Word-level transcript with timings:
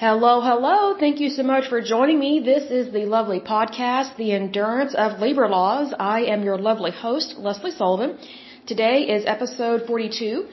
Hello, 0.00 0.40
hello. 0.40 0.96
Thank 0.96 1.18
you 1.18 1.28
so 1.28 1.42
much 1.42 1.68
for 1.68 1.80
joining 1.82 2.20
me. 2.20 2.38
This 2.38 2.70
is 2.70 2.92
the 2.92 3.04
lovely 3.04 3.40
podcast, 3.40 4.16
The 4.16 4.30
Endurance 4.30 4.94
of 4.94 5.18
Labor 5.18 5.48
Laws. 5.48 5.92
I 5.98 6.18
am 6.34 6.44
your 6.44 6.56
lovely 6.56 6.92
host, 6.92 7.34
Lesley 7.36 7.72
Sullivan. 7.72 8.16
Today 8.64 8.98
is 9.14 9.24
episode 9.26 9.88
42, 9.88 10.46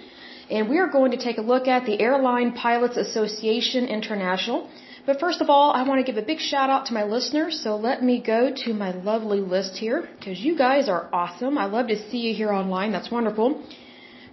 and 0.49 0.67
we 0.67 0.79
are 0.79 0.87
going 0.87 1.11
to 1.11 1.17
take 1.17 1.37
a 1.37 1.41
look 1.41 1.67
at 1.67 1.85
the 1.85 2.01
Air 2.01 2.17
Line 2.19 2.53
Pilots 2.53 2.97
Association 2.97 3.85
International. 3.85 4.67
But 5.05 5.19
first 5.19 5.41
of 5.41 5.51
all, 5.51 5.69
I 5.69 5.83
want 5.83 6.03
to 6.03 6.11
give 6.11 6.17
a 6.19 6.25
big 6.25 6.39
shout 6.39 6.71
out 6.71 6.87
to 6.87 6.95
my 6.95 7.03
listeners, 7.03 7.61
so 7.63 7.75
let 7.75 8.01
me 8.01 8.19
go 8.19 8.51
to 8.63 8.73
my 8.73 8.93
lovely 9.11 9.41
list 9.41 9.77
here, 9.77 10.09
because 10.17 10.39
you 10.39 10.57
guys 10.57 10.89
are 10.89 11.07
awesome. 11.13 11.59
I 11.59 11.65
love 11.65 11.89
to 11.89 11.97
see 12.09 12.17
you 12.17 12.33
here 12.33 12.51
online. 12.51 12.91
That's 12.91 13.11
wonderful. 13.11 13.63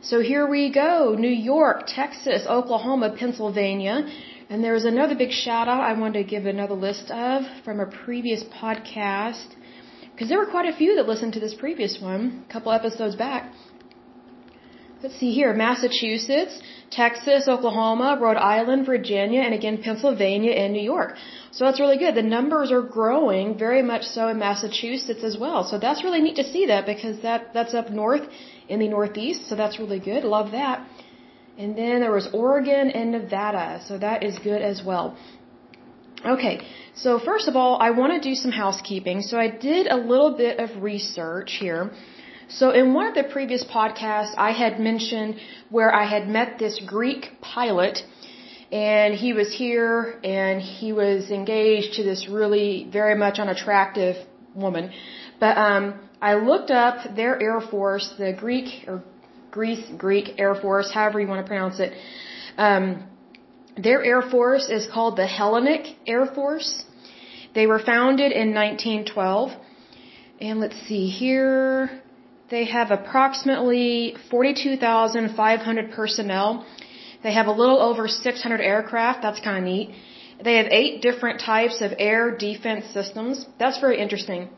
So 0.00 0.20
here 0.20 0.46
we 0.48 0.72
go. 0.72 1.14
New 1.18 1.36
York, 1.54 1.84
Texas, 1.86 2.46
Oklahoma, 2.48 3.14
Pennsylvania. 3.16 4.08
And 4.52 4.62
there's 4.62 4.84
another 4.84 5.14
big 5.14 5.30
shout 5.32 5.66
out 5.66 5.80
I 5.80 5.94
wanted 5.98 6.18
to 6.22 6.30
give 6.32 6.44
another 6.44 6.74
list 6.74 7.10
of 7.10 7.44
from 7.64 7.80
a 7.80 7.86
previous 7.86 8.42
podcast. 8.62 9.48
Because 10.10 10.28
there 10.28 10.38
were 10.38 10.50
quite 10.56 10.68
a 10.72 10.76
few 10.76 10.96
that 10.96 11.06
listened 11.08 11.32
to 11.36 11.40
this 11.40 11.54
previous 11.54 11.94
one, 11.98 12.44
a 12.46 12.52
couple 12.52 12.70
episodes 12.70 13.16
back. 13.16 13.50
Let's 15.02 15.16
see 15.18 15.32
here 15.32 15.54
Massachusetts, 15.54 16.60
Texas, 16.90 17.48
Oklahoma, 17.48 18.18
Rhode 18.20 18.36
Island, 18.36 18.84
Virginia, 18.84 19.40
and 19.40 19.54
again 19.54 19.78
Pennsylvania 19.82 20.52
and 20.52 20.74
New 20.74 20.86
York. 20.94 21.14
So 21.52 21.64
that's 21.64 21.80
really 21.80 21.96
good. 21.96 22.14
The 22.14 22.28
numbers 22.36 22.70
are 22.70 22.82
growing 22.82 23.56
very 23.56 23.82
much 23.92 24.02
so 24.02 24.28
in 24.28 24.38
Massachusetts 24.38 25.24
as 25.24 25.38
well. 25.44 25.64
So 25.64 25.78
that's 25.78 26.04
really 26.04 26.20
neat 26.20 26.36
to 26.36 26.44
see 26.44 26.66
that 26.66 26.84
because 26.84 27.22
that, 27.22 27.54
that's 27.54 27.72
up 27.72 27.88
north 27.88 28.28
in 28.68 28.80
the 28.80 28.88
Northeast. 28.88 29.48
So 29.48 29.56
that's 29.56 29.78
really 29.78 29.98
good. 30.10 30.24
Love 30.24 30.50
that. 30.50 30.86
And 31.58 31.76
then 31.76 32.00
there 32.00 32.12
was 32.12 32.28
Oregon 32.32 32.90
and 32.90 33.12
Nevada. 33.12 33.82
So 33.86 33.98
that 33.98 34.22
is 34.22 34.38
good 34.38 34.62
as 34.62 34.82
well. 34.82 35.16
Okay. 36.24 36.60
So 36.94 37.18
first 37.18 37.48
of 37.48 37.56
all, 37.56 37.78
I 37.80 37.90
want 37.90 38.12
to 38.14 38.20
do 38.28 38.34
some 38.34 38.52
housekeeping. 38.52 39.22
So 39.22 39.38
I 39.38 39.48
did 39.48 39.86
a 39.86 39.96
little 39.96 40.36
bit 40.36 40.58
of 40.58 40.82
research 40.82 41.56
here. 41.58 41.90
So 42.48 42.70
in 42.70 42.92
one 42.92 43.06
of 43.06 43.14
the 43.14 43.24
previous 43.24 43.64
podcasts, 43.64 44.34
I 44.36 44.52
had 44.52 44.78
mentioned 44.78 45.36
where 45.70 45.94
I 45.94 46.04
had 46.04 46.28
met 46.28 46.58
this 46.58 46.78
Greek 46.86 47.40
pilot 47.40 48.02
and 48.70 49.14
he 49.14 49.32
was 49.32 49.54
here 49.54 50.18
and 50.24 50.60
he 50.60 50.92
was 50.92 51.30
engaged 51.30 51.94
to 51.94 52.02
this 52.02 52.28
really 52.28 52.88
very 52.90 53.14
much 53.14 53.38
unattractive 53.38 54.16
woman. 54.54 54.90
But 55.40 55.56
um 55.56 55.84
I 56.20 56.34
looked 56.34 56.70
up 56.70 57.16
their 57.16 57.40
Air 57.42 57.60
Force, 57.60 58.14
the 58.16 58.32
Greek 58.32 58.84
or 58.86 59.02
Greece 59.52 59.84
Greek 60.04 60.28
Air 60.44 60.54
Force, 60.64 60.90
however 60.98 61.20
you 61.20 61.28
want 61.32 61.42
to 61.44 61.48
pronounce 61.52 61.78
it. 61.86 61.92
Um 62.66 62.84
their 63.76 64.04
Air 64.04 64.22
Force 64.22 64.68
is 64.68 64.86
called 64.94 65.16
the 65.16 65.26
Hellenic 65.26 65.84
Air 66.06 66.26
Force. 66.26 66.84
They 67.54 67.66
were 67.66 67.78
founded 67.78 68.32
in 68.32 68.54
1912. 68.54 69.52
And 70.40 70.60
let's 70.60 70.78
see 70.88 71.08
here. 71.08 72.02
They 72.50 72.64
have 72.66 72.90
approximately 72.90 74.16
42,500 74.30 75.92
personnel. 75.92 76.66
They 77.22 77.32
have 77.32 77.46
a 77.46 77.52
little 77.52 77.80
over 77.80 78.08
600 78.08 78.60
aircraft. 78.60 79.22
That's 79.22 79.40
kind 79.40 79.58
of 79.58 79.64
neat. 79.64 79.94
They 80.42 80.56
have 80.56 80.66
eight 80.70 81.00
different 81.00 81.40
types 81.40 81.80
of 81.80 81.92
air 81.98 82.36
defense 82.36 82.86
systems. 82.92 83.46
That's 83.58 83.78
very 83.80 83.98
interesting. 84.00 84.50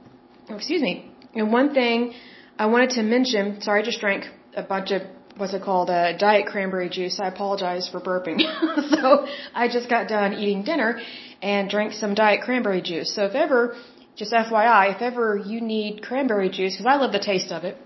Excuse 0.49 0.83
me. 0.83 1.11
And 1.35 1.53
one 1.53 1.75
thing 1.75 2.15
I 2.59 2.67
wanted 2.67 2.91
to 2.91 3.03
mention, 3.03 3.61
sorry, 3.61 3.83
I 3.83 3.85
just 3.85 4.01
drank 4.01 4.25
a 4.57 4.63
bunch 4.63 4.91
of, 4.91 5.03
what's 5.37 5.55
it 5.55 5.63
called, 5.63 5.91
uh, 5.91 6.17
diet 6.17 6.47
cranberry 6.47 6.89
juice. 6.89 7.19
I 7.21 7.29
apologize 7.29 7.89
for 7.89 8.01
burping. 8.01 8.39
so 8.91 9.27
I 9.55 9.69
just 9.69 9.89
got 9.89 10.09
done 10.09 10.35
eating 10.35 10.63
dinner 10.63 11.01
and 11.43 11.69
drank 11.69 11.93
some 11.93 12.15
diet 12.15 12.43
cranberry 12.43 12.83
juice. 12.83 13.15
So 13.15 13.25
if 13.25 13.35
ever 13.35 13.77
just 14.17 14.33
FYI, 14.33 14.95
if 14.95 15.03
ever 15.03 15.37
you 15.37 15.61
need 15.61 16.03
cranberry 16.03 16.51
juice, 16.51 16.75
because 16.75 16.87
I 16.87 16.97
love 16.97 17.13
the 17.13 17.25
taste 17.33 17.51
of 17.53 17.65
it, 17.65 17.77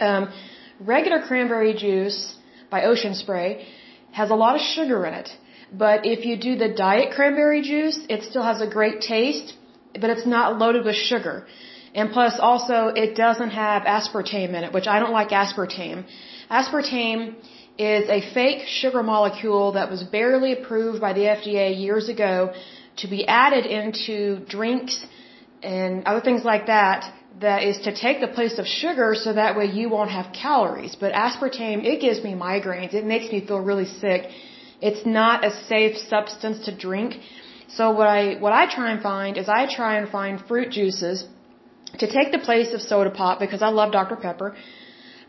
um, 0.00 0.32
regular 0.80 1.20
cranberry 1.22 1.74
juice 1.74 2.36
by 2.70 2.84
Ocean 2.84 3.14
Spray 3.14 3.66
has 4.12 4.30
a 4.30 4.34
lot 4.34 4.54
of 4.56 4.60
sugar 4.60 5.06
in 5.06 5.14
it. 5.14 5.30
But 5.72 6.06
if 6.06 6.24
you 6.24 6.36
do 6.36 6.56
the 6.56 6.68
diet 6.68 7.14
cranberry 7.14 7.62
juice, 7.62 7.98
it 8.08 8.22
still 8.22 8.42
has 8.42 8.60
a 8.60 8.66
great 8.66 9.00
taste, 9.00 9.54
but 10.00 10.10
it's 10.10 10.26
not 10.26 10.58
loaded 10.58 10.84
with 10.84 10.96
sugar. 10.96 11.46
And 11.94 12.10
plus 12.10 12.38
also 12.40 12.88
it 13.02 13.14
doesn't 13.14 13.50
have 13.50 13.82
aspartame 13.82 14.50
in 14.58 14.64
it, 14.66 14.72
which 14.72 14.86
I 14.86 14.98
don't 14.98 15.12
like 15.12 15.30
aspartame. 15.30 16.04
Aspartame 16.50 17.34
is 17.78 18.08
a 18.08 18.20
fake 18.34 18.66
sugar 18.66 19.02
molecule 19.02 19.72
that 19.72 19.90
was 19.90 20.02
barely 20.02 20.52
approved 20.52 21.00
by 21.00 21.12
the 21.12 21.24
FDA 21.36 21.66
years 21.80 22.08
ago 22.08 22.52
to 22.96 23.08
be 23.08 23.26
added 23.26 23.66
into 23.66 24.44
drinks 24.46 25.04
and 25.62 26.04
other 26.06 26.20
things 26.20 26.44
like 26.44 26.66
that 26.66 27.12
that 27.40 27.62
is 27.64 27.78
to 27.86 27.94
take 27.94 28.20
the 28.20 28.28
place 28.28 28.58
of 28.58 28.66
sugar 28.66 29.14
so 29.16 29.32
that 29.32 29.56
way 29.56 29.66
you 29.66 29.88
won't 29.88 30.10
have 30.10 30.32
calories. 30.32 30.94
But 30.94 31.12
aspartame, 31.12 31.84
it 31.84 32.00
gives 32.00 32.22
me 32.22 32.32
migraines. 32.34 32.94
It 32.94 33.04
makes 33.04 33.32
me 33.32 33.44
feel 33.44 33.60
really 33.60 33.86
sick. 33.86 34.28
It's 34.80 35.04
not 35.04 35.44
a 35.44 35.50
safe 35.50 35.96
substance 35.96 36.66
to 36.66 36.76
drink. 36.76 37.16
So 37.68 37.90
what 37.90 38.06
I, 38.06 38.34
what 38.34 38.52
I 38.52 38.72
try 38.72 38.92
and 38.92 39.02
find 39.02 39.36
is 39.36 39.48
I 39.48 39.66
try 39.66 39.96
and 39.98 40.08
find 40.08 40.40
fruit 40.46 40.70
juices 40.70 41.26
to 41.98 42.06
take 42.16 42.32
the 42.32 42.42
place 42.48 42.72
of 42.72 42.80
soda 42.80 43.10
pop 43.10 43.38
because 43.38 43.62
I 43.62 43.68
love 43.68 43.92
Dr. 43.92 44.16
Pepper. 44.16 44.56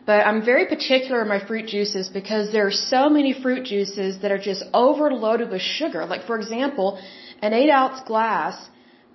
But 0.05 0.19
I'm 0.27 0.45
very 0.45 0.65
particular 0.67 1.21
in 1.23 1.27
my 1.27 1.39
fruit 1.47 1.67
juices 1.67 2.09
because 2.09 2.51
there 2.51 2.65
are 2.67 2.77
so 2.95 3.09
many 3.09 3.33
fruit 3.33 3.63
juices 3.65 4.19
that 4.21 4.31
are 4.31 4.43
just 4.51 4.63
overloaded 4.73 5.49
with 5.49 5.61
sugar. 5.61 6.05
Like 6.05 6.25
for 6.29 6.37
example, 6.39 6.99
an 7.41 7.53
8 7.53 7.69
ounce 7.69 8.01
glass 8.11 8.55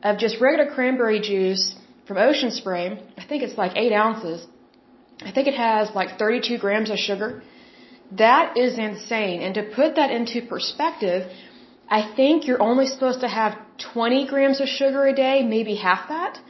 of 0.03 0.19
just 0.19 0.41
regular 0.41 0.69
cranberry 0.75 1.21
juice 1.21 1.75
from 2.07 2.17
Ocean 2.17 2.51
Spray, 2.51 2.87
I 3.17 3.25
think 3.25 3.45
it's 3.45 3.57
like 3.57 3.77
8 3.77 3.93
ounces. 3.93 4.47
I 5.29 5.31
think 5.31 5.47
it 5.47 5.55
has 5.55 5.95
like 5.95 6.19
32 6.19 6.59
grams 6.59 6.91
of 6.91 6.99
sugar. 6.99 7.43
That 8.25 8.57
is 8.57 8.79
insane. 8.79 9.43
And 9.43 9.55
to 9.55 9.63
put 9.63 9.95
that 9.97 10.11
into 10.11 10.43
perspective, 10.55 11.31
I 11.89 12.01
think 12.17 12.47
you're 12.47 12.63
only 12.71 12.87
supposed 12.87 13.21
to 13.21 13.29
have 13.29 13.57
20 13.93 14.27
grams 14.27 14.61
of 14.61 14.67
sugar 14.67 15.07
a 15.07 15.15
day, 15.15 15.45
maybe 15.45 15.77
half 15.77 16.09
that. 16.09 16.41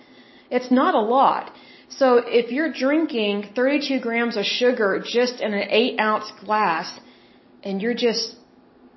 It's 0.51 0.71
not 0.71 0.95
a 0.95 1.01
lot. 1.01 1.53
So 1.89 2.07
if 2.41 2.53
you're 2.53 2.73
drinking 2.73 3.51
32 3.55 4.01
grams 4.01 4.37
of 4.37 4.45
sugar 4.45 5.03
just 5.05 5.41
in 5.41 5.55
an 5.55 5.67
8 5.71 6.01
ounce 6.01 6.29
glass, 6.45 6.89
and 7.63 7.83
you're 7.83 7.95
just 8.09 8.37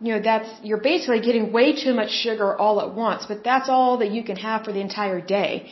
you 0.03 0.13
know, 0.13 0.21
that's, 0.21 0.49
you're 0.67 0.85
basically 0.91 1.21
getting 1.21 1.53
way 1.53 1.67
too 1.83 1.93
much 1.93 2.11
sugar 2.11 2.47
all 2.63 2.81
at 2.81 2.93
once, 2.93 3.25
but 3.25 3.43
that's 3.43 3.69
all 3.69 3.99
that 3.99 4.11
you 4.11 4.21
can 4.29 4.35
have 4.35 4.65
for 4.65 4.73
the 4.73 4.81
entire 4.81 5.21
day. 5.21 5.71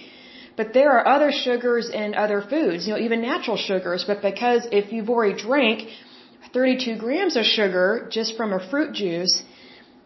But 0.55 0.73
there 0.73 0.91
are 0.97 1.05
other 1.15 1.31
sugars 1.33 1.89
in 1.89 2.15
other 2.15 2.41
foods, 2.41 2.87
you 2.87 2.93
know, 2.93 2.99
even 2.99 3.21
natural 3.21 3.57
sugars, 3.57 4.05
but 4.07 4.21
because 4.21 4.67
if 4.71 4.93
you've 4.93 5.09
already 5.09 5.35
drank 5.41 5.89
32 6.53 6.97
grams 6.97 7.35
of 7.35 7.43
sugar 7.43 8.07
just 8.09 8.37
from 8.37 8.53
a 8.53 8.61
fruit 8.69 8.93
juice, 8.93 9.43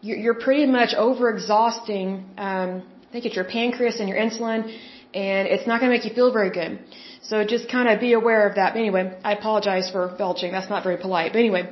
you're 0.00 0.40
pretty 0.46 0.66
much 0.66 0.92
over 0.94 1.30
exhausting, 1.30 2.08
um, 2.36 2.82
I 3.08 3.12
think 3.12 3.26
it's 3.26 3.36
your 3.36 3.44
pancreas 3.44 4.00
and 4.00 4.08
your 4.08 4.18
insulin, 4.18 4.76
and 5.16 5.48
it's 5.48 5.66
not 5.66 5.80
going 5.80 5.90
to 5.90 5.96
make 5.96 6.06
you 6.08 6.14
feel 6.14 6.30
very 6.30 6.50
good. 6.50 6.72
So 7.22 7.44
just 7.54 7.70
kind 7.76 7.88
of 7.88 8.00
be 8.08 8.12
aware 8.12 8.46
of 8.48 8.56
that. 8.56 8.74
But 8.74 8.80
anyway, 8.80 9.04
I 9.24 9.32
apologize 9.32 9.88
for 9.90 10.02
belching. 10.18 10.52
That's 10.52 10.70
not 10.74 10.82
very 10.88 10.98
polite. 10.98 11.32
But 11.32 11.38
anyway, 11.38 11.64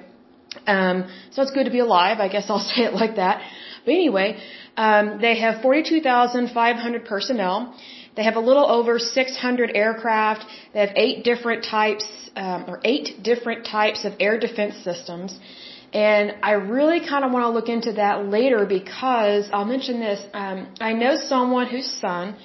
um, 0.66 0.96
so 1.32 1.42
it's 1.42 1.54
good 1.56 1.66
to 1.70 1.74
be 1.78 1.84
alive. 1.88 2.20
I 2.26 2.28
guess 2.28 2.46
I'll 2.52 2.66
say 2.72 2.82
it 2.88 2.94
like 2.94 3.16
that. 3.16 3.42
But 3.84 3.92
anyway, 3.92 4.28
um, 4.76 5.18
they 5.20 5.34
have 5.40 5.60
42,500 5.60 7.04
personnel. 7.04 7.74
They 8.16 8.24
have 8.24 8.36
a 8.36 8.44
little 8.48 8.66
over 8.78 8.98
600 8.98 9.72
aircraft. 9.74 10.46
They 10.72 10.80
have 10.80 10.94
eight 10.96 11.22
different 11.24 11.64
types, 11.64 12.06
um, 12.36 12.64
or 12.66 12.80
eight 12.84 13.22
different 13.22 13.66
types 13.66 14.04
of 14.06 14.14
air 14.20 14.38
defense 14.38 14.76
systems. 14.88 15.38
And 15.92 16.34
I 16.42 16.52
really 16.52 17.00
kind 17.06 17.24
of 17.24 17.30
want 17.30 17.44
to 17.44 17.50
look 17.50 17.68
into 17.68 17.92
that 18.02 18.26
later 18.26 18.64
because 18.66 19.48
I'll 19.52 19.70
mention 19.76 20.00
this. 20.00 20.20
Um, 20.32 20.68
I 20.80 20.92
know 20.92 21.14
someone 21.16 21.66
whose 21.66 21.90
son 22.00 22.36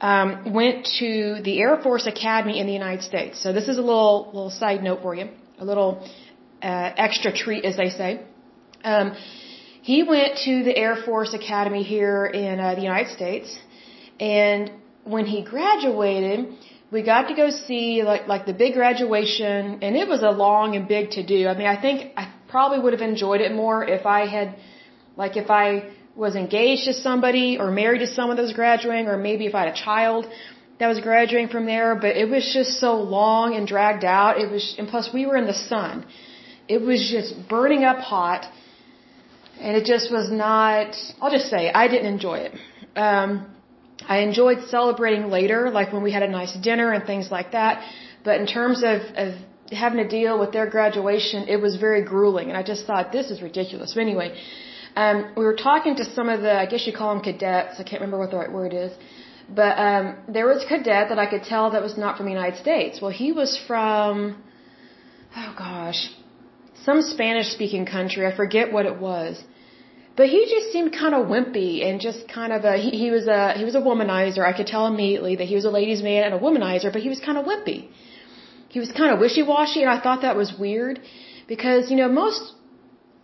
um, 0.00 0.52
went 0.52 0.86
to 0.98 1.40
the 1.42 1.58
Air 1.60 1.76
Force 1.82 2.06
Academy 2.06 2.60
in 2.60 2.66
the 2.66 2.72
United 2.72 3.02
States. 3.02 3.42
So 3.42 3.52
this 3.52 3.68
is 3.68 3.78
a 3.78 3.82
little 3.82 4.30
little 4.32 4.50
side 4.50 4.82
note 4.82 5.02
for 5.02 5.14
you, 5.14 5.28
a 5.58 5.64
little 5.64 6.08
uh, 6.62 6.90
extra 6.96 7.32
treat, 7.32 7.64
as 7.64 7.76
they 7.76 7.90
say. 7.90 8.22
Um, 8.84 9.16
he 9.82 10.02
went 10.02 10.38
to 10.44 10.62
the 10.64 10.76
Air 10.76 10.96
Force 10.96 11.32
Academy 11.34 11.82
here 11.82 12.26
in 12.26 12.60
uh, 12.60 12.74
the 12.74 12.82
United 12.82 13.12
States, 13.12 13.58
and 14.20 14.70
when 15.04 15.26
he 15.26 15.42
graduated, 15.42 16.54
we 16.90 17.02
got 17.02 17.28
to 17.28 17.34
go 17.34 17.50
see 17.50 18.02
like 18.02 18.26
like 18.28 18.46
the 18.46 18.52
big 18.52 18.74
graduation, 18.74 19.78
and 19.82 19.96
it 19.96 20.08
was 20.08 20.22
a 20.22 20.30
long 20.30 20.76
and 20.76 20.86
big 20.88 21.10
to 21.12 21.22
do. 21.24 21.48
I 21.48 21.56
mean, 21.56 21.66
I 21.66 21.80
think 21.80 22.12
I 22.16 22.32
probably 22.48 22.78
would 22.78 22.92
have 22.92 23.02
enjoyed 23.02 23.40
it 23.40 23.52
more 23.52 23.84
if 23.84 24.06
I 24.06 24.26
had, 24.26 24.56
like, 25.16 25.36
if 25.36 25.50
I 25.50 25.90
was 26.24 26.34
engaged 26.34 26.84
to 26.90 26.94
somebody 27.06 27.58
or 27.60 27.70
married 27.70 28.02
to 28.06 28.10
someone 28.18 28.36
that 28.36 28.46
was 28.50 28.56
graduating, 28.62 29.06
or 29.12 29.16
maybe 29.28 29.44
if 29.46 29.54
I 29.54 29.60
had 29.64 29.72
a 29.76 29.80
child 29.88 30.22
that 30.78 30.88
was 30.92 31.00
graduating 31.00 31.50
from 31.54 31.66
there. 31.66 31.94
But 31.94 32.12
it 32.22 32.28
was 32.34 32.44
just 32.58 32.80
so 32.84 32.92
long 33.18 33.54
and 33.56 33.66
dragged 33.74 34.04
out. 34.04 34.40
It 34.44 34.50
was, 34.50 34.64
and 34.78 34.88
plus 34.88 35.06
we 35.12 35.26
were 35.26 35.36
in 35.36 35.46
the 35.46 35.60
sun. 35.72 36.06
It 36.68 36.80
was 36.90 37.00
just 37.16 37.48
burning 37.48 37.84
up 37.84 37.98
hot. 37.98 38.42
and 39.60 39.76
it 39.76 39.84
just 39.84 40.10
was 40.10 40.30
not, 40.30 40.96
I'll 41.20 41.30
just 41.30 41.48
say, 41.48 41.70
I 41.70 41.88
didn't 41.88 42.06
enjoy 42.06 42.38
it. 42.46 42.52
Um, 42.96 43.46
I 44.06 44.18
enjoyed 44.18 44.58
celebrating 44.68 45.30
later, 45.30 45.70
like 45.70 45.92
when 45.92 46.02
we 46.02 46.12
had 46.12 46.22
a 46.22 46.28
nice 46.28 46.54
dinner 46.68 46.92
and 46.92 47.04
things 47.04 47.30
like 47.30 47.52
that. 47.52 47.82
But 48.24 48.40
in 48.40 48.46
terms 48.46 48.82
of, 48.82 49.00
of 49.16 49.34
having 49.70 49.98
to 49.98 50.08
deal 50.08 50.38
with 50.38 50.52
their 50.52 50.66
graduation, 50.66 51.48
it 51.48 51.60
was 51.60 51.76
very 51.76 52.02
grueling. 52.04 52.48
And 52.48 52.56
I 52.56 52.62
just 52.62 52.86
thought, 52.86 53.12
this 53.12 53.30
is 53.30 53.40
ridiculous. 53.40 53.94
But 53.94 54.02
anyway, 54.02 54.38
um, 54.96 55.32
we 55.36 55.44
were 55.44 55.56
talking 55.56 55.94
to 55.96 56.04
some 56.16 56.28
of 56.28 56.40
the, 56.40 56.54
I 56.64 56.66
guess 56.66 56.86
you 56.86 56.92
call 57.00 57.14
them 57.14 57.22
cadets. 57.22 57.74
I 57.78 57.82
can't 57.82 58.00
remember 58.00 58.18
what 58.18 58.30
the 58.30 58.38
right 58.38 58.52
word 58.60 58.72
is. 58.72 58.92
But 59.48 59.78
um, 59.78 60.16
there 60.28 60.46
was 60.46 60.64
a 60.64 60.66
cadet 60.66 61.10
that 61.10 61.18
I 61.18 61.26
could 61.26 61.44
tell 61.44 61.70
that 61.70 61.82
was 61.82 61.96
not 61.96 62.16
from 62.16 62.26
the 62.26 62.32
United 62.32 62.58
States. 62.58 63.00
Well, 63.00 63.14
he 63.22 63.30
was 63.32 63.50
from, 63.68 64.42
oh 65.36 65.54
gosh, 65.56 66.00
some 66.84 67.02
Spanish 67.02 67.48
speaking 67.56 67.84
country. 67.86 68.26
I 68.26 68.34
forget 68.34 68.72
what 68.72 68.86
it 68.86 68.98
was. 68.98 69.44
But 70.16 70.26
he 70.30 70.40
just 70.54 70.72
seemed 70.72 70.92
kind 70.92 71.14
of 71.14 71.26
wimpy 71.26 71.84
and 71.86 72.00
just 72.00 72.26
kind 72.26 72.52
of 72.52 72.64
a 72.64 72.74
he, 72.78 72.90
he 73.02 73.10
was 73.10 73.26
a 73.26 73.52
he 73.58 73.64
was 73.64 73.74
a 73.74 73.82
womanizer. 73.88 74.42
I 74.50 74.54
could 74.58 74.66
tell 74.66 74.86
immediately 74.86 75.36
that 75.36 75.46
he 75.52 75.54
was 75.54 75.66
a 75.66 75.70
ladies' 75.78 76.02
man 76.02 76.24
and 76.24 76.34
a 76.34 76.38
womanizer, 76.38 76.90
but 76.90 77.02
he 77.02 77.10
was 77.10 77.20
kind 77.20 77.36
of 77.36 77.44
wimpy. 77.44 77.88
He 78.68 78.80
was 78.80 78.90
kind 79.00 79.12
of 79.12 79.20
wishy-washy, 79.20 79.82
and 79.82 79.90
I 79.90 80.00
thought 80.00 80.22
that 80.22 80.36
was 80.36 80.54
weird 80.58 81.00
because 81.46 81.90
you 81.90 81.96
know 81.96 82.08
most 82.08 82.55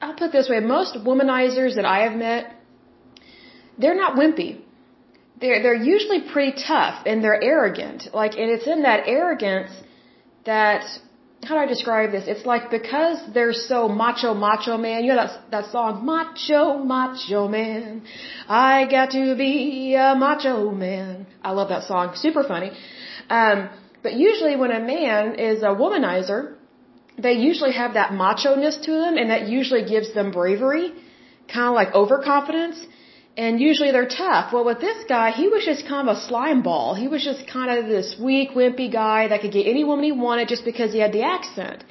I'll 0.03 0.19
put 0.23 0.33
this 0.33 0.49
way 0.51 0.61
most 0.61 0.97
womanizers 1.11 1.77
that 1.77 1.85
I 1.85 2.01
have 2.07 2.17
met 2.17 2.57
they're 3.79 4.01
not 4.05 4.17
wimpy. 4.17 4.61
They're 5.41 5.63
they're 5.63 5.83
usually 5.95 6.21
pretty 6.33 6.63
tough 6.63 7.05
and 7.07 7.25
they're 7.25 7.43
arrogant. 7.43 8.09
Like 8.13 8.35
and 8.35 8.51
it's 8.51 8.67
in 8.67 8.83
that 8.83 9.01
arrogance 9.07 9.73
that 10.45 10.83
how 11.45 11.55
do 11.57 11.61
I 11.61 11.67
describe 11.67 12.13
this? 12.13 12.25
It's 12.29 12.47
like 12.47 12.71
because 12.71 13.19
they're 13.35 13.53
so 13.53 13.89
macho, 13.89 14.35
macho 14.35 14.77
man. 14.77 15.03
You 15.05 15.15
know 15.15 15.17
that 15.17 15.51
that 15.51 15.67
song, 15.73 16.05
Macho, 16.05 16.79
Macho 16.79 17.49
Man. 17.49 18.03
I 18.49 18.87
got 18.89 19.11
to 19.11 19.35
be 19.37 19.95
a 19.95 20.15
macho 20.15 20.71
man. 20.71 21.27
I 21.43 21.51
love 21.51 21.69
that 21.71 21.85
song. 21.85 22.13
Super 22.15 22.45
funny. 22.45 22.71
Um, 23.29 23.71
but 24.03 24.13
usually 24.15 24.55
when 24.57 24.71
a 24.71 24.81
man 24.81 25.35
is 25.35 25.63
a 25.63 25.73
womanizer, 25.83 26.55
they 27.19 27.33
usually 27.33 27.73
have 27.73 27.95
that 27.95 28.13
macho 28.15 28.55
ness 28.55 28.77
to 28.79 28.91
them, 28.91 29.17
and 29.17 29.31
that 29.31 29.49
usually 29.49 29.85
gives 29.85 30.13
them 30.15 30.31
bravery, 30.31 30.93
kind 31.49 31.69
of 31.69 31.75
like 31.75 31.95
overconfidence 31.95 32.87
and 33.37 33.61
usually 33.61 33.91
they're 33.93 34.09
tough. 34.09 34.53
Well, 34.53 34.65
with 34.65 34.81
this 34.81 35.05
guy, 35.09 35.31
he 35.31 35.49
was 35.49 35.65
just 35.65 35.87
kind 35.87 36.09
of 36.09 36.17
a 36.17 36.21
slime 36.21 36.63
ball. 36.63 36.95
He 36.95 37.09
was 37.09 37.25
just 37.25 37.47
kind 37.47 37.71
of 37.79 37.87
this 37.87 38.17
weak, 38.21 38.51
wimpy 38.51 38.93
guy 38.93 39.29
that 39.29 39.41
could 39.41 39.53
get 39.53 39.67
any 39.67 39.85
woman 39.85 40.05
he 40.05 40.13
wanted 40.13 40.49
just 40.49 40.65
because 40.65 40.93
he 40.93 40.99
had 40.99 41.13
the 41.13 41.23
accent. 41.23 41.85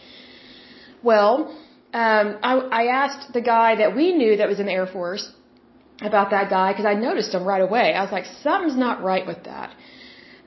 Well, 1.01 1.57
um, 1.93 2.37
I, 2.43 2.53
I 2.81 2.83
asked 3.03 3.33
the 3.33 3.41
guy 3.41 3.75
that 3.75 3.95
we 3.95 4.13
knew 4.13 4.37
that 4.37 4.47
was 4.47 4.59
in 4.59 4.67
the 4.67 4.71
Air 4.71 4.85
Force 4.85 5.31
about 5.99 6.29
that 6.29 6.49
guy 6.49 6.71
because 6.71 6.85
I 6.85 6.93
noticed 6.93 7.33
him 7.33 7.43
right 7.43 7.61
away. 7.61 7.93
I 7.93 8.03
was 8.03 8.11
like, 8.11 8.25
something's 8.43 8.77
not 8.77 9.01
right 9.01 9.25
with 9.25 9.43
that. 9.45 9.75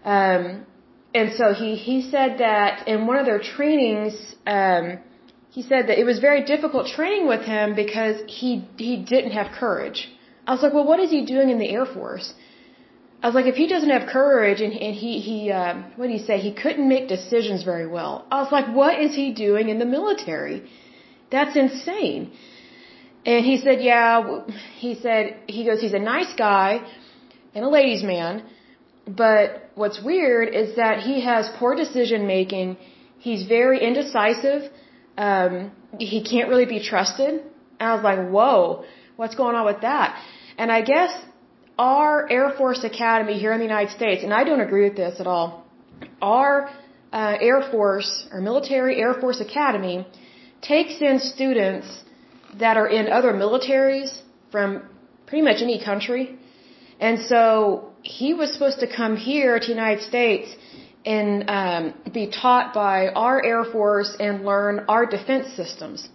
Um, 0.04 0.64
and 1.14 1.32
so 1.38 1.54
he 1.54 1.76
he 1.76 1.96
said 2.10 2.38
that 2.38 2.88
in 2.88 3.06
one 3.06 3.18
of 3.18 3.26
their 3.26 3.42
trainings, 3.56 4.14
um, 4.46 4.98
he 5.50 5.62
said 5.62 5.86
that 5.88 5.98
it 5.98 6.04
was 6.04 6.18
very 6.18 6.42
difficult 6.44 6.88
training 6.88 7.26
with 7.28 7.42
him 7.42 7.74
because 7.74 8.16
he 8.26 8.66
he 8.76 8.96
didn't 8.96 9.32
have 9.40 9.52
courage. 9.52 10.00
I 10.46 10.52
was 10.54 10.62
like, 10.62 10.74
well, 10.74 10.88
what 10.92 11.00
is 11.00 11.10
he 11.10 11.24
doing 11.24 11.48
in 11.50 11.58
the 11.58 11.70
Air 11.70 11.86
Force? 11.86 12.34
I 13.22 13.28
was 13.28 13.34
like, 13.34 13.46
if 13.46 13.56
he 13.62 13.66
doesn't 13.66 13.88
have 13.88 14.06
courage 14.06 14.60
and, 14.60 14.74
and 14.86 14.94
he, 14.94 15.18
he, 15.18 15.50
uh, 15.50 15.74
what 15.96 16.08
did 16.08 16.20
he 16.20 16.24
say? 16.26 16.36
He 16.38 16.52
couldn't 16.52 16.86
make 16.86 17.08
decisions 17.08 17.62
very 17.62 17.86
well. 17.86 18.26
I 18.30 18.42
was 18.42 18.52
like, 18.52 18.66
what 18.80 19.00
is 19.00 19.14
he 19.14 19.32
doing 19.32 19.70
in 19.70 19.78
the 19.78 19.86
military? 19.86 20.70
That's 21.30 21.56
insane. 21.56 22.32
And 23.24 23.42
he 23.42 23.56
said, 23.56 23.80
yeah, 23.80 24.42
he 24.76 24.96
said, 24.96 25.38
he 25.46 25.64
goes, 25.64 25.80
he's 25.80 25.94
a 25.94 26.04
nice 26.16 26.34
guy 26.34 26.86
and 27.54 27.64
a 27.64 27.68
ladies 27.68 28.02
man, 28.02 28.42
but 29.06 29.70
what's 29.74 30.02
weird 30.02 30.54
is 30.54 30.76
that 30.76 31.00
he 31.00 31.20
has 31.22 31.48
poor 31.58 31.74
decision 31.74 32.26
making. 32.26 32.76
He's 33.18 33.46
very 33.46 33.80
indecisive. 33.80 34.70
Um, 35.16 35.72
he 35.98 36.22
can't 36.22 36.48
really 36.48 36.66
be 36.66 36.80
trusted. 36.82 37.42
And 37.78 37.90
I 37.90 37.94
was 37.94 38.04
like, 38.04 38.28
whoa, 38.28 38.84
what's 39.16 39.34
going 39.34 39.56
on 39.56 39.66
with 39.66 39.82
that? 39.82 40.20
And 40.58 40.70
I 40.70 40.82
guess 40.82 41.12
our 41.78 42.30
Air 42.30 42.50
Force 42.56 42.84
Academy 42.84 43.38
here 43.38 43.52
in 43.52 43.58
the 43.58 43.64
United 43.64 43.92
States, 43.92 44.22
and 44.22 44.32
I 44.32 44.44
don't 44.44 44.60
agree 44.60 44.84
with 44.88 44.96
this 44.96 45.20
at 45.20 45.26
all, 45.26 45.64
our 46.22 46.70
uh, 47.12 47.36
Air 47.40 47.62
Force 47.70 48.26
or 48.32 48.40
Military 48.40 49.00
Air 49.00 49.14
Force 49.14 49.40
Academy 49.40 50.06
takes 50.62 51.00
in 51.00 51.18
students 51.18 51.86
that 52.58 52.76
are 52.76 52.88
in 52.88 53.08
other 53.12 53.32
militaries 53.32 54.20
from 54.50 54.82
pretty 55.26 55.44
much 55.44 55.60
any 55.60 55.82
country. 55.84 56.38
And 57.00 57.18
so 57.20 57.93
he 58.04 58.34
was 58.34 58.52
supposed 58.52 58.80
to 58.80 58.86
come 58.86 59.16
here 59.16 59.58
to 59.58 59.66
the 59.66 59.72
United 59.72 60.02
States 60.04 60.54
and 61.06 61.44
um, 61.48 61.94
be 62.12 62.26
taught 62.30 62.74
by 62.74 63.08
our 63.08 63.44
Air 63.44 63.64
Force 63.64 64.14
and 64.20 64.44
learn 64.44 64.84
our 64.88 65.06
defense 65.06 65.48
systems. 65.54 66.08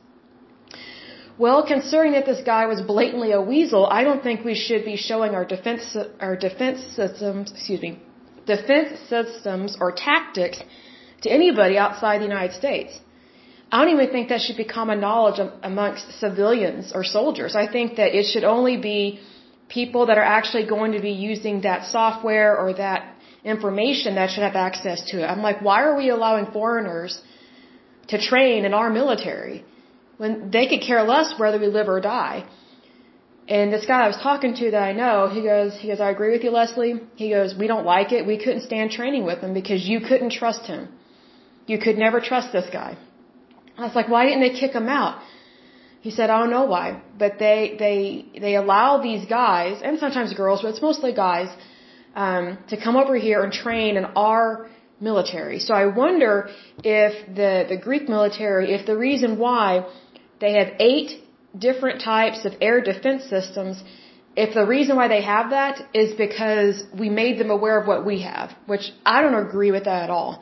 Well, 1.37 1.65
considering 1.65 2.13
that 2.13 2.25
this 2.25 2.41
guy 2.45 2.65
was 2.67 2.81
blatantly 2.81 3.31
a 3.31 3.41
weasel, 3.41 3.85
I 3.85 4.03
don't 4.03 4.21
think 4.21 4.43
we 4.43 4.55
should 4.55 4.83
be 4.85 4.97
showing 4.97 5.35
our 5.35 5.45
defense 5.45 5.95
our 6.19 6.35
defense 6.35 6.79
systems, 6.99 7.51
excuse 7.51 7.81
me, 7.81 7.99
defense 8.45 8.99
systems 9.07 9.77
or 9.79 9.91
tactics 9.91 10.59
to 11.21 11.31
anybody 11.31 11.77
outside 11.77 12.19
the 12.19 12.29
United 12.35 12.55
States. 12.63 12.99
I 13.71 13.85
don't 13.85 13.93
even 13.93 14.09
think 14.09 14.29
that 14.29 14.41
should 14.41 14.57
be 14.57 14.65
common 14.65 14.99
knowledge 14.99 15.39
amongst 15.63 16.19
civilians 16.19 16.91
or 16.93 17.03
soldiers. 17.03 17.55
I 17.55 17.67
think 17.71 17.97
that 17.97 18.15
it 18.19 18.25
should 18.31 18.43
only 18.43 18.77
be 18.77 19.19
people 19.77 20.07
that 20.07 20.17
are 20.17 20.29
actually 20.37 20.65
going 20.75 20.91
to 20.97 21.01
be 21.09 21.11
using 21.11 21.61
that 21.61 21.85
software 21.85 22.57
or 22.57 22.73
that 22.73 23.15
information 23.43 24.15
that 24.15 24.29
should 24.31 24.43
have 24.49 24.55
access 24.55 24.99
to 25.11 25.23
it. 25.23 25.25
I'm 25.25 25.43
like, 25.49 25.61
why 25.61 25.83
are 25.83 25.95
we 25.95 26.09
allowing 26.09 26.47
foreigners 26.57 27.21
to 28.09 28.17
train 28.29 28.65
in 28.65 28.73
our 28.73 28.89
military? 28.89 29.63
when 30.21 30.51
they 30.55 30.65
could 30.67 30.81
care 30.81 31.03
less 31.03 31.27
whether 31.41 31.59
we 31.65 31.67
live 31.79 31.87
or 31.95 31.99
die. 32.01 32.37
And 33.57 33.73
this 33.75 33.85
guy 33.91 33.99
I 34.05 34.09
was 34.13 34.21
talking 34.29 34.53
to 34.61 34.65
that 34.71 34.83
I 34.91 34.93
know, 35.01 35.15
he 35.35 35.41
goes, 35.41 35.71
he 35.81 35.87
goes, 35.91 36.01
I 36.07 36.09
agree 36.15 36.31
with 36.35 36.43
you, 36.45 36.51
Lesley. 36.51 36.91
He 37.15 37.29
goes, 37.35 37.55
we 37.63 37.67
don't 37.71 37.85
like 37.85 38.11
it. 38.17 38.27
We 38.33 38.37
couldn't 38.43 38.63
stand 38.69 38.91
training 38.91 39.23
with 39.29 39.39
him 39.45 39.53
because 39.59 39.87
you 39.91 39.99
couldn't 40.09 40.33
trust 40.41 40.63
him. 40.73 40.81
You 41.71 41.77
could 41.85 41.97
never 41.97 42.19
trust 42.19 42.51
this 42.51 42.67
guy. 42.79 42.91
I 43.77 43.81
was 43.87 43.95
like, 43.95 44.09
why 44.09 44.25
didn't 44.25 44.41
they 44.41 44.55
kick 44.63 44.73
him 44.73 44.89
out? 44.89 45.21
He 46.01 46.11
said, 46.11 46.29
I 46.29 46.39
don't 46.39 46.49
know 46.49 46.65
why, 46.65 47.01
but 47.17 47.39
they 47.39 47.75
they 47.83 48.39
they 48.39 48.55
allow 48.55 49.01
these 49.01 49.25
guys 49.25 49.81
and 49.83 49.99
sometimes 49.99 50.33
girls, 50.33 50.61
but 50.61 50.69
it's 50.69 50.81
mostly 50.81 51.13
guys, 51.13 51.49
um, 52.15 52.57
to 52.69 52.75
come 52.85 52.95
over 52.95 53.15
here 53.15 53.43
and 53.43 53.51
train 53.51 53.97
in 53.97 54.05
our 54.27 54.69
military. 55.01 55.59
So 55.59 55.73
I 55.73 55.85
wonder 55.87 56.49
if 56.83 57.13
the 57.39 57.65
the 57.71 57.77
Greek 57.87 58.07
military, 58.07 58.73
if 58.77 58.85
the 58.85 58.97
reason 58.97 59.37
why 59.37 59.85
they 60.39 60.53
have 60.53 60.69
eight 60.79 61.11
different 61.57 62.01
types 62.01 62.45
of 62.45 62.53
air 62.61 62.81
defense 62.81 63.23
systems. 63.25 63.83
If 64.35 64.53
the 64.53 64.65
reason 64.65 64.95
why 64.95 65.07
they 65.07 65.21
have 65.21 65.49
that 65.49 65.81
is 65.93 66.13
because 66.13 66.83
we 66.97 67.09
made 67.09 67.39
them 67.39 67.49
aware 67.49 67.79
of 67.81 67.87
what 67.87 68.05
we 68.05 68.21
have, 68.21 68.51
which 68.67 68.91
I 69.05 69.21
don't 69.21 69.47
agree 69.47 69.71
with 69.71 69.85
that 69.85 70.03
at 70.03 70.09
all. 70.09 70.41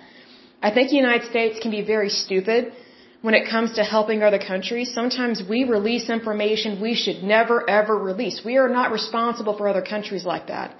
I 0.61 0.71
think 0.71 0.89
the 0.89 0.97
United 0.97 1.29
States 1.29 1.59
can 1.59 1.71
be 1.71 1.81
very 1.81 2.09
stupid 2.09 2.73
when 3.21 3.33
it 3.33 3.49
comes 3.49 3.73
to 3.73 3.83
helping 3.83 4.21
other 4.23 4.39
countries. 4.39 4.93
Sometimes 4.93 5.41
we 5.53 5.63
release 5.63 6.09
information 6.09 6.81
we 6.81 6.95
should 6.95 7.23
never 7.23 7.57
ever 7.69 7.95
release. 7.97 8.41
We 8.45 8.57
are 8.57 8.69
not 8.69 8.91
responsible 8.91 9.57
for 9.57 9.67
other 9.67 9.85
countries 9.93 10.25
like 10.25 10.47
that. 10.47 10.75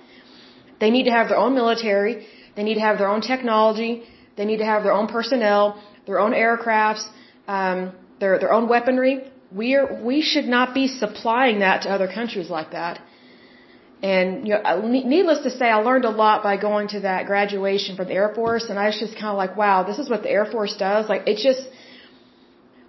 They 0.79 0.91
need 0.95 1.05
to 1.05 1.11
have 1.11 1.29
their 1.29 1.41
own 1.45 1.55
military. 1.55 2.27
They 2.55 2.63
need 2.63 2.75
to 2.75 2.85
have 2.89 2.97
their 2.99 3.09
own 3.09 3.21
technology. 3.21 4.03
They 4.37 4.45
need 4.45 4.57
to 4.65 4.69
have 4.73 4.83
their 4.83 4.93
own 4.93 5.07
personnel, 5.07 5.81
their 6.05 6.19
own 6.19 6.33
aircrafts. 6.33 7.05
Um, 7.47 7.91
their 8.19 8.39
their 8.39 8.53
own 8.53 8.67
weaponry. 8.67 9.15
We 9.51 9.75
are 9.75 9.87
we 10.03 10.21
should 10.21 10.47
not 10.57 10.73
be 10.73 10.87
supplying 10.87 11.59
that 11.59 11.83
to 11.83 11.89
other 11.89 12.07
countries 12.19 12.49
like 12.49 12.71
that. 12.71 12.99
And 14.01 14.47
you 14.47 14.53
know, 14.53 14.61
uh, 14.61 14.87
needless 15.15 15.39
to 15.43 15.49
say, 15.49 15.65
I 15.65 15.77
learned 15.89 16.05
a 16.05 16.11
lot 16.23 16.43
by 16.43 16.55
going 16.57 16.87
to 16.89 16.99
that 17.01 17.25
graduation 17.25 17.95
from 17.95 18.07
the 18.09 18.13
Air 18.13 18.31
Force, 18.35 18.65
and 18.69 18.77
I 18.77 18.85
was 18.87 18.99
just 18.99 19.13
kind 19.13 19.31
of 19.35 19.37
like, 19.37 19.55
wow, 19.57 19.83
this 19.83 19.97
is 19.97 20.07
what 20.09 20.21
the 20.21 20.29
Air 20.29 20.45
Force 20.45 20.75
does. 20.77 21.09
Like 21.09 21.23
it 21.25 21.37
just, 21.37 21.67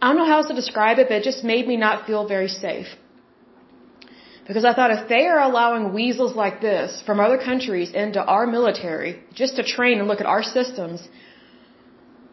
I 0.00 0.08
don't 0.08 0.16
know 0.16 0.26
how 0.26 0.38
else 0.38 0.48
to 0.48 0.54
describe 0.54 0.98
it, 0.98 1.08
but 1.08 1.16
it 1.20 1.24
just 1.24 1.42
made 1.42 1.66
me 1.66 1.76
not 1.76 2.06
feel 2.06 2.26
very 2.26 2.48
safe. 2.48 2.88
Because 4.46 4.64
I 4.64 4.72
thought 4.72 4.90
if 4.90 5.08
they 5.08 5.24
are 5.26 5.40
allowing 5.40 5.92
weasels 5.92 6.34
like 6.34 6.60
this 6.60 7.02
from 7.06 7.20
other 7.20 7.36
countries 7.36 7.90
into 8.02 8.20
our 8.34 8.46
military 8.46 9.22
just 9.34 9.56
to 9.56 9.62
train 9.62 9.98
and 9.98 10.08
look 10.08 10.20
at 10.20 10.26
our 10.34 10.42
systems, 10.42 11.06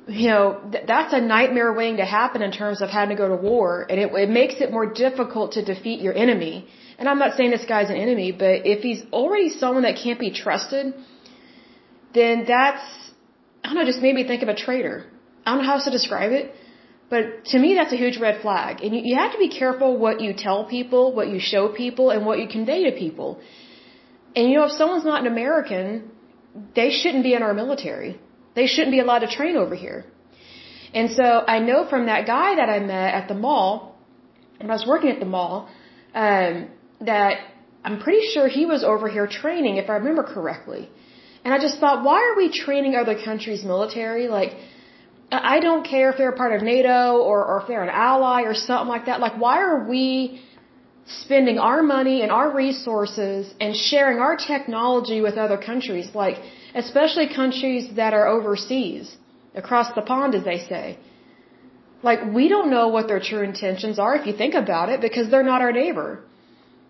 you 0.08 0.30
know, 0.30 0.46
th- 0.72 0.86
that's 0.88 1.14
a 1.14 1.20
nightmare 1.20 1.74
waiting 1.74 1.98
to 1.98 2.06
happen 2.06 2.42
in 2.42 2.52
terms 2.52 2.82
of 2.82 2.90
having 2.90 3.18
to 3.18 3.22
go 3.24 3.28
to 3.28 3.36
war, 3.36 3.86
and 3.90 4.00
it, 4.00 4.14
it 4.14 4.30
makes 4.30 4.62
it 4.62 4.72
more 4.72 4.86
difficult 4.86 5.54
to 5.54 5.66
defeat 5.66 6.00
your 6.00 6.14
enemy. 6.14 6.68
And 6.98 7.10
I'm 7.10 7.20
not 7.20 7.36
saying 7.36 7.52
this 7.52 7.66
guy's 7.66 7.90
an 7.90 7.98
enemy, 7.98 8.32
but 8.32 8.66
if 8.76 8.82
he's 8.82 9.04
already 9.12 9.50
someone 9.50 9.84
that 9.84 9.98
can't 10.02 10.20
be 10.20 10.32
trusted, 10.32 10.94
then 12.14 12.46
that's, 12.48 12.84
I 13.64 13.70
don't 13.70 13.76
know, 13.76 13.86
just 13.86 14.02
made 14.02 14.16
me 14.16 14.26
think 14.26 14.42
of 14.44 14.48
a 14.48 14.56
traitor. 14.56 15.06
I 15.46 15.52
don't 15.52 15.60
know 15.64 15.68
how 15.70 15.76
else 15.76 15.86
to 15.86 15.92
describe 15.92 16.32
it. 16.32 16.54
But 17.10 17.46
to 17.52 17.60
me, 17.60 17.76
that's 17.76 17.94
a 17.94 17.98
huge 17.98 18.18
red 18.20 18.42
flag. 18.42 18.82
And 18.84 18.96
you, 18.96 19.02
you 19.10 19.16
have 19.16 19.32
to 19.34 19.38
be 19.38 19.50
careful 19.50 19.98
what 19.98 20.22
you 20.22 20.34
tell 20.34 20.66
people, 20.66 21.14
what 21.14 21.28
you 21.30 21.40
show 21.40 21.68
people, 21.70 22.10
and 22.10 22.26
what 22.26 22.40
you 22.40 22.48
convey 22.48 22.90
to 22.90 22.98
people. 22.98 23.40
And 24.36 24.50
you 24.50 24.56
know, 24.58 24.66
if 24.66 24.72
someone's 24.72 25.06
not 25.06 25.22
an 25.22 25.28
American, 25.28 26.12
they 26.76 26.90
shouldn't 26.90 27.24
be 27.24 27.34
in 27.34 27.44
our 27.44 27.54
military. 27.54 28.20
They 28.56 28.68
shouldn't 28.68 28.92
be 28.92 29.00
allowed 29.00 29.20
to 29.20 29.28
train 29.28 29.56
over 29.56 29.76
here. 29.76 30.06
And 30.94 31.12
so 31.12 31.24
I 31.56 31.60
know 31.60 31.86
from 31.90 32.06
that 32.08 32.26
guy 32.26 32.56
that 32.56 32.70
I 32.70 32.80
met 32.80 33.14
at 33.14 33.28
the 33.28 33.36
mall, 33.36 33.98
when 34.60 34.70
I 34.70 34.74
was 34.74 34.86
working 34.88 35.10
at 35.10 35.20
the 35.20 35.26
mall, 35.26 35.70
um, 36.14 36.70
that 37.02 37.34
I'm 37.84 38.00
pretty 38.00 38.28
sure 38.34 38.48
he 38.48 38.66
was 38.66 38.84
over 38.84 39.10
here 39.10 39.28
training, 39.28 39.76
if 39.78 39.90
I 39.90 39.96
remember 40.02 40.24
correctly. 40.24 40.90
And 41.44 41.54
I 41.54 41.60
just 41.60 41.80
thought, 41.80 42.04
why 42.04 42.20
are 42.28 42.36
we 42.36 42.48
training 42.50 42.96
other 42.96 43.16
countries' 43.30 43.64
military? 43.64 44.28
Like, 44.28 44.54
I 45.32 45.60
don't 45.60 45.86
care 45.86 46.12
if 46.12 46.18
they're 46.18 46.36
a 46.38 46.38
part 46.38 46.54
of 46.54 46.62
NATO 46.62 47.18
or, 47.18 47.44
or 47.46 47.62
if 47.62 47.68
they're 47.68 47.84
an 47.84 47.90
ally 47.90 48.44
or 48.44 48.54
something 48.54 48.88
like 48.88 49.06
that. 49.06 49.20
Like, 49.20 49.38
why 49.40 49.60
are 49.62 49.88
we 49.90 50.42
spending 51.08 51.58
our 51.58 51.82
money 51.82 52.22
and 52.22 52.32
our 52.32 52.52
resources 52.56 53.54
and 53.60 53.76
sharing 53.76 54.20
our 54.20 54.36
technology 54.36 55.22
with 55.22 55.36
other 55.36 55.58
countries? 55.58 56.10
Like, 56.14 56.38
especially 56.76 57.28
countries 57.34 57.96
that 57.96 58.14
are 58.14 58.28
overseas, 58.28 59.18
across 59.56 59.94
the 59.96 60.02
pond, 60.02 60.36
as 60.36 60.44
they 60.44 60.60
say. 60.60 60.98
Like, 62.04 62.22
we 62.34 62.48
don't 62.50 62.70
know 62.70 62.90
what 62.90 63.08
their 63.08 63.20
true 63.20 63.42
intentions 63.42 63.98
are 63.98 64.16
if 64.16 64.28
you 64.28 64.34
think 64.34 64.54
about 64.54 64.90
it 64.90 65.02
because 65.02 65.32
they're 65.32 65.50
not 65.54 65.62
our 65.62 65.72
neighbor. 65.72 66.24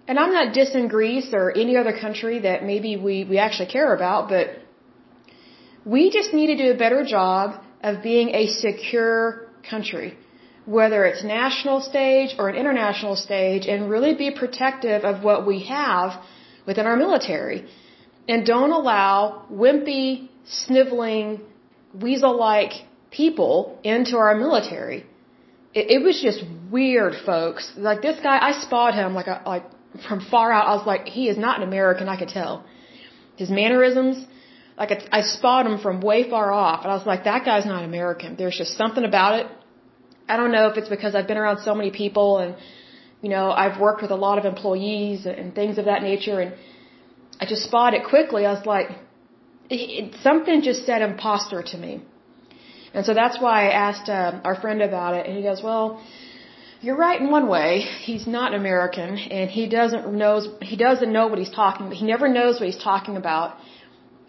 And 0.07 0.19
I'm 0.19 0.33
not 0.33 0.53
dissing 0.53 0.89
Greece 0.89 1.29
or 1.33 1.51
any 1.51 1.77
other 1.77 1.93
country 1.97 2.39
that 2.39 2.63
maybe 2.63 2.95
we, 2.97 3.23
we 3.23 3.37
actually 3.37 3.67
care 3.67 3.93
about, 3.95 4.29
but 4.29 4.49
we 5.85 6.09
just 6.11 6.33
need 6.33 6.47
to 6.47 6.57
do 6.57 6.71
a 6.71 6.77
better 6.77 7.05
job 7.05 7.61
of 7.87 7.93
being 8.09 8.27
a 8.41 8.45
secure 8.65 9.19
country, 9.71 10.09
whether 10.77 10.99
it's 11.09 11.23
national 11.39 11.79
stage 11.91 12.31
or 12.39 12.45
an 12.51 12.57
international 12.63 13.15
stage, 13.27 13.63
and 13.71 13.89
really 13.95 14.13
be 14.23 14.29
protective 14.43 15.01
of 15.11 15.15
what 15.27 15.39
we 15.49 15.57
have 15.79 16.09
within 16.67 16.85
our 16.91 16.97
military. 17.05 17.59
And 18.31 18.39
don't 18.53 18.73
allow 18.81 19.45
wimpy, 19.63 20.05
sniveling, 20.63 21.27
weasel-like 22.05 22.73
people 23.11 23.55
into 23.93 24.15
our 24.23 24.33
military. 24.45 24.99
It, 25.79 25.85
it 25.95 25.99
was 26.07 26.15
just 26.27 26.41
weird, 26.77 27.13
folks. 27.31 27.63
Like 27.89 28.01
this 28.07 28.19
guy, 28.27 28.37
I 28.49 28.51
spotted 28.65 28.95
him 29.01 29.13
like 29.19 29.29
a, 29.35 29.37
like 29.53 29.65
from 30.07 30.19
far 30.33 30.47
out. 30.55 30.65
I 30.71 30.73
was 30.79 30.87
like, 30.93 31.03
he 31.17 31.23
is 31.31 31.37
not 31.45 31.53
an 31.59 31.63
American. 31.71 32.09
I 32.15 32.17
could 32.21 32.33
tell. 32.39 32.53
His 33.41 33.49
mannerisms, 33.61 34.17
like 34.77 34.91
I 35.11 35.21
spotted 35.21 35.71
him 35.71 35.79
from 35.79 36.01
way 36.01 36.29
far 36.29 36.51
off, 36.51 36.83
and 36.83 36.91
I 36.91 36.95
was 36.95 37.05
like, 37.05 37.23
that 37.23 37.45
guy's 37.45 37.65
not 37.65 37.83
American. 37.83 38.35
There's 38.35 38.57
just 38.57 38.77
something 38.77 39.05
about 39.05 39.39
it. 39.39 39.47
I 40.27 40.37
don't 40.37 40.51
know 40.51 40.67
if 40.67 40.77
it's 40.77 40.89
because 40.89 41.15
I've 41.15 41.27
been 41.27 41.37
around 41.37 41.59
so 41.59 41.73
many 41.73 41.91
people, 41.91 42.39
and 42.39 42.55
you 43.21 43.29
know, 43.29 43.51
I've 43.51 43.79
worked 43.79 44.01
with 44.01 44.11
a 44.11 44.21
lot 44.27 44.37
of 44.37 44.45
employees 44.45 45.25
and 45.25 45.55
things 45.55 45.77
of 45.77 45.85
that 45.85 46.01
nature, 46.03 46.39
and 46.41 46.53
I 47.39 47.45
just 47.45 47.63
spotted 47.63 48.01
it 48.01 48.07
quickly. 48.07 48.45
I 48.45 48.53
was 48.53 48.65
like, 48.65 48.89
it, 49.69 50.15
something 50.21 50.61
just 50.61 50.85
said 50.85 51.01
imposter 51.01 51.63
to 51.71 51.77
me, 51.77 52.01
and 52.93 53.05
so 53.05 53.13
that's 53.13 53.39
why 53.39 53.67
I 53.67 53.71
asked 53.87 54.09
uh, 54.09 54.41
our 54.43 54.55
friend 54.59 54.81
about 54.81 55.15
it, 55.15 55.25
and 55.25 55.35
he 55.37 55.43
goes, 55.43 55.63
well. 55.63 56.01
You're 56.81 56.97
right 56.97 57.19
in 57.19 57.31
one 57.31 57.47
way. 57.47 57.79
He's 57.79 58.27
not 58.27 58.53
American, 58.53 59.17
and 59.17 59.49
he 59.49 59.67
doesn't 59.67 60.13
knows 60.13 60.47
he 60.61 60.75
doesn't 60.75 61.11
know 61.11 61.25
what 61.25 61.39
he's 61.39 61.49
talking. 61.49 61.89
He 61.89 62.05
never 62.05 62.27
knows 62.27 62.59
what 62.59 62.67
he's 62.71 62.83
talking 62.91 63.15
about 63.17 63.55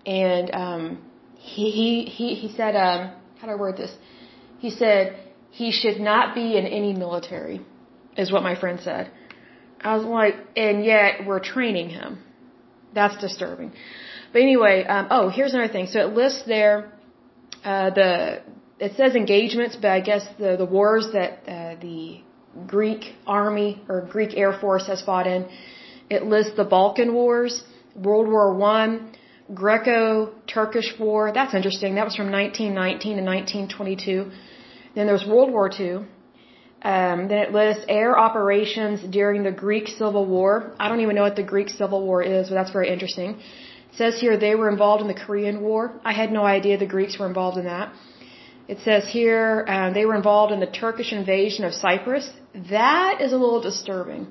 and 0.07 0.55
um, 0.55 0.99
he 1.37 2.05
he 2.17 2.35
he 2.35 2.49
said, 2.57 2.77
um, 2.77 3.13
how 3.39 3.47
do 3.47 3.53
I 3.53 3.57
word 3.57 3.77
this? 3.77 3.95
He 4.59 4.71
said 4.71 5.19
he 5.51 5.71
should 5.73 6.01
not 6.01 6.35
be 6.35 6.57
in 6.57 6.67
any 6.67 6.93
military, 6.95 7.61
is 8.17 8.33
what 8.33 8.43
my 8.43 8.55
friend 8.59 8.81
said. 8.81 9.11
I 9.81 9.97
was 9.97 10.05
like, 10.05 10.37
and 10.57 10.85
yet 10.85 11.27
we're 11.27 11.41
training 11.41 11.91
him. 11.91 12.19
That's 12.95 13.17
disturbing. 13.21 13.73
But 14.33 14.43
anyway, 14.43 14.85
um, 14.85 15.09
oh, 15.11 15.29
here's 15.29 15.53
another 15.53 15.73
thing. 15.73 15.87
So 15.87 16.01
it 16.01 16.15
lists 16.15 16.45
there 16.47 16.93
uh, 17.65 17.91
the 17.91 18.43
it 18.79 18.93
says 18.97 19.15
engagements, 19.15 19.77
but 19.77 19.91
I 19.91 20.01
guess 20.01 20.25
the 20.39 20.57
the 20.57 20.65
wars 20.65 21.09
that 21.13 21.31
uh, 21.49 21.77
the 21.81 22.21
Greek 22.67 23.15
army 23.27 23.83
or 23.89 24.03
Greek 24.03 24.37
Air 24.37 24.53
Force 24.61 24.87
has 24.87 25.03
fought 25.03 25.27
in. 25.27 25.49
It 26.09 26.25
lists 26.25 26.55
the 26.57 26.65
Balkan 26.65 27.13
Wars, 27.13 27.63
World 27.95 28.29
War 28.29 28.55
One, 28.55 29.13
Greco-Turkish 29.55 30.99
War. 30.99 31.33
That's 31.33 31.55
interesting. 31.55 31.95
That 31.95 32.05
was 32.05 32.17
from 32.17 32.31
1919 32.31 33.17
to 33.17 33.23
1922. 33.23 34.31
Then 34.95 35.07
there's 35.07 35.27
World 35.27 35.51
War 35.51 35.71
II. 35.71 36.07
Um, 36.83 37.29
then 37.29 37.39
it 37.39 37.53
lists 37.53 37.85
air 37.89 38.19
operations 38.19 39.01
during 39.19 39.43
the 39.43 39.51
Greek 39.51 39.89
Civil 39.89 40.27
War. 40.27 40.75
I 40.79 40.89
don't 40.89 41.01
even 41.01 41.17
know 41.17 41.23
what 41.23 41.37
the 41.37 41.43
Greek 41.55 41.69
Civil 41.69 42.03
War 42.05 42.23
is, 42.23 42.49
but 42.49 42.55
that's 42.55 42.71
very 42.71 42.91
interesting. 42.91 43.31
It 43.91 43.97
says 43.97 44.21
here 44.21 44.37
they 44.37 44.55
were 44.55 44.69
involved 44.69 45.01
in 45.03 45.09
the 45.09 45.21
Korean 45.27 45.63
War. 45.63 45.99
I 46.05 46.13
had 46.13 46.31
no 46.31 46.45
idea 46.45 46.77
the 46.77 46.87
Greeks 46.87 47.19
were 47.19 47.27
involved 47.27 47.57
in 47.57 47.65
that. 47.65 47.93
It 48.69 48.79
says 48.81 49.07
here 49.09 49.65
um, 49.69 49.95
they 49.95 50.05
were 50.05 50.17
involved 50.17 50.53
in 50.53 50.61
the 50.61 50.67
Turkish 50.67 51.13
invasion 51.13 51.65
of 51.65 51.73
Cyprus. 51.73 52.31
That 52.71 53.21
is 53.21 53.33
a 53.33 53.37
little 53.37 53.61
disturbing. 53.61 54.27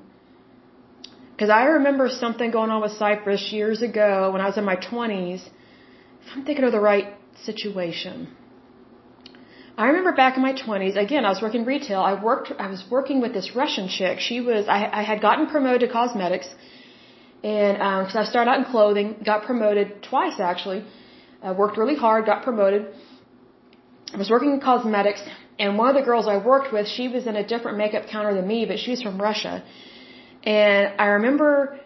Because 1.36 1.50
I 1.50 1.64
remember 1.78 2.08
something 2.08 2.50
going 2.50 2.70
on 2.70 2.80
with 2.80 2.92
Cyprus 2.92 3.52
years 3.52 3.82
ago 3.82 4.30
when 4.32 4.40
I 4.40 4.46
was 4.46 4.56
in 4.56 4.64
my 4.64 4.76
20s. 4.76 5.42
If 6.22 6.28
I'm 6.34 6.44
thinking 6.46 6.64
of 6.64 6.72
the 6.72 6.80
right 6.80 7.08
situation. 7.44 8.28
I 9.76 9.88
remember 9.88 10.12
back 10.12 10.38
in 10.38 10.42
my 10.42 10.54
20s, 10.54 10.96
again, 10.96 11.26
I 11.26 11.28
was 11.28 11.42
working 11.42 11.66
retail. 11.66 12.00
I 12.00 12.14
worked, 12.28 12.52
I 12.58 12.68
was 12.68 12.82
working 12.90 13.20
with 13.20 13.34
this 13.34 13.54
Russian 13.54 13.88
chick. 13.88 14.20
She 14.20 14.40
was, 14.40 14.66
I, 14.66 14.78
I 15.00 15.02
had 15.02 15.20
gotten 15.20 15.46
promoted 15.46 15.80
to 15.86 15.88
cosmetics. 15.88 16.48
And, 17.44 17.82
um, 17.82 18.06
cause 18.06 18.16
I 18.16 18.24
started 18.24 18.50
out 18.52 18.58
in 18.60 18.64
clothing, 18.64 19.16
got 19.22 19.44
promoted 19.44 20.02
twice 20.02 20.40
actually. 20.40 20.86
I 21.42 21.52
worked 21.52 21.76
really 21.76 21.96
hard, 21.96 22.24
got 22.24 22.44
promoted. 22.44 22.86
I 24.14 24.16
was 24.16 24.30
working 24.30 24.52
in 24.52 24.60
cosmetics. 24.60 25.20
And 25.58 25.76
one 25.76 25.88
of 25.90 25.96
the 26.00 26.06
girls 26.10 26.26
I 26.26 26.38
worked 26.38 26.72
with, 26.72 26.88
she 26.88 27.08
was 27.08 27.26
in 27.26 27.36
a 27.36 27.46
different 27.46 27.76
makeup 27.76 28.06
counter 28.08 28.32
than 28.32 28.46
me, 28.46 28.64
but 28.64 28.78
she's 28.78 29.02
from 29.02 29.20
Russia. 29.20 29.62
And 30.46 30.92
I 31.00 31.06
remember 31.18 31.80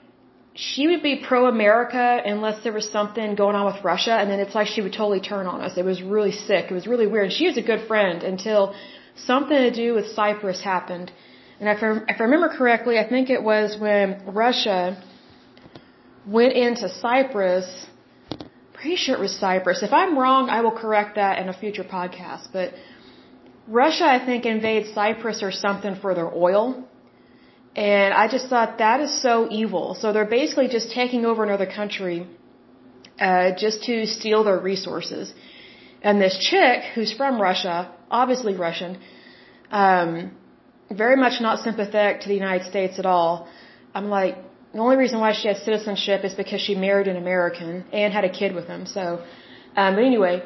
she 0.55 0.87
would 0.88 1.02
be 1.02 1.14
pro 1.29 1.47
America 1.47 2.21
unless 2.25 2.62
there 2.62 2.73
was 2.73 2.90
something 2.90 3.35
going 3.35 3.57
on 3.57 3.64
with 3.73 3.83
Russia, 3.83 4.12
and 4.12 4.31
then 4.31 4.40
it's 4.40 4.55
like 4.55 4.67
she 4.67 4.83
would 4.83 4.93
totally 4.93 5.21
turn 5.21 5.47
on 5.47 5.61
us. 5.62 5.79
It 5.79 5.85
was 5.85 6.02
really 6.02 6.33
sick. 6.33 6.71
It 6.71 6.75
was 6.75 6.87
really 6.87 7.07
weird. 7.07 7.33
She 7.33 7.47
was 7.47 7.57
a 7.57 7.62
good 7.62 7.87
friend 7.88 8.23
until 8.23 8.75
something 9.17 9.57
to 9.57 9.71
do 9.71 9.95
with 9.95 10.09
Cyprus 10.09 10.61
happened. 10.61 11.11
And 11.59 11.69
if 11.69 11.83
I, 11.83 11.90
if 12.12 12.21
I 12.21 12.25
remember 12.25 12.49
correctly, 12.49 12.99
I 12.99 13.09
think 13.09 13.31
it 13.31 13.43
was 13.43 13.79
when 13.79 14.23
Russia 14.26 15.02
went 16.26 16.52
into 16.52 16.88
Cyprus. 16.88 17.87
Pretty 18.75 18.97
sure 18.97 19.14
it 19.14 19.21
was 19.21 19.37
Cyprus. 19.37 19.83
If 19.83 19.93
I'm 19.93 20.19
wrong, 20.19 20.49
I 20.50 20.61
will 20.62 20.76
correct 20.85 21.17
that 21.17 21.38
in 21.38 21.49
a 21.49 21.52
future 21.52 21.85
podcast. 21.85 22.49
But 22.52 22.75
Russia, 23.69 24.05
I 24.05 24.25
think, 24.25 24.47
invaded 24.47 24.95
Cyprus 24.95 25.43
or 25.43 25.52
something 25.52 25.97
for 25.97 26.14
their 26.14 26.31
oil 26.35 26.85
and 27.77 28.12
I 28.15 28.27
just 28.29 28.49
thought 28.49 28.79
that 28.79 29.00
is 29.00 29.23
so 29.23 29.49
evil. 29.50 29.95
So 29.95 30.12
they're 30.12 30.33
basically 30.41 30.69
just 30.69 30.91
taking 30.91 31.25
over 31.25 31.45
another 31.45 31.67
country 31.67 32.27
uh, 33.21 33.53
just 33.57 33.85
to 33.85 34.07
steal 34.07 34.43
their 34.45 34.59
resources. 34.59 35.33
And 36.03 36.21
this 36.21 36.37
chick, 36.39 36.83
who's 36.95 37.12
from 37.12 37.41
Russia, 37.41 37.93
obviously 38.11 38.55
Russian, 38.55 38.99
um, 39.71 40.33
very 40.91 41.17
much 41.17 41.41
not 41.41 41.61
sympathetic 41.61 42.23
to 42.23 42.29
the 42.29 42.35
United 42.35 42.67
States 42.67 42.99
at 42.99 43.07
all. 43.07 43.49
I'm 43.95 44.09
like, 44.09 44.37
the 44.73 44.79
only 44.79 44.97
reason 44.97 45.21
why 45.21 45.33
she 45.33 45.49
has 45.49 45.62
citizenship 45.62 46.25
is 46.25 46.35
because 46.35 46.61
she 46.61 46.75
married 46.75 47.09
an 47.09 47.17
American 47.17 47.85
and 47.93 48.12
had 48.12 48.25
a 48.25 48.31
kid 48.31 48.55
with 48.55 48.67
him. 48.67 48.87
So, 48.87 49.23
um, 49.77 49.95
but 49.95 50.05
anyway, 50.05 50.43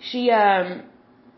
she 0.00 0.30
um, 0.30 0.82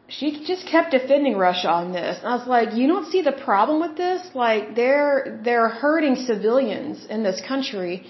she 0.08 0.44
just 0.44 0.66
kept 0.66 0.90
defending 0.90 1.36
Russia 1.36 1.70
on 1.70 1.92
this. 1.92 2.18
And 2.18 2.26
I 2.28 2.36
was 2.36 2.46
like, 2.46 2.74
you 2.74 2.86
don't 2.86 3.10
see 3.10 3.22
the 3.22 3.32
problem 3.32 3.80
with 3.80 3.96
this? 3.96 4.20
Like 4.34 4.74
they're 4.74 5.40
they're 5.42 5.68
hurting 5.68 6.16
civilians 6.26 7.06
in 7.06 7.22
this 7.22 7.40
country 7.40 8.06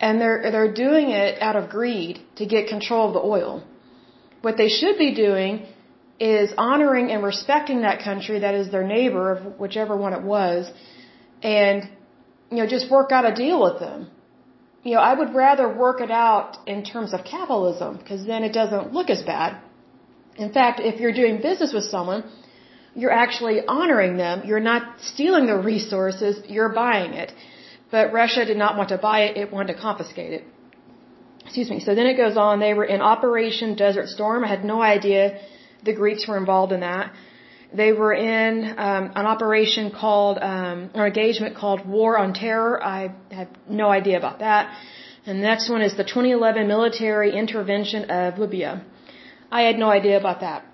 and 0.00 0.20
they're 0.20 0.50
they're 0.50 0.72
doing 0.72 1.10
it 1.10 1.40
out 1.42 1.56
of 1.56 1.68
greed 1.68 2.20
to 2.36 2.46
get 2.46 2.68
control 2.68 3.08
of 3.08 3.14
the 3.14 3.20
oil. 3.20 3.62
What 4.40 4.56
they 4.56 4.68
should 4.68 4.96
be 4.96 5.14
doing 5.14 5.66
is 6.18 6.52
honoring 6.56 7.10
and 7.10 7.22
respecting 7.22 7.82
that 7.82 8.02
country 8.02 8.40
that 8.40 8.54
is 8.54 8.70
their 8.70 8.86
neighbor 8.86 9.32
of 9.32 9.58
whichever 9.58 9.96
one 9.96 10.14
it 10.14 10.22
was 10.22 10.70
and 11.42 11.88
you 12.50 12.58
know 12.58 12.66
just 12.66 12.90
work 12.90 13.12
out 13.12 13.30
a 13.30 13.34
deal 13.34 13.62
with 13.62 13.78
them. 13.78 14.10
You 14.82 14.94
know, 14.94 15.00
I 15.00 15.12
would 15.12 15.34
rather 15.34 15.68
work 15.68 16.00
it 16.00 16.10
out 16.10 16.56
in 16.66 16.82
terms 16.82 17.12
of 17.12 17.24
capitalism 17.24 17.98
because 17.98 18.24
then 18.24 18.42
it 18.44 18.54
doesn't 18.54 18.94
look 18.94 19.10
as 19.10 19.22
bad 19.22 19.60
in 20.36 20.52
fact, 20.52 20.80
if 20.80 21.00
you're 21.00 21.12
doing 21.12 21.40
business 21.40 21.72
with 21.72 21.84
someone, 21.84 22.24
you're 22.94 23.16
actually 23.24 23.64
honoring 23.66 24.16
them. 24.16 24.42
You're 24.44 24.66
not 24.72 25.00
stealing 25.00 25.46
their 25.46 25.60
resources, 25.60 26.42
you're 26.48 26.70
buying 26.70 27.12
it. 27.12 27.32
But 27.90 28.12
Russia 28.12 28.44
did 28.44 28.56
not 28.56 28.76
want 28.76 28.90
to 28.90 28.98
buy 28.98 29.20
it, 29.24 29.36
it 29.36 29.52
wanted 29.52 29.74
to 29.74 29.80
confiscate 29.80 30.32
it. 30.32 30.44
Excuse 31.44 31.70
me. 31.70 31.80
So 31.80 31.94
then 31.94 32.06
it 32.06 32.16
goes 32.16 32.36
on. 32.36 32.60
They 32.60 32.74
were 32.74 32.84
in 32.84 33.00
Operation 33.00 33.74
Desert 33.74 34.08
Storm. 34.08 34.44
I 34.44 34.48
had 34.48 34.64
no 34.64 34.80
idea 34.80 35.40
the 35.84 35.94
Greeks 35.94 36.28
were 36.28 36.36
involved 36.36 36.72
in 36.72 36.80
that. 36.80 37.12
They 37.72 37.92
were 37.92 38.12
in 38.12 38.64
um, 38.78 39.12
an 39.14 39.26
operation 39.26 39.90
called, 39.90 40.38
um, 40.38 40.90
or 40.94 41.06
engagement 41.06 41.56
called 41.56 41.86
War 41.86 42.18
on 42.18 42.34
Terror. 42.34 42.82
I 42.82 43.14
have 43.30 43.48
no 43.68 43.88
idea 43.88 44.18
about 44.18 44.40
that. 44.40 44.76
And 45.26 45.38
the 45.38 45.42
next 45.42 45.68
one 45.68 45.82
is 45.82 45.96
the 45.96 46.04
2011 46.04 46.66
military 46.66 47.36
intervention 47.36 48.10
of 48.10 48.38
Libya. 48.38 48.84
I 49.50 49.62
had 49.62 49.78
no 49.78 49.90
idea 49.90 50.16
about 50.18 50.40
that. 50.40 50.64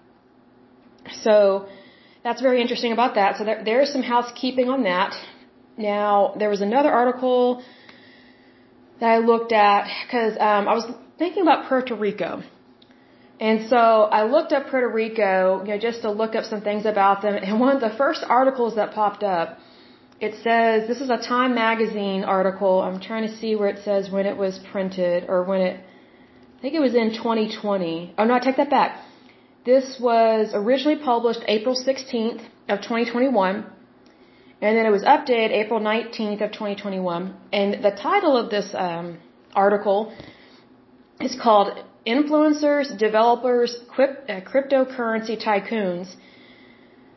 So 1.22 1.68
that's 2.24 2.42
very 2.42 2.60
interesting 2.60 2.92
about 2.92 3.14
that. 3.14 3.36
So 3.38 3.44
there, 3.44 3.62
there's 3.64 3.92
some 3.92 4.02
housekeeping 4.02 4.68
on 4.68 4.82
that. 4.82 5.14
Now, 5.78 6.34
there 6.38 6.50
was 6.50 6.60
another 6.60 6.90
article 6.90 7.62
that 9.00 9.10
I 9.10 9.18
looked 9.18 9.52
at 9.52 9.88
because 10.04 10.32
um, 10.40 10.68
I 10.68 10.74
was 10.74 10.86
thinking 11.18 11.42
about 11.42 11.68
Puerto 11.68 11.94
Rico. 11.94 12.42
And 13.38 13.68
so 13.68 13.76
I 13.76 14.22
looked 14.24 14.52
up 14.52 14.68
Puerto 14.70 14.88
Rico, 14.88 15.62
you 15.64 15.72
know, 15.72 15.78
just 15.78 16.00
to 16.02 16.10
look 16.10 16.34
up 16.34 16.44
some 16.44 16.62
things 16.62 16.86
about 16.86 17.20
them. 17.22 17.34
And 17.34 17.60
one 17.60 17.74
of 17.76 17.82
the 17.82 17.94
first 17.96 18.24
articles 18.26 18.76
that 18.76 18.94
popped 18.94 19.22
up, 19.22 19.58
it 20.20 20.34
says, 20.42 20.88
this 20.88 21.00
is 21.02 21.10
a 21.10 21.18
Time 21.18 21.54
Magazine 21.54 22.24
article. 22.24 22.80
I'm 22.80 22.98
trying 22.98 23.28
to 23.28 23.36
see 23.36 23.54
where 23.54 23.68
it 23.68 23.84
says 23.84 24.10
when 24.10 24.24
it 24.24 24.36
was 24.36 24.58
printed 24.72 25.26
or 25.28 25.44
when 25.44 25.60
it, 25.60 25.84
I 26.56 26.60
think 26.60 26.74
it 26.74 26.80
was 26.80 26.94
in 26.94 27.10
2020. 27.14 28.14
Oh 28.16 28.24
no, 28.24 28.34
I 28.34 28.38
take 28.38 28.56
that 28.56 28.70
back. 28.70 29.02
This 29.64 29.98
was 30.00 30.52
originally 30.54 30.96
published 30.96 31.40
April 31.46 31.74
16th 31.74 32.42
of 32.68 32.80
2021. 32.80 33.66
And 34.62 34.76
then 34.76 34.86
it 34.86 34.90
was 34.90 35.02
updated 35.02 35.50
April 35.50 35.80
19th 35.80 36.40
of 36.46 36.52
2021. 36.52 37.34
And 37.52 37.84
the 37.84 37.90
title 37.90 38.36
of 38.36 38.48
this 38.50 38.74
um, 38.74 39.18
article 39.54 40.14
is 41.20 41.36
called 41.38 41.68
Influencers, 42.06 42.96
Developers, 42.96 43.76
uh, 43.98 44.40
Cryptocurrency 44.52 45.36
Tycoons 45.44 46.14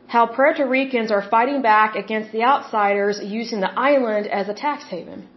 How 0.08 0.26
Puerto 0.26 0.66
Ricans 0.66 1.10
Are 1.10 1.22
Fighting 1.22 1.62
Back 1.62 1.94
Against 1.94 2.32
the 2.32 2.42
Outsiders 2.42 3.20
Using 3.22 3.60
the 3.60 3.72
Island 3.90 4.26
as 4.26 4.48
a 4.48 4.54
Tax 4.54 4.84
Haven. 4.84 5.28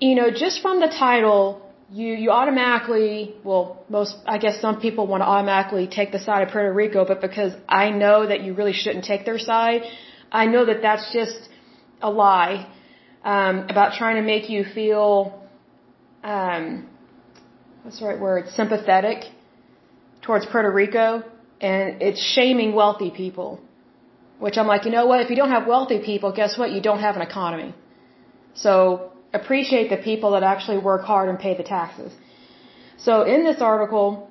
You 0.00 0.14
know, 0.16 0.30
just 0.30 0.60
from 0.60 0.80
the 0.80 0.88
title, 0.88 1.62
you, 1.94 2.14
you 2.22 2.30
automatically, 2.30 3.36
well, 3.44 3.84
most, 3.88 4.16
I 4.26 4.38
guess 4.38 4.60
some 4.60 4.80
people 4.80 5.06
want 5.06 5.20
to 5.20 5.28
automatically 5.34 5.86
take 5.86 6.10
the 6.10 6.18
side 6.18 6.42
of 6.44 6.48
Puerto 6.52 6.72
Rico, 6.72 7.04
but 7.10 7.20
because 7.20 7.52
I 7.68 7.90
know 7.90 8.26
that 8.30 8.40
you 8.44 8.52
really 8.60 8.72
shouldn't 8.72 9.04
take 9.04 9.24
their 9.24 9.38
side, 9.38 9.82
I 10.32 10.46
know 10.46 10.64
that 10.70 10.82
that's 10.82 11.12
just 11.12 11.38
a 12.02 12.10
lie 12.10 12.66
um, 13.22 13.66
about 13.74 13.92
trying 14.00 14.16
to 14.16 14.22
make 14.22 14.50
you 14.50 14.64
feel 14.78 15.40
um, 16.24 16.88
what's 17.82 18.00
the 18.00 18.06
right 18.06 18.18
word 18.18 18.48
sympathetic 18.48 19.18
towards 20.22 20.46
Puerto 20.46 20.72
Rico, 20.72 21.22
and 21.60 22.02
it's 22.02 22.20
shaming 22.20 22.74
wealthy 22.74 23.10
people. 23.22 23.60
Which 24.40 24.58
I'm 24.58 24.66
like, 24.66 24.84
you 24.84 24.90
know 24.90 25.06
what? 25.06 25.20
If 25.20 25.30
you 25.30 25.36
don't 25.36 25.54
have 25.58 25.68
wealthy 25.68 26.00
people, 26.04 26.32
guess 26.32 26.58
what? 26.58 26.72
You 26.72 26.80
don't 26.80 27.02
have 27.06 27.14
an 27.14 27.22
economy. 27.22 27.72
So 28.54 29.13
appreciate 29.40 29.90
the 29.90 30.00
people 30.10 30.30
that 30.32 30.42
actually 30.42 30.78
work 30.78 31.02
hard 31.04 31.28
and 31.28 31.38
pay 31.38 31.54
the 31.56 31.68
taxes. 31.76 32.12
So 33.06 33.22
in 33.22 33.44
this 33.44 33.60
article, 33.60 34.30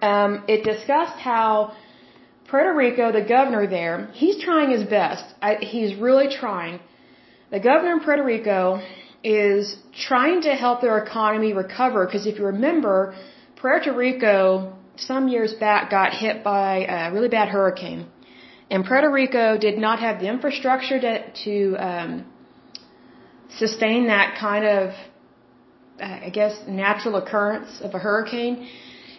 um, 0.00 0.44
it 0.48 0.64
discussed 0.64 1.18
how 1.18 1.72
Puerto 2.48 2.72
Rico, 2.74 3.12
the 3.12 3.26
governor 3.36 3.66
there, 3.66 4.08
he's 4.12 4.38
trying 4.42 4.70
his 4.70 4.84
best. 4.84 5.24
I, 5.40 5.54
he's 5.74 5.94
really 5.94 6.28
trying. 6.28 6.80
The 7.50 7.60
governor 7.60 7.92
in 7.92 8.00
Puerto 8.00 8.24
Rico 8.24 8.82
is 9.22 9.76
trying 10.08 10.42
to 10.42 10.54
help 10.54 10.80
their 10.80 10.98
economy 10.98 11.52
recover 11.52 12.06
because 12.06 12.26
if 12.26 12.38
you 12.38 12.46
remember, 12.46 13.14
Puerto 13.56 13.92
Rico 13.92 14.72
some 14.96 15.28
years 15.28 15.52
back 15.54 15.90
got 15.90 16.12
hit 16.12 16.42
by 16.42 16.84
a 16.84 17.12
really 17.12 17.28
bad 17.28 17.48
hurricane. 17.48 18.06
And 18.70 18.84
Puerto 18.84 19.10
Rico 19.10 19.58
did 19.58 19.78
not 19.78 20.00
have 20.00 20.20
the 20.20 20.28
infrastructure 20.28 20.98
to, 21.00 21.32
to 21.44 21.76
um, 21.76 22.24
sustain 23.58 24.06
that 24.06 24.36
kind 24.38 24.64
of, 24.64 24.94
I 26.00 26.30
guess, 26.30 26.54
natural 26.66 27.16
occurrence 27.16 27.80
of 27.80 27.94
a 27.94 27.98
hurricane. 27.98 28.68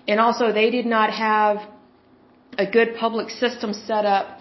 And 0.07 0.19
also, 0.19 0.51
they 0.51 0.69
did 0.69 0.85
not 0.85 1.11
have 1.11 1.57
a 2.57 2.65
good 2.65 2.95
public 2.95 3.29
system 3.29 3.73
set 3.73 4.05
up 4.05 4.39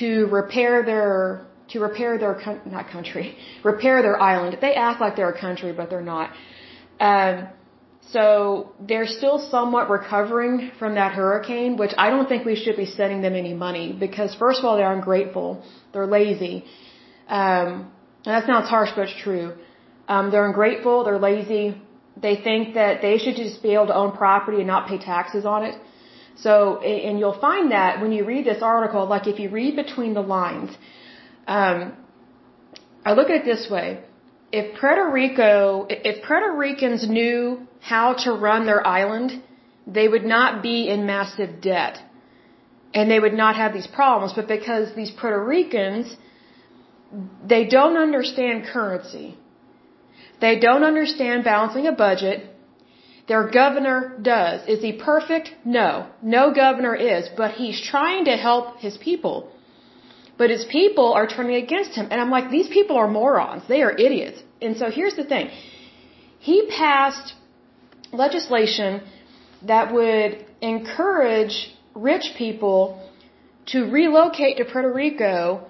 to 0.00 0.26
repair 0.26 0.84
their 0.84 1.46
to 1.70 1.80
repair 1.80 2.16
their 2.18 2.40
not 2.64 2.88
country 2.88 3.36
repair 3.64 4.02
their 4.02 4.20
island. 4.20 4.56
They 4.60 4.74
act 4.74 5.00
like 5.00 5.16
they're 5.16 5.30
a 5.30 5.40
country, 5.40 5.72
but 5.72 5.90
they're 5.90 6.10
not. 6.16 6.30
Um, 7.00 7.48
so 8.10 8.72
they're 8.80 9.06
still 9.06 9.38
somewhat 9.38 9.90
recovering 9.90 10.70
from 10.78 10.94
that 10.94 11.12
hurricane, 11.12 11.76
which 11.76 11.92
I 11.98 12.08
don't 12.08 12.26
think 12.26 12.46
we 12.46 12.56
should 12.56 12.76
be 12.76 12.86
sending 12.86 13.20
them 13.20 13.34
any 13.34 13.52
money 13.52 13.92
because 13.92 14.34
first 14.34 14.60
of 14.60 14.64
all 14.64 14.76
they're 14.78 14.92
ungrateful, 14.92 15.62
they're 15.92 16.06
lazy. 16.06 16.64
Um, 17.28 17.92
and 18.24 18.34
that 18.34 18.46
sounds 18.46 18.68
harsh, 18.68 18.90
but 18.94 19.08
it's 19.08 19.20
true. 19.22 19.54
Um, 20.08 20.30
they're 20.30 20.46
ungrateful, 20.46 21.04
they're 21.04 21.18
lazy. 21.18 21.80
They 22.20 22.36
think 22.36 22.74
that 22.74 23.00
they 23.02 23.18
should 23.18 23.36
just 23.36 23.62
be 23.62 23.74
able 23.74 23.88
to 23.88 23.94
own 23.94 24.12
property 24.12 24.58
and 24.58 24.66
not 24.66 24.88
pay 24.88 24.98
taxes 24.98 25.44
on 25.44 25.64
it. 25.64 25.76
So, 26.36 26.80
and 26.80 27.18
you'll 27.18 27.40
find 27.48 27.72
that 27.72 28.00
when 28.00 28.12
you 28.12 28.24
read 28.24 28.44
this 28.44 28.62
article, 28.62 29.06
like 29.06 29.26
if 29.26 29.38
you 29.40 29.48
read 29.50 29.74
between 29.76 30.14
the 30.14 30.20
lines, 30.20 30.70
um, 31.46 31.92
I 33.04 33.12
look 33.12 33.28
at 33.30 33.36
it 33.42 33.44
this 33.44 33.68
way. 33.70 34.00
If 34.52 34.78
Puerto 34.80 35.10
Rico, 35.10 35.86
if 35.88 36.22
Puerto 36.26 36.50
Ricans 36.56 37.08
knew 37.08 37.66
how 37.80 38.14
to 38.24 38.32
run 38.32 38.66
their 38.66 38.86
island, 38.86 39.42
they 39.86 40.06
would 40.08 40.24
not 40.24 40.62
be 40.62 40.88
in 40.88 41.06
massive 41.06 41.60
debt. 41.60 41.98
And 42.94 43.10
they 43.10 43.20
would 43.20 43.34
not 43.34 43.56
have 43.56 43.72
these 43.72 43.86
problems. 43.86 44.32
But 44.34 44.48
because 44.48 44.94
these 44.94 45.10
Puerto 45.10 45.42
Ricans, 45.42 46.16
they 47.46 47.64
don't 47.66 47.96
understand 47.96 48.66
currency. 48.66 49.36
They 50.40 50.58
don't 50.58 50.84
understand 50.84 51.44
balancing 51.44 51.86
a 51.86 51.92
budget 51.92 52.54
their 53.28 53.46
governor 53.46 54.16
does. 54.22 54.66
Is 54.66 54.80
he 54.80 54.92
perfect? 54.92 55.54
No. 55.64 56.06
No 56.22 56.52
governor 56.54 56.94
is, 56.94 57.28
but 57.36 57.50
he's 57.52 57.78
trying 57.80 58.24
to 58.24 58.36
help 58.36 58.78
his 58.78 58.96
people. 58.96 59.52
But 60.38 60.48
his 60.50 60.64
people 60.64 61.12
are 61.12 61.26
turning 61.26 61.56
against 61.56 61.94
him. 61.94 62.08
And 62.10 62.20
I'm 62.22 62.30
like, 62.30 62.50
these 62.50 62.68
people 62.68 62.96
are 62.96 63.08
morons. 63.08 63.64
They 63.68 63.82
are 63.82 63.92
idiots. 63.92 64.42
And 64.62 64.76
so 64.78 64.90
here's 64.90 65.16
the 65.16 65.24
thing. 65.24 65.50
He 66.38 66.56
passed 66.68 67.34
legislation 68.12 69.02
that 69.62 69.92
would 69.92 70.46
encourage 70.62 71.56
rich 71.94 72.32
people 72.38 72.80
to 73.66 73.84
relocate 73.90 74.56
to 74.56 74.64
Puerto 74.64 74.90
Rico, 74.90 75.66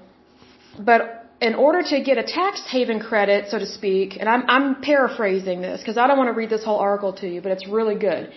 but 0.79 1.28
in 1.41 1.55
order 1.55 1.83
to 1.83 2.03
get 2.03 2.19
a 2.19 2.25
tax 2.25 2.63
haven 2.69 3.01
credit, 3.01 3.49
so 3.51 3.59
to 3.59 3.67
speak, 3.67 4.17
and 4.19 4.29
I'm, 4.29 4.43
I'm 4.49 4.83
paraphrasing 4.83 5.61
this 5.61 5.81
because 5.81 5.97
I 5.97 6.07
don't 6.09 6.19
want 6.19 6.29
to 6.29 6.33
read 6.35 6.51
this 6.51 6.65
whole 6.65 6.79
article 6.79 7.13
to 7.15 7.29
you, 7.29 7.41
but 7.41 7.53
it's 7.53 7.69
really 7.69 7.95
good. 7.97 8.33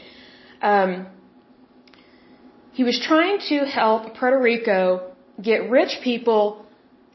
Um, 0.62 1.08
he 2.74 2.84
was 2.84 3.00
trying 3.00 3.40
to 3.50 3.66
help 3.66 4.16
Puerto 4.16 4.40
Rico 4.40 5.12
get 5.42 5.70
rich 5.70 5.98
people 6.04 6.66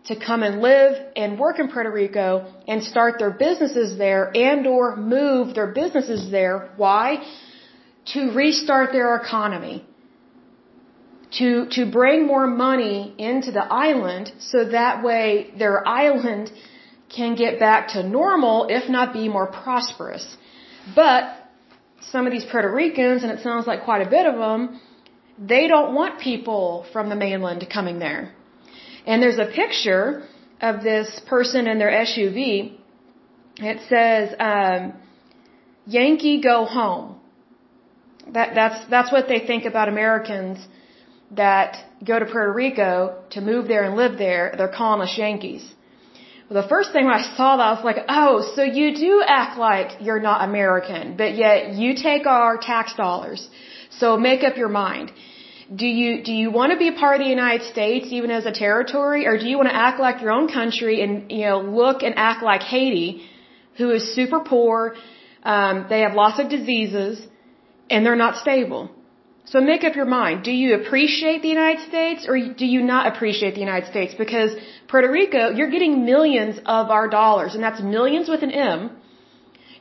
to 0.06 0.16
come 0.16 0.42
and 0.42 0.60
live 0.60 0.92
and 1.14 1.38
work 1.38 1.58
in 1.58 1.68
Puerto 1.68 1.90
Rico 1.90 2.52
and 2.66 2.82
start 2.82 3.18
their 3.18 3.30
businesses 3.30 3.96
there 3.96 4.30
and 4.36 4.66
or 4.66 4.96
move 4.96 5.54
their 5.54 5.68
businesses 5.68 6.30
there. 6.30 6.70
Why? 6.76 7.24
To 8.14 8.30
restart 8.32 8.92
their 8.92 9.16
economy 9.16 9.85
to, 11.38 11.66
to 11.70 11.90
bring 11.90 12.26
more 12.26 12.46
money 12.46 13.14
into 13.18 13.50
the 13.52 13.64
island 13.64 14.32
so 14.38 14.64
that 14.64 15.02
way 15.02 15.50
their 15.58 15.86
island 15.86 16.50
can 17.14 17.34
get 17.34 17.58
back 17.58 17.88
to 17.88 18.02
normal, 18.02 18.66
if 18.68 18.88
not 18.88 19.12
be 19.12 19.28
more 19.28 19.46
prosperous. 19.46 20.36
But 20.94 21.22
some 22.00 22.26
of 22.26 22.32
these 22.32 22.44
Puerto 22.44 22.70
Ricans, 22.70 23.22
and 23.22 23.30
it 23.32 23.42
sounds 23.42 23.66
like 23.66 23.84
quite 23.84 24.06
a 24.06 24.10
bit 24.10 24.26
of 24.26 24.36
them, 24.36 24.80
they 25.38 25.68
don't 25.68 25.94
want 25.94 26.20
people 26.20 26.86
from 26.92 27.08
the 27.08 27.16
mainland 27.16 27.66
coming 27.72 27.98
there. 27.98 28.32
And 29.06 29.22
there's 29.22 29.38
a 29.38 29.46
picture 29.46 30.26
of 30.60 30.82
this 30.82 31.20
person 31.28 31.66
in 31.66 31.78
their 31.78 31.90
SUV. 31.90 32.76
It 33.58 33.80
says, 33.88 34.34
um, 34.38 34.94
Yankee 35.86 36.40
go 36.40 36.64
home. 36.64 37.20
That, 38.32 38.54
that's, 38.54 38.88
that's 38.90 39.12
what 39.12 39.28
they 39.28 39.40
think 39.40 39.66
about 39.66 39.88
Americans 39.88 40.66
that 41.32 41.76
go 42.04 42.18
to 42.18 42.26
Puerto 42.26 42.52
Rico 42.52 43.22
to 43.30 43.40
move 43.40 43.68
there 43.68 43.84
and 43.84 43.96
live 43.96 44.18
there, 44.18 44.54
they're 44.56 44.76
calling 44.80 45.00
us 45.06 45.16
Yankees. 45.18 45.64
Well, 46.48 46.62
the 46.62 46.68
first 46.68 46.92
thing 46.92 47.04
when 47.06 47.14
I 47.14 47.22
saw 47.36 47.56
that, 47.56 47.66
I 47.70 47.72
was 47.72 47.84
like, 47.84 48.04
oh, 48.08 48.52
so 48.54 48.62
you 48.62 48.94
do 48.94 49.22
act 49.26 49.58
like 49.58 50.00
you're 50.00 50.20
not 50.20 50.48
American, 50.48 51.16
but 51.16 51.34
yet 51.34 51.72
you 51.74 51.94
take 51.96 52.26
our 52.26 52.56
tax 52.56 52.94
dollars. 52.94 53.48
So 53.90 54.16
make 54.16 54.44
up 54.44 54.56
your 54.56 54.68
mind. 54.68 55.10
Do 55.74 55.86
you, 55.86 56.22
do 56.22 56.32
you 56.32 56.52
want 56.52 56.70
to 56.70 56.78
be 56.78 56.88
a 56.88 56.92
part 56.92 57.16
of 57.16 57.24
the 57.24 57.30
United 57.30 57.66
States 57.66 58.06
even 58.12 58.30
as 58.30 58.46
a 58.46 58.52
territory, 58.52 59.26
or 59.26 59.36
do 59.36 59.48
you 59.48 59.56
want 59.56 59.68
to 59.68 59.74
act 59.74 59.98
like 59.98 60.20
your 60.22 60.30
own 60.30 60.46
country 60.46 61.02
and, 61.02 61.32
you 61.32 61.46
know, 61.46 61.60
look 61.60 62.04
and 62.04 62.14
act 62.16 62.44
like 62.44 62.62
Haiti, 62.62 63.28
who 63.76 63.90
is 63.90 64.14
super 64.14 64.38
poor, 64.38 64.94
um, 65.42 65.86
they 65.88 66.00
have 66.00 66.14
lots 66.14 66.38
of 66.38 66.48
diseases, 66.48 67.26
and 67.90 68.06
they're 68.06 68.14
not 68.14 68.36
stable? 68.36 68.90
So 69.50 69.60
make 69.60 69.84
up 69.84 69.94
your 69.94 70.10
mind. 70.20 70.42
Do 70.42 70.50
you 70.50 70.74
appreciate 70.80 71.40
the 71.42 71.48
United 71.48 71.82
States 71.88 72.26
or 72.28 72.36
do 72.62 72.66
you 72.66 72.82
not 72.82 73.06
appreciate 73.10 73.54
the 73.54 73.64
United 73.68 73.88
States? 73.88 74.12
Because 74.22 74.50
Puerto 74.88 75.10
Rico, 75.10 75.50
you're 75.50 75.70
getting 75.70 76.04
millions 76.04 76.58
of 76.66 76.90
our 76.96 77.08
dollars, 77.08 77.54
and 77.54 77.62
that's 77.62 77.80
millions 77.80 78.28
with 78.28 78.42
an 78.42 78.50
M. 78.50 78.90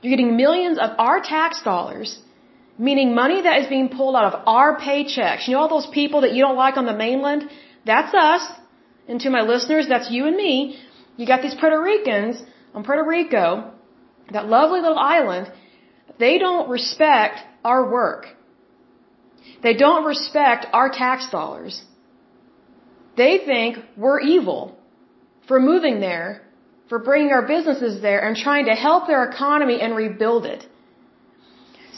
You're 0.02 0.16
getting 0.16 0.38
millions 0.38 0.78
of 0.78 0.92
our 1.00 1.20
tax 1.20 1.64
dollars, 1.64 2.20
meaning 2.78 3.16
money 3.16 3.42
that 3.42 3.62
is 3.62 3.68
being 3.68 3.90
pulled 3.90 4.16
out 4.16 4.28
of 4.32 4.48
our 4.48 4.80
paychecks. 4.80 5.48
You 5.48 5.54
know 5.54 5.62
all 5.62 5.74
those 5.78 5.88
people 6.00 6.22
that 6.22 6.34
you 6.34 6.42
don't 6.46 6.58
like 6.66 6.78
on 6.78 6.86
the 6.86 6.98
mainland? 7.06 7.50
That's 7.86 8.14
us. 8.14 8.44
And 9.08 9.20
to 9.22 9.32
my 9.32 9.42
listeners, 9.42 9.88
that's 9.88 10.12
you 10.12 10.28
and 10.28 10.38
me. 10.38 10.80
You 11.18 11.26
got 11.26 11.42
these 11.42 11.56
Puerto 11.56 11.82
Ricans 11.82 12.42
on 12.76 12.84
Puerto 12.84 13.04
Rico, 13.04 13.72
that 14.32 14.46
lovely 14.48 14.82
little 14.82 15.00
island, 15.00 15.52
they 16.20 16.38
don't 16.38 16.70
respect 16.70 17.40
our 17.64 17.90
work. 17.90 18.35
They 19.66 19.74
don't 19.74 20.06
respect 20.06 20.68
our 20.74 20.90
tax 20.90 21.30
dollars. 21.30 21.84
They 23.18 23.34
think 23.50 23.78
we're 23.96 24.20
evil 24.20 24.78
for 25.48 25.60
moving 25.60 26.00
there, 26.00 26.42
for 26.90 27.00
bringing 27.00 27.32
our 27.32 27.46
businesses 27.48 28.02
there 28.02 28.20
and 28.26 28.36
trying 28.36 28.66
to 28.66 28.76
help 28.88 29.08
their 29.08 29.24
economy 29.32 29.80
and 29.82 29.96
rebuild 29.96 30.46
it. 30.46 30.68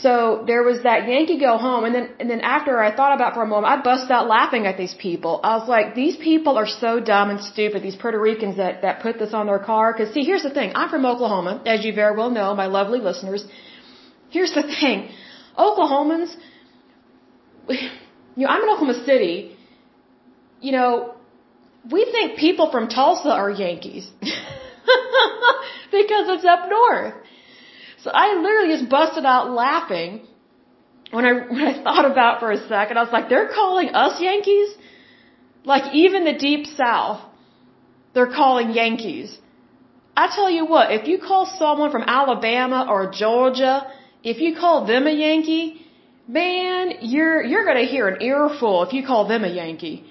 So 0.01 0.43
there 0.45 0.63
was 0.69 0.83
that 0.83 1.07
Yankee 1.07 1.39
go 1.39 1.57
home, 1.57 1.83
and 1.85 1.93
then 1.95 2.05
and 2.19 2.29
then 2.29 2.41
after 2.41 2.73
I 2.87 2.89
thought 2.97 3.13
about 3.15 3.31
it 3.31 3.35
for 3.37 3.43
a 3.43 3.51
moment, 3.53 3.69
I 3.73 3.77
bust 3.81 4.11
out 4.11 4.27
laughing 4.27 4.67
at 4.71 4.77
these 4.77 4.93
people. 5.05 5.39
I 5.43 5.57
was 5.57 5.67
like, 5.67 5.95
these 5.95 6.17
people 6.17 6.55
are 6.61 6.67
so 6.67 6.99
dumb 6.99 7.31
and 7.31 7.41
stupid. 7.41 7.81
These 7.81 7.95
Puerto 7.95 8.19
Ricans 8.19 8.57
that 8.57 8.83
that 8.83 9.01
put 9.01 9.17
this 9.17 9.33
on 9.33 9.47
their 9.47 9.63
car. 9.71 9.93
Because 9.93 10.13
see, 10.13 10.23
here's 10.23 10.43
the 10.43 10.51
thing. 10.51 10.71
I'm 10.75 10.89
from 10.89 11.03
Oklahoma, 11.13 11.63
as 11.65 11.83
you 11.83 11.93
very 11.93 12.15
well 12.15 12.29
know, 12.29 12.53
my 12.53 12.67
lovely 12.67 12.99
listeners. 12.99 13.43
Here's 14.29 14.53
the 14.53 14.65
thing, 14.79 15.09
Oklahomans. 15.57 16.31
You 18.37 18.43
know, 18.45 18.53
I'm 18.53 18.61
in 18.61 18.69
Oklahoma 18.69 19.03
City. 19.03 19.57
You 20.61 20.71
know, 20.71 21.15
we 21.91 22.05
think 22.05 22.37
people 22.37 22.69
from 22.69 22.87
Tulsa 22.87 23.29
are 23.29 23.49
Yankees 23.49 24.07
because 25.97 26.25
it's 26.33 26.45
up 26.45 26.69
north. 26.69 27.15
So 28.03 28.11
I 28.13 28.35
literally 28.35 28.77
just 28.77 28.89
busted 28.89 29.25
out 29.25 29.49
laughing 29.49 30.21
when 31.11 31.25
I 31.25 31.31
when 31.53 31.63
I 31.71 31.83
thought 31.83 32.05
about 32.11 32.39
for 32.39 32.51
a 32.51 32.67
second. 32.67 32.97
I 32.97 33.03
was 33.03 33.11
like, 33.11 33.27
they're 33.29 33.49
calling 33.49 33.89
us 33.89 34.21
Yankees? 34.21 34.69
Like 35.63 35.95
even 35.95 36.23
the 36.23 36.33
deep 36.33 36.67
south, 36.67 37.21
they're 38.13 38.33
calling 38.41 38.71
Yankees. 38.71 39.37
I 40.15 40.27
tell 40.35 40.49
you 40.49 40.65
what, 40.65 40.91
if 40.91 41.07
you 41.07 41.17
call 41.19 41.45
someone 41.57 41.91
from 41.91 42.03
Alabama 42.03 42.87
or 42.89 43.11
Georgia, 43.11 43.91
if 44.23 44.39
you 44.39 44.55
call 44.55 44.85
them 44.85 45.05
a 45.07 45.11
Yankee, 45.11 45.86
man, 46.27 46.97
you're 47.01 47.41
you're 47.43 47.65
gonna 47.65 47.89
hear 47.95 48.07
an 48.07 48.21
earful 48.21 48.83
if 48.83 48.93
you 48.93 49.05
call 49.05 49.27
them 49.27 49.43
a 49.43 49.47
Yankee. 49.47 50.05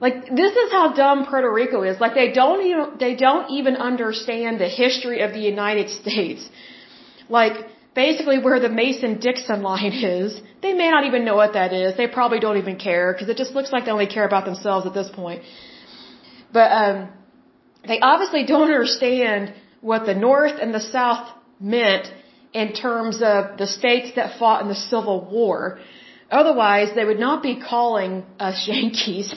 Like 0.00 0.16
this 0.40 0.54
is 0.62 0.72
how 0.72 0.92
dumb 0.92 1.26
Puerto 1.26 1.50
Rico 1.52 1.82
is. 1.82 2.00
Like 2.00 2.14
they 2.14 2.32
don't 2.32 2.62
even 2.66 2.86
they 2.98 3.14
don't 3.14 3.50
even 3.50 3.76
understand 3.76 4.60
the 4.60 4.68
history 4.68 5.20
of 5.20 5.32
the 5.32 5.40
United 5.40 5.88
States. 5.90 6.48
Like 7.28 7.56
basically 7.94 8.38
where 8.38 8.58
the 8.58 8.68
Mason-Dixon 8.68 9.62
line 9.62 9.92
is, 9.92 10.42
they 10.62 10.72
may 10.74 10.90
not 10.90 11.04
even 11.04 11.24
know 11.24 11.36
what 11.36 11.52
that 11.52 11.72
is. 11.72 11.96
They 11.96 12.08
probably 12.08 12.40
don't 12.40 12.56
even 12.56 12.76
care 12.76 13.12
because 13.12 13.28
it 13.28 13.36
just 13.36 13.52
looks 13.52 13.72
like 13.72 13.84
they 13.84 13.92
only 13.92 14.08
care 14.08 14.26
about 14.26 14.44
themselves 14.44 14.84
at 14.86 14.94
this 14.94 15.10
point. 15.10 15.42
But 16.52 16.70
um 16.82 17.08
they 17.86 18.00
obviously 18.00 18.44
don't 18.44 18.68
understand 18.74 19.54
what 19.80 20.06
the 20.06 20.14
North 20.14 20.58
and 20.60 20.74
the 20.74 20.80
South 20.80 21.28
meant 21.60 22.12
in 22.54 22.72
terms 22.72 23.16
of 23.20 23.58
the 23.58 23.66
states 23.66 24.12
that 24.16 24.38
fought 24.38 24.62
in 24.62 24.68
the 24.68 24.80
Civil 24.92 25.18
War. 25.30 25.80
Otherwise, 26.30 26.88
they 26.94 27.04
would 27.04 27.18
not 27.18 27.42
be 27.42 27.60
calling 27.60 28.24
us 28.40 28.66
Yankees. 28.72 29.34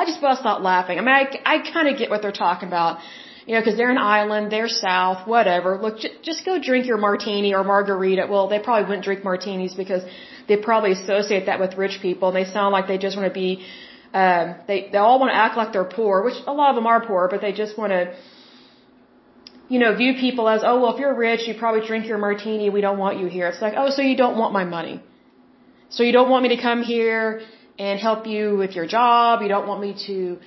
I 0.00 0.04
just 0.06 0.20
bust 0.20 0.46
out 0.46 0.62
laughing. 0.62 0.98
I 0.98 1.02
mean, 1.02 1.16
I, 1.22 1.24
I 1.54 1.70
kind 1.72 1.88
of 1.88 1.98
get 1.98 2.08
what 2.10 2.22
they're 2.22 2.40
talking 2.46 2.68
about 2.68 3.00
you 3.46 3.54
know, 3.54 3.60
because 3.60 3.76
they're 3.76 3.90
an 3.90 4.04
island, 4.20 4.50
they're 4.50 4.68
south, 4.68 5.26
whatever. 5.26 5.78
Look, 5.80 6.00
j- 6.00 6.16
just 6.22 6.44
go 6.44 6.60
drink 6.60 6.86
your 6.86 6.98
martini 6.98 7.54
or 7.54 7.62
margarita. 7.62 8.26
Well, 8.28 8.48
they 8.48 8.58
probably 8.58 8.86
wouldn't 8.88 9.04
drink 9.04 9.22
martinis 9.22 9.74
because 9.74 10.02
they 10.48 10.56
probably 10.56 10.92
associate 10.92 11.46
that 11.46 11.60
with 11.60 11.76
rich 11.78 11.98
people, 12.02 12.28
and 12.28 12.36
they 12.36 12.44
sound 12.50 12.72
like 12.72 12.88
they 12.88 12.98
just 12.98 13.16
want 13.16 13.32
to 13.32 13.34
be. 13.34 13.64
Um, 14.12 14.56
they 14.66 14.88
they 14.90 14.98
all 14.98 15.20
want 15.20 15.30
to 15.30 15.36
act 15.36 15.56
like 15.56 15.72
they're 15.72 15.92
poor, 16.00 16.24
which 16.24 16.38
a 16.46 16.52
lot 16.52 16.70
of 16.70 16.76
them 16.76 16.86
are 16.86 17.06
poor, 17.06 17.28
but 17.30 17.40
they 17.40 17.52
just 17.52 17.78
want 17.78 17.92
to. 17.92 18.16
You 19.68 19.78
know, 19.80 19.96
view 19.96 20.14
people 20.14 20.48
as, 20.48 20.62
oh 20.64 20.80
well, 20.80 20.94
if 20.94 21.00
you're 21.00 21.14
rich, 21.14 21.42
you 21.48 21.54
probably 21.58 21.86
drink 21.86 22.06
your 22.06 22.18
martini. 22.18 22.70
We 22.70 22.80
don't 22.80 22.98
want 22.98 23.18
you 23.20 23.26
here. 23.26 23.48
It's 23.48 23.60
like, 23.60 23.74
oh, 23.76 23.90
so 23.90 24.02
you 24.02 24.16
don't 24.16 24.38
want 24.38 24.52
my 24.52 24.64
money. 24.64 25.02
So 25.88 26.02
you 26.02 26.12
don't 26.12 26.30
want 26.30 26.42
me 26.44 26.50
to 26.56 26.62
come 26.68 26.82
here 26.82 27.42
and 27.78 27.98
help 28.00 28.26
you 28.26 28.56
with 28.56 28.72
your 28.78 28.86
job. 28.86 29.42
You 29.42 29.48
don't 29.48 29.66
want 29.66 29.80
me 29.80 29.92
to 30.06 30.38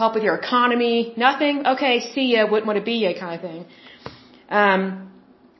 help 0.00 0.14
with 0.14 0.24
your 0.28 0.36
economy, 0.36 1.12
nothing, 1.16 1.66
okay, 1.74 1.94
see 2.12 2.26
ya, 2.34 2.40
wouldn't 2.50 2.68
want 2.70 2.78
to 2.82 2.86
be 2.92 2.98
ya 3.04 3.10
kind 3.22 3.34
of 3.36 3.42
thing. 3.48 3.62
Um, 4.60 4.82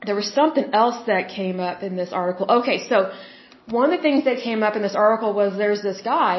there 0.05 0.15
was 0.21 0.29
something 0.39 0.67
else 0.81 0.99
that 1.11 1.23
came 1.39 1.59
up 1.69 1.83
in 1.87 1.93
this 2.01 2.11
article. 2.21 2.45
Okay, 2.59 2.77
so 2.91 2.97
one 3.77 3.83
of 3.87 3.93
the 3.97 4.03
things 4.07 4.23
that 4.29 4.37
came 4.47 4.63
up 4.67 4.77
in 4.77 4.81
this 4.87 4.95
article 4.95 5.33
was 5.41 5.57
there's 5.57 5.81
this 5.89 5.99
guy. 6.01 6.35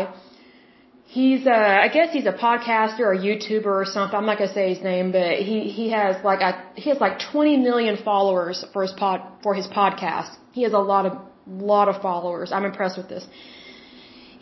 He's 1.19 1.45
a, 1.45 1.61
I 1.87 1.89
guess 1.89 2.13
he's 2.17 2.27
a 2.27 2.37
podcaster 2.47 3.01
or 3.01 3.15
a 3.15 3.19
YouTuber 3.19 3.73
or 3.83 3.85
something. 3.85 4.17
I'm 4.17 4.27
not 4.27 4.39
gonna 4.39 4.55
say 4.59 4.67
his 4.75 4.83
name, 4.91 5.11
but 5.11 5.33
he 5.49 5.57
he 5.79 5.91
has 5.91 6.25
like 6.31 6.43
a, 6.49 6.53
he 6.83 6.89
has 6.91 7.01
like 7.07 7.17
20 7.33 7.57
million 7.69 7.97
followers 8.11 8.65
for 8.73 8.83
his 8.87 8.93
pod 9.01 9.21
for 9.43 9.53
his 9.61 9.67
podcast. 9.67 10.31
He 10.53 10.63
has 10.67 10.73
a 10.73 10.85
lot 10.93 11.07
of 11.07 11.13
lot 11.71 11.89
of 11.93 12.01
followers. 12.01 12.53
I'm 12.53 12.65
impressed 12.65 12.97
with 12.97 13.09
this. 13.09 13.27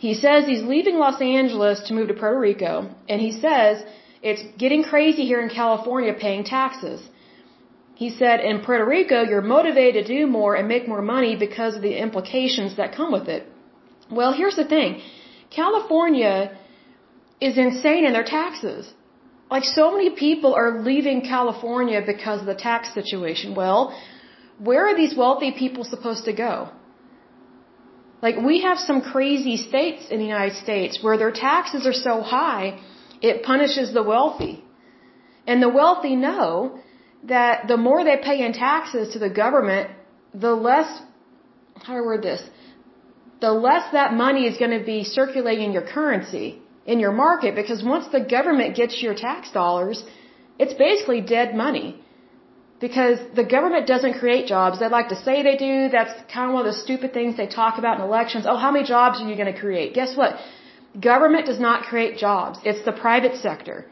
He 0.05 0.13
says 0.13 0.45
he's 0.45 0.63
leaving 0.73 0.97
Los 1.05 1.19
Angeles 1.19 1.79
to 1.87 1.95
move 1.95 2.07
to 2.09 2.17
Puerto 2.21 2.39
Rico, 2.39 2.73
and 3.11 3.19
he 3.19 3.31
says 3.31 3.83
it's 4.21 4.43
getting 4.63 4.83
crazy 4.83 5.25
here 5.31 5.41
in 5.45 5.49
California 5.49 6.13
paying 6.25 6.43
taxes. 6.43 7.01
He 7.95 8.09
said 8.11 8.41
in 8.49 8.59
Puerto 8.65 8.85
Rico, 8.85 9.23
you're 9.23 9.47
motivated 9.57 10.05
to 10.05 10.13
do 10.17 10.27
more 10.27 10.53
and 10.55 10.67
make 10.67 10.87
more 10.87 11.01
money 11.01 11.35
because 11.35 11.75
of 11.75 11.81
the 11.81 11.95
implications 12.05 12.77
that 12.77 12.95
come 12.99 13.11
with 13.11 13.27
it. 13.27 13.43
Well, 14.19 14.33
here's 14.33 14.55
the 14.55 14.69
thing. 14.75 15.01
California 15.49 16.57
is 17.41 17.57
insane 17.57 18.05
in 18.05 18.13
their 18.13 18.23
taxes. 18.23 18.93
Like 19.49 19.63
so 19.63 19.91
many 19.91 20.09
people 20.11 20.53
are 20.53 20.79
leaving 20.81 21.21
California 21.21 22.01
because 22.05 22.41
of 22.41 22.45
the 22.45 22.55
tax 22.55 22.93
situation. 22.93 23.55
Well, 23.55 23.97
where 24.59 24.85
are 24.87 24.95
these 24.95 25.15
wealthy 25.15 25.51
people 25.51 25.83
supposed 25.83 26.25
to 26.25 26.33
go? 26.33 26.69
Like 28.21 28.37
we 28.37 28.61
have 28.61 28.77
some 28.77 29.01
crazy 29.01 29.57
states 29.57 30.09
in 30.11 30.19
the 30.19 30.25
United 30.25 30.57
States 30.57 30.99
where 31.01 31.17
their 31.17 31.31
taxes 31.31 31.87
are 31.87 31.93
so 31.93 32.21
high, 32.21 32.79
it 33.21 33.43
punishes 33.43 33.93
the 33.93 34.03
wealthy. 34.03 34.63
And 35.47 35.63
the 35.63 35.69
wealthy 35.69 36.15
know 36.15 36.79
that 37.23 37.67
the 37.67 37.77
more 37.77 38.03
they 38.03 38.17
pay 38.17 38.45
in 38.45 38.53
taxes 38.53 39.13
to 39.13 39.19
the 39.19 39.29
government, 39.29 39.89
the 40.33 40.53
less, 40.53 41.01
how 41.83 41.93
do 41.93 41.99
I 41.99 42.01
word 42.01 42.21
this? 42.21 42.41
The 43.41 43.51
less 43.51 43.91
that 43.91 44.13
money 44.13 44.47
is 44.47 44.57
going 44.57 44.75
to 44.77 44.85
be 44.85 45.03
circulating 45.03 45.65
in 45.69 45.73
your 45.77 45.87
currency, 45.97 46.61
in 46.85 46.99
your 46.99 47.11
market, 47.11 47.55
because 47.55 47.83
once 47.83 48.07
the 48.17 48.23
government 48.37 48.75
gets 48.75 49.01
your 49.01 49.15
tax 49.15 49.51
dollars, 49.51 50.03
it's 50.57 50.73
basically 50.73 51.21
dead 51.21 51.55
money 51.55 51.89
because 52.79 53.19
the 53.35 53.43
government 53.43 53.87
doesn't 53.87 54.15
create 54.21 54.45
jobs. 54.47 54.79
They 54.79 54.87
like 54.87 55.09
to 55.09 55.19
say 55.25 55.43
they 55.43 55.57
do. 55.57 55.89
That's 55.89 56.13
kind 56.33 56.47
of 56.47 56.53
one 56.53 56.65
of 56.65 56.73
the 56.73 56.79
stupid 56.85 57.13
things 57.13 57.37
they 57.37 57.47
talk 57.47 57.77
about 57.77 57.99
in 57.99 58.05
elections. 58.05 58.45
Oh, 58.47 58.57
how 58.57 58.71
many 58.71 58.85
jobs 58.85 59.21
are 59.21 59.27
you 59.27 59.35
going 59.35 59.53
to 59.53 59.59
create? 59.59 59.93
Guess 59.93 60.15
what? 60.15 60.35
Government 60.99 61.45
does 61.45 61.59
not 61.59 61.83
create 61.83 62.17
jobs. 62.17 62.59
It's 62.63 62.83
the 62.85 62.91
private 62.91 63.35
sector. 63.35 63.85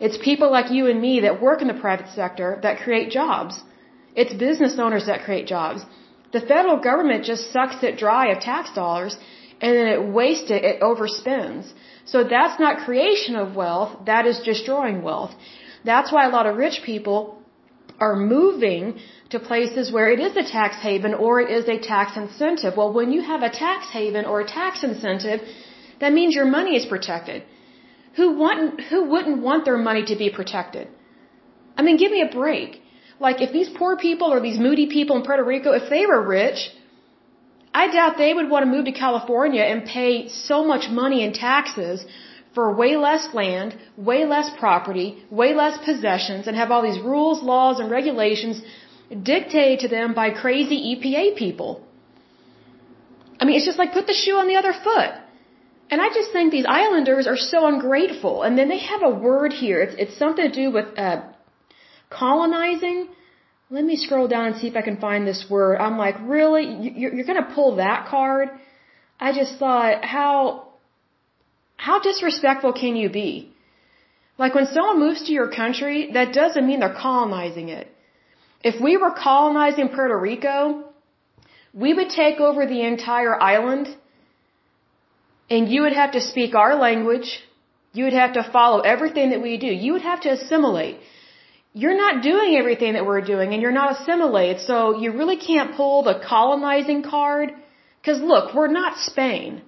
It's 0.00 0.18
people 0.18 0.50
like 0.50 0.70
you 0.70 0.86
and 0.88 1.00
me 1.00 1.20
that 1.20 1.40
work 1.40 1.60
in 1.62 1.68
the 1.68 1.80
private 1.86 2.08
sector 2.14 2.58
that 2.62 2.78
create 2.84 3.10
jobs. 3.10 3.60
It's 4.14 4.32
business 4.32 4.78
owners 4.78 5.06
that 5.06 5.22
create 5.26 5.46
jobs. 5.46 5.84
The 6.34 6.44
federal 6.52 6.78
government 6.90 7.24
just 7.30 7.52
sucks 7.54 7.80
it 7.88 7.96
dry 8.04 8.24
of 8.32 8.38
tax 8.50 8.72
dollars 8.80 9.16
and 9.62 9.70
then 9.76 9.88
it 9.96 10.02
wastes 10.18 10.50
it, 10.56 10.62
it 10.70 10.80
overspends. 10.88 11.64
So 12.12 12.24
that's 12.34 12.58
not 12.64 12.84
creation 12.86 13.34
of 13.42 13.56
wealth, 13.62 13.92
that 14.10 14.26
is 14.30 14.40
destroying 14.50 14.98
wealth. 15.08 15.32
That's 15.90 16.10
why 16.14 16.22
a 16.26 16.32
lot 16.36 16.46
of 16.50 16.56
rich 16.56 16.78
people 16.90 17.18
are 18.06 18.16
moving 18.16 18.98
to 19.30 19.38
places 19.50 19.92
where 19.96 20.08
it 20.14 20.20
is 20.26 20.36
a 20.36 20.46
tax 20.56 20.76
haven 20.88 21.14
or 21.14 21.32
it 21.40 21.50
is 21.58 21.68
a 21.68 21.78
tax 21.78 22.16
incentive. 22.16 22.76
Well, 22.76 22.92
when 22.98 23.12
you 23.16 23.22
have 23.32 23.42
a 23.42 23.52
tax 23.64 23.90
haven 23.98 24.24
or 24.24 24.40
a 24.40 24.48
tax 24.60 24.82
incentive, 24.90 25.40
that 26.00 26.12
means 26.12 26.34
your 26.34 26.50
money 26.58 26.76
is 26.80 26.86
protected. 26.94 27.44
Who 28.16 28.26
want, 28.42 28.80
who 28.90 29.00
wouldn't 29.12 29.40
want 29.48 29.64
their 29.64 29.78
money 29.78 30.04
to 30.10 30.16
be 30.16 30.30
protected? 30.30 30.88
I 31.76 31.82
mean, 31.82 31.96
give 31.96 32.10
me 32.10 32.22
a 32.22 32.32
break. 32.40 32.80
Like 33.20 33.40
if 33.40 33.52
these 33.52 33.68
poor 33.68 33.96
people 33.96 34.32
or 34.32 34.40
these 34.40 34.58
moody 34.58 34.86
people 34.86 35.16
in 35.16 35.22
Puerto 35.22 35.44
Rico, 35.44 35.72
if 35.72 35.88
they 35.88 36.06
were 36.06 36.22
rich, 36.22 36.70
I 37.72 37.88
doubt 37.92 38.18
they 38.18 38.34
would 38.34 38.50
want 38.50 38.64
to 38.64 38.70
move 38.70 38.84
to 38.86 38.92
California 38.92 39.62
and 39.62 39.84
pay 39.84 40.28
so 40.28 40.64
much 40.64 40.90
money 40.90 41.24
in 41.24 41.32
taxes 41.32 42.04
for 42.54 42.72
way 42.72 42.96
less 42.96 43.34
land, 43.34 43.76
way 43.96 44.24
less 44.24 44.48
property, 44.58 45.24
way 45.30 45.54
less 45.54 45.76
possessions, 45.84 46.46
and 46.46 46.56
have 46.56 46.70
all 46.70 46.82
these 46.82 47.00
rules, 47.00 47.42
laws, 47.42 47.80
and 47.80 47.90
regulations 47.90 48.62
dictated 49.22 49.80
to 49.80 49.88
them 49.88 50.14
by 50.14 50.30
crazy 50.30 50.78
EPA 50.92 51.36
people. 51.36 51.84
I 53.40 53.44
mean, 53.44 53.56
it's 53.56 53.66
just 53.66 53.78
like 53.78 53.92
put 53.92 54.06
the 54.06 54.14
shoe 54.14 54.36
on 54.36 54.46
the 54.46 54.56
other 54.56 54.72
foot. 54.72 55.10
And 55.90 56.00
I 56.00 56.08
just 56.08 56.32
think 56.32 56.50
these 56.50 56.64
islanders 56.66 57.26
are 57.26 57.36
so 57.36 57.66
ungrateful. 57.66 58.42
And 58.42 58.56
then 58.56 58.68
they 58.68 58.78
have 58.78 59.02
a 59.02 59.10
word 59.10 59.52
here. 59.52 59.82
It's, 59.82 59.94
it's 59.98 60.16
something 60.16 60.50
to 60.50 60.54
do 60.62 60.70
with 60.70 60.86
uh, 60.96 61.22
colonizing. 62.18 63.08
Let 63.70 63.84
me 63.84 63.96
scroll 63.96 64.28
down 64.28 64.46
and 64.48 64.56
see 64.56 64.68
if 64.68 64.76
I 64.76 64.82
can 64.82 64.98
find 64.98 65.26
this 65.26 65.46
word. 65.48 65.76
I'm 65.78 65.98
like, 65.98 66.16
really? 66.22 66.64
You're, 66.96 67.24
going 67.30 67.42
to 67.42 67.50
pull 67.54 67.76
that 67.76 68.06
card? 68.08 68.48
I 69.18 69.32
just 69.32 69.58
thought, 69.58 70.04
how, 70.04 70.68
how 71.76 72.00
disrespectful 72.00 72.72
can 72.72 72.96
you 72.96 73.08
be? 73.10 73.50
Like 74.38 74.54
when 74.54 74.66
someone 74.66 74.98
moves 74.98 75.24
to 75.26 75.32
your 75.32 75.50
country, 75.50 76.10
that 76.12 76.32
doesn't 76.32 76.66
mean 76.66 76.80
they're 76.80 77.00
colonizing 77.08 77.68
it. 77.68 77.88
If 78.62 78.80
we 78.82 78.96
were 78.96 79.12
colonizing 79.12 79.88
Puerto 79.90 80.18
Rico, 80.18 80.84
we 81.72 81.92
would 81.94 82.10
take 82.10 82.40
over 82.40 82.66
the 82.66 82.82
entire 82.82 83.40
island 83.40 83.88
and 85.50 85.68
you 85.68 85.82
would 85.82 85.92
have 85.92 86.12
to 86.12 86.20
speak 86.20 86.54
our 86.54 86.74
language. 86.74 87.28
You 87.92 88.04
would 88.04 88.18
have 88.24 88.32
to 88.34 88.50
follow 88.50 88.80
everything 88.80 89.30
that 89.30 89.42
we 89.42 89.56
do. 89.58 89.66
You 89.66 89.92
would 89.92 90.02
have 90.02 90.22
to 90.22 90.30
assimilate. 90.30 90.96
You're 91.76 91.96
not 91.96 92.22
doing 92.22 92.56
everything 92.56 92.92
that 92.92 93.04
we're 93.04 93.20
doing 93.20 93.52
and 93.52 93.60
you're 93.60 93.78
not 93.82 94.00
assimilated. 94.00 94.60
So 94.60 94.96
you 94.96 95.12
really 95.12 95.36
can't 95.36 95.76
pull 95.76 96.04
the 96.04 96.20
colonizing 96.26 97.02
card. 97.02 97.52
Cause 98.04 98.20
look, 98.20 98.54
we're 98.54 98.68
not 98.68 98.96
Spain. 98.98 99.62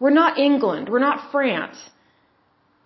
We're 0.00 0.18
not 0.22 0.38
England. 0.38 0.88
We're 0.88 1.06
not 1.10 1.30
France. 1.30 1.76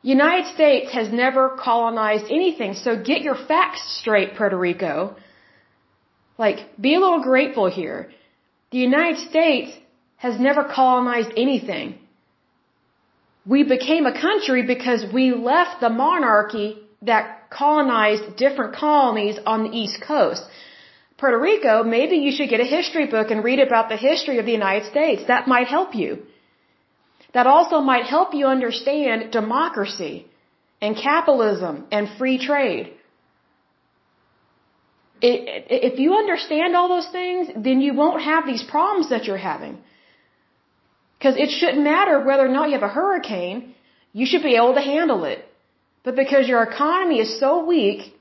United 0.03 0.53
States 0.55 0.93
has 0.93 1.13
never 1.13 1.51
colonized 1.51 2.27
anything. 2.31 2.75
So 2.75 2.97
get 2.97 3.23
your 3.23 3.35
facts 3.35 3.83
straight, 4.01 4.35
Puerto 4.37 4.59
Rico. 4.59 5.17
Like, 6.39 6.59
be 6.81 6.95
a 6.95 7.01
little 7.01 7.23
grateful 7.23 7.71
here. 7.71 8.11
The 8.71 8.79
United 8.79 9.29
States 9.29 9.77
has 10.17 10.41
never 10.41 10.65
colonized 10.65 11.33
anything. 11.37 11.99
We 13.45 13.63
became 13.63 14.07
a 14.07 14.19
country 14.19 14.63
because 14.67 15.05
we 15.13 15.33
left 15.33 15.81
the 15.81 15.91
monarchy 15.91 16.79
that 17.03 17.40
colonized 17.51 18.37
different 18.37 18.75
colonies 18.75 19.39
on 19.45 19.65
the 19.65 19.73
East 19.83 20.01
Coast. 20.01 20.43
Puerto 21.19 21.39
Rico, 21.39 21.83
maybe 21.83 22.17
you 22.17 22.33
should 22.37 22.49
get 22.49 22.61
a 22.61 22.71
history 22.79 23.07
book 23.07 23.31
and 23.31 23.45
read 23.45 23.61
about 23.61 23.89
the 23.89 23.97
history 23.97 24.39
of 24.39 24.47
the 24.47 24.53
United 24.53 24.85
States. 24.91 25.25
That 25.27 25.47
might 25.47 25.67
help 25.67 25.95
you. 25.95 26.23
That 27.35 27.47
also 27.47 27.81
might 27.81 28.07
help 28.07 28.35
you 28.35 28.47
understand 28.47 29.31
democracy 29.31 30.27
and 30.81 30.97
capitalism 30.97 31.87
and 31.91 32.09
free 32.19 32.39
trade 32.39 32.95
if 35.23 35.99
you 35.99 36.15
understand 36.15 36.77
all 36.77 36.89
those 36.89 37.09
things, 37.09 37.49
then 37.57 37.81
you 37.81 37.95
won't 37.95 38.23
have 38.23 38.47
these 38.47 38.63
problems 38.63 39.11
that 39.11 39.25
you're 39.25 39.37
having. 39.37 39.79
Because 41.19 41.37
it 41.37 41.51
shouldn't 41.51 41.83
matter 41.83 42.25
whether 42.25 42.47
or 42.47 42.49
not 42.49 42.69
you 42.69 42.75
have 42.75 42.83
a 42.83 42.89
hurricane, 42.89 43.75
you 44.13 44.27
should 44.27 44.43
be 44.43 44.57
able 44.57 44.75
to 44.75 44.81
handle 44.81 45.25
it. 45.25 45.45
But 46.03 46.17
because 46.17 46.49
your 46.49 46.63
economy 46.63 47.19
is 47.21 47.39
so 47.39 47.65
weak 47.65 48.15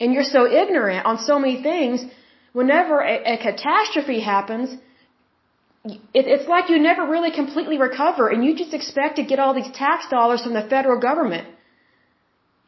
and 0.00 0.12
you're 0.12 0.30
so 0.38 0.42
ignorant 0.62 1.06
on 1.06 1.18
so 1.18 1.38
many 1.38 1.62
things, 1.62 2.04
whenever 2.52 3.00
a, 3.00 3.34
a 3.34 3.36
catastrophe 3.38 4.20
happens, 4.20 4.76
it, 5.84 6.26
it's 6.34 6.48
like 6.48 6.68
you 6.68 6.78
never 6.78 7.06
really 7.06 7.30
completely 7.30 7.78
recover 7.78 8.28
and 8.28 8.44
you 8.44 8.56
just 8.56 8.74
expect 8.74 9.16
to 9.16 9.24
get 9.24 9.38
all 9.38 9.54
these 9.54 9.70
tax 9.72 10.08
dollars 10.08 10.42
from 10.42 10.54
the 10.54 10.66
federal 10.74 10.98
government. 11.00 11.46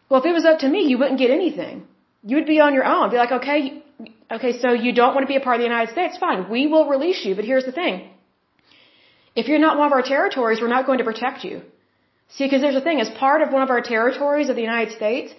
Well, 0.09 0.21
if 0.21 0.27
it 0.27 0.33
was 0.33 0.45
up 0.45 0.61
to 0.61 0.69
me, 0.69 0.81
you 0.91 0.99
wouldn't 0.99 1.19
get 1.19 1.31
anything. 1.31 1.87
You 2.25 2.37
would 2.37 2.47
be 2.47 2.61
on 2.61 2.75
your 2.75 2.85
own. 2.85 3.11
Be 3.11 3.17
like, 3.17 3.33
okay, 3.33 3.83
okay, 4.31 4.53
so 4.61 4.73
you 4.73 4.93
don't 4.93 5.15
want 5.15 5.25
to 5.27 5.33
be 5.35 5.37
a 5.37 5.41
part 5.41 5.57
of 5.57 5.61
the 5.61 5.71
United 5.75 5.93
States? 5.93 6.19
Fine, 6.19 6.49
we 6.51 6.67
will 6.67 6.89
release 6.89 7.25
you. 7.25 7.35
But 7.35 7.45
here's 7.45 7.65
the 7.65 7.73
thing. 7.73 8.11
If 9.35 9.49
you're 9.49 9.59
not 9.67 9.79
one 9.79 9.87
of 9.87 9.93
our 9.93 10.03
territories, 10.03 10.61
we're 10.61 10.75
not 10.77 10.87
going 10.87 10.99
to 10.99 11.05
protect 11.05 11.45
you. 11.45 11.63
See, 12.37 12.45
because 12.45 12.63
there's 12.63 12.81
a 12.83 12.87
thing. 12.89 13.01
As 13.01 13.11
part 13.11 13.43
of 13.43 13.53
one 13.53 13.63
of 13.63 13.71
our 13.71 13.83
territories 13.83 14.49
of 14.49 14.57
the 14.57 14.63
United 14.63 14.95
States, 14.95 15.33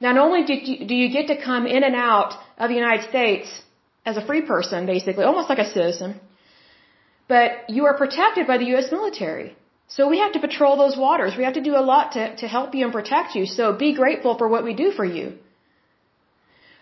not 0.00 0.16
only 0.16 0.44
do 0.44 0.54
you, 0.54 0.86
do 0.86 0.94
you 0.94 1.08
get 1.10 1.26
to 1.28 1.36
come 1.42 1.66
in 1.66 1.82
and 1.82 1.94
out 1.94 2.32
of 2.58 2.68
the 2.70 2.74
United 2.74 3.08
States 3.08 3.48
as 4.04 4.16
a 4.16 4.24
free 4.24 4.42
person, 4.42 4.86
basically, 4.86 5.24
almost 5.24 5.48
like 5.48 5.58
a 5.58 5.68
citizen, 5.76 6.20
but 7.28 7.68
you 7.68 7.86
are 7.86 7.96
protected 7.96 8.46
by 8.46 8.56
the 8.58 8.66
U.S. 8.74 8.90
military. 8.92 9.56
So 9.88 10.08
we 10.08 10.18
have 10.18 10.32
to 10.32 10.40
patrol 10.40 10.76
those 10.76 10.96
waters. 10.96 11.36
We 11.36 11.44
have 11.44 11.54
to 11.54 11.60
do 11.60 11.76
a 11.76 11.84
lot 11.92 12.12
to, 12.12 12.36
to 12.36 12.48
help 12.48 12.74
you 12.74 12.84
and 12.84 12.92
protect 12.92 13.34
you. 13.34 13.46
So 13.46 13.72
be 13.72 13.94
grateful 13.94 14.36
for 14.36 14.48
what 14.48 14.64
we 14.64 14.74
do 14.74 14.90
for 14.90 15.04
you. 15.04 15.34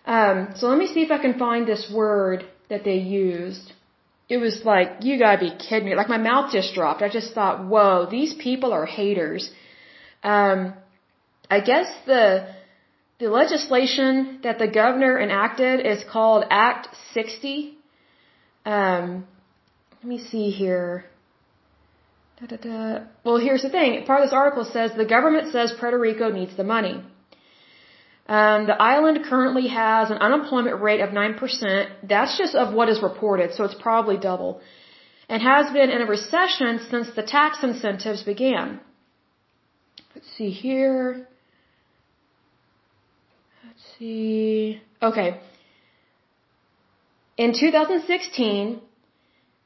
Um, 0.06 0.54
so 0.56 0.68
let 0.68 0.78
me 0.78 0.86
see 0.86 1.02
if 1.02 1.10
I 1.10 1.18
can 1.18 1.38
find 1.38 1.66
this 1.66 1.90
word 1.92 2.44
that 2.68 2.84
they 2.84 2.96
used. 2.96 3.72
It 4.28 4.38
was 4.38 4.64
like, 4.64 4.88
you 5.02 5.18
gotta 5.18 5.38
be 5.38 5.50
kidding 5.50 5.88
me. 5.88 5.94
Like 5.94 6.08
my 6.08 6.18
mouth 6.18 6.52
just 6.52 6.74
dropped. 6.74 7.02
I 7.02 7.08
just 7.08 7.34
thought, 7.34 7.66
whoa, 7.66 8.06
these 8.10 8.32
people 8.34 8.72
are 8.72 8.86
haters. 8.86 9.50
Um, 10.22 10.74
I 11.50 11.60
guess 11.60 11.88
the, 12.06 12.48
the 13.18 13.28
legislation 13.28 14.40
that 14.42 14.58
the 14.58 14.68
governor 14.68 15.20
enacted 15.20 15.84
is 15.84 16.02
called 16.10 16.44
Act 16.50 16.88
60. 17.12 17.76
Um, 18.64 19.26
let 19.92 20.08
me 20.08 20.18
see 20.18 20.50
here. 20.50 21.04
Da, 22.40 22.46
da, 22.46 22.56
da. 22.56 23.04
Well, 23.24 23.36
here's 23.36 23.62
the 23.62 23.70
thing. 23.70 24.04
Part 24.06 24.22
of 24.22 24.26
this 24.26 24.34
article 24.34 24.64
says 24.64 24.92
the 24.96 25.04
government 25.04 25.52
says 25.52 25.72
Puerto 25.78 25.98
Rico 25.98 26.30
needs 26.30 26.56
the 26.56 26.64
money. 26.64 27.02
Um, 28.26 28.66
the 28.66 28.80
island 28.80 29.24
currently 29.24 29.68
has 29.68 30.10
an 30.10 30.16
unemployment 30.18 30.80
rate 30.80 31.00
of 31.00 31.10
9%. 31.10 31.88
That's 32.02 32.38
just 32.38 32.54
of 32.54 32.72
what 32.72 32.88
is 32.88 33.02
reported, 33.02 33.52
so 33.54 33.64
it's 33.64 33.74
probably 33.74 34.16
double. 34.16 34.60
And 35.28 35.42
has 35.42 35.72
been 35.72 35.90
in 35.90 36.00
a 36.00 36.06
recession 36.06 36.80
since 36.90 37.08
the 37.14 37.22
tax 37.22 37.62
incentives 37.62 38.22
began. 38.22 38.80
Let's 40.14 40.30
see 40.36 40.50
here. 40.50 41.28
Let's 43.64 43.84
see. 43.98 44.80
Okay. 45.02 45.40
In 47.36 47.52
2016, 47.52 48.80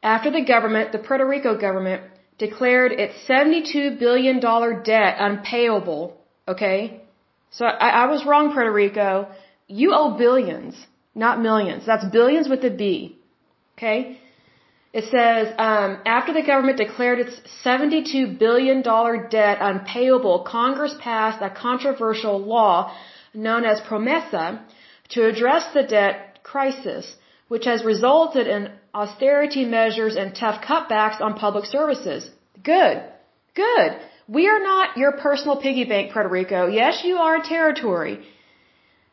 after 0.02 0.30
the 0.30 0.44
government, 0.44 0.92
the 0.92 0.98
Puerto 0.98 1.26
Rico 1.26 1.58
government, 1.58 2.02
declared 2.38 2.92
its 2.92 3.14
$72 3.28 3.98
billion 3.98 4.40
debt 4.40 5.16
unpayable, 5.18 6.16
okay? 6.46 7.02
So 7.50 7.64
I, 7.64 7.88
I 8.02 8.06
was 8.06 8.24
wrong, 8.26 8.52
Puerto 8.52 8.72
Rico. 8.72 9.28
You 9.66 9.92
owe 9.94 10.16
billions, 10.16 10.74
not 11.14 11.40
millions. 11.40 11.84
That's 11.86 12.04
billions 12.06 12.48
with 12.48 12.64
a 12.64 12.70
B. 12.70 13.18
Okay? 13.76 14.18
It 14.92 15.04
says, 15.04 15.54
um, 15.58 15.98
after 16.06 16.32
the 16.32 16.42
government 16.42 16.78
declared 16.78 17.18
its 17.20 17.36
$72 17.64 18.38
billion 18.38 18.82
debt 18.82 19.58
unpayable, 19.60 20.44
Congress 20.44 20.94
passed 20.98 21.42
a 21.42 21.50
controversial 21.50 22.38
law 22.38 22.94
known 23.34 23.64
as 23.64 23.80
PROMESA 23.82 24.60
to 25.10 25.26
address 25.26 25.64
the 25.74 25.82
debt 25.82 26.40
crisis, 26.42 27.14
which 27.48 27.66
has 27.66 27.84
resulted 27.84 28.46
in 28.46 28.70
austerity 28.94 29.64
measures 29.64 30.16
and 30.16 30.34
tough 30.34 30.62
cutbacks 30.62 31.20
on 31.20 31.34
public 31.34 31.66
services. 31.66 32.30
Good. 32.62 33.02
Good. 33.54 33.92
We 34.28 34.46
are 34.46 34.60
not 34.60 34.96
your 34.98 35.12
personal 35.12 35.56
piggy 35.56 35.84
bank, 35.84 36.12
Puerto 36.12 36.28
Rico. 36.28 36.66
Yes, 36.66 37.02
you 37.02 37.16
are 37.16 37.36
a 37.36 37.42
territory. 37.42 38.20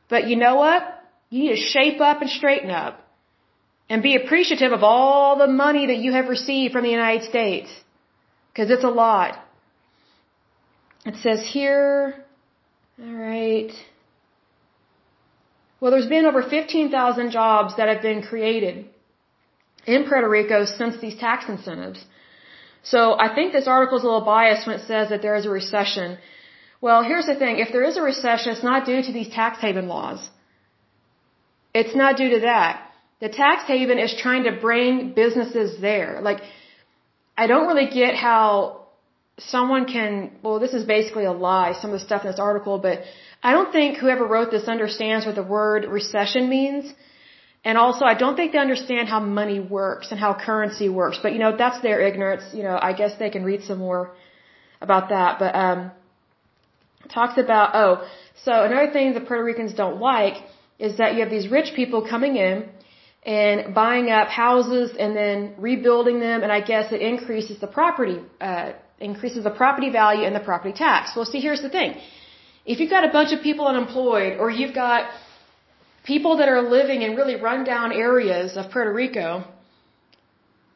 But 0.09 0.27
you 0.27 0.35
know 0.35 0.55
what? 0.55 0.83
You 1.29 1.43
need 1.43 1.55
to 1.55 1.61
shape 1.61 2.01
up 2.01 2.21
and 2.21 2.29
straighten 2.29 2.69
up. 2.69 3.01
And 3.89 4.03
be 4.03 4.15
appreciative 4.15 4.71
of 4.71 4.83
all 4.83 5.37
the 5.37 5.47
money 5.47 5.87
that 5.87 5.97
you 5.97 6.11
have 6.11 6.27
received 6.27 6.73
from 6.73 6.83
the 6.83 6.89
United 6.89 7.23
States. 7.29 7.69
Because 8.51 8.69
it's 8.69 8.83
a 8.83 8.89
lot. 8.89 9.39
It 11.05 11.15
says 11.17 11.45
here, 11.45 12.25
alright. 13.01 13.71
Well, 15.79 15.91
there's 15.91 16.07
been 16.07 16.25
over 16.25 16.41
15,000 16.41 17.31
jobs 17.31 17.77
that 17.77 17.87
have 17.89 18.01
been 18.01 18.23
created 18.23 18.85
in 19.85 20.05
Puerto 20.05 20.27
Rico 20.27 20.65
since 20.65 20.99
these 20.99 21.17
tax 21.17 21.47
incentives. 21.47 22.03
So 22.93 22.99
I 23.25 23.33
think 23.35 23.51
this 23.51 23.67
article 23.75 23.97
is 23.97 24.03
a 24.03 24.07
little 24.07 24.27
biased 24.35 24.67
when 24.67 24.75
it 24.79 24.85
says 24.91 25.09
that 25.09 25.21
there 25.25 25.35
is 25.35 25.45
a 25.45 25.53
recession. 25.61 26.17
Well, 26.85 27.01
here's 27.09 27.27
the 27.31 27.37
thing. 27.41 27.59
If 27.65 27.71
there 27.75 27.85
is 27.89 27.97
a 27.97 28.05
recession, 28.13 28.53
it's 28.53 28.67
not 28.71 28.85
due 28.85 29.01
to 29.07 29.11
these 29.17 29.29
tax 29.39 29.59
haven 29.59 29.87
laws. 29.87 30.29
It's 31.73 31.95
not 32.03 32.15
due 32.21 32.29
to 32.35 32.39
that. 32.51 32.73
The 33.25 33.29
tax 33.29 33.63
haven 33.73 33.97
is 33.97 34.13
trying 34.25 34.43
to 34.43 34.53
bring 34.67 35.13
businesses 35.13 35.69
there. 35.81 36.19
Like, 36.21 36.41
I 37.37 37.47
don't 37.47 37.67
really 37.71 37.89
get 38.01 38.15
how 38.15 38.85
someone 39.39 39.85
can, 39.85 40.31
well, 40.43 40.59
this 40.59 40.73
is 40.73 40.83
basically 40.85 41.25
a 41.25 41.31
lie, 41.31 41.73
some 41.81 41.91
of 41.91 41.99
the 41.99 42.05
stuff 42.05 42.23
in 42.23 42.31
this 42.31 42.39
article, 42.39 42.77
but 42.77 43.01
I 43.43 43.51
don't 43.51 43.71
think 43.71 43.97
whoever 43.97 44.25
wrote 44.25 44.51
this 44.51 44.67
understands 44.75 45.25
what 45.25 45.35
the 45.35 45.47
word 45.57 45.85
recession 45.85 46.49
means. 46.49 46.93
And 47.67 47.79
also, 47.83 48.03
I 48.05 48.13
don't 48.13 48.35
think 48.39 48.51
they 48.53 48.59
understand 48.59 49.09
how 49.13 49.19
money 49.19 49.59
works 49.59 50.11
and 50.11 50.19
how 50.19 50.31
currency 50.47 50.87
works. 50.87 51.17
But, 51.23 51.33
you 51.33 51.39
know, 51.39 51.51
that's 51.63 51.79
their 51.81 51.99
ignorance. 52.09 52.43
You 52.57 52.63
know, 52.67 52.77
I 52.89 52.93
guess 52.99 53.13
they 53.17 53.31
can 53.35 53.43
read 53.51 53.63
some 53.69 53.79
more 53.79 54.03
about 54.87 55.09
that. 55.09 55.39
But, 55.39 55.55
um, 55.65 55.79
talks 57.17 57.37
about, 57.45 57.67
oh, 57.73 58.07
so 58.45 58.51
another 58.69 58.91
thing 58.93 59.13
the 59.13 59.25
Puerto 59.29 59.43
Ricans 59.43 59.73
don't 59.73 59.99
like 59.99 60.35
is 60.77 60.97
that 60.97 61.13
you 61.13 61.21
have 61.21 61.31
these 61.37 61.47
rich 61.57 61.73
people 61.75 62.07
coming 62.13 62.35
in 62.35 62.69
and 63.25 63.73
buying 63.73 64.11
up 64.11 64.27
houses 64.27 64.91
and 65.03 65.15
then 65.15 65.55
rebuilding 65.57 66.19
them, 66.19 66.43
and 66.43 66.51
I 66.51 66.61
guess 66.71 66.91
it 66.91 67.01
increases 67.01 67.59
the 67.59 67.71
property, 67.79 68.19
uh, 68.39 68.73
increases 68.99 69.43
the 69.43 69.55
property 69.63 69.89
value 69.89 70.25
and 70.27 70.35
the 70.35 70.45
property 70.51 70.73
tax. 70.73 71.15
Well, 71.15 71.25
see, 71.25 71.39
here's 71.39 71.63
the 71.67 71.73
thing. 71.77 71.97
If 72.65 72.79
you've 72.79 72.91
got 72.97 73.03
a 73.03 73.11
bunch 73.11 73.31
of 73.33 73.41
people 73.41 73.65
unemployed, 73.67 74.37
or 74.39 74.51
you've 74.51 74.75
got 74.75 75.09
people 76.05 76.37
that 76.37 76.47
are 76.47 76.61
living 76.61 77.01
in 77.01 77.15
really 77.19 77.35
rundown 77.49 77.91
areas 77.91 78.55
of 78.55 78.71
Puerto 78.71 78.93
Rico, 78.93 79.43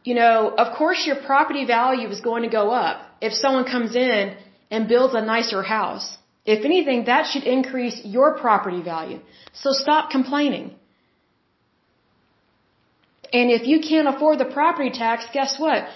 you 0.03 0.15
know, 0.15 0.53
of 0.63 0.75
course 0.77 1.05
your 1.05 1.17
property 1.29 1.65
value 1.65 2.07
is 2.09 2.19
going 2.29 2.43
to 2.43 2.49
go 2.59 2.71
up 2.71 2.97
if 3.21 3.33
someone 3.33 3.65
comes 3.75 3.95
in 3.95 4.35
and 4.71 4.87
builds 4.87 5.13
a 5.13 5.21
nicer 5.21 5.61
house. 5.61 6.17
If 6.45 6.65
anything, 6.65 7.05
that 7.05 7.27
should 7.31 7.43
increase 7.43 7.97
your 8.03 8.37
property 8.39 8.81
value. 8.81 9.19
So 9.53 9.71
stop 9.71 10.09
complaining. 10.09 10.75
And 13.31 13.51
if 13.51 13.67
you 13.67 13.79
can't 13.89 14.07
afford 14.13 14.39
the 14.39 14.49
property 14.59 14.89
tax, 14.89 15.25
guess 15.31 15.59
what? 15.59 15.87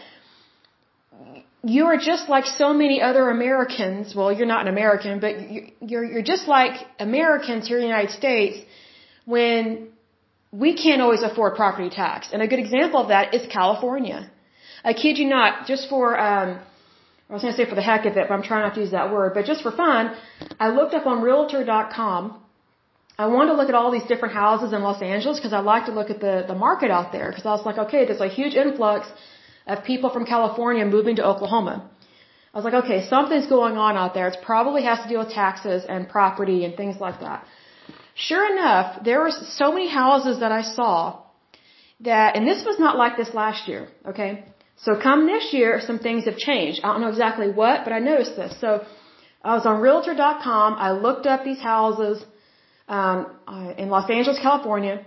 You 1.63 1.86
are 1.86 1.98
just 1.98 2.30
like 2.30 2.46
so 2.46 2.74
many 2.74 3.02
other 3.02 3.30
Americans. 3.30 4.13
Well, 4.13 4.32
you're 4.32 4.52
not 4.56 4.67
an 4.67 4.72
American, 4.78 5.19
but 5.19 5.34
you're, 5.89 6.22
just 6.22 6.48
like 6.48 6.74
Americans 7.00 7.67
here 7.67 7.78
in 7.78 7.84
the 7.84 7.88
United 7.88 8.12
States 8.12 8.58
when 9.26 9.90
we 10.52 10.76
can't 10.76 11.02
always 11.02 11.24
afford 11.24 11.56
property 11.56 11.90
tax. 11.90 12.30
And 12.32 12.42
a 12.42 12.48
good 12.48 12.60
example 12.60 13.00
of 13.02 13.08
that 13.08 13.34
is 13.34 13.42
California. 13.52 14.30
I 14.84 14.94
kid 14.94 15.18
you 15.18 15.28
not, 15.28 15.66
just 15.66 15.90
for, 15.90 16.20
um, 16.20 16.60
I 17.30 17.34
was 17.34 17.42
going 17.42 17.54
to 17.54 17.58
say 17.58 17.68
for 17.68 17.76
the 17.76 17.82
heck 17.82 18.06
of 18.06 18.18
it, 18.18 18.28
but 18.28 18.34
I'm 18.34 18.44
trying 18.44 18.64
not 18.68 18.76
to 18.76 18.82
use 18.82 18.92
that 18.92 19.12
word, 19.12 19.34
but 19.34 19.46
just 19.46 19.64
for 19.64 19.72
fun, 19.72 20.16
I 20.60 20.70
looked 20.70 20.94
up 20.94 21.08
on 21.08 21.22
Realtor.com. 21.22 22.40
I 23.18 23.28
wanted 23.28 23.52
to 23.52 23.58
look 23.58 23.70
at 23.70 23.76
all 23.76 23.92
these 23.92 24.08
different 24.12 24.34
houses 24.34 24.74
in 24.74 24.82
Los 24.82 25.02
Angeles 25.02 25.40
because 25.40 25.54
I 25.54 25.60
like 25.60 25.86
to 25.86 25.92
look 25.92 26.10
at 26.10 26.20
the, 26.20 26.44
the 26.48 26.56
market 26.56 26.92
out 26.92 27.12
there 27.12 27.30
because 27.30 27.46
I 27.46 27.52
was 27.52 27.66
like, 27.66 27.78
okay, 27.78 28.06
there's 28.06 28.22
a 28.22 28.28
huge 28.28 28.56
influx 28.56 29.08
of 29.68 29.84
people 29.84 30.10
from 30.10 30.26
California 30.26 30.86
moving 30.86 31.16
to 31.18 31.26
Oklahoma. 31.26 31.90
I 32.54 32.58
was 32.58 32.66
like, 32.66 32.84
okay, 32.84 33.08
something's 33.08 33.48
going 33.48 33.78
on 33.78 33.98
out 33.98 34.14
there. 34.14 34.28
It 34.28 34.38
probably 34.44 34.84
has 34.84 35.00
to 35.04 35.10
do 35.10 35.18
with 35.18 35.30
taxes 35.30 35.86
and 35.88 36.08
property 36.08 36.66
and 36.66 36.76
things 36.76 36.98
like 37.00 37.20
that. 37.22 37.46
Sure 38.15 38.45
enough, 38.52 39.04
there 39.04 39.19
were 39.21 39.32
so 39.32 39.71
many 39.71 39.89
houses 39.89 40.39
that 40.39 40.52
I 40.52 40.62
saw 40.62 41.21
that, 42.02 42.36
and 42.36 42.47
this 42.47 42.63
was 42.63 42.80
not 42.80 42.97
like 42.97 43.17
this 43.17 43.34
last 43.34 43.67
year, 43.67 43.88
okay? 44.06 44.43
So 44.78 44.99
come 45.02 45.26
this 45.26 45.54
year, 45.54 45.82
some 45.82 45.99
things 45.99 46.26
have 46.26 46.38
changed. 46.38 46.82
I 46.84 46.88
don't 46.91 47.02
know 47.02 47.10
exactly 47.10 47.49
what, 47.49 47.84
but 47.84 47.93
I 47.93 47.99
noticed 47.99 48.36
this. 48.36 48.54
So 48.60 48.86
I 49.43 49.56
was 49.56 49.65
on 49.65 49.82
Realtor.com. 49.82 50.76
I 50.78 50.91
looked 50.91 51.26
up 51.26 51.43
these 51.43 51.60
houses 51.60 52.23
um, 52.88 53.28
uh, 53.47 53.73
in 53.78 53.89
Los 53.89 54.10
Angeles, 54.10 54.39
California, 54.39 55.06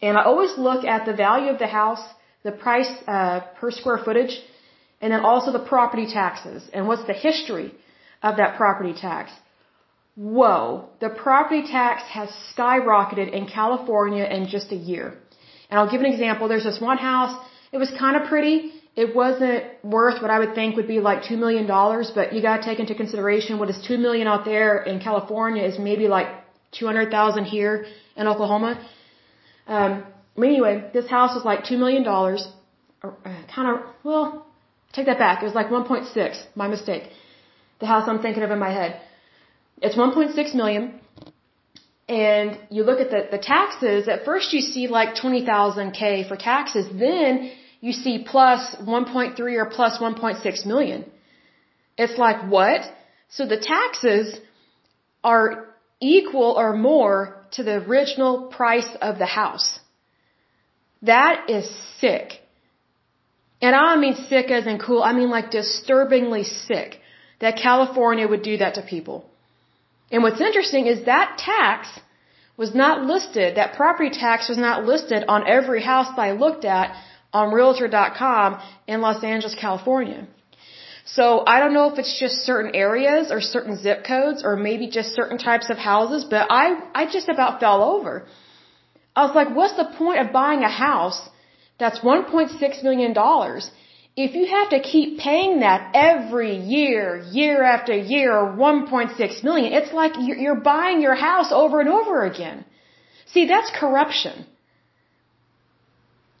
and 0.00 0.16
I 0.16 0.24
always 0.24 0.56
look 0.56 0.84
at 0.84 1.06
the 1.06 1.14
value 1.14 1.50
of 1.50 1.58
the 1.58 1.66
house, 1.66 2.04
the 2.42 2.52
price 2.52 2.92
uh, 3.08 3.40
per 3.58 3.70
square 3.70 3.98
footage, 4.04 4.38
and 5.00 5.12
then 5.12 5.20
also 5.20 5.50
the 5.50 5.64
property 5.74 6.06
taxes 6.06 6.62
and 6.72 6.86
what's 6.86 7.06
the 7.06 7.14
history 7.14 7.74
of 8.22 8.36
that 8.36 8.56
property 8.56 8.92
tax 8.92 9.32
whoa, 10.16 10.88
the 11.00 11.08
property 11.08 11.62
tax 11.62 12.02
has 12.10 12.28
skyrocketed 12.56 13.32
in 13.32 13.46
California 13.46 14.24
in 14.24 14.46
just 14.48 14.70
a 14.72 14.76
year. 14.76 15.14
And 15.70 15.80
I'll 15.80 15.90
give 15.90 16.00
an 16.00 16.06
example. 16.06 16.48
There's 16.48 16.64
this 16.64 16.80
one 16.80 16.98
house. 16.98 17.34
It 17.72 17.78
was 17.78 17.90
kind 17.98 18.16
of 18.16 18.28
pretty. 18.28 18.72
It 18.96 19.14
wasn't 19.14 19.64
worth 19.82 20.22
what 20.22 20.30
I 20.30 20.38
would 20.38 20.54
think 20.54 20.76
would 20.76 20.86
be 20.86 21.00
like 21.00 21.22
$2 21.22 21.36
million, 21.36 21.66
but 22.14 22.32
you 22.32 22.40
gotta 22.42 22.62
take 22.62 22.78
into 22.78 22.94
consideration 22.94 23.58
what 23.58 23.68
is 23.68 23.78
2 23.86 23.98
million 23.98 24.28
out 24.28 24.44
there 24.44 24.82
in 24.84 25.00
California 25.00 25.64
is 25.64 25.78
maybe 25.78 26.06
like 26.06 26.28
200,000 26.78 27.44
here 27.44 27.86
in 28.16 28.28
Oklahoma. 28.28 28.86
Um, 29.66 30.04
anyway, 30.38 30.90
this 30.92 31.08
house 31.08 31.34
was 31.34 31.44
like 31.44 31.64
$2 31.64 31.76
million. 31.76 32.06
Uh, 32.06 33.10
kind 33.54 33.68
of, 33.68 33.84
well, 34.04 34.46
take 34.92 35.06
that 35.06 35.18
back. 35.18 35.42
It 35.42 35.46
was 35.46 35.54
like 35.54 35.68
1.6. 35.68 36.42
My 36.54 36.68
mistake. 36.68 37.04
The 37.80 37.86
house 37.86 38.04
I'm 38.06 38.22
thinking 38.22 38.44
of 38.44 38.52
in 38.52 38.60
my 38.60 38.72
head. 38.72 39.00
It's 39.84 39.96
1.6 39.96 40.54
million. 40.54 40.84
And 42.08 42.58
you 42.70 42.84
look 42.84 43.00
at 43.00 43.10
the, 43.10 43.20
the 43.36 43.42
taxes, 43.54 44.08
at 44.08 44.24
first 44.24 44.52
you 44.54 44.60
see 44.60 44.86
like 44.88 45.10
20,000 45.16 45.92
K 45.92 46.24
for 46.28 46.36
taxes, 46.36 46.86
then 47.04 47.50
you 47.80 47.92
see 47.92 48.24
plus 48.32 48.62
1.3 48.76 49.38
or 49.62 49.66
plus 49.66 49.98
1.6 49.98 50.66
million. 50.66 51.04
It's 51.96 52.18
like 52.18 52.50
what? 52.50 52.80
So 53.28 53.46
the 53.46 53.60
taxes 53.74 54.38
are 55.22 55.66
equal 56.00 56.52
or 56.62 56.70
more 56.76 57.16
to 57.52 57.62
the 57.62 57.76
original 57.86 58.34
price 58.58 58.90
of 59.00 59.18
the 59.18 59.30
house. 59.40 59.68
That 61.02 61.50
is 61.50 61.66
sick. 62.00 62.40
And 63.60 63.74
I 63.76 63.96
mean 63.96 64.16
sick 64.32 64.50
as 64.50 64.66
in 64.66 64.78
cool, 64.78 65.02
I 65.02 65.12
mean 65.12 65.30
like 65.30 65.50
disturbingly 65.50 66.44
sick 66.44 67.00
that 67.40 67.56
California 67.56 68.26
would 68.26 68.42
do 68.42 68.56
that 68.58 68.74
to 68.74 68.82
people. 68.82 69.30
And 70.14 70.22
what's 70.22 70.40
interesting 70.40 70.86
is 70.86 71.06
that 71.06 71.38
tax 71.38 71.88
was 72.56 72.72
not 72.82 73.04
listed, 73.12 73.56
that 73.56 73.74
property 73.74 74.10
tax 74.10 74.48
was 74.48 74.60
not 74.66 74.84
listed 74.90 75.24
on 75.26 75.40
every 75.56 75.82
house 75.82 76.06
that 76.14 76.22
I 76.28 76.32
looked 76.44 76.64
at 76.64 76.94
on 77.32 77.52
Realtor.com 77.52 78.48
in 78.86 79.00
Los 79.00 79.24
Angeles, 79.24 79.56
California. 79.60 80.20
So 81.04 81.42
I 81.52 81.58
don't 81.58 81.74
know 81.74 81.88
if 81.92 81.98
it's 81.98 82.16
just 82.24 82.36
certain 82.50 82.76
areas 82.76 83.32
or 83.32 83.40
certain 83.40 83.76
zip 83.76 84.04
codes 84.06 84.44
or 84.44 84.54
maybe 84.54 84.86
just 84.98 85.16
certain 85.20 85.36
types 85.36 85.68
of 85.68 85.78
houses, 85.78 86.24
but 86.34 86.46
I, 86.48 86.64
I 86.94 87.02
just 87.16 87.28
about 87.28 87.58
fell 87.58 87.82
over. 87.82 88.14
I 89.16 89.26
was 89.26 89.34
like, 89.34 89.50
what's 89.58 89.76
the 89.82 89.88
point 89.98 90.20
of 90.20 90.32
buying 90.32 90.62
a 90.62 90.70
house 90.86 91.20
that's 91.80 91.98
$1.6 91.98 92.84
million 92.84 93.12
if 94.16 94.34
you 94.36 94.46
have 94.46 94.70
to 94.70 94.80
keep 94.80 95.18
paying 95.18 95.60
that 95.60 95.90
every 95.92 96.56
year, 96.56 97.24
year 97.32 97.62
after 97.64 97.92
year, 97.92 98.32
1.6 98.32 99.42
million, 99.42 99.72
it's 99.72 99.92
like 99.92 100.12
you're 100.18 100.60
buying 100.60 101.00
your 101.02 101.16
house 101.16 101.50
over 101.50 101.80
and 101.80 101.88
over 101.88 102.24
again. 102.24 102.64
See, 103.26 103.46
that's 103.46 103.72
corruption. 103.74 104.46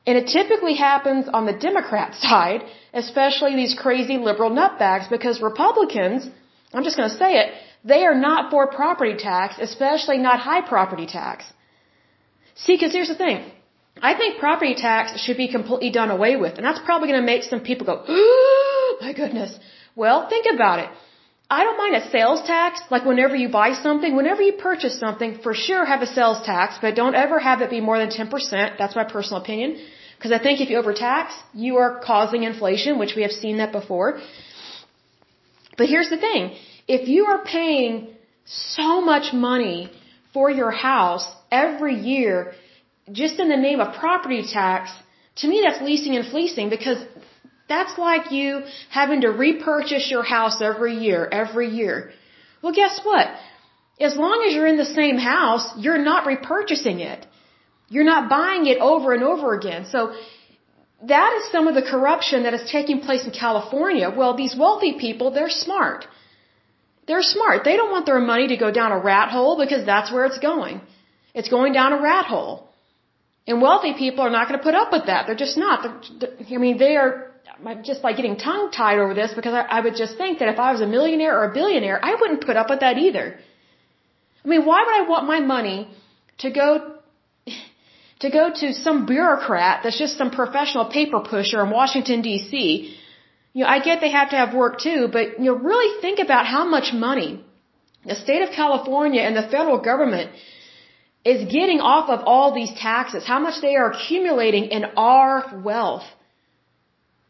And 0.06 0.18
it 0.18 0.28
typically 0.28 0.74
happens 0.74 1.26
on 1.28 1.46
the 1.46 1.52
Democrat 1.52 2.14
side, 2.26 2.62
especially 2.92 3.56
these 3.56 3.74
crazy 3.74 4.18
liberal 4.18 4.50
nutbags, 4.50 5.10
because 5.10 5.40
Republicans, 5.40 6.28
I'm 6.72 6.84
just 6.84 6.96
going 6.96 7.10
to 7.10 7.16
say 7.16 7.38
it, 7.38 7.54
they 7.84 8.04
are 8.04 8.14
not 8.14 8.50
for 8.50 8.68
property 8.68 9.16
tax, 9.16 9.56
especially 9.60 10.18
not 10.18 10.38
high 10.38 10.60
property 10.60 11.06
tax. 11.06 11.44
See, 12.54 12.74
because 12.76 12.92
here's 12.92 13.08
the 13.08 13.16
thing. 13.16 13.50
I 14.00 14.14
think 14.18 14.38
property 14.38 14.74
tax 14.74 15.20
should 15.20 15.36
be 15.36 15.48
completely 15.48 15.90
done 15.90 16.10
away 16.10 16.36
with. 16.36 16.54
And 16.56 16.64
that's 16.64 16.80
probably 16.84 17.08
going 17.08 17.20
to 17.20 17.26
make 17.26 17.44
some 17.44 17.60
people 17.60 17.86
go, 17.86 18.04
oh, 18.06 18.96
my 19.00 19.12
goodness. 19.12 19.56
Well, 19.94 20.28
think 20.28 20.46
about 20.52 20.80
it. 20.80 20.90
I 21.50 21.62
don't 21.62 21.76
mind 21.76 21.94
a 21.94 22.10
sales 22.10 22.42
tax, 22.46 22.80
like 22.90 23.04
whenever 23.04 23.36
you 23.36 23.48
buy 23.48 23.74
something, 23.74 24.16
whenever 24.16 24.42
you 24.42 24.54
purchase 24.54 24.98
something, 24.98 25.38
for 25.42 25.54
sure 25.54 25.84
have 25.84 26.02
a 26.02 26.06
sales 26.06 26.40
tax, 26.44 26.78
but 26.80 26.96
don't 26.96 27.14
ever 27.14 27.38
have 27.38 27.60
it 27.60 27.70
be 27.70 27.80
more 27.80 27.98
than 27.98 28.08
10%. 28.08 28.78
That's 28.78 28.96
my 28.96 29.04
personal 29.04 29.42
opinion. 29.42 29.78
Because 30.16 30.32
I 30.32 30.42
think 30.42 30.60
if 30.60 30.70
you 30.70 30.78
overtax, 30.78 31.34
you 31.52 31.76
are 31.76 32.00
causing 32.00 32.44
inflation, 32.44 32.98
which 32.98 33.14
we 33.14 33.22
have 33.22 33.30
seen 33.30 33.58
that 33.58 33.72
before. 33.72 34.20
But 35.76 35.88
here's 35.88 36.08
the 36.08 36.16
thing. 36.16 36.56
If 36.88 37.08
you 37.08 37.26
are 37.26 37.44
paying 37.44 38.14
so 38.46 39.00
much 39.00 39.32
money 39.32 39.90
for 40.32 40.50
your 40.50 40.70
house 40.70 41.26
every 41.50 41.94
year, 41.94 42.54
just 43.12 43.38
in 43.38 43.48
the 43.48 43.56
name 43.56 43.80
of 43.80 43.94
property 43.96 44.42
tax, 44.42 44.90
to 45.36 45.48
me 45.48 45.62
that's 45.64 45.82
leasing 45.82 46.16
and 46.16 46.26
fleecing 46.26 46.70
because 46.70 46.98
that's 47.68 47.98
like 47.98 48.30
you 48.30 48.62
having 48.90 49.22
to 49.22 49.28
repurchase 49.28 50.10
your 50.10 50.22
house 50.22 50.60
every 50.60 50.96
year, 50.96 51.26
every 51.30 51.68
year. 51.68 52.12
Well, 52.62 52.72
guess 52.72 53.00
what? 53.02 53.28
As 54.00 54.16
long 54.16 54.44
as 54.46 54.54
you're 54.54 54.66
in 54.66 54.76
the 54.76 54.92
same 55.00 55.18
house, 55.18 55.66
you're 55.78 55.98
not 55.98 56.26
repurchasing 56.26 57.00
it. 57.00 57.26
You're 57.88 58.04
not 58.04 58.28
buying 58.28 58.66
it 58.66 58.78
over 58.78 59.12
and 59.12 59.22
over 59.22 59.54
again. 59.54 59.86
So 59.86 60.14
that 61.02 61.30
is 61.38 61.52
some 61.52 61.68
of 61.68 61.74
the 61.74 61.82
corruption 61.82 62.44
that 62.44 62.54
is 62.54 62.68
taking 62.70 63.00
place 63.00 63.24
in 63.24 63.30
California. 63.30 64.10
Well, 64.10 64.36
these 64.36 64.56
wealthy 64.56 64.94
people, 64.98 65.30
they're 65.30 65.50
smart. 65.50 66.06
They're 67.06 67.22
smart. 67.22 67.64
They 67.64 67.76
don't 67.76 67.90
want 67.90 68.06
their 68.06 68.20
money 68.20 68.48
to 68.48 68.56
go 68.56 68.70
down 68.70 68.92
a 68.92 68.98
rat 68.98 69.30
hole 69.30 69.58
because 69.58 69.84
that's 69.84 70.10
where 70.10 70.24
it's 70.24 70.38
going. 70.38 70.80
It's 71.34 71.48
going 71.48 71.72
down 71.72 71.92
a 71.92 72.00
rat 72.00 72.26
hole. 72.26 72.68
And 73.46 73.60
wealthy 73.60 73.92
people 73.94 74.24
are 74.24 74.30
not 74.30 74.48
going 74.48 74.58
to 74.58 74.64
put 74.64 74.74
up 74.74 74.90
with 74.90 75.06
that. 75.06 75.26
They're 75.26 75.42
just 75.46 75.58
not. 75.58 76.06
They're, 76.18 76.30
I 76.50 76.56
mean, 76.56 76.78
they 76.78 76.96
are 76.96 77.32
just 77.82 78.02
like 78.02 78.16
getting 78.16 78.36
tongue 78.36 78.70
tied 78.70 78.98
over 78.98 79.14
this 79.14 79.32
because 79.34 79.54
I, 79.54 79.62
I 79.76 79.80
would 79.80 79.96
just 79.96 80.16
think 80.16 80.38
that 80.38 80.48
if 80.48 80.58
I 80.58 80.72
was 80.72 80.80
a 80.80 80.86
millionaire 80.86 81.38
or 81.38 81.50
a 81.50 81.54
billionaire, 81.54 81.98
I 82.02 82.14
wouldn't 82.20 82.44
put 82.46 82.56
up 82.56 82.70
with 82.70 82.80
that 82.80 82.96
either. 82.98 83.38
I 84.44 84.48
mean, 84.48 84.64
why 84.64 84.82
would 84.86 84.96
I 85.02 85.08
want 85.08 85.26
my 85.26 85.40
money 85.40 85.88
to 86.38 86.50
go 86.50 86.94
to 88.20 88.30
go 88.30 88.50
to 88.60 88.72
some 88.72 89.06
bureaucrat 89.06 89.80
that's 89.82 89.98
just 89.98 90.16
some 90.16 90.30
professional 90.30 90.86
paper 90.86 91.20
pusher 91.20 91.62
in 91.64 91.70
Washington 91.70 92.22
D.C. 92.22 92.96
You 93.52 93.62
know, 93.62 93.68
I 93.68 93.78
get 93.80 94.00
they 94.00 94.10
have 94.10 94.30
to 94.30 94.36
have 94.36 94.54
work 94.54 94.80
too, 94.80 95.08
but 95.12 95.38
you 95.38 95.46
know, 95.46 95.54
really 95.54 96.00
think 96.00 96.18
about 96.18 96.46
how 96.46 96.64
much 96.64 96.92
money 96.92 97.44
the 98.04 98.14
state 98.14 98.42
of 98.42 98.50
California 98.50 99.22
and 99.22 99.36
the 99.36 99.42
federal 99.42 99.78
government 99.78 100.30
is 101.24 101.50
getting 101.50 101.80
off 101.80 102.10
of 102.10 102.20
all 102.26 102.54
these 102.54 102.72
taxes, 102.74 103.24
how 103.24 103.38
much 103.38 103.60
they 103.62 103.76
are 103.76 103.90
accumulating 103.92 104.64
in 104.66 104.84
our 104.96 105.60
wealth. 105.64 106.04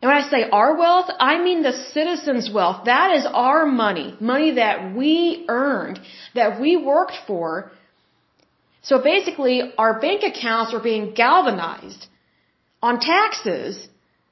And 0.02 0.10
when 0.10 0.22
I 0.22 0.28
say 0.28 0.50
our 0.50 0.76
wealth, 0.76 1.08
I 1.18 1.42
mean 1.42 1.62
the 1.62 1.72
citizens' 1.94 2.50
wealth. 2.52 2.84
That 2.86 3.16
is 3.16 3.24
our 3.26 3.64
money, 3.64 4.16
money 4.20 4.50
that 4.56 4.94
we 4.94 5.46
earned, 5.48 6.00
that 6.34 6.60
we 6.60 6.76
worked 6.76 7.18
for. 7.26 7.70
So 8.82 9.00
basically, 9.00 9.72
our 9.78 9.98
bank 10.00 10.22
accounts 10.22 10.74
are 10.74 10.82
being 10.82 11.14
galvanized 11.14 12.06
on 12.82 13.00
taxes, 13.00 13.88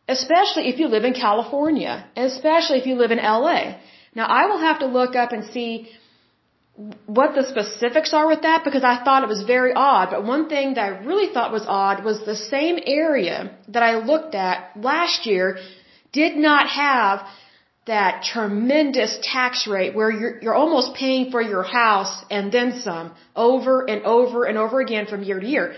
especially 0.08 0.68
if 0.68 0.78
you 0.78 0.88
live 0.88 1.04
in 1.04 1.14
California, 1.14 2.06
especially 2.16 2.78
if 2.80 2.86
you 2.86 2.96
live 2.96 3.12
in 3.12 3.18
LA. 3.18 3.78
Now, 4.14 4.26
I 4.26 4.46
will 4.46 4.58
have 4.58 4.80
to 4.80 4.86
look 4.86 5.16
up 5.16 5.32
and 5.32 5.44
see 5.54 5.88
what 7.06 7.34
the 7.34 7.44
specifics 7.48 8.14
are 8.14 8.26
with 8.26 8.42
that 8.42 8.64
because 8.64 8.82
I 8.82 9.04
thought 9.04 9.22
it 9.22 9.28
was 9.28 9.42
very 9.42 9.72
odd. 9.74 10.10
But 10.10 10.24
one 10.24 10.48
thing 10.48 10.74
that 10.74 10.84
I 10.84 10.88
really 11.04 11.32
thought 11.32 11.52
was 11.52 11.64
odd 11.66 12.04
was 12.04 12.24
the 12.24 12.36
same 12.36 12.78
area 12.86 13.54
that 13.68 13.82
I 13.82 13.96
looked 13.96 14.34
at 14.34 14.72
last 14.76 15.26
year 15.26 15.58
did 16.12 16.36
not 16.36 16.68
have 16.68 17.26
that 17.86 18.22
tremendous 18.22 19.18
tax 19.22 19.66
rate 19.66 19.94
where 19.94 20.10
you're, 20.10 20.38
you're 20.40 20.54
almost 20.54 20.94
paying 20.94 21.30
for 21.30 21.42
your 21.42 21.62
house 21.62 22.24
and 22.30 22.52
then 22.52 22.80
some 22.80 23.12
over 23.34 23.88
and 23.90 24.04
over 24.04 24.44
and 24.44 24.56
over 24.56 24.80
again 24.80 25.06
from 25.06 25.22
year 25.22 25.40
to 25.40 25.46
year. 25.46 25.74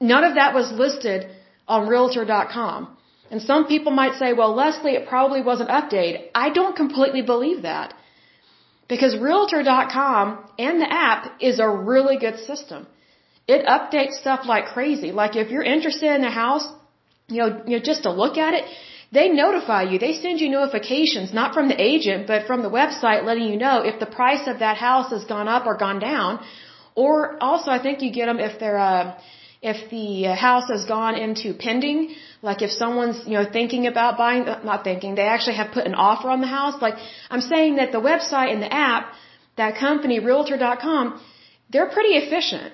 None 0.00 0.24
of 0.24 0.34
that 0.34 0.54
was 0.54 0.72
listed 0.72 1.28
on 1.68 1.88
Realtor.com. 1.88 2.96
And 3.30 3.40
some 3.42 3.66
people 3.66 3.92
might 3.92 4.18
say, 4.18 4.32
well, 4.32 4.54
Lesley, 4.54 4.92
it 4.92 5.06
probably 5.08 5.42
wasn't 5.42 5.70
updated. 5.70 6.28
I 6.34 6.50
don't 6.50 6.74
completely 6.74 7.22
believe 7.22 7.62
that. 7.62 7.94
Because 8.92 9.14
Realtor.com 9.28 10.24
and 10.58 10.74
the 10.82 10.90
app 11.08 11.22
is 11.48 11.58
a 11.66 11.68
really 11.90 12.16
good 12.24 12.38
system. 12.50 12.80
It 13.54 13.60
updates 13.74 14.16
stuff 14.24 14.40
like 14.52 14.66
crazy. 14.74 15.10
Like 15.20 15.34
if 15.42 15.50
you're 15.50 15.68
interested 15.76 16.10
in 16.16 16.24
a 16.24 16.34
house, 16.44 16.66
you 17.34 17.38
know, 17.42 17.50
you 17.68 17.74
know, 17.76 17.82
just 17.90 18.02
to 18.02 18.12
look 18.22 18.36
at 18.46 18.52
it, 18.58 18.64
they 19.10 19.26
notify 19.30 19.82
you. 19.90 19.98
They 19.98 20.12
send 20.24 20.40
you 20.42 20.50
notifications, 20.50 21.32
not 21.40 21.54
from 21.54 21.68
the 21.72 21.78
agent, 21.90 22.26
but 22.26 22.46
from 22.46 22.62
the 22.66 22.72
website 22.80 23.24
letting 23.24 23.46
you 23.52 23.56
know 23.64 23.76
if 23.90 23.98
the 23.98 24.10
price 24.20 24.46
of 24.46 24.58
that 24.58 24.76
house 24.76 25.08
has 25.16 25.24
gone 25.24 25.48
up 25.48 25.64
or 25.64 25.74
gone 25.86 25.98
down. 25.98 26.44
Or 26.94 27.14
also, 27.42 27.70
I 27.70 27.80
think 27.82 28.02
you 28.02 28.12
get 28.12 28.26
them 28.26 28.40
if 28.40 28.60
they're, 28.60 28.82
uh, 28.92 29.18
if 29.62 29.78
the 29.88 30.24
house 30.48 30.68
has 30.74 30.84
gone 30.84 31.14
into 31.14 31.54
pending, 31.54 32.14
like 32.42 32.60
if 32.60 32.72
someone's, 32.72 33.18
you 33.26 33.34
know, 33.38 33.46
thinking 33.58 33.86
about 33.86 34.18
buying, 34.18 34.42
uh, 34.48 34.60
not 34.64 34.82
thinking, 34.82 35.14
they 35.14 35.28
actually 35.34 35.56
have 35.56 35.70
put 35.72 35.86
an 35.86 35.94
offer 35.94 36.28
on 36.28 36.40
the 36.40 36.52
house. 36.58 36.80
Like 36.82 36.96
I'm 37.30 37.40
saying 37.40 37.76
that 37.76 37.92
the 37.92 38.00
website 38.00 38.52
and 38.52 38.60
the 38.60 38.72
app, 38.72 39.12
that 39.56 39.78
company, 39.78 40.18
Realtor.com, 40.18 41.20
they're 41.70 41.90
pretty 41.96 42.14
efficient. 42.22 42.72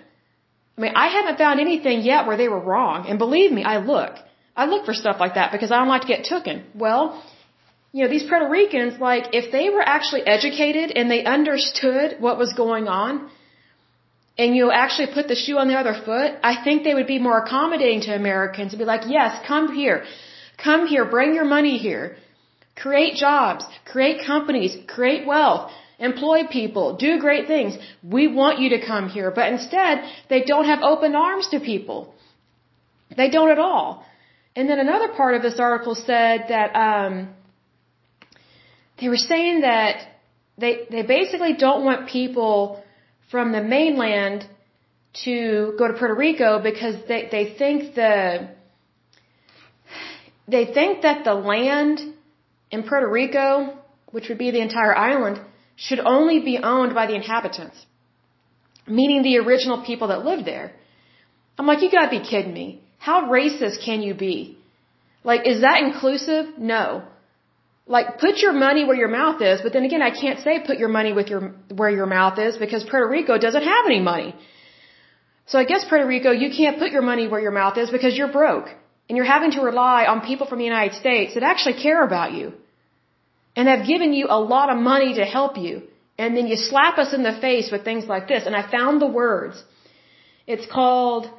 I 0.76 0.80
mean, 0.80 0.92
I 0.94 1.08
haven't 1.08 1.38
found 1.38 1.60
anything 1.60 2.00
yet 2.02 2.26
where 2.26 2.36
they 2.36 2.48
were 2.48 2.60
wrong. 2.60 3.06
And 3.08 3.18
believe 3.18 3.52
me, 3.52 3.62
I 3.64 3.78
look. 3.78 4.14
I 4.56 4.66
look 4.66 4.86
for 4.86 4.94
stuff 4.94 5.16
like 5.20 5.34
that 5.34 5.52
because 5.52 5.70
I 5.70 5.76
don't 5.78 5.88
like 5.88 6.02
to 6.02 6.08
get 6.14 6.24
tooken. 6.24 6.62
Well, 6.74 7.22
you 7.92 8.04
know, 8.04 8.10
these 8.10 8.24
Puerto 8.28 8.48
Ricans, 8.48 9.00
like, 9.00 9.28
if 9.32 9.50
they 9.50 9.70
were 9.70 9.82
actually 9.82 10.22
educated 10.22 10.92
and 10.96 11.10
they 11.10 11.24
understood 11.24 12.16
what 12.20 12.38
was 12.38 12.52
going 12.52 12.86
on, 12.86 13.30
and 14.38 14.54
you 14.54 14.70
actually 14.70 15.08
put 15.12 15.26
the 15.26 15.34
shoe 15.34 15.58
on 15.58 15.66
the 15.68 15.74
other 15.74 15.96
foot, 16.06 16.30
I 16.50 16.62
think 16.64 16.84
they 16.84 16.94
would 16.94 17.08
be 17.08 17.18
more 17.18 17.38
accommodating 17.44 18.02
to 18.02 18.14
Americans 18.14 18.72
and 18.72 18.78
be 18.78 18.84
like, 18.84 19.02
yes, 19.08 19.30
come 19.46 19.74
here. 19.74 20.04
Come 20.62 20.86
here, 20.86 21.04
bring 21.04 21.34
your 21.34 21.44
money 21.44 21.76
here. 21.78 22.16
Create 22.76 23.14
jobs, 23.14 23.64
create 23.84 24.24
companies, 24.24 24.76
create 24.86 25.26
wealth, 25.26 25.72
employ 25.98 26.46
people, 26.46 26.96
do 26.96 27.18
great 27.18 27.48
things. 27.48 27.76
We 28.02 28.28
want 28.28 28.60
you 28.60 28.68
to 28.70 28.86
come 28.86 29.08
here. 29.08 29.32
But 29.32 29.52
instead, 29.52 30.04
they 30.28 30.42
don't 30.44 30.66
have 30.66 30.82
open 30.82 31.16
arms 31.16 31.48
to 31.48 31.58
people. 31.58 32.14
They 33.16 33.30
don't 33.30 33.50
at 33.50 33.58
all. 33.58 34.04
And 34.54 34.68
then 34.68 34.78
another 34.78 35.08
part 35.08 35.34
of 35.34 35.42
this 35.42 35.58
article 35.58 35.96
said 35.96 36.46
that 36.48 36.76
um, 36.76 37.34
they 39.00 39.08
were 39.08 39.16
saying 39.32 39.62
that 39.62 40.06
they 40.56 40.86
they 40.90 41.02
basically 41.02 41.54
don't 41.54 41.84
want 41.84 42.08
people 42.08 42.82
from 43.30 43.52
the 43.52 43.62
mainland 43.62 44.46
to 45.24 45.74
go 45.78 45.88
to 45.88 45.94
Puerto 45.94 46.14
Rico 46.14 46.60
because 46.62 46.96
they, 47.08 47.28
they 47.30 47.54
think 47.58 47.94
the 47.94 48.48
they 50.46 50.64
think 50.64 51.02
that 51.02 51.24
the 51.24 51.34
land 51.34 52.00
in 52.70 52.82
Puerto 52.82 53.08
Rico, 53.08 53.76
which 54.12 54.28
would 54.28 54.38
be 54.38 54.50
the 54.50 54.60
entire 54.60 54.96
island, 54.96 55.40
should 55.76 56.00
only 56.00 56.40
be 56.40 56.58
owned 56.58 56.94
by 56.94 57.06
the 57.06 57.14
inhabitants, 57.14 57.76
meaning 58.86 59.22
the 59.22 59.36
original 59.38 59.84
people 59.84 60.08
that 60.08 60.24
live 60.24 60.46
there. 60.46 60.72
I'm 61.58 61.66
like, 61.66 61.82
you 61.82 61.90
gotta 61.90 62.10
be 62.10 62.20
kidding 62.20 62.54
me. 62.54 62.80
How 62.98 63.28
racist 63.28 63.84
can 63.84 64.00
you 64.00 64.14
be? 64.14 64.56
Like, 65.22 65.46
is 65.46 65.60
that 65.60 65.82
inclusive? 65.82 66.58
No 66.58 67.04
like 67.88 68.18
put 68.18 68.36
your 68.44 68.52
money 68.52 68.84
where 68.84 68.96
your 68.96 69.08
mouth 69.08 69.40
is, 69.40 69.60
but 69.62 69.72
then 69.72 69.84
again, 69.84 70.02
I 70.02 70.10
can't 70.10 70.40
say 70.40 70.60
put 70.70 70.78
your 70.78 70.92
money 70.98 71.12
with 71.12 71.28
your 71.28 71.40
where 71.80 71.90
your 71.90 72.06
mouth 72.06 72.38
is 72.38 72.58
because 72.58 72.84
Puerto 72.84 73.08
Rico 73.08 73.38
doesn't 73.38 73.66
have 73.74 73.84
any 73.86 74.00
money. 74.00 74.34
So 75.46 75.58
I 75.58 75.64
guess 75.64 75.84
Puerto 75.88 76.06
Rico, 76.06 76.30
you 76.30 76.50
can't 76.54 76.78
put 76.78 76.90
your 76.92 77.02
money 77.02 77.26
where 77.26 77.40
your 77.40 77.56
mouth 77.62 77.78
is 77.78 77.90
because 77.90 78.16
you're 78.16 78.32
broke 78.40 78.68
and 79.08 79.16
you're 79.16 79.32
having 79.36 79.52
to 79.52 79.62
rely 79.62 80.04
on 80.04 80.20
people 80.20 80.46
from 80.46 80.58
the 80.58 80.66
United 80.66 80.94
States 81.02 81.34
that 81.34 81.42
actually 81.42 81.80
care 81.82 82.04
about 82.04 82.32
you 82.32 82.52
and 83.56 83.66
have 83.66 83.86
given 83.86 84.12
you 84.12 84.26
a 84.28 84.38
lot 84.38 84.68
of 84.68 84.76
money 84.76 85.14
to 85.14 85.24
help 85.24 85.56
you. 85.56 85.82
And 86.18 86.36
then 86.36 86.46
you 86.46 86.56
slap 86.56 86.98
us 86.98 87.14
in 87.14 87.22
the 87.22 87.32
face 87.40 87.70
with 87.72 87.84
things 87.84 88.04
like 88.06 88.28
this. 88.28 88.44
And 88.44 88.54
I 88.54 88.70
found 88.70 89.00
the 89.00 89.06
words. 89.06 89.64
It's 90.46 90.66
called 90.66 91.30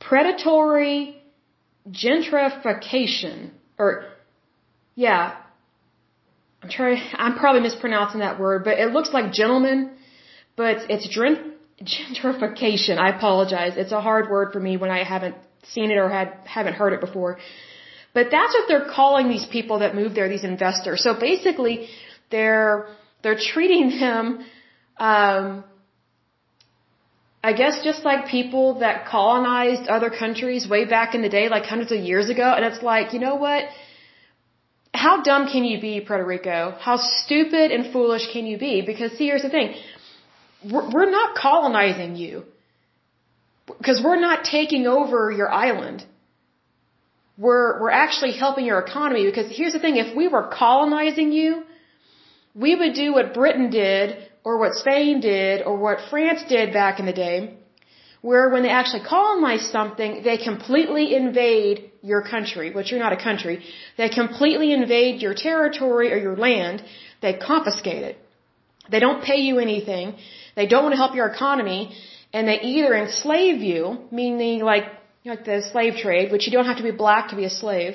predatory 0.00 1.22
gentrification 1.88 3.50
or 3.78 4.09
yeah. 4.94 5.36
I'm 6.62 6.68
trying, 6.68 7.02
I'm 7.14 7.36
probably 7.36 7.62
mispronouncing 7.62 8.20
that 8.20 8.38
word, 8.38 8.64
but 8.64 8.78
it 8.78 8.92
looks 8.92 9.12
like 9.12 9.32
gentleman, 9.32 9.92
but 10.56 10.90
it's, 10.90 11.08
gentrification. 11.82 12.98
I 12.98 13.16
apologize. 13.16 13.74
It's 13.76 13.92
a 13.92 14.00
hard 14.00 14.30
word 14.30 14.52
for 14.52 14.60
me 14.60 14.76
when 14.76 14.90
I 14.90 15.02
haven't 15.04 15.36
seen 15.64 15.90
it 15.90 15.96
or 15.96 16.08
had, 16.08 16.34
haven't 16.44 16.74
heard 16.74 16.92
it 16.92 17.00
before. 17.00 17.38
But 18.12 18.30
that's 18.30 18.52
what 18.52 18.68
they're 18.68 18.88
calling 18.90 19.28
these 19.28 19.46
people 19.46 19.78
that 19.78 19.94
move 19.94 20.14
there, 20.14 20.28
these 20.28 20.44
investors. 20.44 21.02
So 21.02 21.18
basically, 21.18 21.88
they're, 22.30 22.88
they're 23.22 23.38
treating 23.38 24.00
them, 24.00 24.44
um, 24.98 25.64
I 27.42 27.54
guess 27.54 27.82
just 27.82 28.04
like 28.04 28.26
people 28.26 28.80
that 28.80 29.06
colonized 29.06 29.88
other 29.88 30.10
countries 30.10 30.68
way 30.68 30.84
back 30.84 31.14
in 31.14 31.22
the 31.22 31.30
day, 31.30 31.48
like 31.48 31.64
hundreds 31.64 31.92
of 31.92 32.00
years 32.00 32.28
ago. 32.28 32.52
And 32.54 32.64
it's 32.66 32.82
like, 32.82 33.14
you 33.14 33.20
know 33.20 33.36
what? 33.36 33.64
How 34.92 35.22
dumb 35.22 35.48
can 35.48 35.64
you 35.64 35.80
be, 35.80 36.00
Puerto 36.00 36.24
Rico? 36.24 36.74
How 36.78 36.96
stupid 36.96 37.70
and 37.70 37.92
foolish 37.92 38.32
can 38.32 38.46
you 38.46 38.58
be? 38.58 38.82
Because 38.82 39.12
see, 39.12 39.26
here's 39.26 39.42
the 39.42 39.50
thing. 39.50 39.74
We're, 40.70 40.90
we're 40.90 41.10
not 41.10 41.36
colonizing 41.36 42.16
you. 42.16 42.44
Because 43.78 44.02
we're 44.04 44.20
not 44.20 44.44
taking 44.44 44.86
over 44.86 45.30
your 45.30 45.50
island. 45.50 46.04
We're, 47.38 47.80
we're 47.80 47.90
actually 47.90 48.32
helping 48.32 48.66
your 48.66 48.80
economy 48.80 49.24
because 49.24 49.50
here's 49.56 49.72
the 49.72 49.78
thing, 49.78 49.96
if 49.96 50.14
we 50.14 50.28
were 50.28 50.48
colonizing 50.52 51.32
you, 51.32 51.62
we 52.54 52.74
would 52.74 52.94
do 52.94 53.12
what 53.14 53.32
Britain 53.32 53.70
did 53.70 54.16
or 54.44 54.58
what 54.58 54.74
Spain 54.74 55.20
did 55.20 55.62
or 55.62 55.76
what 55.76 55.98
France 56.10 56.42
did 56.48 56.72
back 56.72 56.98
in 56.98 57.06
the 57.06 57.12
day, 57.12 57.54
where 58.20 58.50
when 58.50 58.62
they 58.62 58.68
actually 58.70 59.04
colonize 59.08 59.70
something, 59.70 60.22
they 60.22 60.36
completely 60.36 61.14
invade 61.14 61.89
your 62.02 62.22
country, 62.22 62.70
which 62.70 62.90
you're 62.90 63.00
not 63.00 63.12
a 63.12 63.22
country, 63.22 63.62
they 63.96 64.08
completely 64.08 64.72
invade 64.72 65.22
your 65.22 65.34
territory 65.34 66.12
or 66.12 66.16
your 66.16 66.36
land, 66.36 66.82
they 67.22 67.34
confiscate 67.34 68.02
it. 68.02 68.18
They 68.90 69.00
don't 69.00 69.22
pay 69.22 69.40
you 69.48 69.58
anything, 69.58 70.16
they 70.56 70.66
don't 70.66 70.82
want 70.82 70.94
to 70.94 70.96
help 70.96 71.14
your 71.14 71.26
economy, 71.26 71.94
and 72.32 72.48
they 72.48 72.60
either 72.60 72.94
enslave 72.94 73.60
you, 73.60 73.98
meaning 74.10 74.60
like 74.60 74.84
like 75.24 75.44
the 75.44 75.62
slave 75.70 75.96
trade, 75.96 76.32
which 76.32 76.46
you 76.46 76.52
don't 76.52 76.64
have 76.64 76.78
to 76.78 76.82
be 76.82 76.90
black 76.90 77.28
to 77.28 77.36
be 77.36 77.44
a 77.44 77.50
slave. 77.50 77.94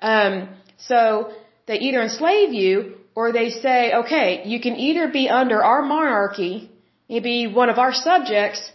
Um, 0.00 0.48
so 0.78 1.32
they 1.66 1.78
either 1.78 2.00
enslave 2.02 2.52
you 2.52 2.94
or 3.14 3.32
they 3.32 3.50
say, 3.50 3.92
okay, 3.92 4.42
you 4.46 4.60
can 4.60 4.74
either 4.76 5.08
be 5.08 5.28
under 5.28 5.62
our 5.62 5.82
monarchy, 5.82 6.70
you 7.08 7.20
be 7.20 7.46
one 7.46 7.68
of 7.68 7.78
our 7.78 7.92
subjects, 7.92 8.72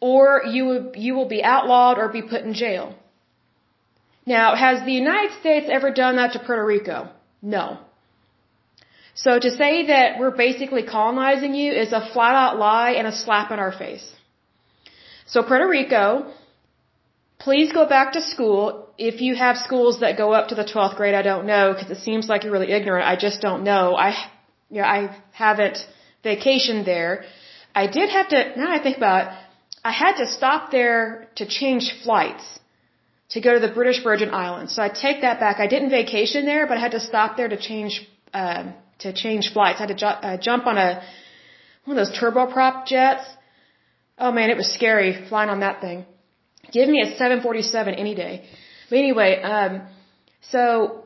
or 0.00 0.42
you 0.44 0.92
you 0.94 1.14
will 1.14 1.28
be 1.28 1.42
outlawed 1.42 1.98
or 1.98 2.08
be 2.08 2.22
put 2.22 2.42
in 2.42 2.54
jail. 2.54 2.94
Now, 4.26 4.56
has 4.56 4.84
the 4.84 4.92
United 4.92 5.32
States 5.40 5.66
ever 5.70 5.90
done 5.92 6.16
that 6.16 6.32
to 6.32 6.40
Puerto 6.40 6.64
Rico? 6.64 7.08
No. 7.40 7.78
So 9.14 9.38
to 9.38 9.50
say 9.50 9.86
that 9.86 10.18
we're 10.18 10.36
basically 10.36 10.82
colonizing 10.82 11.54
you 11.54 11.72
is 11.72 11.92
a 11.92 12.02
flat 12.12 12.34
out 12.34 12.58
lie 12.58 12.90
and 12.98 13.06
a 13.06 13.12
slap 13.12 13.50
in 13.52 13.58
our 13.58 13.72
face. 13.72 14.06
So 15.26 15.42
Puerto 15.42 15.68
Rico, 15.68 16.32
please 17.38 17.72
go 17.72 17.86
back 17.86 18.12
to 18.12 18.20
school. 18.20 18.88
If 18.98 19.20
you 19.20 19.36
have 19.36 19.56
schools 19.56 20.00
that 20.00 20.18
go 20.18 20.32
up 20.32 20.48
to 20.48 20.54
the 20.56 20.64
12th 20.64 20.96
grade, 20.96 21.14
I 21.14 21.22
don't 21.22 21.46
know 21.46 21.72
because 21.72 21.90
it 21.90 22.02
seems 22.02 22.28
like 22.28 22.42
you're 22.42 22.52
really 22.52 22.72
ignorant. 22.72 23.06
I 23.06 23.16
just 23.16 23.40
don't 23.40 23.62
know. 23.62 23.94
I, 23.96 24.10
you 24.70 24.82
know, 24.82 24.88
I 24.88 25.16
haven't 25.32 25.78
vacationed 26.24 26.84
there. 26.84 27.24
I 27.74 27.86
did 27.86 28.10
have 28.10 28.28
to, 28.28 28.38
now 28.56 28.70
I 28.72 28.82
think 28.82 28.96
about 28.96 29.20
it, 29.26 29.38
I 29.84 29.92
had 29.92 30.16
to 30.16 30.26
stop 30.26 30.72
there 30.72 31.28
to 31.36 31.46
change 31.46 31.94
flights 32.02 32.58
to 33.30 33.40
go 33.40 33.54
to 33.54 33.60
the 33.66 33.72
British 33.78 34.02
Virgin 34.02 34.30
Islands. 34.32 34.74
So 34.74 34.82
I 34.82 34.88
take 34.88 35.22
that 35.22 35.40
back. 35.40 35.58
I 35.58 35.66
didn't 35.66 35.90
vacation 35.90 36.44
there, 36.46 36.66
but 36.66 36.76
I 36.78 36.80
had 36.80 36.92
to 36.92 37.00
stop 37.00 37.36
there 37.36 37.48
to 37.48 37.56
change, 37.56 38.08
uh, 38.32 38.64
to 39.00 39.12
change 39.12 39.52
flights. 39.52 39.80
I 39.80 39.86
had 39.86 39.88
to 39.88 40.00
ju- 40.04 40.20
uh, 40.28 40.36
jump 40.36 40.66
on 40.66 40.78
a, 40.78 41.02
one 41.84 41.98
of 41.98 42.06
those 42.06 42.16
turboprop 42.18 42.86
jets. 42.86 43.24
Oh 44.18 44.32
man, 44.32 44.50
it 44.50 44.56
was 44.56 44.72
scary 44.72 45.26
flying 45.28 45.50
on 45.50 45.60
that 45.60 45.80
thing. 45.80 46.06
Give 46.72 46.88
me 46.88 47.00
a 47.02 47.06
747 47.16 47.94
any 47.94 48.14
day. 48.14 48.44
But 48.88 48.98
anyway, 48.98 49.42
um, 49.42 49.82
so 50.40 51.04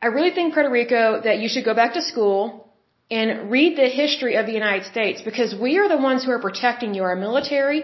I 0.00 0.06
really 0.06 0.30
think 0.30 0.54
Puerto 0.54 0.70
Rico 0.70 1.20
that 1.22 1.38
you 1.38 1.48
should 1.48 1.64
go 1.64 1.74
back 1.74 1.94
to 1.94 2.02
school 2.02 2.68
and 3.10 3.50
read 3.50 3.76
the 3.76 3.88
history 3.88 4.36
of 4.36 4.46
the 4.46 4.52
United 4.52 4.84
States 4.86 5.22
because 5.22 5.54
we 5.54 5.78
are 5.78 5.88
the 5.88 5.98
ones 5.98 6.24
who 6.24 6.30
are 6.30 6.40
protecting 6.40 6.94
you, 6.94 7.02
our 7.02 7.16
military, 7.16 7.80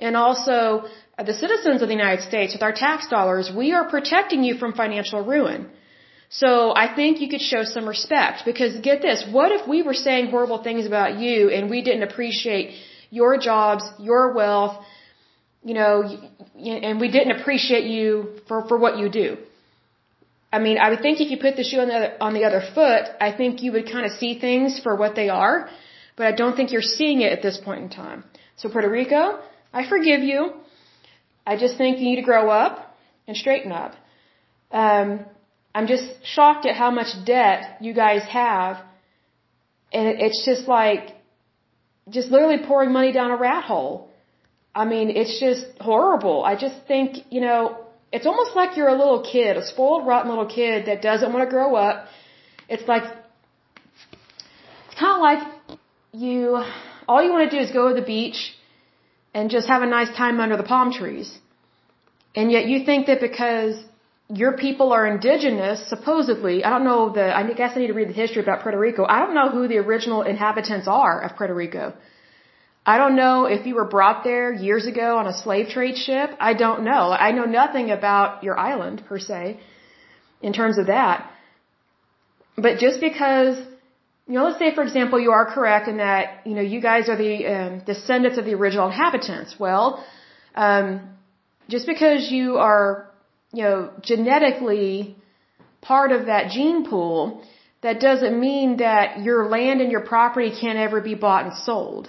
and 0.00 0.16
also 0.16 0.84
the 1.24 1.34
citizens 1.34 1.82
of 1.82 1.88
the 1.88 1.94
United 1.94 2.22
States 2.22 2.52
with 2.54 2.62
our 2.62 2.72
tax 2.72 3.08
dollars. 3.08 3.50
We 3.54 3.72
are 3.72 3.88
protecting 3.88 4.44
you 4.44 4.54
from 4.56 4.72
financial 4.72 5.24
ruin. 5.24 5.68
So 6.30 6.72
I 6.74 6.94
think 6.94 7.20
you 7.20 7.28
could 7.28 7.40
show 7.40 7.64
some 7.64 7.86
respect 7.88 8.44
because 8.44 8.78
get 8.80 9.02
this, 9.02 9.24
what 9.30 9.50
if 9.50 9.66
we 9.66 9.82
were 9.82 9.94
saying 9.94 10.30
horrible 10.30 10.62
things 10.62 10.86
about 10.86 11.18
you 11.18 11.50
and 11.50 11.68
we 11.68 11.82
didn't 11.82 12.04
appreciate 12.04 12.76
your 13.10 13.36
jobs, 13.36 13.84
your 13.98 14.32
wealth, 14.32 14.76
you 15.64 15.74
know, 15.74 15.94
and 16.56 17.00
we 17.00 17.10
didn't 17.10 17.40
appreciate 17.40 17.84
you 17.84 18.40
for, 18.46 18.66
for 18.68 18.78
what 18.78 18.96
you 18.96 19.08
do. 19.08 19.36
I 20.52 20.58
mean, 20.58 20.78
I 20.78 20.90
would 20.90 21.00
think 21.00 21.20
if 21.20 21.30
you 21.30 21.38
put 21.38 21.56
the 21.56 21.64
shoe 21.64 21.80
on 21.80 21.88
the, 21.88 21.94
other, 21.94 22.12
on 22.20 22.34
the 22.34 22.44
other 22.44 22.62
foot, 22.74 23.04
I 23.20 23.32
think 23.32 23.62
you 23.62 23.72
would 23.72 23.90
kind 23.90 24.06
of 24.06 24.12
see 24.12 24.38
things 24.38 24.80
for 24.80 24.96
what 24.96 25.14
they 25.14 25.28
are, 25.28 25.68
but 26.16 26.26
I 26.26 26.32
don't 26.32 26.56
think 26.56 26.72
you're 26.72 26.90
seeing 26.98 27.20
it 27.20 27.32
at 27.32 27.42
this 27.42 27.58
point 27.58 27.82
in 27.82 27.88
time. 27.90 28.24
So 28.56 28.68
Puerto 28.68 28.90
Rico, 28.90 29.40
I 29.72 29.88
forgive 29.88 30.22
you. 30.22 30.54
I 31.46 31.56
just 31.56 31.76
think 31.76 31.98
you 31.98 32.04
need 32.04 32.16
to 32.16 32.22
grow 32.22 32.48
up 32.50 32.96
and 33.26 33.36
straighten 33.36 33.72
up. 33.72 33.94
Um, 34.70 35.24
I'm 35.74 35.86
just 35.86 36.04
shocked 36.24 36.66
at 36.66 36.76
how 36.76 36.90
much 36.90 37.08
debt 37.24 37.78
you 37.80 37.94
guys 37.94 38.22
have, 38.24 38.82
and 39.92 40.08
it's 40.20 40.44
just 40.44 40.68
like, 40.68 41.16
just 42.08 42.30
literally 42.30 42.58
pouring 42.66 42.92
money 42.92 43.12
down 43.12 43.30
a 43.30 43.36
rat 43.36 43.64
hole. 43.64 44.08
I 44.74 44.84
mean, 44.84 45.10
it's 45.10 45.38
just 45.40 45.66
horrible. 45.80 46.44
I 46.44 46.54
just 46.56 46.76
think, 46.86 47.18
you 47.30 47.40
know, 47.40 47.78
it's 48.12 48.26
almost 48.26 48.54
like 48.56 48.76
you're 48.76 48.88
a 48.88 48.98
little 48.98 49.22
kid, 49.22 49.56
a 49.56 49.64
spoiled, 49.64 50.06
rotten 50.06 50.28
little 50.28 50.46
kid 50.46 50.86
that 50.86 51.02
doesn't 51.02 51.32
want 51.32 51.44
to 51.48 51.50
grow 51.50 51.74
up. 51.74 52.06
It's 52.68 52.86
like, 52.86 53.04
it's 54.86 54.98
kind 54.98 55.16
of 55.16 55.22
like 55.22 55.42
you, 56.12 56.62
all 57.08 57.22
you 57.22 57.32
want 57.32 57.50
to 57.50 57.56
do 57.56 57.62
is 57.62 57.70
go 57.70 57.88
to 57.88 57.94
the 57.94 58.06
beach 58.06 58.54
and 59.34 59.50
just 59.50 59.68
have 59.68 59.82
a 59.82 59.86
nice 59.86 60.10
time 60.16 60.40
under 60.40 60.56
the 60.56 60.68
palm 60.74 60.92
trees. 60.92 61.38
And 62.34 62.50
yet 62.50 62.66
you 62.66 62.84
think 62.84 63.06
that 63.06 63.20
because 63.20 63.74
your 64.28 64.56
people 64.56 64.92
are 64.92 65.06
indigenous, 65.06 65.88
supposedly, 65.88 66.64
I 66.64 66.70
don't 66.70 66.84
know 66.84 67.10
the, 67.10 67.36
I 67.36 67.42
guess 67.52 67.72
I 67.74 67.80
need 67.80 67.88
to 67.88 67.94
read 67.94 68.08
the 68.08 68.20
history 68.24 68.42
about 68.42 68.62
Puerto 68.62 68.78
Rico. 68.78 69.04
I 69.04 69.18
don't 69.20 69.34
know 69.34 69.50
who 69.50 69.66
the 69.66 69.78
original 69.78 70.22
inhabitants 70.22 70.86
are 70.86 71.20
of 71.22 71.36
Puerto 71.36 71.54
Rico. 71.54 71.94
I 72.86 72.96
don't 72.96 73.16
know 73.16 73.44
if 73.44 73.66
you 73.66 73.74
were 73.74 73.84
brought 73.84 74.24
there 74.24 74.52
years 74.52 74.86
ago 74.86 75.18
on 75.18 75.26
a 75.26 75.36
slave 75.42 75.68
trade 75.68 75.96
ship. 75.96 76.30
I 76.40 76.54
don't 76.54 76.84
know. 76.84 77.12
I 77.12 77.32
know 77.32 77.44
nothing 77.44 77.90
about 77.90 78.42
your 78.42 78.58
island 78.58 79.02
per 79.08 79.18
se 79.18 79.60
in 80.40 80.52
terms 80.52 80.78
of 80.78 80.86
that. 80.86 81.30
But 82.56 82.78
just 82.78 83.00
because, 83.00 83.58
you 84.30 84.36
know, 84.36 84.44
let's 84.44 84.60
say 84.60 84.72
for 84.72 84.84
example 84.84 85.18
you 85.18 85.32
are 85.32 85.44
correct 85.44 85.88
in 85.88 85.96
that, 85.96 86.46
you 86.46 86.54
know, 86.54 86.66
you 86.74 86.80
guys 86.80 87.08
are 87.08 87.16
the 87.16 87.34
um, 87.54 87.72
descendants 87.84 88.38
of 88.38 88.44
the 88.44 88.54
original 88.54 88.86
inhabitants. 88.86 89.56
Well, 89.58 90.04
um, 90.54 90.86
just 91.68 91.84
because 91.92 92.30
you 92.30 92.58
are, 92.58 93.10
you 93.52 93.64
know, 93.64 93.90
genetically 94.02 95.16
part 95.80 96.12
of 96.12 96.26
that 96.26 96.52
gene 96.52 96.88
pool, 96.88 97.42
that 97.82 97.98
doesn't 97.98 98.38
mean 98.38 98.76
that 98.76 99.20
your 99.20 99.48
land 99.48 99.80
and 99.80 99.90
your 99.90 100.04
property 100.12 100.52
can't 100.60 100.78
ever 100.78 101.00
be 101.00 101.16
bought 101.16 101.46
and 101.46 101.54
sold. 101.54 102.08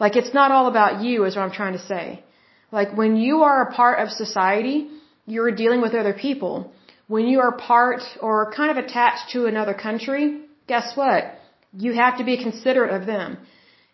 Like 0.00 0.16
it's 0.16 0.34
not 0.34 0.50
all 0.50 0.66
about 0.66 1.00
you 1.04 1.26
is 1.26 1.36
what 1.36 1.42
I'm 1.42 1.52
trying 1.52 1.74
to 1.74 1.84
say. 1.92 2.24
Like 2.72 2.96
when 2.96 3.14
you 3.14 3.42
are 3.42 3.58
a 3.68 3.72
part 3.72 4.00
of 4.00 4.10
society, 4.10 4.88
you're 5.26 5.52
dealing 5.52 5.80
with 5.80 5.94
other 5.94 6.12
people. 6.26 6.72
When 7.08 7.26
you 7.26 7.40
are 7.40 7.52
part 7.52 8.02
or 8.20 8.52
kind 8.52 8.70
of 8.70 8.78
attached 8.84 9.30
to 9.32 9.46
another 9.46 9.74
country, 9.74 10.42
guess 10.66 10.92
what? 10.94 11.22
You 11.72 11.92
have 11.94 12.18
to 12.18 12.24
be 12.24 12.36
considerate 12.48 12.92
of 12.98 13.06
them. 13.06 13.38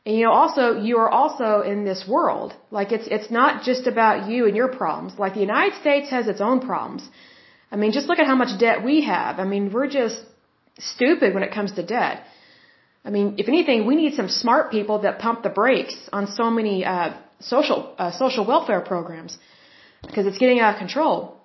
And 0.04 0.16
you 0.16 0.24
know, 0.24 0.32
also, 0.32 0.64
you 0.88 0.98
are 0.98 1.08
also 1.08 1.62
in 1.72 1.84
this 1.84 2.04
world. 2.06 2.54
Like 2.70 2.92
it's, 2.92 3.08
it's 3.16 3.30
not 3.30 3.62
just 3.62 3.86
about 3.86 4.28
you 4.30 4.46
and 4.46 4.56
your 4.56 4.68
problems. 4.68 5.12
Like 5.18 5.34
the 5.34 5.46
United 5.52 5.74
States 5.80 6.10
has 6.10 6.26
its 6.26 6.40
own 6.40 6.60
problems. 6.60 7.08
I 7.72 7.76
mean, 7.76 7.92
just 7.92 8.08
look 8.08 8.18
at 8.18 8.26
how 8.26 8.36
much 8.36 8.58
debt 8.58 8.84
we 8.84 8.96
have. 9.02 9.38
I 9.38 9.44
mean, 9.44 9.72
we're 9.72 9.88
just 9.88 10.18
stupid 10.78 11.34
when 11.34 11.42
it 11.42 11.52
comes 11.52 11.72
to 11.72 11.82
debt. 11.82 12.24
I 13.04 13.10
mean, 13.10 13.36
if 13.38 13.48
anything, 13.48 13.86
we 13.86 13.96
need 13.96 14.14
some 14.14 14.28
smart 14.28 14.70
people 14.70 15.00
that 15.00 15.18
pump 15.18 15.42
the 15.42 15.50
brakes 15.50 15.96
on 16.12 16.26
so 16.26 16.50
many 16.50 16.84
uh, 16.84 17.14
social 17.40 17.94
uh, 17.98 18.12
social 18.12 18.44
welfare 18.46 18.80
programs 18.80 19.38
because 20.06 20.26
it's 20.26 20.38
getting 20.38 20.58
out 20.60 20.74
of 20.74 20.78
control. 20.78 21.36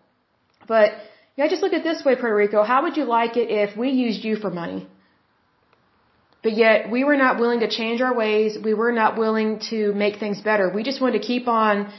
But 0.68 0.94
yeah, 1.40 1.48
just 1.48 1.64
look 1.64 1.76
at 1.80 1.86
this 1.86 2.00
way, 2.06 2.14
Puerto 2.22 2.36
Rico. 2.36 2.64
How 2.70 2.80
would 2.84 2.98
you 2.98 3.06
like 3.06 3.38
it 3.42 3.50
if 3.50 3.78
we 3.82 3.90
used 4.06 4.26
you 4.30 4.36
for 4.36 4.50
money? 4.62 4.80
But 6.44 6.54
yet 6.64 6.90
we 6.96 7.06
were 7.10 7.20
not 7.26 7.40
willing 7.42 7.62
to 7.62 7.70
change 7.70 8.02
our 8.08 8.14
ways. 8.24 8.58
We 8.70 8.74
were 8.82 8.92
not 8.92 9.18
willing 9.18 9.52
to 9.70 9.94
make 9.94 10.16
things 10.24 10.42
better. 10.50 10.66
We 10.78 10.84
just 10.90 11.00
wanted 11.04 11.22
to 11.22 11.26
keep 11.32 11.48
on, 11.48 11.94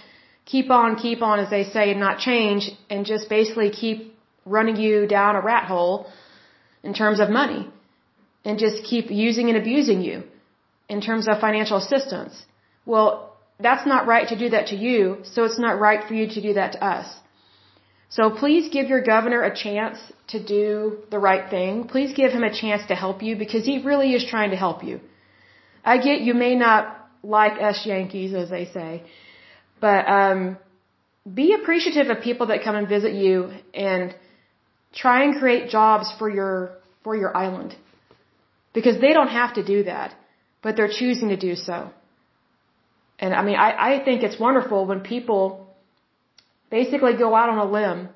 keep 0.45 0.69
on, 0.79 0.97
keep 1.05 1.23
on, 1.23 1.41
as 1.45 1.49
they 1.49 1.65
say, 1.65 1.85
and 1.93 2.01
not 2.07 2.19
change, 2.19 2.71
and 2.91 3.07
just 3.13 3.31
basically 3.31 3.71
keep 3.71 3.99
running 4.45 4.77
you 4.77 5.07
down 5.07 5.37
a 5.37 5.43
rat 5.53 5.65
hole 5.73 5.95
in 6.83 6.93
terms 6.93 7.19
of 7.19 7.31
money 7.31 7.63
and 8.45 8.59
just 8.67 8.85
keep 8.93 9.11
using 9.11 9.49
and 9.49 9.57
abusing 9.63 10.03
you 10.03 10.17
in 10.91 11.01
terms 11.09 11.29
of 11.31 11.41
financial 11.41 11.79
assistance. 11.79 12.45
Well, 12.85 13.11
that's 13.59 13.87
not 13.87 14.07
right 14.07 14.29
to 14.29 14.37
do 14.45 14.51
that 14.51 14.67
to 14.73 14.77
you, 14.77 15.01
so 15.33 15.45
it's 15.49 15.61
not 15.67 15.81
right 15.89 16.07
for 16.07 16.15
you 16.21 16.29
to 16.37 16.41
do 16.49 16.53
that 16.61 16.73
to 16.73 16.85
us. 16.95 17.09
So 18.11 18.31
please 18.31 18.69
give 18.73 18.89
your 18.89 19.03
governor 19.03 19.43
a 19.43 19.55
chance 19.57 19.99
to 20.29 20.43
do 20.43 20.99
the 21.11 21.19
right 21.19 21.49
thing. 21.49 21.87
Please 21.87 22.13
give 22.13 22.33
him 22.33 22.43
a 22.43 22.53
chance 22.53 22.83
to 22.89 22.95
help 22.95 23.23
you 23.23 23.37
because 23.37 23.65
he 23.65 23.83
really 23.85 24.15
is 24.15 24.25
trying 24.29 24.51
to 24.51 24.57
help 24.57 24.83
you. 24.83 25.01
I 25.85 25.99
get 25.99 26.21
you 26.21 26.35
may 26.35 26.57
not 26.57 27.09
like 27.23 27.61
us 27.61 27.87
Yankees, 27.87 28.35
as 28.35 28.51
they 28.51 28.65
say, 28.67 29.05
but 29.81 30.09
um, 30.09 30.59
be 31.41 31.55
appreciative 31.55 32.09
of 32.09 32.23
people 32.23 32.47
that 32.49 32.65
come 32.65 32.75
and 32.75 32.89
visit 32.89 33.13
you 33.13 33.53
and 33.75 34.15
try 34.93 35.23
and 35.25 35.39
create 35.39 35.71
jobs 35.71 36.13
for 36.19 36.29
your 36.29 36.73
for 37.05 37.15
your 37.17 37.37
island. 37.37 37.77
Because 38.73 39.01
they 39.01 39.13
don't 39.13 39.29
have 39.29 39.55
to 39.55 39.65
do 39.65 39.85
that, 39.85 40.15
but 40.63 40.77
they're 40.77 40.95
choosing 41.01 41.29
to 41.31 41.37
do 41.37 41.55
so. 41.55 41.91
And 43.19 43.35
I 43.35 43.43
mean, 43.43 43.57
I, 43.57 43.71
I 43.91 44.05
think 44.05 44.23
it's 44.23 44.39
wonderful 44.39 44.87
when 44.87 45.01
people 45.01 45.70
basically 46.71 47.15
go 47.17 47.35
out 47.35 47.49
on 47.49 47.59
a 47.59 47.71
limb 47.71 48.09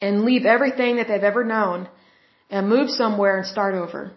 and 0.00 0.24
leave 0.24 0.44
everything 0.44 0.96
that 0.96 1.08
they've 1.08 1.30
ever 1.32 1.44
known 1.44 1.88
and 2.50 2.68
move 2.68 2.88
somewhere 2.90 3.38
and 3.38 3.46
start 3.46 3.74
over. 3.74 4.12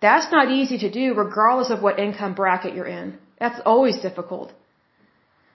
That's 0.00 0.30
not 0.30 0.50
easy 0.50 0.78
to 0.78 0.90
do 0.90 1.14
regardless 1.14 1.70
of 1.70 1.82
what 1.82 1.98
income 1.98 2.34
bracket 2.34 2.74
you're 2.74 2.92
in. 3.02 3.18
That's 3.38 3.60
always 3.64 3.98
difficult. 4.00 4.52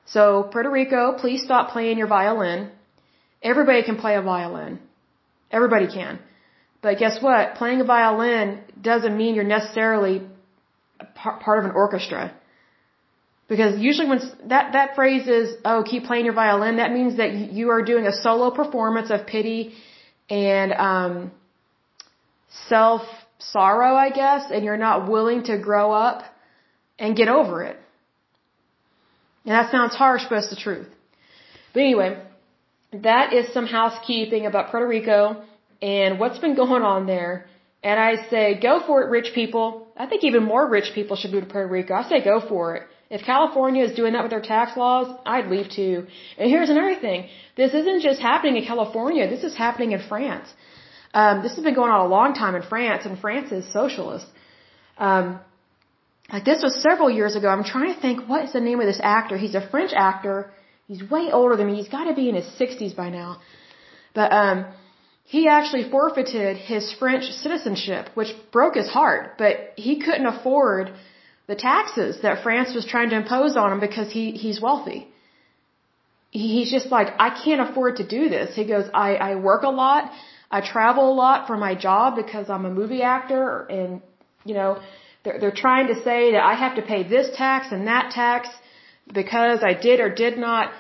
So, 0.06 0.50
Puerto 0.52 0.72
Rico, 0.72 1.14
please 1.20 1.44
stop 1.44 1.70
playing 1.70 1.98
your 1.98 2.08
violin. 2.08 2.72
Everybody 3.44 3.84
can 3.84 3.98
play 3.98 4.16
a 4.16 4.22
violin. 4.22 4.80
Everybody 5.52 5.88
can. 5.88 6.20
But 6.82 6.98
guess 6.98 7.22
what? 7.22 7.56
Playing 7.56 7.82
a 7.82 7.84
violin 7.84 8.62
doesn't 8.82 9.16
mean 9.16 9.36
you're 9.36 9.44
necessarily 9.44 10.24
part 11.16 11.60
of 11.60 11.66
an 11.66 11.72
orchestra. 11.72 12.34
Because 13.50 13.80
usually 13.80 14.08
when 14.08 14.22
that, 14.46 14.74
that 14.74 14.96
phrase 14.96 15.28
is, 15.28 15.56
oh, 15.66 15.84
keep 15.84 16.04
playing 16.06 16.26
your 16.26 16.36
violin, 16.36 16.78
that 16.78 16.94
means 16.94 17.18
that 17.18 17.34
you 17.34 17.72
are 17.72 17.82
doing 17.82 18.06
a 18.06 18.14
solo 18.14 18.52
performance 18.52 19.10
of 19.10 19.26
pity 19.26 19.74
and, 20.30 20.72
um, 20.74 21.32
self 22.68 23.02
sorrow, 23.40 23.96
I 23.96 24.10
guess, 24.12 24.52
and 24.52 24.64
you're 24.64 24.78
not 24.78 25.10
willing 25.10 25.44
to 25.46 25.58
grow 25.58 25.92
up 25.92 26.24
and 27.00 27.16
get 27.16 27.28
over 27.28 27.64
it. 27.64 27.78
And 29.46 29.54
that 29.54 29.72
sounds 29.72 29.96
harsh, 29.96 30.24
but 30.30 30.40
it's 30.40 30.50
the 30.50 30.56
truth. 30.56 30.88
But 31.74 31.80
anyway, 31.80 32.22
that 32.94 33.34
is 33.34 33.52
some 33.54 33.66
housekeeping 33.66 34.46
about 34.46 34.70
Puerto 34.70 34.88
Rico 34.88 35.42
and 35.82 36.20
what's 36.20 36.40
been 36.40 36.56
going 36.56 36.84
on 36.84 37.08
there. 37.08 37.46
And 37.82 38.00
I 38.00 38.30
say, 38.30 38.60
go 38.62 38.82
for 38.86 39.02
it, 39.04 39.10
rich 39.10 39.34
people. 39.34 39.88
I 39.96 40.06
think 40.06 40.24
even 40.24 40.44
more 40.44 40.68
rich 40.68 40.92
people 40.94 41.16
should 41.16 41.32
move 41.32 41.46
to 41.46 41.50
Puerto 41.50 41.70
Rico. 41.70 41.94
I 41.94 42.04
say, 42.10 42.24
go 42.24 42.42
for 42.48 42.76
it. 42.76 42.84
If 43.10 43.24
California 43.24 43.84
is 43.84 43.96
doing 44.00 44.14
that 44.14 44.24
with 44.24 44.30
their 44.30 44.42
tax 44.42 44.78
laws, 44.78 45.08
I'd 45.26 45.48
leave 45.48 45.70
too. 45.70 46.06
And 46.38 46.50
here's 46.50 46.70
another 46.70 46.96
thing. 46.96 47.28
This 47.58 47.74
isn't 47.74 48.02
just 48.02 48.20
happening 48.22 48.58
in 48.58 48.66
California. 48.66 49.28
This 49.28 49.44
is 49.44 49.56
happening 49.56 49.94
in 49.94 50.02
France. 50.12 50.48
Um, 51.14 51.42
this 51.42 51.56
has 51.56 51.64
been 51.64 51.74
going 51.74 51.92
on 51.92 52.02
a 52.06 52.08
long 52.08 52.36
time 52.36 52.56
in 52.56 52.62
France, 52.62 53.06
and 53.06 53.18
France 53.18 53.52
is 53.52 53.72
socialist. 53.74 54.28
Um, 54.98 55.40
like 56.32 56.46
this 56.46 56.62
was 56.62 56.84
several 56.84 57.10
years 57.10 57.36
ago. 57.36 57.50
I'm 57.50 57.64
trying 57.64 57.94
to 57.96 58.00
think 58.00 58.30
what 58.30 58.44
is 58.46 58.54
the 58.54 58.60
name 58.60 58.80
of 58.80 58.86
this 58.86 59.02
actor. 59.02 59.38
He's 59.38 59.56
a 59.56 59.68
French 59.70 59.92
actor. 59.96 60.52
He's 60.88 61.02
way 61.16 61.26
older 61.32 61.56
than 61.56 61.66
me. 61.68 61.76
He's 61.76 61.90
got 61.90 62.06
to 62.06 62.14
be 62.14 62.30
in 62.30 62.36
his 62.36 62.50
60s 62.60 62.96
by 62.96 63.10
now. 63.10 63.42
But 64.14 64.32
um 64.32 64.66
he 65.34 65.48
actually 65.48 65.84
forfeited 65.92 66.58
his 66.58 66.92
French 66.94 67.26
citizenship, 67.44 68.10
which 68.16 68.30
broke 68.52 68.74
his 68.74 68.90
heart, 68.90 69.38
but 69.38 69.74
he 69.76 70.00
couldn't 70.00 70.26
afford 70.26 70.92
the 71.50 71.56
taxes 71.56 72.22
that 72.26 72.44
France 72.44 72.74
was 72.80 72.86
trying 72.94 73.10
to 73.14 73.18
impose 73.24 73.54
on 73.62 73.72
him 73.74 73.80
because 73.88 74.10
he 74.18 74.26
he's 74.44 74.60
wealthy. 74.68 75.00
He's 76.32 76.72
just 76.76 76.90
like, 76.98 77.08
I 77.28 77.30
can't 77.44 77.62
afford 77.68 77.94
to 78.02 78.06
do 78.18 78.22
this. 78.36 78.56
He 78.56 78.66
goes, 78.74 78.86
I, 78.94 79.10
I 79.30 79.32
work 79.50 79.64
a 79.64 79.74
lot. 79.84 80.12
I 80.58 80.60
travel 80.74 81.06
a 81.12 81.16
lot 81.26 81.48
for 81.48 81.58
my 81.58 81.74
job 81.88 82.16
because 82.24 82.52
I'm 82.56 82.66
a 82.66 82.74
movie 82.82 83.02
actor 83.02 83.66
and, 83.78 84.02
you 84.46 84.54
know, 84.60 84.80
they're, 85.24 85.40
they're 85.40 85.60
trying 85.66 85.88
to 85.88 85.96
say 86.08 86.20
that 86.34 86.44
I 86.52 86.54
have 86.64 86.76
to 86.76 86.84
pay 86.84 87.02
this 87.16 87.28
tax 87.36 87.72
and 87.72 87.88
that 87.88 88.12
tax 88.12 88.48
because 89.22 89.60
I 89.72 89.74
did 89.88 90.00
or 90.00 90.10
did 90.26 90.38
not 90.38 90.72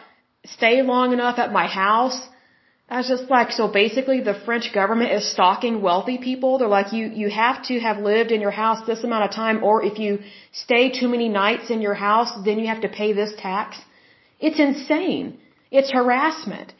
stay 0.45 0.76
long 0.84 1.13
enough 1.13 1.39
at 1.39 1.51
my 1.51 1.65
house. 1.65 2.20
I 2.92 2.98
was 2.98 3.08
just 3.08 3.30
like, 3.30 3.52
so 3.52 3.68
basically 3.68 4.20
the 4.22 4.34
French 4.46 4.68
government 4.74 5.12
is 5.12 5.32
stalking 5.32 5.82
wealthy 5.82 6.18
people. 6.18 6.58
They're 6.58 6.76
like, 6.80 6.92
you, 6.92 7.06
you 7.22 7.30
have 7.30 7.62
to 7.68 7.80
have 7.80 8.00
lived 8.00 8.32
in 8.32 8.42
your 8.42 8.56
house 8.64 8.80
this 8.88 9.04
amount 9.04 9.26
of 9.26 9.32
time, 9.36 9.64
or 9.64 9.84
if 9.84 10.00
you 10.00 10.20
stay 10.52 10.90
too 11.00 11.08
many 11.08 11.30
nights 11.30 11.70
in 11.70 11.82
your 11.82 11.94
house, 11.94 12.32
then 12.46 12.58
you 12.58 12.68
have 12.74 12.82
to 12.82 12.90
pay 12.90 13.14
this 13.14 13.34
tax. 13.38 13.78
It's 14.40 14.60
insane. 14.60 15.38
It's 15.70 15.92
harassment. 15.92 16.74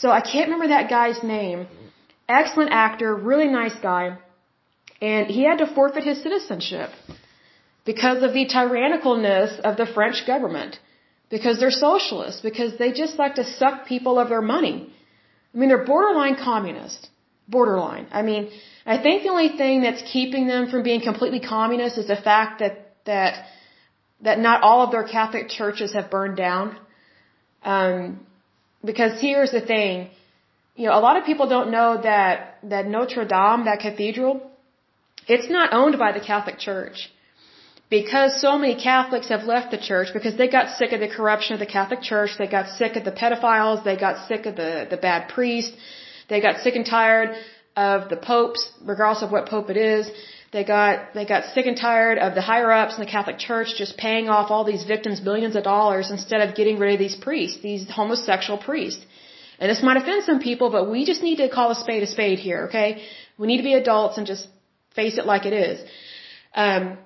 So 0.00 0.10
I 0.10 0.20
can't 0.20 0.46
remember 0.50 0.68
that 0.68 0.90
guy's 0.90 1.22
name. 1.22 1.68
Excellent 2.28 2.72
actor, 2.72 3.14
really 3.14 3.48
nice 3.48 3.78
guy. 3.80 4.18
And 5.00 5.28
he 5.28 5.44
had 5.44 5.58
to 5.58 5.72
forfeit 5.72 6.02
his 6.02 6.20
citizenship 6.20 6.90
because 7.84 8.22
of 8.24 8.32
the 8.32 8.46
tyrannicalness 8.46 9.60
of 9.60 9.76
the 9.76 9.86
French 9.86 10.26
government. 10.26 10.80
Because 11.30 11.60
they're 11.60 11.70
socialists. 11.70 12.40
Because 12.40 12.76
they 12.78 12.90
just 12.92 13.18
like 13.18 13.36
to 13.36 13.44
suck 13.44 13.86
people 13.86 14.18
of 14.18 14.28
their 14.30 14.42
money. 14.42 14.92
I 15.58 15.60
mean, 15.60 15.70
they're 15.70 15.84
borderline 15.84 16.36
communist. 16.36 17.08
Borderline. 17.48 18.06
I 18.12 18.22
mean, 18.22 18.50
I 18.86 18.96
think 19.02 19.24
the 19.24 19.30
only 19.30 19.48
thing 19.60 19.82
that's 19.82 20.02
keeping 20.12 20.46
them 20.46 20.70
from 20.70 20.84
being 20.84 21.00
completely 21.00 21.40
communist 21.40 21.98
is 21.98 22.06
the 22.06 22.20
fact 22.30 22.60
that, 22.60 22.94
that, 23.06 23.44
that 24.20 24.38
not 24.38 24.62
all 24.62 24.82
of 24.84 24.92
their 24.92 25.02
Catholic 25.02 25.48
churches 25.48 25.94
have 25.94 26.12
burned 26.12 26.36
down. 26.36 26.76
Um, 27.64 28.20
because 28.84 29.20
here's 29.20 29.50
the 29.50 29.60
thing, 29.60 30.10
you 30.76 30.86
know, 30.86 30.96
a 30.96 31.00
lot 31.00 31.16
of 31.16 31.24
people 31.24 31.48
don't 31.48 31.72
know 31.72 32.00
that, 32.02 32.58
that 32.62 32.86
Notre 32.86 33.24
Dame, 33.24 33.64
that 33.64 33.80
cathedral, 33.80 34.48
it's 35.26 35.50
not 35.50 35.72
owned 35.72 35.98
by 35.98 36.12
the 36.12 36.20
Catholic 36.20 36.60
Church. 36.60 37.10
Because 37.90 38.38
so 38.40 38.58
many 38.58 38.74
Catholics 38.74 39.28
have 39.28 39.44
left 39.44 39.70
the 39.70 39.78
church 39.78 40.08
because 40.12 40.36
they 40.36 40.48
got 40.48 40.76
sick 40.76 40.92
of 40.92 41.00
the 41.00 41.08
corruption 41.08 41.54
of 41.54 41.60
the 41.60 41.72
Catholic 41.78 42.02
Church, 42.02 42.32
they 42.38 42.46
got 42.46 42.68
sick 42.80 42.96
of 42.96 43.04
the 43.04 43.12
pedophiles, 43.12 43.82
they 43.82 43.96
got 43.96 44.28
sick 44.28 44.44
of 44.44 44.56
the, 44.56 44.86
the 44.90 44.98
bad 44.98 45.30
priest, 45.30 45.72
they 46.28 46.40
got 46.42 46.60
sick 46.60 46.74
and 46.76 46.84
tired 46.84 47.30
of 47.76 48.10
the 48.10 48.16
popes, 48.16 48.70
regardless 48.84 49.22
of 49.22 49.30
what 49.30 49.48
pope 49.48 49.70
it 49.70 49.78
is. 49.78 50.10
They 50.52 50.64
got 50.64 51.14
they 51.14 51.24
got 51.26 51.44
sick 51.54 51.66
and 51.66 51.76
tired 51.76 52.18
of 52.18 52.34
the 52.34 52.44
higher 52.50 52.70
ups 52.72 52.94
in 52.96 53.00
the 53.04 53.10
Catholic 53.16 53.38
Church 53.38 53.74
just 53.82 53.96
paying 53.96 54.28
off 54.28 54.50
all 54.50 54.64
these 54.64 54.84
victims 54.84 55.20
millions 55.22 55.56
of 55.56 55.64
dollars 55.64 56.10
instead 56.10 56.40
of 56.40 56.54
getting 56.54 56.78
rid 56.78 56.94
of 56.94 56.98
these 56.98 57.16
priests, 57.16 57.60
these 57.62 57.88
homosexual 57.88 58.58
priests. 58.58 59.04
And 59.58 59.70
this 59.70 59.82
might 59.82 59.98
offend 59.98 60.24
some 60.24 60.40
people, 60.40 60.70
but 60.70 60.90
we 60.90 61.04
just 61.04 61.22
need 61.22 61.36
to 61.36 61.48
call 61.48 61.70
a 61.70 61.74
spade 61.74 62.02
a 62.02 62.06
spade 62.06 62.38
here, 62.38 62.60
okay? 62.68 63.02
We 63.38 63.46
need 63.46 63.58
to 63.58 63.68
be 63.72 63.74
adults 63.74 64.16
and 64.18 64.26
just 64.26 64.46
face 64.94 65.18
it 65.18 65.26
like 65.26 65.44
it 65.46 65.52
is. 65.52 65.76
Um, 66.54 66.98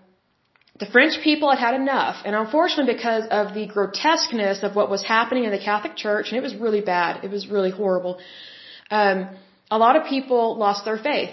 the 0.78 0.86
French 0.86 1.14
people 1.22 1.50
had 1.50 1.58
had 1.58 1.74
enough, 1.74 2.16
and 2.24 2.34
unfortunately, 2.34 2.94
because 2.94 3.24
of 3.30 3.54
the 3.54 3.66
grotesqueness 3.66 4.62
of 4.62 4.74
what 4.74 4.88
was 4.90 5.02
happening 5.02 5.44
in 5.44 5.50
the 5.50 5.58
Catholic 5.58 5.96
Church, 5.96 6.28
and 6.28 6.36
it 6.38 6.42
was 6.42 6.54
really 6.56 6.80
bad, 6.80 7.24
it 7.24 7.30
was 7.30 7.46
really 7.46 7.70
horrible. 7.70 8.18
Um, 8.90 9.28
a 9.70 9.78
lot 9.78 9.96
of 9.96 10.04
people 10.06 10.56
lost 10.56 10.84
their 10.84 10.98
faith, 10.98 11.30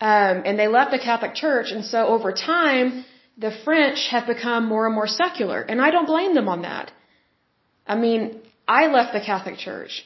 um, 0.00 0.42
and 0.46 0.58
they 0.58 0.68
left 0.68 0.90
the 0.92 0.98
Catholic 0.98 1.34
Church, 1.34 1.72
and 1.72 1.84
so 1.84 2.06
over 2.06 2.32
time, 2.32 3.04
the 3.36 3.50
French 3.64 4.08
have 4.10 4.26
become 4.26 4.66
more 4.66 4.86
and 4.86 4.94
more 4.94 5.06
secular, 5.06 5.60
and 5.60 5.80
I 5.80 5.90
don't 5.90 6.06
blame 6.06 6.34
them 6.34 6.48
on 6.48 6.62
that. 6.62 6.92
I 7.86 7.96
mean, 7.96 8.40
I 8.66 8.86
left 8.86 9.12
the 9.12 9.20
Catholic 9.20 9.58
Church. 9.58 10.04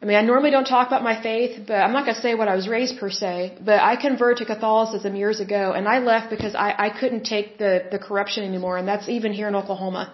I 0.00 0.04
mean, 0.04 0.16
I 0.16 0.20
normally 0.20 0.50
don't 0.50 0.66
talk 0.66 0.88
about 0.88 1.02
my 1.02 1.20
faith, 1.22 1.52
but 1.66 1.76
I'm 1.76 1.92
not 1.92 2.04
going 2.04 2.16
to 2.16 2.20
say 2.20 2.34
what 2.34 2.48
I 2.48 2.54
was 2.54 2.68
raised 2.68 2.98
per 2.98 3.10
se, 3.10 3.56
but 3.64 3.80
I 3.80 3.96
converted 3.96 4.38
to 4.38 4.54
Catholicism 4.54 5.16
years 5.16 5.40
ago 5.40 5.72
and 5.72 5.88
I 5.88 6.00
left 6.00 6.28
because 6.28 6.54
I, 6.54 6.74
I 6.86 6.90
couldn't 7.00 7.24
take 7.24 7.56
the, 7.56 7.72
the 7.90 7.98
corruption 7.98 8.44
anymore. 8.44 8.76
And 8.76 8.86
that's 8.86 9.08
even 9.08 9.32
here 9.32 9.48
in 9.48 9.54
Oklahoma, 9.54 10.12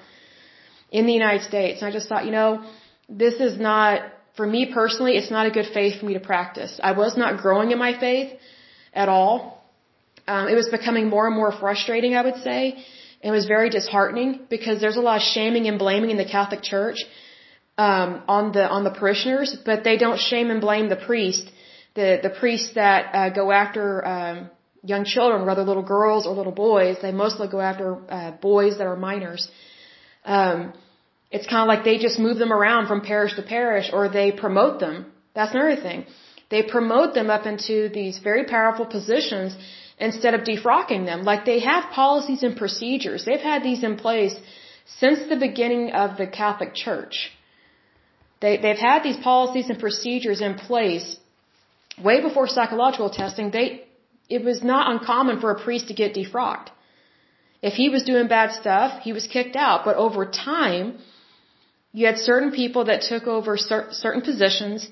in 0.92 1.06
the 1.06 1.12
United 1.12 1.42
States. 1.42 1.82
And 1.82 1.88
I 1.88 1.92
just 1.92 2.08
thought, 2.08 2.24
you 2.26 2.30
know, 2.30 2.64
this 3.08 3.34
is 3.34 3.58
not, 3.58 4.02
for 4.36 4.46
me 4.46 4.70
personally, 4.72 5.16
it's 5.16 5.32
not 5.32 5.46
a 5.46 5.50
good 5.50 5.66
faith 5.74 5.98
for 5.98 6.06
me 6.06 6.14
to 6.14 6.20
practice. 6.20 6.78
I 6.82 6.92
was 6.92 7.16
not 7.16 7.42
growing 7.42 7.72
in 7.72 7.78
my 7.78 7.98
faith 7.98 8.30
at 8.94 9.08
all. 9.08 9.64
Um, 10.28 10.46
it 10.46 10.54
was 10.54 10.68
becoming 10.68 11.08
more 11.08 11.26
and 11.26 11.34
more 11.34 11.50
frustrating, 11.50 12.14
I 12.14 12.22
would 12.22 12.40
say. 12.44 12.84
It 13.20 13.32
was 13.32 13.46
very 13.46 13.68
disheartening 13.68 14.46
because 14.48 14.80
there's 14.80 14.96
a 14.96 15.00
lot 15.00 15.16
of 15.16 15.22
shaming 15.22 15.66
and 15.66 15.76
blaming 15.76 16.10
in 16.10 16.16
the 16.16 16.24
Catholic 16.24 16.62
Church 16.62 16.98
um, 17.78 18.22
on 18.28 18.52
the 18.52 18.64
on 18.68 18.84
the 18.84 18.90
parishioners, 18.90 19.56
but 19.64 19.84
they 19.84 19.96
don't 19.96 20.18
shame 20.18 20.50
and 20.50 20.60
blame 20.60 20.88
the 20.88 20.96
priest, 20.96 21.50
the 21.94 22.18
the 22.22 22.30
priests 22.30 22.74
that 22.74 23.14
uh, 23.14 23.30
go 23.30 23.50
after 23.50 24.06
um, 24.06 24.50
young 24.82 25.04
children, 25.04 25.46
whether 25.46 25.62
little 25.62 25.82
girls 25.82 26.26
or 26.26 26.34
little 26.34 26.52
boys. 26.52 26.96
They 27.00 27.12
mostly 27.12 27.48
go 27.48 27.60
after 27.60 27.98
uh, 28.10 28.32
boys 28.32 28.78
that 28.78 28.86
are 28.86 28.96
minors. 28.96 29.48
Um, 30.24 30.72
it's 31.30 31.46
kind 31.46 31.62
of 31.62 31.68
like 31.68 31.84
they 31.84 31.98
just 31.98 32.18
move 32.18 32.38
them 32.38 32.52
around 32.52 32.88
from 32.88 33.00
parish 33.00 33.34
to 33.36 33.42
parish, 33.42 33.90
or 33.92 34.08
they 34.08 34.32
promote 34.32 34.80
them. 34.80 35.06
That's 35.34 35.54
another 35.54 35.80
thing. 35.80 36.04
They 36.50 36.62
promote 36.62 37.14
them 37.14 37.30
up 37.30 37.46
into 37.46 37.88
these 37.88 38.18
very 38.18 38.44
powerful 38.44 38.84
positions 38.84 39.56
instead 39.98 40.34
of 40.34 40.42
defrocking 40.42 41.06
them. 41.06 41.22
Like 41.22 41.46
they 41.46 41.60
have 41.60 41.84
policies 42.02 42.42
and 42.42 42.54
procedures. 42.56 43.24
They've 43.24 43.48
had 43.52 43.62
these 43.62 43.82
in 43.82 43.96
place 43.96 44.34
since 45.00 45.20
the 45.28 45.36
beginning 45.36 45.92
of 45.92 46.18
the 46.18 46.26
Catholic 46.26 46.74
Church. 46.74 47.32
They, 48.42 48.56
they've 48.62 48.84
had 48.90 49.02
these 49.08 49.18
policies 49.30 49.70
and 49.70 49.78
procedures 49.86 50.40
in 50.48 50.54
place 50.68 51.08
way 52.06 52.20
before 52.26 52.46
psychological 52.48 53.10
testing. 53.20 53.50
They, 53.50 53.84
it 54.28 54.44
was 54.44 54.62
not 54.72 54.90
uncommon 54.92 55.40
for 55.40 55.50
a 55.52 55.58
priest 55.64 55.88
to 55.88 55.94
get 56.02 56.14
defrocked. 56.20 56.70
If 57.70 57.74
he 57.74 57.88
was 57.94 58.02
doing 58.02 58.26
bad 58.26 58.50
stuff, 58.60 59.00
he 59.06 59.12
was 59.18 59.26
kicked 59.36 59.54
out. 59.54 59.84
But 59.84 59.96
over 59.96 60.26
time, 60.26 60.98
you 61.92 62.06
had 62.06 62.18
certain 62.18 62.50
people 62.50 62.86
that 62.90 63.02
took 63.02 63.26
over 63.36 63.56
cer- 63.56 63.90
certain 63.92 64.22
positions 64.22 64.88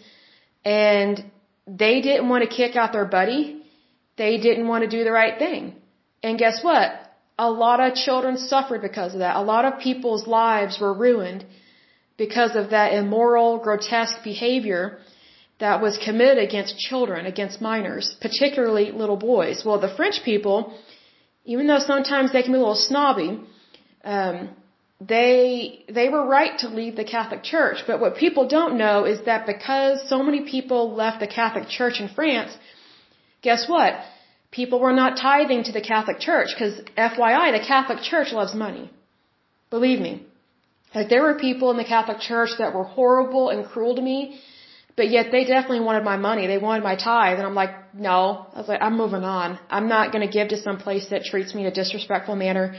and 0.64 1.24
they 1.66 2.00
didn't 2.08 2.28
want 2.28 2.44
to 2.44 2.50
kick 2.60 2.76
out 2.76 2.92
their 2.92 3.10
buddy. 3.18 3.42
They 4.16 4.38
didn't 4.46 4.68
want 4.68 4.84
to 4.84 4.90
do 4.96 5.02
the 5.02 5.14
right 5.20 5.36
thing. 5.38 5.74
And 6.22 6.38
guess 6.38 6.62
what? 6.62 6.88
A 7.38 7.50
lot 7.50 7.80
of 7.80 7.94
children 7.94 8.36
suffered 8.36 8.82
because 8.82 9.14
of 9.14 9.20
that. 9.20 9.34
A 9.36 9.42
lot 9.42 9.64
of 9.64 9.80
people's 9.80 10.26
lives 10.28 10.78
were 10.78 10.92
ruined 10.92 11.44
because 12.26 12.54
of 12.60 12.64
that 12.76 12.88
immoral, 13.00 13.50
grotesque 13.66 14.20
behavior 14.32 14.82
that 15.64 15.76
was 15.84 15.94
committed 16.06 16.40
against 16.48 16.72
children, 16.88 17.20
against 17.34 17.56
minors, 17.70 18.06
particularly 18.26 18.86
little 19.02 19.20
boys. 19.32 19.56
Well, 19.64 19.78
the 19.86 19.94
French 19.98 20.18
people, 20.30 20.56
even 21.52 21.64
though 21.68 21.82
sometimes 21.92 22.26
they 22.32 22.42
can 22.44 22.52
be 22.52 22.60
a 22.62 22.64
little 22.66 22.84
snobby, 22.90 23.30
um, 24.14 24.36
they 25.12 25.42
they 25.98 26.08
were 26.14 26.24
right 26.38 26.54
to 26.62 26.68
leave 26.80 26.94
the 27.02 27.08
Catholic 27.16 27.42
Church. 27.54 27.78
But 27.88 28.00
what 28.02 28.12
people 28.24 28.44
don't 28.58 28.76
know 28.84 28.96
is 29.12 29.18
that 29.30 29.46
because 29.54 29.96
so 30.12 30.18
many 30.28 30.40
people 30.54 30.80
left 31.02 31.18
the 31.24 31.32
Catholic 31.40 31.66
Church 31.78 31.96
in 32.04 32.08
France, 32.18 32.52
guess 33.46 33.62
what? 33.74 33.92
People 34.58 34.78
were 34.86 34.96
not 35.02 35.12
tithing 35.28 35.62
to 35.68 35.72
the 35.78 35.84
Catholic 35.92 36.18
Church 36.28 36.48
because, 36.54 36.74
FYI, 37.10 37.46
the 37.58 37.64
Catholic 37.74 38.00
Church 38.12 38.30
loves 38.40 38.54
money. 38.66 38.86
Believe 39.76 40.00
me. 40.08 40.14
Like 40.94 41.08
there 41.08 41.22
were 41.22 41.34
people 41.34 41.70
in 41.70 41.76
the 41.76 41.84
Catholic 41.84 42.18
Church 42.18 42.50
that 42.58 42.74
were 42.74 42.84
horrible 42.84 43.48
and 43.50 43.64
cruel 43.64 43.94
to 43.96 44.02
me, 44.02 44.40
but 44.96 45.08
yet 45.08 45.30
they 45.30 45.44
definitely 45.44 45.80
wanted 45.80 46.04
my 46.04 46.16
money. 46.16 46.46
They 46.46 46.58
wanted 46.58 46.82
my 46.82 46.96
tithe, 46.96 47.38
and 47.38 47.46
I'm 47.46 47.54
like, 47.54 47.94
no. 47.94 48.46
I 48.54 48.58
was 48.58 48.68
like, 48.68 48.82
I'm 48.82 48.96
moving 48.96 49.24
on. 49.24 49.58
I'm 49.70 49.88
not 49.88 50.12
going 50.12 50.26
to 50.26 50.32
give 50.38 50.48
to 50.48 50.60
some 50.60 50.78
place 50.78 51.06
that 51.10 51.24
treats 51.24 51.54
me 51.54 51.62
in 51.62 51.68
a 51.68 51.76
disrespectful 51.82 52.36
manner. 52.36 52.74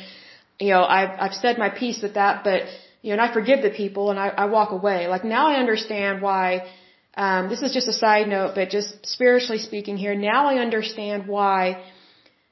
You 0.60 0.72
know, 0.74 0.84
I've 0.84 1.14
I've 1.24 1.34
said 1.34 1.58
my 1.58 1.70
piece 1.70 2.02
with 2.02 2.16
that, 2.16 2.44
but 2.44 2.64
you 3.02 3.10
know, 3.10 3.14
and 3.14 3.22
I 3.22 3.34
forgive 3.34 3.62
the 3.62 3.72
people 3.72 4.12
and 4.12 4.20
I, 4.20 4.28
I 4.44 4.46
walk 4.46 4.72
away. 4.72 5.08
Like 5.08 5.24
now 5.24 5.48
I 5.48 5.56
understand 5.56 6.22
why. 6.22 6.68
Um, 7.14 7.50
this 7.50 7.62
is 7.62 7.74
just 7.74 7.90
a 7.90 7.94
side 7.94 8.30
note, 8.30 8.52
but 8.56 8.70
just 8.70 9.06
spiritually 9.06 9.60
speaking 9.60 9.98
here, 9.98 10.16
now 10.16 10.48
I 10.48 10.60
understand 10.60 11.28
why 11.28 11.84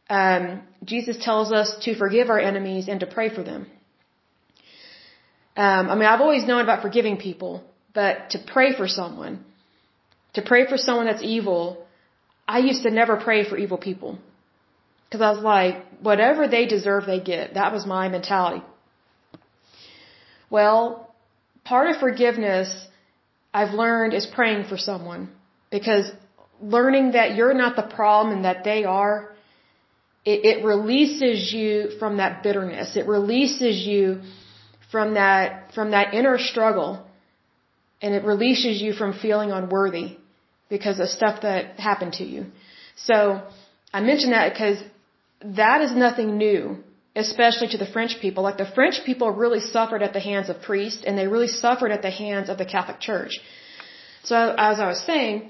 um, 0.10 0.64
Jesus 0.84 1.18
tells 1.24 1.54
us 1.54 1.74
to 1.84 1.96
forgive 1.96 2.30
our 2.30 2.40
enemies 2.40 2.90
and 2.90 3.00
to 3.00 3.06
pray 3.06 3.30
for 3.34 3.42
them. 3.42 3.68
Um, 5.64 5.90
I 5.92 5.96
mean, 5.96 6.08
I've 6.12 6.22
always 6.22 6.46
known 6.50 6.62
about 6.62 6.82
forgiving 6.82 7.18
people, 7.18 7.52
but 7.94 8.30
to 8.34 8.40
pray 8.40 8.70
for 8.80 8.88
someone, 8.88 9.44
to 10.36 10.42
pray 10.42 10.62
for 10.72 10.78
someone 10.78 11.08
that's 11.08 11.22
evil, 11.22 11.86
I 12.48 12.60
used 12.60 12.84
to 12.84 12.92
never 12.92 13.18
pray 13.18 13.40
for 13.50 13.58
evil 13.58 13.78
people. 13.78 14.12
Cause 15.12 15.20
I 15.20 15.32
was 15.32 15.44
like, 15.44 15.76
whatever 16.10 16.48
they 16.48 16.66
deserve, 16.66 17.06
they 17.06 17.20
get. 17.20 17.56
That 17.56 17.74
was 17.74 17.86
my 17.86 18.08
mentality. 18.08 18.64
Well, 20.50 21.14
part 21.66 21.90
of 21.90 21.98
forgiveness 21.98 22.70
I've 23.54 23.74
learned 23.74 24.14
is 24.14 24.26
praying 24.26 24.64
for 24.70 24.78
someone 24.78 25.30
because 25.72 26.10
learning 26.62 27.12
that 27.18 27.36
you're 27.36 27.58
not 27.66 27.76
the 27.76 27.88
problem 27.98 28.34
and 28.36 28.46
that 28.46 28.64
they 28.64 28.86
are, 28.86 29.34
it, 30.24 30.40
it 30.52 30.64
releases 30.64 31.52
you 31.52 31.72
from 32.00 32.18
that 32.18 32.44
bitterness. 32.44 32.96
It 32.96 33.08
releases 33.08 33.86
you 33.86 34.22
from 34.92 35.14
that, 35.16 35.74
from 35.74 35.92
that 35.92 36.14
inner 36.14 36.38
struggle 36.38 37.06
and 38.02 38.14
it 38.14 38.24
releases 38.24 38.82
you 38.82 38.94
from 38.94 39.14
feeling 39.14 39.52
unworthy 39.52 40.18
because 40.70 41.00
of 41.00 41.10
stuff 41.10 41.42
that 41.42 41.80
happened 41.80 42.14
to 42.14 42.24
you. 42.24 42.46
So 42.96 43.42
I 43.94 44.02
mention 44.02 44.32
that 44.32 44.54
because 44.54 44.82
that 45.44 45.82
is 45.82 45.92
nothing 45.94 46.38
new, 46.38 46.84
especially 47.16 47.68
to 47.70 47.78
the 47.78 47.86
French 47.86 48.20
people. 48.22 48.44
Like 48.44 48.58
the 48.58 48.72
French 48.78 49.02
people 49.06 49.32
really 49.32 49.60
suffered 49.60 50.02
at 50.02 50.14
the 50.14 50.20
hands 50.20 50.50
of 50.50 50.62
priests 50.62 51.04
and 51.06 51.18
they 51.18 51.28
really 51.28 51.48
suffered 51.48 51.92
at 51.92 52.02
the 52.02 52.12
hands 52.12 52.50
of 52.50 52.58
the 52.58 52.66
Catholic 52.66 53.00
Church. 53.00 53.40
So 54.24 54.56
as 54.58 54.80
I 54.80 54.88
was 54.88 55.02
saying, 55.02 55.50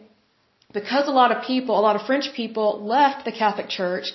because 0.71 1.07
a 1.07 1.11
lot 1.11 1.31
of 1.35 1.43
people, 1.43 1.77
a 1.79 1.81
lot 1.81 1.95
of 1.95 2.05
French 2.05 2.31
people 2.33 2.85
left 2.85 3.25
the 3.25 3.31
Catholic 3.31 3.69
Church, 3.69 4.11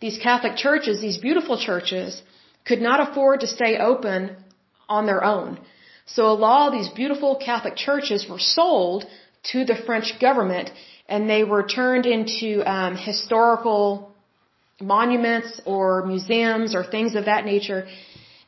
these 0.00 0.18
Catholic 0.18 0.56
churches, 0.56 1.00
these 1.00 1.18
beautiful 1.18 1.58
churches, 1.58 2.22
could 2.64 2.82
not 2.82 2.98
afford 3.08 3.40
to 3.40 3.46
stay 3.46 3.78
open 3.78 4.36
on 4.88 5.06
their 5.06 5.22
own. 5.24 5.58
So 6.06 6.30
a 6.30 6.38
lot 6.46 6.68
of 6.68 6.72
these 6.78 6.88
beautiful 6.88 7.36
Catholic 7.36 7.76
churches 7.76 8.28
were 8.28 8.38
sold 8.38 9.04
to 9.52 9.64
the 9.64 9.74
French 9.74 10.18
government 10.20 10.70
and 11.08 11.30
they 11.30 11.44
were 11.44 11.62
turned 11.62 12.06
into 12.06 12.48
um, 12.64 12.96
historical 12.96 14.12
monuments 14.80 15.60
or 15.64 16.04
museums 16.06 16.74
or 16.74 16.84
things 16.84 17.14
of 17.14 17.24
that 17.26 17.44
nature. 17.44 17.86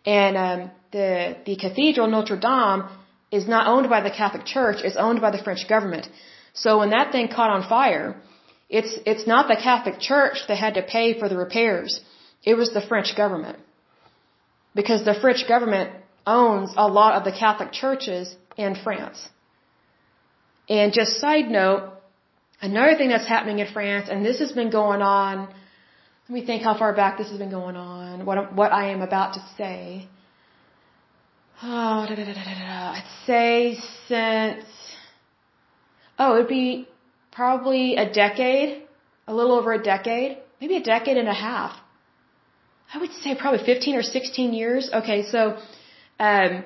And 0.04 0.36
um, 0.36 0.70
the 0.92 1.36
the 1.46 1.56
cathedral 1.56 2.08
Notre 2.08 2.38
Dame 2.38 2.88
is 3.30 3.46
not 3.46 3.66
owned 3.66 3.88
by 3.88 4.00
the 4.00 4.10
Catholic 4.10 4.44
Church; 4.44 4.78
it's 4.82 4.96
owned 4.96 5.20
by 5.20 5.30
the 5.30 5.42
French 5.42 5.68
government. 5.68 6.08
So 6.54 6.78
when 6.78 6.90
that 6.90 7.12
thing 7.12 7.28
caught 7.28 7.50
on 7.50 7.68
fire, 7.68 8.16
it's 8.68 8.98
it's 9.06 9.26
not 9.26 9.48
the 9.48 9.56
Catholic 9.56 10.00
Church 10.00 10.38
that 10.48 10.56
had 10.56 10.74
to 10.74 10.82
pay 10.82 11.18
for 11.18 11.28
the 11.28 11.36
repairs; 11.36 12.00
it 12.44 12.54
was 12.54 12.72
the 12.72 12.80
French 12.80 13.16
government, 13.16 13.58
because 14.74 15.04
the 15.04 15.14
French 15.14 15.46
government 15.46 15.90
owns 16.36 16.70
a 16.86 16.88
lot 16.98 17.12
of 17.18 17.22
the 17.28 17.34
Catholic 17.44 17.70
churches 17.82 18.34
in 18.56 18.74
France. 18.84 19.18
And 20.68 20.92
just 20.92 21.12
side 21.24 21.48
note, 21.60 21.82
another 22.60 22.94
thing 22.98 23.08
that's 23.14 23.28
happening 23.34 23.58
in 23.64 23.68
France, 23.76 24.06
and 24.10 24.24
this 24.28 24.38
has 24.44 24.52
been 24.60 24.70
going 24.80 25.02
on 25.02 25.48
let 26.28 26.34
me 26.34 26.44
think 26.44 26.62
how 26.62 26.76
far 26.76 26.92
back 26.94 27.16
this 27.16 27.30
has 27.30 27.38
been 27.38 27.50
going 27.50 27.74
on. 27.74 28.26
What 28.26 28.52
what 28.52 28.70
I 28.70 28.90
am 28.90 29.00
about 29.00 29.34
to 29.34 29.42
say. 29.56 30.06
Oh, 31.62 32.04
da, 32.06 32.14
da, 32.14 32.24
da, 32.24 32.34
da, 32.34 32.54
da. 32.66 32.92
I'd 32.96 33.10
say 33.26 33.78
since. 34.08 34.66
Oh, 36.18 36.34
it'd 36.34 36.48
be 36.48 36.86
probably 37.32 37.96
a 37.96 38.12
decade, 38.12 38.82
a 39.26 39.34
little 39.34 39.52
over 39.52 39.72
a 39.72 39.82
decade, 39.82 40.36
maybe 40.60 40.76
a 40.76 40.82
decade 40.82 41.16
and 41.16 41.28
a 41.28 41.38
half. 41.48 41.72
I 42.92 42.98
would 42.98 43.12
say 43.22 43.34
probably 43.34 43.64
15 43.64 43.94
or 43.94 44.02
16 44.02 44.52
years. 44.52 44.90
Okay, 44.92 45.22
so 45.30 45.56
um, 46.18 46.64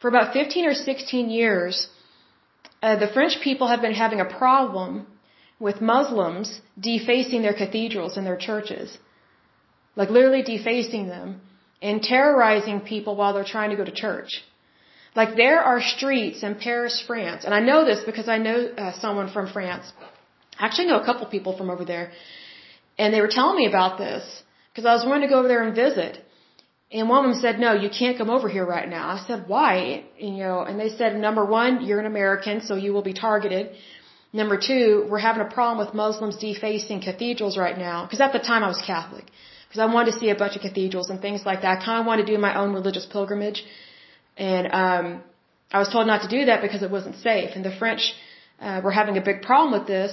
for 0.00 0.08
about 0.08 0.32
15 0.32 0.66
or 0.66 0.74
16 0.74 1.30
years, 1.30 1.88
uh, 2.82 2.96
the 2.96 3.08
French 3.08 3.40
people 3.42 3.68
have 3.68 3.80
been 3.80 3.94
having 3.94 4.20
a 4.20 4.24
problem 4.24 5.06
with 5.58 5.80
Muslims 5.80 6.60
defacing 6.78 7.42
their 7.42 7.54
cathedrals 7.54 8.16
and 8.16 8.26
their 8.26 8.36
churches. 8.36 8.98
Like 9.96 10.10
literally 10.10 10.42
defacing 10.42 11.06
them 11.08 11.40
and 11.80 12.02
terrorizing 12.02 12.80
people 12.80 13.16
while 13.16 13.32
they're 13.34 13.52
trying 13.56 13.70
to 13.70 13.76
go 13.76 13.84
to 13.84 13.92
church. 13.92 14.42
Like 15.14 15.36
there 15.36 15.60
are 15.60 15.80
streets 15.80 16.42
in 16.42 16.56
Paris, 16.56 17.02
France, 17.06 17.44
and 17.44 17.54
I 17.54 17.60
know 17.60 17.84
this 17.84 18.02
because 18.04 18.28
I 18.28 18.38
know 18.38 18.58
uh, 18.66 18.92
someone 18.98 19.30
from 19.32 19.52
France. 19.52 19.92
I 20.58 20.66
actually 20.66 20.88
know 20.88 21.00
a 21.00 21.04
couple 21.04 21.26
people 21.26 21.56
from 21.56 21.70
over 21.70 21.84
there, 21.84 22.10
and 22.98 23.14
they 23.14 23.20
were 23.20 23.34
telling 23.38 23.56
me 23.56 23.66
about 23.66 23.96
this 23.98 24.42
because 24.70 24.86
I 24.86 24.94
was 24.94 25.04
wanting 25.06 25.28
to 25.28 25.32
go 25.32 25.38
over 25.38 25.48
there 25.48 25.62
and 25.62 25.74
visit. 25.74 26.23
And 26.94 27.08
one 27.08 27.18
of 27.24 27.30
them 27.30 27.40
said, 27.44 27.58
"No, 27.66 27.70
you 27.84 27.90
can't 28.00 28.16
come 28.20 28.30
over 28.36 28.48
here 28.56 28.66
right 28.76 28.88
now." 28.88 29.04
I 29.16 29.18
said, 29.28 29.40
"Why?" 29.54 29.72
And, 30.20 30.32
you 30.36 30.44
know, 30.44 30.58
and 30.68 30.78
they 30.82 30.90
said, 30.98 31.10
"Number 31.28 31.44
one, 31.44 31.84
you're 31.86 32.02
an 32.04 32.10
American, 32.14 32.56
so 32.68 32.76
you 32.84 32.92
will 32.94 33.06
be 33.12 33.16
targeted. 33.28 33.64
Number 34.40 34.56
two, 34.68 34.84
we're 35.10 35.24
having 35.30 35.42
a 35.48 35.50
problem 35.58 35.76
with 35.82 35.92
Muslims 36.04 36.36
defacing 36.36 37.00
cathedrals 37.08 37.56
right 37.64 37.78
now 37.88 37.98
because 38.04 38.22
at 38.26 38.32
the 38.36 38.44
time 38.50 38.62
I 38.68 38.70
was 38.76 38.82
Catholic." 38.92 39.26
because 39.74 39.90
I 39.90 39.92
wanted 39.92 40.12
to 40.12 40.18
see 40.20 40.30
a 40.30 40.36
bunch 40.42 40.54
of 40.54 40.62
cathedrals 40.62 41.10
and 41.10 41.20
things 41.20 41.44
like 41.44 41.62
that. 41.62 41.70
I 41.78 41.84
kind 41.84 41.98
of 42.00 42.06
wanted 42.06 42.26
to 42.26 42.32
do 42.34 42.38
my 42.38 42.52
own 42.60 42.72
religious 42.72 43.06
pilgrimage, 43.14 43.64
and 44.36 44.68
um, 44.82 45.06
I 45.72 45.80
was 45.80 45.88
told 45.88 46.06
not 46.06 46.22
to 46.22 46.28
do 46.28 46.44
that 46.44 46.62
because 46.62 46.82
it 46.84 46.92
wasn't 46.92 47.16
safe. 47.16 47.50
And 47.56 47.64
the 47.64 47.74
French 47.80 48.14
uh, 48.60 48.80
were 48.84 48.92
having 48.92 49.16
a 49.18 49.24
big 49.30 49.42
problem 49.42 49.72
with 49.78 49.88
this, 49.88 50.12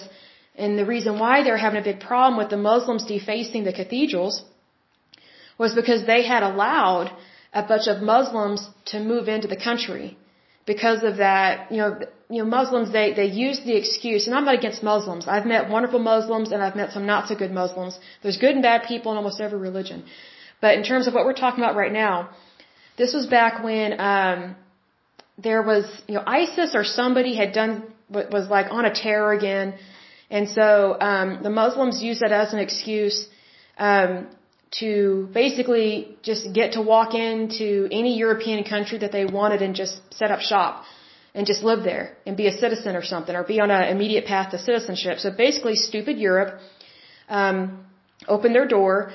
and 0.56 0.80
the 0.80 0.86
reason 0.96 1.20
why 1.20 1.44
they 1.44 1.52
were 1.52 1.64
having 1.68 1.80
a 1.80 1.84
big 1.84 2.00
problem 2.00 2.38
with 2.42 2.50
the 2.50 2.58
Muslims 2.58 3.06
defacing 3.06 3.64
the 3.64 3.74
cathedrals 3.82 4.44
was 5.64 5.74
because 5.82 6.02
they 6.14 6.22
had 6.34 6.44
allowed 6.52 7.08
a 7.62 7.64
bunch 7.72 7.88
of 7.94 7.98
Muslims 8.14 8.62
to 8.92 8.98
move 9.12 9.26
into 9.36 9.48
the 9.54 9.62
country 9.70 10.08
because 10.72 11.02
of 11.10 11.14
that, 11.26 11.72
you 11.74 11.80
know, 11.82 11.92
you 12.34 12.40
know, 12.42 12.50
Muslims, 12.60 12.88
they, 12.98 13.08
they 13.20 13.30
use 13.46 13.58
the 13.70 13.76
excuse, 13.82 14.22
and 14.28 14.34
I'm 14.38 14.46
not 14.50 14.58
against 14.62 14.82
Muslims. 14.92 15.24
I've 15.36 15.48
met 15.54 15.70
wonderful 15.76 16.02
Muslims 16.14 16.52
and 16.54 16.60
I've 16.66 16.78
met 16.82 16.90
some 16.96 17.06
not 17.14 17.28
so 17.30 17.36
good 17.42 17.54
Muslims. 17.62 17.94
There's 18.24 18.40
good 18.46 18.54
and 18.58 18.64
bad 18.70 18.82
people 18.92 19.12
in 19.12 19.18
almost 19.22 19.42
every 19.46 19.60
religion. 19.70 20.00
But 20.64 20.72
in 20.78 20.84
terms 20.92 21.06
of 21.08 21.14
what 21.16 21.26
we're 21.28 21.42
talking 21.46 21.62
about 21.64 21.76
right 21.84 21.96
now, 22.06 22.16
this 23.02 23.14
was 23.18 23.26
back 23.40 23.64
when, 23.70 24.00
um, 24.12 24.40
there 25.48 25.62
was, 25.72 25.86
you 26.08 26.16
know, 26.16 26.24
ISIS 26.40 26.72
or 26.80 26.84
somebody 27.00 27.34
had 27.42 27.52
done, 27.62 27.72
was 28.38 28.48
like 28.56 28.68
on 28.78 28.86
a 28.92 28.94
terror 29.06 29.32
again. 29.40 29.68
And 30.38 30.46
so, 30.58 30.68
um, 31.10 31.28
the 31.48 31.54
Muslims 31.62 31.96
used 32.10 32.22
that 32.24 32.34
as 32.44 32.54
an 32.54 32.60
excuse, 32.68 33.18
um, 33.90 34.12
to 34.80 35.30
basically 35.34 36.18
just 36.22 36.54
get 36.54 36.74
to 36.74 36.82
walk 36.82 37.14
into 37.14 37.88
any 37.92 38.18
European 38.18 38.64
country 38.64 38.98
that 39.00 39.12
they 39.12 39.26
wanted 39.26 39.62
and 39.62 39.76
just 39.76 40.00
set 40.14 40.32
up 40.32 40.40
shop 40.40 40.84
and 41.34 41.46
just 41.46 41.64
live 41.64 41.84
there 41.84 42.16
and 42.26 42.38
be 42.38 42.48
a 42.48 42.52
citizen 42.52 42.96
or 42.96 43.04
something 43.04 43.36
or 43.36 43.44
be 43.44 43.60
on 43.60 43.70
an 43.72 43.84
immediate 43.90 44.26
path 44.26 44.52
to 44.52 44.58
citizenship. 44.58 45.20
So 45.20 45.32
basically, 45.32 45.76
stupid 45.76 46.18
Europe 46.18 46.60
um, 47.28 47.86
opened 48.28 48.56
their 48.56 48.68
door 48.68 49.14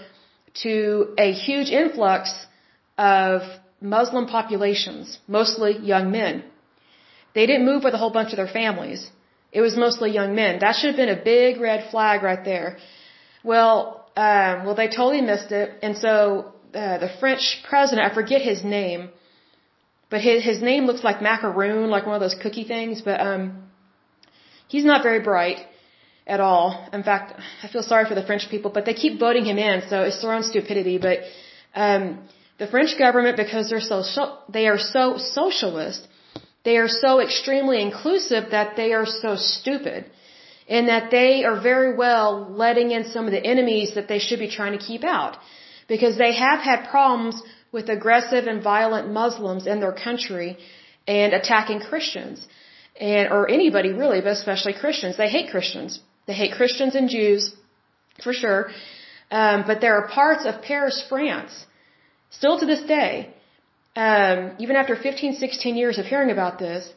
to 0.63 1.15
a 1.19 1.33
huge 1.33 1.71
influx 1.71 2.35
of 2.99 3.43
Muslim 3.81 4.27
populations, 4.27 5.19
mostly 5.29 5.79
young 5.79 6.11
men. 6.11 6.45
They 7.35 7.47
didn't 7.47 7.67
move 7.67 7.85
with 7.85 7.95
a 7.95 7.99
whole 7.99 8.11
bunch 8.11 8.33
of 8.33 8.37
their 8.37 8.49
families. 8.49 9.11
It 9.53 9.61
was 9.61 9.77
mostly 9.77 10.11
young 10.11 10.35
men. 10.35 10.59
That 10.61 10.75
should 10.77 10.89
have 10.89 10.97
been 10.97 11.11
a 11.11 11.23
big 11.23 11.61
red 11.61 11.91
flag 11.91 12.23
right 12.23 12.43
there. 12.45 12.79
Well, 13.45 14.06
um, 14.17 14.65
well, 14.65 14.75
they 14.75 14.89
totally 14.89 15.21
missed 15.21 15.53
it, 15.53 15.79
and 15.83 15.97
so 15.99 16.53
uh, 16.75 16.99
the 16.99 17.11
French 17.21 17.63
president, 17.69 18.11
I 18.11 18.15
forget 18.15 18.41
his 18.41 18.65
name, 18.65 19.11
but 20.11 20.21
his 20.21 20.43
his 20.43 20.63
name 20.63 20.87
looks 20.87 21.05
like 21.05 21.21
macaroon, 21.21 21.91
like 21.91 22.07
one 22.07 22.15
of 22.15 22.21
those 22.21 22.35
cookie 22.35 22.65
things. 22.65 23.03
But 23.03 23.21
um, 23.21 23.43
he's 24.69 24.87
not 24.87 25.03
very 25.03 25.21
bright 25.21 25.59
at 26.27 26.41
all. 26.41 26.89
In 26.93 27.03
fact, 27.03 27.39
I 27.63 27.69
feel 27.69 27.83
sorry 27.83 28.07
for 28.07 28.15
the 28.15 28.25
French 28.25 28.49
people, 28.49 28.71
but 28.71 28.87
they 28.87 28.95
keep 28.95 29.21
voting 29.21 29.45
him 29.45 29.59
in, 29.59 29.83
so 29.89 30.03
it's 30.03 30.21
their 30.23 30.33
own 30.33 30.43
stupidity. 30.43 30.99
But 30.99 31.19
um, 31.75 32.03
the 32.59 32.67
French 32.67 32.99
government, 32.99 33.37
because 33.37 33.69
they're 33.69 33.89
so, 33.93 34.03
so 34.03 34.39
they 34.49 34.67
are 34.67 34.79
so 34.79 35.19
socialist, 35.19 36.09
they 36.65 36.79
are 36.79 36.89
so 36.89 37.21
extremely 37.21 37.83
inclusive 37.83 38.51
that 38.51 38.77
they 38.77 38.93
are 38.93 39.07
so 39.07 39.37
stupid 39.37 40.11
in 40.67 40.87
that 40.87 41.11
they 41.11 41.45
are 41.45 41.61
very 41.61 41.95
well 41.97 42.47
letting 42.51 42.91
in 42.91 43.05
some 43.05 43.27
of 43.27 43.33
the 43.33 43.45
enemies 43.45 43.95
that 43.95 44.09
they 44.09 44.19
should 44.19 44.39
be 44.39 44.51
trying 44.51 44.79
to 44.79 44.85
keep 44.85 45.05
out. 45.05 45.37
Because 45.89 46.17
they 46.19 46.35
have 46.35 46.61
had 46.61 46.89
problems 46.89 47.41
with 47.71 47.89
aggressive 47.89 48.47
and 48.47 48.63
violent 48.63 49.13
Muslims 49.13 49.67
in 49.67 49.79
their 49.81 49.93
country 49.93 50.59
and 51.07 51.33
attacking 51.33 51.81
Christians. 51.81 52.47
And, 52.99 53.31
or 53.31 53.49
anybody 53.49 53.91
really, 53.93 54.21
but 54.21 54.33
especially 54.33 54.73
Christians. 54.73 55.17
They 55.17 55.29
hate 55.29 55.51
Christians. 55.51 56.01
They 56.27 56.33
hate 56.33 56.53
Christians 56.53 56.95
and 56.95 57.09
Jews, 57.09 57.55
for 58.25 58.33
sure. 58.33 58.71
Um, 59.31 59.65
but 59.67 59.81
there 59.81 59.97
are 59.99 60.09
parts 60.09 60.45
of 60.47 60.63
Paris, 60.63 61.05
France, 61.09 61.67
still 62.31 62.59
to 62.59 62.67
this 62.67 62.83
day, 62.83 63.35
um, 63.95 64.53
even 64.59 64.77
after 64.77 64.97
15, 64.97 65.35
16 65.35 65.77
years 65.77 65.99
of 65.99 66.07
hearing 66.07 66.31
about 66.31 66.59
this, 66.59 66.89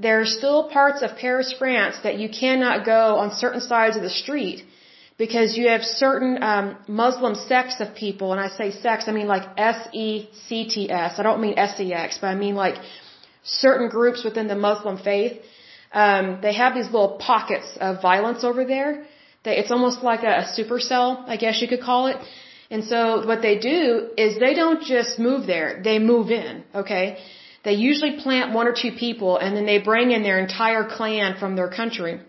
there 0.00 0.20
are 0.20 0.30
still 0.38 0.68
parts 0.68 1.02
of 1.02 1.16
Paris, 1.16 1.54
France 1.58 1.96
that 2.02 2.18
you 2.18 2.28
cannot 2.28 2.84
go 2.84 3.02
on 3.22 3.32
certain 3.44 3.60
sides 3.60 3.96
of 3.96 4.02
the 4.02 4.14
street 4.22 4.64
because 5.18 5.56
you 5.58 5.68
have 5.68 5.82
certain 5.82 6.42
um, 6.42 6.76
Muslim 6.86 7.34
sects 7.34 7.80
of 7.80 7.94
people, 7.94 8.32
and 8.32 8.40
I 8.40 8.48
say 8.48 8.70
sects, 8.70 9.08
I 9.08 9.12
mean 9.12 9.26
like 9.26 9.46
S 9.56 9.88
E 9.92 10.28
C 10.46 10.68
T 10.68 10.90
S. 10.90 11.14
I 11.18 11.22
don't 11.22 11.40
mean 11.40 11.54
S 11.58 11.80
E 11.80 11.92
X, 11.92 12.18
but 12.20 12.28
I 12.28 12.36
mean 12.44 12.54
like 12.54 12.76
certain 13.42 13.88
groups 13.88 14.24
within 14.24 14.46
the 14.46 14.54
Muslim 14.68 14.96
faith. 14.98 15.40
Um, 15.92 16.38
they 16.42 16.52
have 16.52 16.74
these 16.74 16.86
little 16.86 17.16
pockets 17.18 17.68
of 17.80 18.02
violence 18.02 18.44
over 18.44 18.64
there 18.66 19.06
They, 19.44 19.56
It's 19.60 19.70
almost 19.70 20.02
like 20.02 20.22
a, 20.22 20.34
a 20.44 20.46
supercell, 20.56 21.24
I 21.26 21.36
guess 21.36 21.62
you 21.62 21.68
could 21.68 21.80
call 21.80 22.08
it. 22.08 22.16
And 22.70 22.84
so 22.84 23.26
what 23.26 23.40
they 23.40 23.58
do 23.58 24.10
is 24.16 24.38
they 24.38 24.54
don't 24.54 24.82
just 24.82 25.18
move 25.18 25.46
there, 25.46 25.80
they 25.82 25.98
move 25.98 26.30
in, 26.30 26.64
okay? 26.74 27.04
They 27.64 27.74
usually 27.74 28.20
plant 28.24 28.54
one 28.54 28.66
or 28.66 28.74
two 28.82 28.92
people 28.92 29.36
and 29.36 29.56
then 29.56 29.66
they 29.66 29.78
bring 29.78 30.10
in 30.10 30.22
their 30.22 30.38
entire 30.38 30.84
clan 30.96 31.36
from 31.38 31.56
their 31.56 31.68
country. 31.68 32.20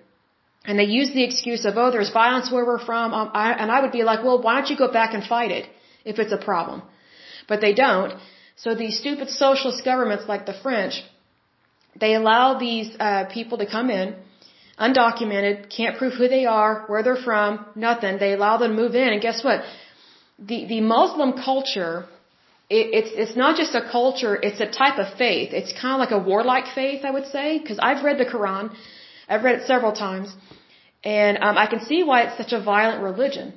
And 0.66 0.78
they 0.78 0.86
use 0.86 1.10
the 1.14 1.24
excuse 1.24 1.66
of, 1.66 1.78
oh, 1.78 1.92
there's 1.92 2.12
violence 2.12 2.52
where 2.52 2.66
we're 2.66 2.86
from. 2.92 3.14
Um, 3.14 3.32
I, 3.34 3.54
and 3.54 3.72
I 3.72 3.82
would 3.82 3.92
be 3.92 4.04
like, 4.04 4.24
well, 4.24 4.42
why 4.42 4.56
don't 4.56 4.70
you 4.70 4.78
go 4.78 4.92
back 4.92 5.14
and 5.14 5.24
fight 5.24 5.52
it 5.52 5.66
if 6.04 6.20
it's 6.20 6.34
a 6.34 6.38
problem? 6.38 6.82
But 7.48 7.62
they 7.62 7.74
don't. 7.74 8.14
So 8.56 8.76
these 8.76 9.00
stupid 9.00 9.30
socialist 9.30 9.86
governments 9.86 10.26
like 10.28 10.46
the 10.46 10.54
French, 10.54 11.02
they 12.00 12.14
allow 12.14 12.60
these 12.60 12.90
uh, 13.00 13.26
people 13.26 13.58
to 13.60 13.66
come 13.66 13.90
in, 13.90 14.16
undocumented, 14.78 15.70
can't 15.76 15.98
prove 15.98 16.14
who 16.14 16.28
they 16.28 16.46
are, 16.46 16.84
where 16.88 17.04
they're 17.04 17.24
from, 17.30 17.66
nothing. 17.76 18.20
They 18.20 18.34
allow 18.34 18.58
them 18.58 18.76
to 18.76 18.82
move 18.82 18.96
in, 18.96 19.10
and 19.14 19.22
guess 19.22 19.44
what? 19.44 19.62
The 20.40 20.66
the 20.66 20.82
Muslim 20.82 21.34
culture, 21.34 22.06
it, 22.70 22.86
it's 22.97 23.11
it's 23.22 23.36
not 23.36 23.57
just 23.57 23.74
a 23.76 23.82
culture; 23.82 24.36
it's 24.41 24.59
a 24.59 24.70
type 24.82 24.97
of 24.99 25.17
faith. 25.17 25.53
It's 25.53 25.74
kind 25.74 25.93
of 25.95 25.99
like 25.99 26.11
a 26.11 26.24
warlike 26.32 26.67
faith, 26.76 27.03
I 27.03 27.11
would 27.11 27.28
say, 27.28 27.59
because 27.59 27.80
I've 27.80 28.03
read 28.03 28.17
the 28.17 28.26
Quran, 28.26 28.76
I've 29.28 29.43
read 29.43 29.55
it 29.59 29.67
several 29.67 29.93
times, 29.93 30.34
and 31.03 31.38
um, 31.39 31.57
I 31.57 31.67
can 31.67 31.82
see 31.86 32.03
why 32.03 32.24
it's 32.24 32.38
such 32.38 32.53
a 32.53 32.61
violent 32.61 33.01
religion 33.03 33.53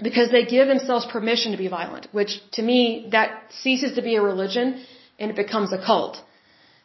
because 0.00 0.30
they 0.30 0.44
give 0.44 0.68
themselves 0.68 1.06
permission 1.06 1.52
to 1.52 1.58
be 1.58 1.68
violent, 1.68 2.06
which 2.12 2.40
to 2.52 2.62
me 2.62 3.08
that 3.10 3.52
ceases 3.62 3.94
to 3.96 4.02
be 4.02 4.14
a 4.16 4.22
religion 4.22 4.84
and 5.18 5.30
it 5.30 5.36
becomes 5.36 5.72
a 5.72 5.78
cult. 5.84 6.22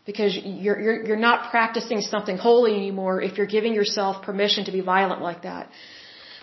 Because 0.05 0.35
you're 0.35 0.79
you're 0.79 1.05
you're 1.07 1.23
not 1.29 1.49
practicing 1.49 2.01
something 2.01 2.37
holy 2.37 2.75
anymore 2.75 3.21
if 3.21 3.37
you're 3.37 3.53
giving 3.57 3.73
yourself 3.73 4.21
permission 4.23 4.65
to 4.65 4.71
be 4.71 4.81
violent 4.81 5.21
like 5.21 5.43
that. 5.43 5.69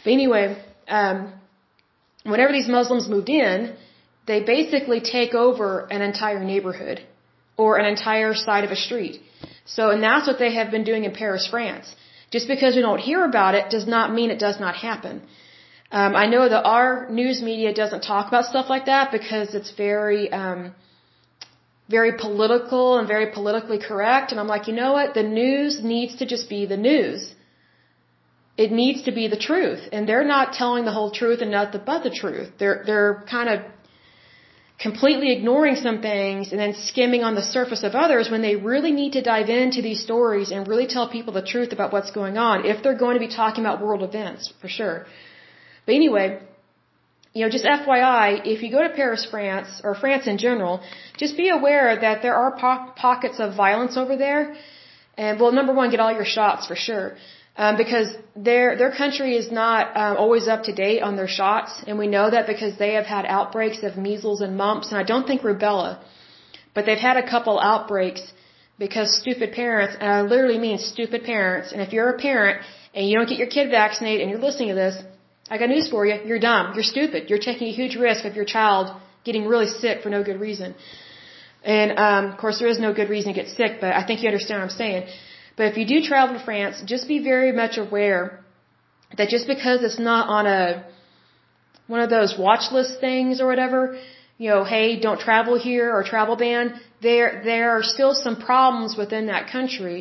But 0.03 0.13
anyway, 0.15 0.57
um, 0.89 1.35
whenever 2.25 2.53
these 2.53 2.69
Muslims 2.69 3.07
moved 3.07 3.29
in, 3.29 3.77
they 4.31 4.41
basically 4.57 5.01
take 5.17 5.33
over 5.45 5.69
an 5.97 6.03
entire 6.11 6.43
neighborhood 6.53 6.99
or 7.63 7.71
an 7.81 7.87
entire 7.95 8.35
side 8.47 8.65
of 8.69 8.73
a 8.79 8.81
street. 8.87 9.17
So, 9.75 9.83
and 9.93 10.01
that's 10.09 10.27
what 10.31 10.39
they 10.43 10.53
have 10.59 10.71
been 10.77 10.87
doing 10.91 11.03
in 11.09 11.13
Paris, 11.23 11.45
France. 11.55 11.87
Just 12.35 12.47
because 12.55 12.73
we 12.79 12.83
don't 12.89 13.05
hear 13.11 13.21
about 13.33 13.53
it 13.59 13.65
does 13.77 13.87
not 13.95 14.07
mean 14.19 14.29
it 14.37 14.43
does 14.49 14.59
not 14.65 14.77
happen. 14.89 15.15
Um, 15.99 16.13
I 16.23 16.27
know 16.35 16.45
that 16.53 16.63
our 16.77 16.91
news 17.21 17.39
media 17.51 17.71
doesn't 17.83 18.03
talk 18.13 18.29
about 18.29 18.45
stuff 18.53 18.67
like 18.75 18.87
that 18.93 19.11
because 19.19 19.49
it's 19.59 19.73
very, 19.87 20.23
um, 20.43 20.61
very 21.97 22.13
political 22.27 22.87
and 22.99 23.09
very 23.15 23.29
politically 23.39 23.81
correct. 23.89 24.31
And 24.31 24.39
I'm 24.41 24.53
like, 24.55 24.69
you 24.69 24.77
know 24.83 24.93
what? 24.99 25.15
The 25.21 25.27
news 25.43 25.83
needs 25.95 26.15
to 26.21 26.27
just 26.35 26.49
be 26.55 26.63
the 26.75 26.81
news. 26.91 27.35
It 28.65 28.71
needs 28.83 29.03
to 29.09 29.13
be 29.21 29.27
the 29.35 29.43
truth. 29.49 29.83
And 29.93 30.09
they're 30.09 30.31
not 30.37 30.53
telling 30.63 30.85
the 30.85 30.97
whole 30.99 31.11
truth 31.21 31.41
and 31.45 31.51
nothing 31.51 31.83
but 31.93 32.01
the 32.09 32.15
truth. 32.23 32.49
They're, 32.61 32.79
they're 32.87 33.15
kind 33.37 33.49
of 33.55 33.59
completely 34.81 35.31
ignoring 35.33 35.77
some 35.77 36.01
things 36.01 36.53
and 36.53 36.59
then 36.59 36.75
skimming 36.75 37.23
on 37.23 37.35
the 37.35 37.43
surface 37.43 37.83
of 37.83 37.95
others 37.95 38.31
when 38.31 38.41
they 38.41 38.57
really 38.57 38.93
need 38.93 39.13
to 39.13 39.23
dive 39.23 39.51
into 39.51 39.83
these 39.83 40.03
stories 40.03 40.51
and 40.51 40.67
really 40.67 40.87
tell 40.87 41.07
people 41.17 41.35
the 41.35 41.47
truth 41.53 41.73
about 41.73 41.93
what's 41.93 42.11
going 42.11 42.39
on 42.39 42.65
if 42.65 42.83
they're 42.83 43.03
going 43.05 43.17
to 43.19 43.25
be 43.27 43.33
talking 43.41 43.63
about 43.65 43.83
world 43.83 44.03
events, 44.03 44.53
for 44.61 44.69
sure. 44.69 45.05
But 45.85 45.95
anyway, 45.97 46.41
you 47.35 47.45
know, 47.45 47.51
just 47.51 47.65
FYI, 47.65 48.47
if 48.47 48.63
you 48.63 48.71
go 48.71 48.83
to 48.83 48.89
Paris, 48.89 49.27
France, 49.31 49.83
or 49.85 49.95
France 49.95 50.27
in 50.27 50.39
general, 50.39 50.81
just 51.19 51.37
be 51.37 51.51
aware 51.51 52.01
that 52.01 52.23
there 52.23 52.35
are 52.35 52.53
po- 52.59 52.93
pockets 52.97 53.39
of 53.39 53.55
violence 53.55 53.99
over 53.99 54.17
there. 54.17 54.57
And 55.19 55.39
well, 55.39 55.53
number 55.53 55.75
one, 55.75 55.91
get 55.91 56.01
all 56.01 56.13
your 56.13 56.25
shots 56.25 56.67
for 56.67 56.75
sure. 56.75 57.17
Um, 57.65 57.77
because 57.77 58.09
their 58.49 58.67
their 58.81 58.93
country 59.01 59.33
is 59.41 59.47
not 59.53 59.95
um, 60.03 60.15
always 60.23 60.45
up 60.53 60.63
to 60.69 60.73
date 60.85 61.01
on 61.09 61.17
their 61.21 61.33
shots, 61.39 61.73
and 61.87 61.99
we 62.03 62.07
know 62.15 62.27
that 62.35 62.47
because 62.53 62.75
they 62.83 62.93
have 62.99 63.09
had 63.17 63.27
outbreaks 63.39 63.81
of 63.89 63.99
measles 64.07 64.41
and 64.45 64.57
mumps, 64.63 64.87
and 64.91 64.97
I 65.03 65.05
don't 65.11 65.27
think 65.31 65.43
rubella, 65.43 65.91
but 66.75 66.87
they've 66.87 67.05
had 67.09 67.19
a 67.23 67.27
couple 67.33 67.61
outbreaks 67.73 68.23
because 68.85 69.09
stupid 69.23 69.53
parents, 69.53 69.95
and 70.01 70.09
I 70.11 70.23
literally 70.23 70.61
mean 70.67 70.79
stupid 70.79 71.23
parents. 71.33 71.73
And 71.73 71.83
if 71.87 71.93
you're 71.93 72.11
a 72.17 72.19
parent 72.29 72.57
and 72.95 73.07
you 73.07 73.15
don't 73.19 73.29
get 73.33 73.39
your 73.43 73.53
kid 73.57 73.67
vaccinated, 73.71 74.23
and 74.23 74.31
you're 74.31 74.47
listening 74.49 74.71
to 74.75 74.79
this, 74.85 74.97
I 75.51 75.59
got 75.59 75.69
news 75.69 75.89
for 75.95 76.07
you. 76.07 76.17
You're 76.29 76.45
dumb. 76.51 76.73
You're 76.75 76.91
stupid. 76.95 77.29
You're 77.29 77.45
taking 77.51 77.69
a 77.69 77.77
huge 77.81 77.97
risk 78.07 78.25
of 78.31 78.37
your 78.41 78.49
child 78.57 78.87
getting 79.27 79.45
really 79.53 79.71
sick 79.83 79.97
for 80.03 80.09
no 80.17 80.23
good 80.29 80.41
reason. 80.49 80.75
And 81.63 81.91
um, 82.07 82.25
of 82.33 82.39
course, 82.39 82.59
there 82.61 82.73
is 82.75 82.81
no 82.87 82.95
good 82.95 83.11
reason 83.11 83.35
to 83.35 83.39
get 83.43 83.51
sick, 83.61 83.73
but 83.83 83.93
I 84.01 84.03
think 84.07 84.23
you 84.23 84.29
understand 84.33 84.61
what 84.61 84.71
I'm 84.71 84.79
saying. 84.85 85.03
But 85.61 85.73
if 85.73 85.77
you 85.81 85.87
do 85.95 85.99
travel 86.01 86.39
to 86.39 86.43
France, 86.43 86.77
just 86.93 87.07
be 87.07 87.19
very 87.33 87.53
much 87.53 87.77
aware 87.77 88.23
that 89.19 89.29
just 89.29 89.47
because 89.47 89.83
it's 89.87 89.99
not 90.11 90.23
on 90.37 90.47
a 90.47 90.61
one 91.87 92.01
of 92.05 92.09
those 92.09 92.33
watch 92.45 92.73
list 92.77 92.93
things 93.07 93.43
or 93.43 93.47
whatever, 93.53 93.81
you 94.39 94.49
know, 94.51 94.63
hey, 94.65 94.87
don't 95.07 95.21
travel 95.21 95.59
here 95.59 95.89
or 95.97 96.03
travel 96.03 96.37
ban, 96.45 96.81
there 97.03 97.43
there 97.51 97.69
are 97.77 97.83
still 97.83 98.15
some 98.15 98.37
problems 98.49 98.97
within 99.03 99.27
that 99.33 99.51
country 99.57 99.99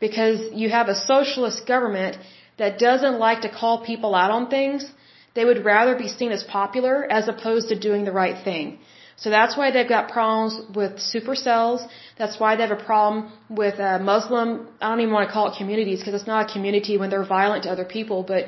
because 0.00 0.38
you 0.62 0.70
have 0.78 0.88
a 0.88 0.98
socialist 1.12 1.66
government 1.74 2.16
that 2.62 2.78
doesn't 2.78 3.18
like 3.26 3.42
to 3.42 3.50
call 3.60 3.84
people 3.90 4.14
out 4.22 4.30
on 4.30 4.48
things. 4.56 4.90
They 5.34 5.44
would 5.44 5.62
rather 5.66 5.94
be 6.04 6.08
seen 6.18 6.32
as 6.38 6.44
popular 6.58 6.96
as 7.18 7.28
opposed 7.34 7.68
to 7.68 7.78
doing 7.88 8.06
the 8.06 8.18
right 8.22 8.38
thing. 8.48 8.78
So 9.16 9.30
that's 9.30 9.56
why 9.56 9.70
they've 9.70 9.88
got 9.88 10.10
problems 10.10 10.54
with 10.74 10.92
supercells. 11.12 11.86
That's 12.18 12.38
why 12.40 12.56
they 12.56 12.62
have 12.66 12.76
a 12.78 12.84
problem 12.84 13.32
with 13.48 13.78
uh, 13.78 13.98
Muslim, 14.00 14.68
I 14.80 14.88
don't 14.90 15.00
even 15.00 15.14
want 15.14 15.28
to 15.28 15.32
call 15.32 15.50
it 15.50 15.56
communities 15.56 16.00
because 16.00 16.14
it's 16.14 16.26
not 16.26 16.50
a 16.50 16.52
community 16.52 16.98
when 16.98 17.10
they're 17.10 17.24
violent 17.38 17.64
to 17.64 17.70
other 17.70 17.84
people, 17.84 18.24
but 18.24 18.46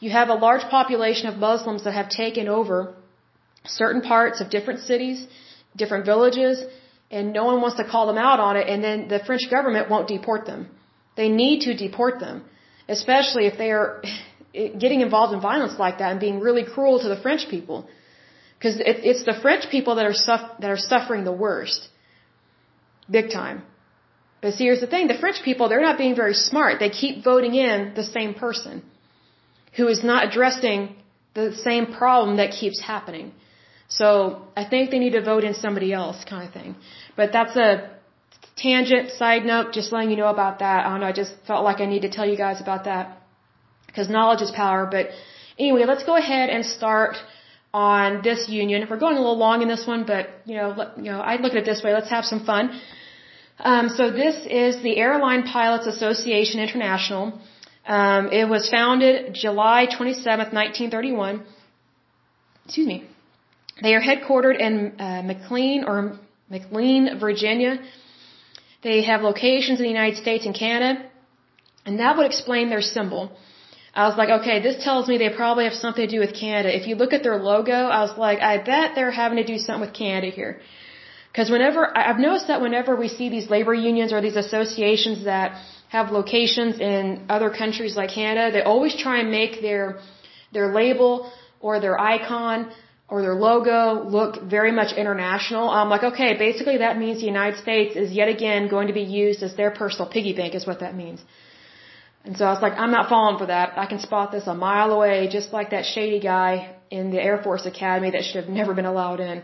you 0.00 0.10
have 0.10 0.28
a 0.28 0.34
large 0.34 0.62
population 0.70 1.28
of 1.28 1.36
Muslims 1.36 1.84
that 1.84 1.94
have 1.94 2.08
taken 2.08 2.48
over 2.48 2.94
certain 3.64 4.02
parts 4.02 4.40
of 4.40 4.50
different 4.50 4.80
cities, 4.80 5.26
different 5.76 6.04
villages, 6.04 6.62
and 7.10 7.32
no 7.32 7.44
one 7.44 7.60
wants 7.60 7.76
to 7.76 7.84
call 7.84 8.06
them 8.06 8.18
out 8.18 8.40
on 8.40 8.56
it, 8.56 8.66
and 8.68 8.82
then 8.84 9.08
the 9.08 9.20
French 9.26 9.42
government 9.50 9.88
won't 9.88 10.08
deport 10.08 10.46
them. 10.46 10.68
They 11.16 11.28
need 11.28 11.60
to 11.66 11.74
deport 11.74 12.20
them 12.20 12.44
especially 12.88 13.46
if 13.46 13.58
they 13.58 13.70
are 13.70 14.02
getting 14.52 15.00
involved 15.00 15.32
in 15.34 15.40
violence 15.40 15.78
like 15.78 15.98
that 15.98 16.10
and 16.12 16.20
being 16.20 16.40
really 16.40 16.64
cruel 16.64 17.00
to 17.00 17.08
the 17.08 17.20
French 17.20 17.48
people. 17.48 17.88
Because 18.62 18.78
it, 18.78 18.98
it's 19.10 19.24
the 19.24 19.36
French 19.44 19.64
people 19.70 19.96
that 19.96 20.06
are, 20.06 20.14
that 20.60 20.70
are 20.70 20.82
suffering 20.92 21.24
the 21.24 21.38
worst. 21.46 21.88
Big 23.10 23.32
time. 23.32 23.62
But 24.40 24.54
see, 24.54 24.64
here's 24.64 24.80
the 24.80 24.86
thing. 24.86 25.08
The 25.08 25.18
French 25.24 25.38
people, 25.44 25.68
they're 25.68 25.86
not 25.90 25.98
being 25.98 26.14
very 26.14 26.34
smart. 26.34 26.78
They 26.78 26.90
keep 26.90 27.24
voting 27.24 27.54
in 27.56 27.92
the 27.96 28.04
same 28.04 28.34
person 28.34 28.84
who 29.76 29.88
is 29.88 30.04
not 30.04 30.28
addressing 30.28 30.94
the 31.34 31.56
same 31.56 31.86
problem 31.86 32.36
that 32.36 32.52
keeps 32.52 32.78
happening. 32.80 33.32
So 33.88 34.06
I 34.56 34.64
think 34.64 34.92
they 34.92 35.00
need 35.00 35.14
to 35.18 35.24
vote 35.32 35.42
in 35.42 35.54
somebody 35.54 35.92
else 35.92 36.24
kind 36.32 36.46
of 36.46 36.54
thing. 36.54 36.76
But 37.16 37.32
that's 37.32 37.56
a 37.56 37.90
tangent, 38.56 39.10
side 39.10 39.44
note, 39.44 39.72
just 39.72 39.92
letting 39.92 40.10
you 40.10 40.16
know 40.22 40.32
about 40.38 40.60
that. 40.60 40.86
I 40.86 40.90
don't 40.90 41.00
know, 41.00 41.06
I 41.06 41.12
just 41.24 41.34
felt 41.48 41.64
like 41.64 41.80
I 41.80 41.86
need 41.86 42.02
to 42.02 42.10
tell 42.10 42.26
you 42.32 42.36
guys 42.36 42.60
about 42.60 42.84
that 42.84 43.18
because 43.88 44.08
knowledge 44.08 44.42
is 44.42 44.52
power. 44.52 44.86
But 44.86 45.08
anyway, 45.58 45.84
let's 45.84 46.04
go 46.04 46.16
ahead 46.16 46.48
and 46.48 46.64
start 46.64 47.16
on 47.72 48.22
this 48.22 48.48
union. 48.48 48.86
We're 48.88 48.98
going 48.98 49.16
a 49.16 49.20
little 49.20 49.38
long 49.38 49.62
in 49.62 49.68
this 49.68 49.86
one, 49.86 50.04
but 50.04 50.28
you 50.44 50.56
know, 50.56 50.74
let, 50.76 50.98
you 50.98 51.10
know, 51.10 51.20
I 51.20 51.36
look 51.36 51.52
at 51.52 51.58
it 51.58 51.64
this 51.64 51.82
way. 51.82 51.92
Let's 51.92 52.10
have 52.10 52.24
some 52.24 52.44
fun. 52.44 52.80
Um, 53.58 53.88
so 53.88 54.10
this 54.10 54.36
is 54.46 54.82
the 54.82 54.96
Air 54.96 55.18
Line 55.18 55.44
Pilots 55.44 55.86
Association 55.86 56.60
International. 56.60 57.38
Um, 57.86 58.30
it 58.32 58.48
was 58.48 58.68
founded 58.68 59.34
July 59.34 59.86
27th, 59.86 60.52
1931. 60.52 61.44
Excuse 62.64 62.86
me. 62.86 63.04
They 63.82 63.94
are 63.94 64.00
headquartered 64.00 64.58
in 64.60 65.00
uh, 65.00 65.22
McLean 65.22 65.84
or 65.84 66.18
McLean, 66.48 67.18
Virginia. 67.18 67.78
They 68.82 69.02
have 69.02 69.22
locations 69.22 69.78
in 69.78 69.84
the 69.84 69.88
United 69.88 70.16
States 70.16 70.44
and 70.44 70.54
Canada, 70.54 71.04
and 71.86 71.98
that 72.00 72.16
would 72.16 72.26
explain 72.26 72.68
their 72.68 72.82
symbol. 72.82 73.32
I 73.94 74.08
was 74.08 74.16
like, 74.16 74.30
okay, 74.40 74.62
this 74.62 74.82
tells 74.82 75.06
me 75.06 75.18
they 75.18 75.28
probably 75.28 75.64
have 75.64 75.74
something 75.74 76.04
to 76.06 76.12
do 76.16 76.20
with 76.20 76.34
Canada. 76.34 76.74
If 76.74 76.86
you 76.88 76.94
look 76.94 77.12
at 77.12 77.22
their 77.22 77.36
logo, 77.36 77.78
I 77.98 78.00
was 78.00 78.16
like, 78.16 78.40
I 78.40 78.56
bet 78.56 78.94
they're 78.94 79.10
having 79.10 79.36
to 79.36 79.44
do 79.44 79.58
something 79.58 79.82
with 79.82 79.92
Canada 79.92 80.28
here. 80.28 80.60
Because 81.30 81.50
whenever, 81.50 81.80
I've 81.96 82.18
noticed 82.18 82.48
that 82.48 82.60
whenever 82.60 82.96
we 82.96 83.08
see 83.08 83.28
these 83.28 83.50
labor 83.50 83.74
unions 83.74 84.12
or 84.12 84.20
these 84.20 84.36
associations 84.36 85.24
that 85.24 85.60
have 85.88 86.10
locations 86.10 86.80
in 86.80 87.26
other 87.28 87.50
countries 87.50 87.94
like 87.96 88.10
Canada, 88.10 88.50
they 88.50 88.62
always 88.62 88.94
try 88.96 89.20
and 89.20 89.30
make 89.30 89.60
their, 89.60 90.00
their 90.52 90.72
label 90.72 91.30
or 91.60 91.80
their 91.80 91.98
icon 91.98 92.72
or 93.08 93.20
their 93.20 93.34
logo 93.34 94.04
look 94.16 94.42
very 94.42 94.72
much 94.72 94.92
international. 94.96 95.68
I'm 95.68 95.90
like, 95.90 96.02
okay, 96.02 96.30
basically 96.38 96.78
that 96.78 96.98
means 96.98 97.20
the 97.20 97.26
United 97.26 97.58
States 97.60 97.94
is 97.94 98.10
yet 98.10 98.28
again 98.28 98.68
going 98.68 98.86
to 98.86 98.94
be 98.94 99.02
used 99.24 99.42
as 99.42 99.54
their 99.54 99.70
personal 99.70 100.08
piggy 100.08 100.32
bank 100.32 100.54
is 100.54 100.66
what 100.66 100.80
that 100.80 100.94
means. 100.96 101.20
And 102.24 102.36
so 102.36 102.44
I 102.44 102.50
was 102.52 102.62
like, 102.62 102.74
I'm 102.74 102.92
not 102.92 103.08
falling 103.08 103.38
for 103.38 103.46
that. 103.46 103.72
I 103.76 103.86
can 103.86 103.98
spot 103.98 104.30
this 104.32 104.46
a 104.46 104.54
mile 104.54 104.92
away, 104.92 105.28
just 105.28 105.52
like 105.52 105.70
that 105.70 105.84
shady 105.84 106.20
guy 106.20 106.74
in 106.90 107.10
the 107.10 107.20
Air 107.20 107.38
Force 107.42 107.66
Academy 107.66 108.10
that 108.12 108.22
should 108.24 108.44
have 108.44 108.52
never 108.60 108.74
been 108.74 108.86
allowed 108.94 109.20
in. 109.20 109.42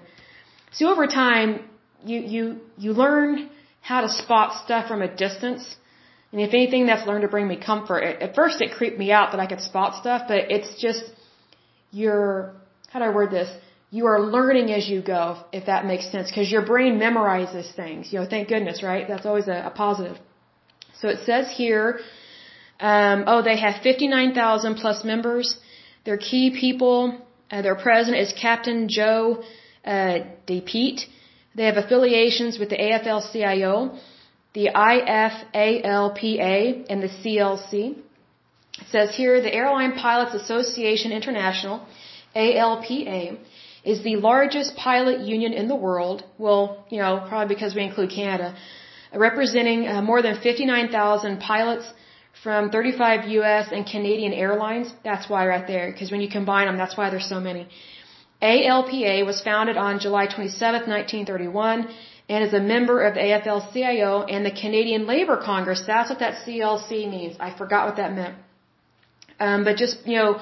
So 0.73 0.89
over 0.89 1.07
time, 1.07 1.65
you, 2.05 2.21
you, 2.21 2.61
you 2.77 2.93
learn 2.93 3.51
how 3.81 4.03
to 4.03 4.09
spot 4.09 4.65
stuff 4.65 4.87
from 4.87 5.03
a 5.03 5.09
distance 5.27 5.77
And 6.33 6.41
if 6.41 6.53
anything, 6.53 6.87
that's 6.87 7.07
learned 7.07 7.23
to 7.23 7.29
bring 7.29 7.49
me 7.49 7.57
comfort. 7.57 8.01
At 8.01 8.35
first, 8.35 8.61
it 8.61 8.73
creeped 8.73 8.99
me 8.99 9.11
out 9.13 9.33
that 9.33 9.41
I 9.41 9.47
could 9.47 9.61
spot 9.61 9.97
stuff, 9.97 10.23
but 10.29 10.51
it's 10.51 10.81
just 10.81 11.05
you're 11.91 12.55
how 12.91 12.99
do 13.01 13.07
I 13.07 13.15
word 13.15 13.31
this? 13.31 13.51
You 13.91 14.07
are 14.07 14.21
learning 14.21 14.71
as 14.73 14.89
you 14.89 15.01
go, 15.03 15.43
if 15.53 15.67
that 15.67 15.87
makes 15.87 16.11
sense, 16.13 16.29
because 16.29 16.51
your 16.51 16.65
brain 16.65 16.99
memorizes 16.99 17.75
things. 17.75 18.13
You 18.13 18.21
know, 18.21 18.27
thank 18.29 18.49
goodness, 18.49 18.83
right? 18.83 19.09
That's 19.09 19.25
always 19.25 19.49
a, 19.49 19.67
a 19.67 19.71
positive. 19.71 20.19
So 21.01 21.09
it 21.09 21.21
says 21.25 21.51
here, 21.51 22.01
um, 22.81 23.25
oh, 23.27 23.43
they 23.43 23.59
have 23.59 23.83
59,000 23.83 24.77
plus 24.77 25.05
members. 25.05 25.57
Their 26.05 26.17
key 26.17 26.57
people, 26.59 27.19
uh, 27.51 27.63
their 27.63 27.75
president 27.75 28.23
is 28.23 28.33
Captain 28.33 28.89
Joe 28.89 29.43
uh, 29.85 30.19
DePete. 30.47 31.01
They 31.57 31.65
have 31.65 31.77
affiliations 31.77 32.59
with 32.59 32.69
the 32.69 32.77
AFL-CIO, 32.77 33.99
the 34.55 34.71
IFALPA, 34.75 36.57
and 36.89 37.03
the 37.03 37.09
CLC. 37.09 37.97
It 38.81 38.87
says 38.91 39.17
here, 39.17 39.41
the 39.41 39.53
Air 39.53 39.71
Line 39.73 39.95
Pilots 39.95 40.35
Association 40.35 41.11
International, 41.11 41.85
ALPA, 42.37 43.39
is 43.85 44.03
the 44.05 44.17
largest 44.17 44.77
pilot 44.77 45.21
union 45.21 45.53
in 45.53 45.67
the 45.67 45.75
world. 45.75 46.23
Well, 46.39 46.85
you 46.91 46.99
know, 46.99 47.25
probably 47.29 47.55
because 47.55 47.75
we 47.75 47.83
include 47.83 48.11
Canada, 48.11 48.55
representing 49.13 49.89
uh, 49.89 50.03
more 50.03 50.23
than 50.23 50.41
59,000 50.41 51.41
pilots 51.41 51.87
from 52.43 52.71
35 52.71 53.29
U.S. 53.29 53.69
and 53.73 53.87
Canadian 53.87 54.33
airlines. 54.33 54.93
That's 55.05 55.29
why 55.29 55.47
right 55.47 55.67
there, 55.67 55.91
because 55.93 56.11
when 56.11 56.21
you 56.21 56.29
combine 56.29 56.67
them, 56.67 56.77
that's 56.77 56.97
why 56.97 57.11
there's 57.11 57.29
so 57.29 57.41
many. 57.41 57.69
ALPA 58.43 59.27
was 59.27 59.41
founded 59.41 59.77
on 59.77 59.99
July 59.99 60.27
27, 60.27 60.89
1931, 60.89 61.89
and 62.29 62.45
is 62.45 62.53
a 62.53 62.61
member 62.61 63.03
of 63.03 63.15
AFL-CIO 63.17 64.23
and 64.25 64.47
the 64.47 64.51
Canadian 64.51 65.07
Labour 65.07 65.41
Congress. 65.45 65.83
That's 65.87 66.11
what 66.11 66.21
that 66.21 66.45
CLC 66.45 67.11
means. 67.11 67.37
I 67.41 67.57
forgot 67.57 67.87
what 67.87 67.97
that 67.97 68.15
meant. 68.15 68.37
Um, 69.41 69.65
but 69.65 69.77
just, 69.77 70.07
you 70.07 70.17
know, 70.17 70.41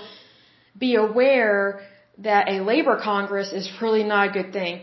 be 0.78 0.96
aware 0.96 1.80
that 2.18 2.48
a 2.48 2.60
labor 2.60 2.98
congress 3.02 3.52
is 3.52 3.70
really 3.80 4.04
not 4.04 4.30
a 4.30 4.32
good 4.32 4.52
thing. 4.52 4.82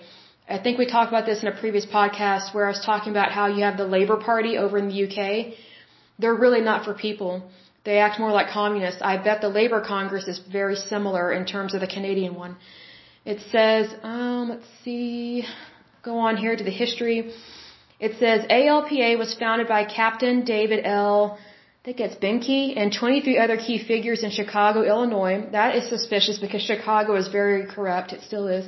I 0.49 0.57
think 0.59 0.77
we 0.77 0.85
talked 0.85 1.09
about 1.09 1.25
this 1.25 1.41
in 1.41 1.47
a 1.47 1.55
previous 1.59 1.85
podcast 1.85 2.53
where 2.53 2.65
I 2.65 2.69
was 2.69 2.83
talking 2.85 3.11
about 3.11 3.31
how 3.31 3.47
you 3.47 3.63
have 3.63 3.77
the 3.77 3.85
Labour 3.85 4.17
Party 4.17 4.57
over 4.57 4.77
in 4.77 4.87
the 4.89 4.97
UK. 5.07 5.53
They're 6.23 6.41
really 6.45 6.61
not 6.61 6.85
for 6.85 6.93
people. 7.07 7.31
They 7.87 7.97
act 8.05 8.17
more 8.17 8.31
like 8.31 8.47
communists. 8.59 9.01
I 9.13 9.15
bet 9.25 9.41
the 9.41 9.49
Labour 9.59 9.81
Congress 9.93 10.25
is 10.33 10.39
very 10.59 10.77
similar 10.91 11.25
in 11.37 11.43
terms 11.53 11.73
of 11.75 11.81
the 11.81 11.91
Canadian 11.95 12.33
one. 12.43 12.53
It 13.25 13.39
says, 13.53 13.93
um, 14.03 14.43
let's 14.51 14.69
see, 14.83 15.43
go 16.01 16.13
on 16.27 16.37
here 16.43 16.55
to 16.61 16.65
the 16.69 16.77
history. 16.83 17.17
It 17.99 18.13
says 18.21 18.45
ALPA 18.59 19.17
was 19.23 19.33
founded 19.41 19.67
by 19.67 19.81
Captain 19.83 20.45
David 20.45 20.79
L. 20.85 21.37
I 21.37 21.81
think 21.85 21.99
it's 22.05 22.17
Behncke 22.23 22.77
and 22.79 22.93
23 22.93 23.37
other 23.45 23.57
key 23.57 23.77
figures 23.91 24.23
in 24.23 24.31
Chicago, 24.31 24.83
Illinois. 24.93 25.35
That 25.51 25.75
is 25.75 25.89
suspicious 25.89 26.37
because 26.45 26.61
Chicago 26.61 27.15
is 27.15 27.27
very 27.39 27.65
corrupt. 27.75 28.13
It 28.13 28.21
still 28.29 28.47
is. 28.47 28.65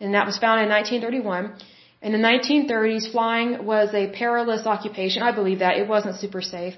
And 0.00 0.14
that 0.14 0.26
was 0.26 0.38
founded 0.38 0.64
in 0.64 0.72
1931. 0.80 1.54
In 2.02 2.12
the 2.12 2.18
1930s, 2.18 3.10
flying 3.12 3.64
was 3.66 3.92
a 3.92 4.08
perilous 4.08 4.66
occupation. 4.66 5.22
I 5.22 5.32
believe 5.32 5.58
that. 5.58 5.76
It 5.76 5.86
wasn't 5.86 6.16
super 6.16 6.40
safe. 6.40 6.74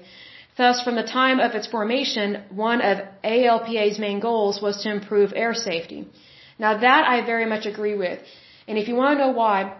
Thus, 0.57 0.83
from 0.83 0.95
the 0.95 1.03
time 1.03 1.39
of 1.39 1.55
its 1.55 1.67
formation, 1.67 2.43
one 2.49 2.81
of 2.81 2.97
ALPA's 3.23 3.97
main 3.99 4.19
goals 4.19 4.61
was 4.61 4.83
to 4.83 4.91
improve 4.91 5.31
air 5.35 5.53
safety. 5.53 6.07
Now 6.59 6.77
that 6.77 7.07
I 7.07 7.25
very 7.25 7.45
much 7.45 7.65
agree 7.65 7.95
with. 7.95 8.19
And 8.67 8.77
if 8.77 8.87
you 8.87 8.95
want 8.95 9.17
to 9.17 9.25
know 9.25 9.31
why, 9.31 9.75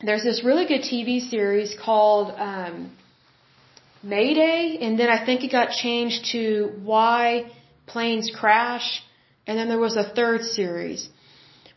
there's 0.00 0.22
this 0.22 0.44
really 0.44 0.66
good 0.66 0.82
TV 0.82 1.20
series 1.20 1.74
called 1.74 2.32
um, 2.36 2.92
Mayday, 4.02 4.78
and 4.80 4.98
then 4.98 5.08
I 5.10 5.24
think 5.24 5.42
it 5.42 5.50
got 5.50 5.70
changed 5.70 6.26
to 6.32 6.72
Why 6.84 7.50
Planes 7.86 8.30
Crash, 8.30 9.02
and 9.46 9.58
then 9.58 9.68
there 9.68 9.78
was 9.78 9.96
a 9.96 10.04
third 10.04 10.44
series. 10.44 11.08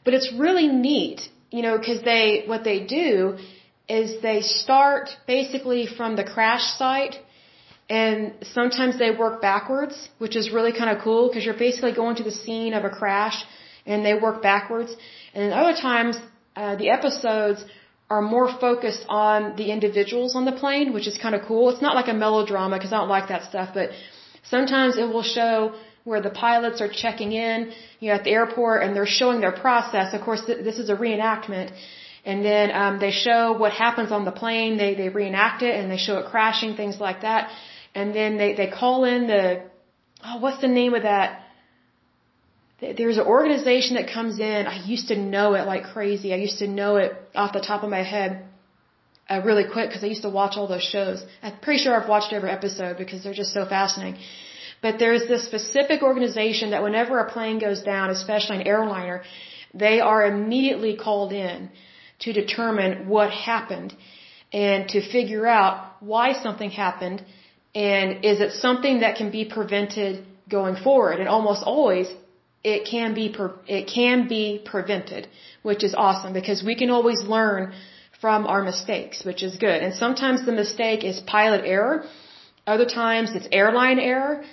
But 0.03 0.13
it's 0.13 0.31
really 0.33 0.67
neat, 0.67 1.21
you 1.51 1.61
know, 1.61 1.77
because 1.77 2.01
they 2.03 2.43
what 2.51 2.63
they 2.63 2.79
do 2.79 3.37
is 3.87 4.21
they 4.21 4.41
start 4.41 5.09
basically 5.27 5.85
from 5.97 6.15
the 6.15 6.23
crash 6.23 6.65
site, 6.81 7.15
and 7.89 8.33
sometimes 8.57 8.97
they 8.97 9.11
work 9.23 9.41
backwards, 9.41 9.95
which 10.17 10.35
is 10.35 10.51
really 10.57 10.71
kind 10.71 10.89
of 10.95 11.03
cool 11.03 11.27
because 11.27 11.43
you're 11.45 11.63
basically 11.67 11.93
going 12.01 12.15
to 12.15 12.23
the 12.23 12.37
scene 12.43 12.73
of 12.73 12.85
a 12.85 12.89
crash, 12.89 13.37
and 13.85 14.05
they 14.05 14.13
work 14.13 14.41
backwards. 14.41 14.95
And 15.33 15.39
then 15.43 15.53
other 15.61 15.75
times, 15.89 16.17
uh, 16.55 16.75
the 16.77 16.89
episodes 16.89 17.65
are 18.09 18.21
more 18.21 18.49
focused 18.67 19.05
on 19.07 19.55
the 19.55 19.67
individuals 19.71 20.35
on 20.35 20.43
the 20.45 20.55
plane, 20.63 20.93
which 20.93 21.07
is 21.11 21.17
kind 21.17 21.35
of 21.35 21.41
cool. 21.49 21.69
It's 21.69 21.81
not 21.81 21.95
like 21.95 22.09
a 22.09 22.17
melodrama 22.25 22.77
because 22.77 22.93
I 22.93 22.97
don't 23.01 23.13
like 23.17 23.29
that 23.29 23.43
stuff, 23.51 23.69
but 23.73 23.89
sometimes 24.43 24.97
it 24.97 25.07
will 25.13 25.27
show 25.39 25.73
where 26.03 26.21
the 26.21 26.29
pilots 26.29 26.81
are 26.81 26.89
checking 26.89 27.31
in, 27.31 27.71
you 27.99 28.09
know, 28.09 28.15
at 28.15 28.23
the 28.23 28.31
airport 28.31 28.83
and 28.83 28.95
they're 28.95 29.13
showing 29.21 29.39
their 29.41 29.51
process. 29.51 30.13
Of 30.13 30.21
course, 30.21 30.43
th- 30.45 30.63
this 30.63 30.79
is 30.79 30.89
a 30.89 30.95
reenactment. 30.95 31.71
And 32.25 32.45
then 32.45 32.71
um, 32.71 32.99
they 32.99 33.11
show 33.11 33.57
what 33.57 33.71
happens 33.73 34.11
on 34.11 34.25
the 34.25 34.31
plane. 34.31 34.77
They 34.77 34.93
they 34.95 35.09
reenact 35.09 35.63
it 35.63 35.75
and 35.79 35.89
they 35.91 35.97
show 35.97 36.17
it 36.19 36.25
crashing, 36.33 36.75
things 36.75 36.99
like 36.99 37.21
that. 37.21 37.49
And 37.95 38.15
then 38.15 38.37
they 38.37 38.53
they 38.53 38.67
call 38.67 39.05
in 39.05 39.27
the 39.27 39.63
oh, 40.23 40.37
what's 40.39 40.61
the 40.61 40.73
name 40.81 40.93
of 40.93 41.03
that? 41.03 41.41
there's 42.81 43.17
an 43.17 43.27
organization 43.27 43.95
that 43.95 44.07
comes 44.11 44.39
in. 44.39 44.65
I 44.65 44.83
used 44.85 45.09
to 45.09 45.15
know 45.15 45.53
it 45.53 45.65
like 45.67 45.83
crazy. 45.93 46.33
I 46.33 46.37
used 46.37 46.59
to 46.59 46.67
know 46.67 46.95
it 46.95 47.11
off 47.35 47.53
the 47.53 47.61
top 47.61 47.83
of 47.83 47.89
my 47.91 48.01
head 48.01 48.43
uh, 49.29 49.41
really 49.45 49.65
quick 49.71 49.89
because 49.89 50.03
I 50.03 50.07
used 50.07 50.23
to 50.23 50.29
watch 50.29 50.53
all 50.57 50.67
those 50.67 50.83
shows. 50.83 51.23
I'm 51.43 51.57
pretty 51.59 51.79
sure 51.83 51.93
I've 51.95 52.09
watched 52.09 52.33
every 52.33 52.49
episode 52.49 52.97
because 52.97 53.23
they're 53.23 53.39
just 53.43 53.53
so 53.53 53.65
fascinating. 53.65 54.19
But 54.81 54.97
there's 54.99 55.27
this 55.27 55.43
specific 55.45 56.01
organization 56.01 56.71
that 56.71 56.83
whenever 56.83 57.19
a 57.19 57.31
plane 57.31 57.59
goes 57.59 57.81
down, 57.81 58.09
especially 58.09 58.57
an 58.61 58.67
airliner, 58.67 59.23
they 59.73 59.99
are 59.99 60.25
immediately 60.25 60.95
called 60.97 61.31
in 61.31 61.69
to 62.19 62.33
determine 62.33 63.07
what 63.07 63.29
happened 63.31 63.95
and 64.51 64.89
to 64.89 64.99
figure 65.01 65.47
out 65.47 65.75
why 66.01 66.33
something 66.33 66.71
happened 66.71 67.23
and 67.73 68.25
is 68.25 68.41
it 68.41 68.51
something 68.53 68.99
that 68.99 69.15
can 69.15 69.31
be 69.31 69.45
prevented 69.45 70.25
going 70.49 70.75
forward. 70.75 71.19
And 71.19 71.29
almost 71.29 71.63
always 71.63 72.07
it 72.63 72.87
can 72.89 73.13
be 73.13 73.33
it 73.67 73.85
can 73.87 74.27
be 74.27 74.61
prevented, 74.63 75.27
which 75.63 75.83
is 75.83 75.95
awesome 75.95 76.33
because 76.33 76.63
we 76.63 76.75
can 76.75 76.89
always 76.89 77.21
learn 77.21 77.73
from 78.19 78.45
our 78.45 78.61
mistakes, 78.63 79.23
which 79.25 79.41
is 79.41 79.57
good. 79.57 79.81
And 79.81 79.95
sometimes 79.95 80.45
the 80.45 80.51
mistake 80.51 81.03
is 81.03 81.19
pilot 81.21 81.63
error, 81.65 82.05
other 82.67 82.85
times 82.85 83.31
it's 83.33 83.47
airline 83.51 83.99
error, 83.99 84.43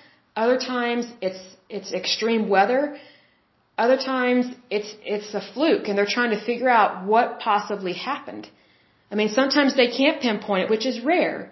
other 0.45 0.59
times 0.75 1.05
it's 1.27 1.43
it's 1.77 1.91
extreme 2.01 2.49
weather, 2.55 2.83
other 3.85 3.99
times 4.13 4.45
it's 4.77 4.91
it's 5.15 5.31
a 5.41 5.43
fluke 5.53 5.89
and 5.89 5.95
they're 5.97 6.15
trying 6.19 6.33
to 6.37 6.43
figure 6.51 6.73
out 6.81 6.93
what 7.13 7.41
possibly 7.49 7.95
happened. 8.11 8.45
I 9.13 9.15
mean, 9.21 9.31
sometimes 9.41 9.71
they 9.81 9.91
can't 10.01 10.21
pinpoint 10.27 10.63
it, 10.65 10.71
which 10.75 10.87
is 10.93 10.97
rare. 11.15 11.51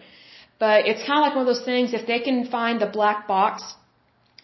But 0.64 0.86
it's 0.90 1.02
kind 1.08 1.18
of 1.18 1.24
like 1.26 1.34
one 1.38 1.44
of 1.46 1.50
those 1.52 1.66
things 1.70 1.92
if 2.00 2.06
they 2.12 2.20
can 2.28 2.38
find 2.56 2.80
the 2.80 2.90
black 2.98 3.18
box 3.34 3.74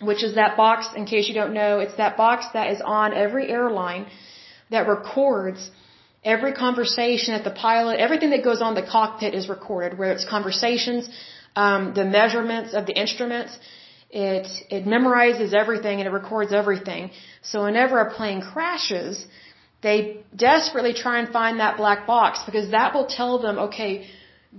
which 0.09 0.23
is 0.23 0.35
that 0.35 0.57
box, 0.57 0.89
in 0.97 1.05
case 1.07 1.29
you 1.29 1.35
don't 1.35 1.55
know, 1.55 1.79
it's 1.85 1.97
that 1.97 2.17
box 2.17 2.47
that 2.55 2.71
is 2.73 2.81
on 2.85 3.15
every 3.15 3.49
airline 3.49 4.07
that 4.71 4.89
records 4.89 5.71
every 6.25 6.53
conversation 6.53 7.35
that 7.35 7.45
the 7.45 7.57
pilot, 7.69 7.99
everything 7.99 8.31
that 8.31 8.45
goes 8.45 8.61
on 8.63 8.75
the 8.75 8.83
cockpit 8.83 9.35
is 9.35 9.49
recorded, 9.49 9.99
whether 9.99 10.13
it's 10.13 10.25
conversations, 10.25 11.09
um, 11.57 11.95
the 11.95 12.05
measurements 12.05 12.75
of 12.75 12.87
the 12.87 12.97
instruments. 13.05 13.59
It, 14.13 14.47
it 14.69 14.85
memorizes 14.85 15.55
everything 15.55 16.01
and 16.01 16.07
it 16.07 16.13
records 16.13 16.53
everything. 16.53 17.11
So 17.41 17.65
whenever 17.65 17.99
a 17.99 18.11
plane 18.13 18.43
crashes, 18.43 19.27
they 19.83 20.19
desperately 20.37 20.93
try 20.93 21.19
and 21.21 21.29
find 21.33 21.61
that 21.61 21.77
black 21.79 22.07
box 22.07 22.41
because 22.45 22.71
that 22.73 22.95
will 22.95 23.07
tell 23.07 23.39
them, 23.39 23.59
okay, 23.59 24.07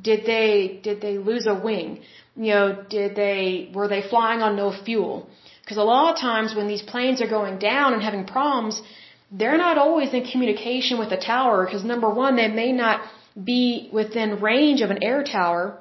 did 0.10 0.26
they, 0.26 0.80
did 0.82 1.01
they 1.01 1.18
lose 1.20 1.45
a 1.45 1.54
wing? 1.54 2.01
you 2.36 2.54
know, 2.54 2.84
did 2.89 3.16
they, 3.16 3.70
were 3.74 3.88
they 3.88 4.01
flying 4.01 4.41
on 4.41 4.56
no 4.56 4.72
fuel? 4.72 5.28
Because 5.62 5.78
a 5.78 5.84
lot 5.84 6.14
of 6.14 6.20
times 6.20 6.56
when 6.56 6.68
these 6.68 6.82
planes 6.82 7.22
are 7.22 7.28
going 7.28 7.60
down 7.60 7.93
and 7.93 8.01
having 8.01 8.26
problems, 8.26 8.82
they're 9.32 9.58
not 9.58 9.78
always 9.78 10.14
in 10.14 10.26
communication 10.26 10.97
with 10.97 11.10
the 11.10 11.18
tower 11.18 11.66
because 11.66 11.84
number 11.84 12.10
one, 12.10 12.36
they 12.36 12.47
may 12.47 12.72
not 12.72 13.01
be 13.41 13.89
within 13.93 14.41
range 14.41 14.82
of 14.82 14.89
an 14.89 15.04
air 15.04 15.24
tower 15.24 15.80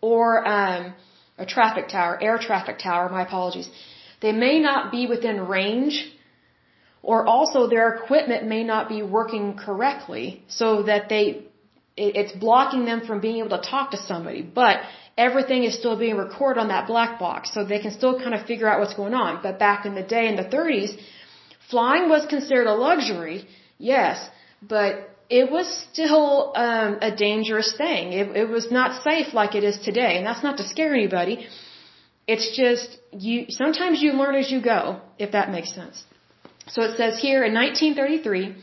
or 0.00 0.46
um, 0.46 0.94
a 1.42 1.46
traffic 1.46 1.88
tower, 1.88 2.18
air 2.28 2.38
traffic 2.38 2.78
tower, 2.78 3.08
my 3.08 3.22
apologies. 3.22 3.68
They 4.20 4.32
may 4.32 4.58
not 4.60 4.92
be 4.96 5.06
within 5.06 5.46
range 5.56 5.96
or 7.02 7.26
also 7.26 7.66
their 7.66 7.88
equipment 7.94 8.46
may 8.46 8.62
not 8.72 8.88
be 8.88 9.02
working 9.02 9.56
correctly 9.56 10.42
so 10.48 10.84
that 10.84 11.08
they, 11.08 11.42
it's 11.96 12.32
blocking 12.32 12.84
them 12.84 13.00
from 13.06 13.20
being 13.20 13.38
able 13.38 13.56
to 13.58 13.64
talk 13.74 13.90
to 13.90 13.96
somebody. 13.96 14.42
But 14.42 14.80
everything 15.18 15.64
is 15.64 15.74
still 15.74 15.98
being 15.98 16.16
recorded 16.16 16.60
on 16.60 16.68
that 16.68 16.86
black 16.86 17.18
box, 17.18 17.52
so 17.52 17.64
they 17.64 17.80
can 17.80 17.90
still 17.90 18.18
kind 18.18 18.34
of 18.34 18.46
figure 18.46 18.68
out 18.68 18.78
what's 18.80 18.94
going 18.94 19.14
on. 19.14 19.42
But 19.42 19.58
back 19.58 19.84
in 19.84 19.94
the 19.94 20.02
day, 20.02 20.28
in 20.28 20.36
the 20.36 20.44
30s, 20.44 20.96
flying 21.70 22.08
was 22.08 22.24
considered 22.26 22.66
a 22.66 22.74
luxury, 22.74 23.46
yes, 23.78 24.30
but 24.62 25.11
it 25.40 25.50
was 25.50 25.66
still 25.90 26.52
um, 26.54 26.98
a 27.10 27.10
dangerous 27.28 27.70
thing. 27.82 28.12
It, 28.20 28.26
it 28.42 28.48
was 28.56 28.66
not 28.78 29.02
safe 29.02 29.28
like 29.40 29.54
it 29.60 29.64
is 29.70 29.78
today, 29.88 30.12
and 30.16 30.26
that's 30.26 30.42
not 30.46 30.58
to 30.58 30.64
scare 30.72 30.92
anybody. 30.94 31.34
It's 32.32 32.48
just 32.62 32.98
you. 33.26 33.38
Sometimes 33.62 34.02
you 34.04 34.10
learn 34.22 34.34
as 34.42 34.50
you 34.54 34.60
go, 34.74 34.82
if 35.18 35.32
that 35.36 35.50
makes 35.56 35.72
sense. 35.80 36.04
So 36.74 36.82
it 36.88 36.96
says 36.98 37.18
here 37.26 37.40
in 37.48 37.54
1933, 37.54 38.54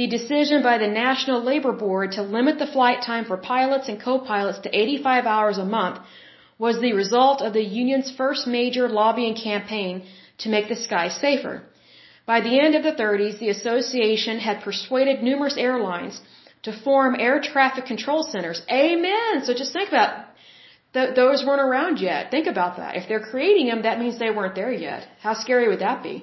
the 0.00 0.06
decision 0.16 0.62
by 0.68 0.76
the 0.78 0.90
National 1.04 1.40
Labor 1.50 1.72
Board 1.72 2.12
to 2.12 2.22
limit 2.36 2.58
the 2.60 2.72
flight 2.76 3.02
time 3.10 3.24
for 3.30 3.36
pilots 3.36 3.88
and 3.88 4.00
co-pilots 4.08 4.60
to 4.64 4.70
85 4.82 5.26
hours 5.34 5.58
a 5.58 5.68
month 5.78 5.98
was 6.66 6.80
the 6.80 6.92
result 7.02 7.42
of 7.46 7.52
the 7.52 7.66
union's 7.82 8.10
first 8.20 8.46
major 8.46 8.88
lobbying 8.88 9.36
campaign 9.48 10.04
to 10.42 10.48
make 10.54 10.68
the 10.68 10.80
sky 10.88 11.08
safer. 11.08 11.56
By 12.26 12.40
the 12.40 12.54
end 12.64 12.74
of 12.74 12.82
the 12.82 12.96
30s, 13.02 13.38
the 13.38 13.50
association 13.50 14.38
had 14.40 14.62
persuaded 14.62 15.22
numerous 15.22 15.56
airlines 15.56 16.20
to 16.64 16.72
form 16.86 17.14
air 17.26 17.40
traffic 17.40 17.84
control 17.86 18.22
centers. 18.24 18.60
Amen. 18.68 19.44
So 19.44 19.54
just 19.54 19.72
think 19.72 19.88
about 19.90 20.10
th- 20.94 21.14
those 21.20 21.44
weren't 21.46 21.66
around 21.68 22.00
yet. 22.00 22.32
Think 22.32 22.48
about 22.54 22.78
that. 22.78 22.96
If 23.00 23.04
they're 23.08 23.26
creating 23.32 23.66
them, 23.68 23.82
that 23.82 24.00
means 24.00 24.18
they 24.18 24.32
weren't 24.38 24.56
there 24.56 24.72
yet. 24.72 25.06
How 25.26 25.34
scary 25.34 25.68
would 25.68 25.82
that 25.88 26.02
be? 26.02 26.16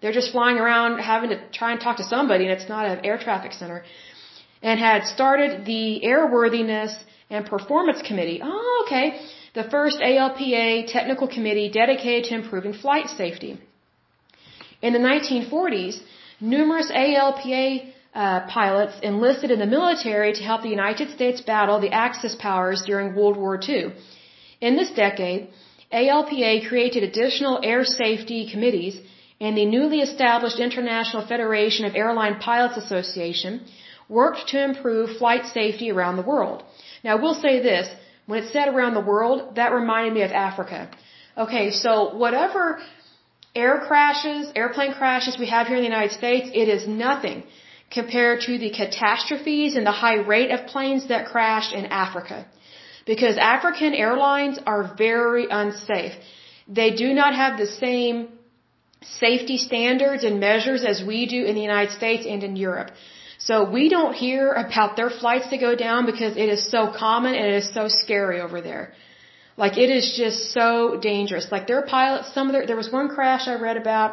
They're 0.00 0.18
just 0.20 0.30
flying 0.32 0.58
around 0.58 0.98
having 0.98 1.30
to 1.30 1.38
try 1.60 1.72
and 1.72 1.80
talk 1.80 1.96
to 1.96 2.04
somebody 2.04 2.44
and 2.44 2.52
it's 2.56 2.68
not 2.68 2.84
an 2.86 3.04
air 3.04 3.18
traffic 3.18 3.52
center. 3.52 3.84
And 4.62 4.78
had 4.78 5.04
started 5.16 5.64
the 5.64 6.02
Airworthiness 6.04 6.92
and 7.30 7.46
Performance 7.46 8.00
Committee. 8.02 8.40
Oh, 8.42 8.84
okay. 8.84 9.06
The 9.54 9.64
first 9.74 9.98
ALPA 10.00 10.92
technical 10.92 11.28
committee 11.28 11.68
dedicated 11.70 12.24
to 12.28 12.34
improving 12.34 12.74
flight 12.74 13.08
safety. 13.08 13.58
In 14.80 14.92
the 14.92 14.98
1940s, 14.98 16.00
numerous 16.40 16.90
ALPA 16.90 17.92
uh, 18.14 18.40
pilots 18.46 18.94
enlisted 19.02 19.50
in 19.50 19.58
the 19.58 19.66
military 19.66 20.32
to 20.32 20.42
help 20.42 20.62
the 20.62 20.68
United 20.80 21.10
States 21.10 21.40
battle 21.40 21.80
the 21.80 21.92
Axis 21.92 22.34
powers 22.36 22.82
during 22.86 23.14
World 23.14 23.36
War 23.36 23.58
II. 23.68 23.92
In 24.60 24.76
this 24.76 24.90
decade, 24.90 25.48
ALPA 25.92 26.68
created 26.68 27.02
additional 27.02 27.60
air 27.62 27.84
safety 27.84 28.48
committees 28.50 29.00
and 29.40 29.56
the 29.56 29.66
newly 29.66 30.00
established 30.00 30.58
International 30.58 31.24
Federation 31.26 31.84
of 31.84 31.94
Airline 31.94 32.36
Pilots 32.40 32.76
Association 32.76 33.60
worked 34.08 34.48
to 34.48 34.62
improve 34.62 35.18
flight 35.18 35.44
safety 35.46 35.90
around 35.90 36.16
the 36.16 36.28
world. 36.32 36.62
Now, 37.04 37.16
I 37.16 37.20
will 37.20 37.34
say 37.34 37.60
this. 37.60 37.88
When 38.26 38.42
it 38.42 38.52
said 38.52 38.68
around 38.68 38.94
the 38.94 39.08
world, 39.12 39.54
that 39.56 39.72
reminded 39.72 40.12
me 40.12 40.22
of 40.22 40.32
Africa. 40.32 40.90
Okay, 41.36 41.70
so 41.70 42.14
whatever 42.16 42.80
air 43.54 43.80
crashes, 43.86 44.52
airplane 44.54 44.92
crashes 44.92 45.38
we 45.38 45.46
have 45.46 45.66
here 45.66 45.76
in 45.76 45.82
the 45.82 45.88
United 45.88 46.12
States, 46.12 46.50
it 46.54 46.68
is 46.68 46.86
nothing 46.86 47.42
compared 47.90 48.42
to 48.42 48.58
the 48.58 48.70
catastrophes 48.70 49.76
and 49.76 49.86
the 49.86 49.96
high 50.04 50.20
rate 50.34 50.50
of 50.50 50.66
planes 50.66 51.08
that 51.08 51.26
crashed 51.26 51.72
in 51.72 51.86
Africa. 51.86 52.46
Because 53.06 53.38
African 53.38 53.94
airlines 53.94 54.58
are 54.66 54.94
very 54.96 55.46
unsafe. 55.50 56.12
They 56.68 56.90
do 56.90 57.14
not 57.14 57.34
have 57.34 57.58
the 57.58 57.66
same 57.66 58.28
safety 59.02 59.56
standards 59.56 60.24
and 60.24 60.38
measures 60.40 60.84
as 60.84 61.02
we 61.02 61.26
do 61.26 61.44
in 61.44 61.54
the 61.54 61.62
United 61.62 61.92
States 61.92 62.26
and 62.26 62.42
in 62.42 62.56
Europe. 62.56 62.90
So 63.38 63.70
we 63.70 63.88
don't 63.88 64.14
hear 64.14 64.52
about 64.52 64.96
their 64.96 65.10
flights 65.10 65.48
to 65.48 65.58
go 65.58 65.74
down 65.74 66.06
because 66.06 66.36
it 66.36 66.48
is 66.48 66.70
so 66.70 66.92
common 66.92 67.34
and 67.34 67.46
it 67.46 67.58
is 67.62 67.72
so 67.72 67.88
scary 67.88 68.40
over 68.40 68.60
there. 68.60 68.92
Like 69.62 69.76
it 69.84 69.90
is 69.98 70.04
just 70.22 70.38
so 70.58 70.66
dangerous. 71.10 71.46
Like 71.54 71.66
their 71.66 71.82
pilots, 71.96 72.32
some 72.36 72.46
of 72.48 72.52
their, 72.54 72.64
there 72.70 72.80
was 72.84 72.90
one 73.00 73.08
crash 73.16 73.44
I 73.52 73.56
read 73.68 73.76
about. 73.84 74.10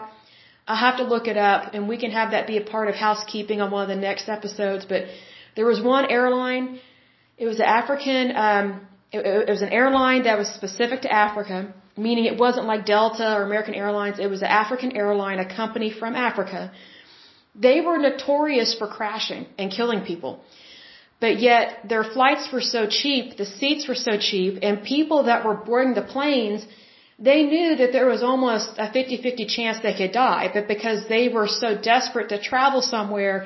I 0.67 0.75
have 0.85 0.97
to 1.01 1.05
look 1.13 1.27
it 1.33 1.37
up 1.37 1.73
and 1.75 1.87
we 1.87 1.97
can 2.03 2.11
have 2.19 2.31
that 2.31 2.47
be 2.47 2.57
a 2.57 2.65
part 2.73 2.87
of 2.91 2.95
housekeeping 2.95 3.61
on 3.61 3.69
one 3.75 3.83
of 3.83 3.91
the 3.95 4.01
next 4.09 4.27
episodes. 4.37 4.83
But 4.93 5.01
there 5.55 5.67
was 5.73 5.79
one 5.95 6.05
airline. 6.17 6.79
It 7.37 7.47
was 7.51 7.59
an 7.59 7.69
African, 7.79 8.35
um, 8.45 8.67
it, 9.11 9.19
it 9.49 9.51
was 9.57 9.61
an 9.61 9.73
airline 9.81 10.23
that 10.23 10.37
was 10.37 10.47
specific 10.61 11.01
to 11.03 11.11
Africa 11.25 11.57
meaning 11.97 12.25
it 12.25 12.37
wasn't 12.37 12.65
like 12.65 12.85
Delta 12.85 13.35
or 13.35 13.43
American 13.43 13.73
Airlines, 13.73 14.19
it 14.19 14.29
was 14.29 14.41
an 14.41 14.47
African 14.47 14.95
airline, 14.95 15.39
a 15.39 15.55
company 15.55 15.91
from 15.91 16.15
Africa. 16.15 16.71
They 17.55 17.79
were 17.81 17.97
notorious 17.97 18.75
for 18.77 18.87
crashing 18.87 19.45
and 19.57 19.71
killing 19.71 20.01
people. 20.01 20.41
But 21.25 21.35
yet 21.49 21.65
their 21.91 22.05
flights 22.15 22.45
were 22.53 22.65
so 22.75 22.81
cheap, 22.99 23.23
the 23.43 23.49
seats 23.57 23.83
were 23.89 24.01
so 24.07 24.13
cheap, 24.29 24.53
and 24.65 24.73
people 24.95 25.19
that 25.29 25.39
were 25.45 25.57
boarding 25.67 25.95
the 25.99 26.07
planes, 26.15 26.61
they 27.27 27.39
knew 27.51 27.69
that 27.79 27.91
there 27.95 28.09
was 28.13 28.21
almost 28.31 28.67
a 28.85 28.87
50-50 28.97 29.47
chance 29.55 29.75
they 29.79 29.95
could 30.01 30.11
die, 30.11 30.45
but 30.55 30.67
because 30.75 30.99
they 31.13 31.25
were 31.35 31.49
so 31.63 31.69
desperate 31.91 32.29
to 32.33 32.37
travel 32.51 32.81
somewhere 32.95 33.37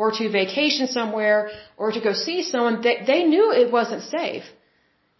or 0.00 0.08
to 0.18 0.24
vacation 0.40 0.86
somewhere 0.98 1.40
or 1.76 1.92
to 1.96 2.00
go 2.08 2.12
see 2.26 2.40
someone, 2.42 2.76
they, 2.86 2.96
they 3.10 3.22
knew 3.32 3.46
it 3.52 3.70
wasn't 3.78 4.02
safe. 4.18 4.46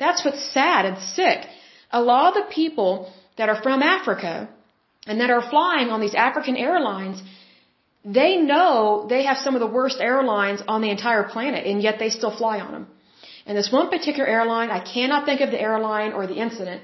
That's 0.02 0.24
what's 0.24 0.44
sad 0.58 0.86
and 0.90 0.98
sick 1.16 1.40
a 1.90 2.02
lot 2.02 2.24
of 2.28 2.34
the 2.38 2.54
people 2.54 2.92
that 3.36 3.48
are 3.48 3.62
from 3.62 3.82
Africa 3.82 4.48
and 5.06 5.20
that 5.20 5.30
are 5.30 5.50
flying 5.50 5.88
on 5.88 6.00
these 6.00 6.14
African 6.14 6.56
airlines, 6.56 7.22
they 8.05 8.36
know 8.36 9.07
they 9.09 9.24
have 9.24 9.38
some 9.38 9.55
of 9.55 9.61
the 9.61 9.72
worst 9.78 9.99
airlines 10.01 10.62
on 10.68 10.82
the 10.82 10.90
entire 10.90 11.24
planet, 11.24 11.66
and 11.66 11.82
yet 11.82 11.99
they 11.99 12.11
still 12.11 12.34
fly 12.36 12.61
on 12.61 12.72
them. 12.72 12.86
And 13.46 13.57
this 13.57 13.72
one 13.72 13.88
particular 13.88 14.28
airline, 14.28 14.70
I 14.70 14.80
cannot 14.80 15.24
think 15.24 15.40
of 15.40 15.51
the 15.51 15.61
airline 15.61 16.12
or 16.12 16.26
the 16.26 16.34
incident, 16.34 16.82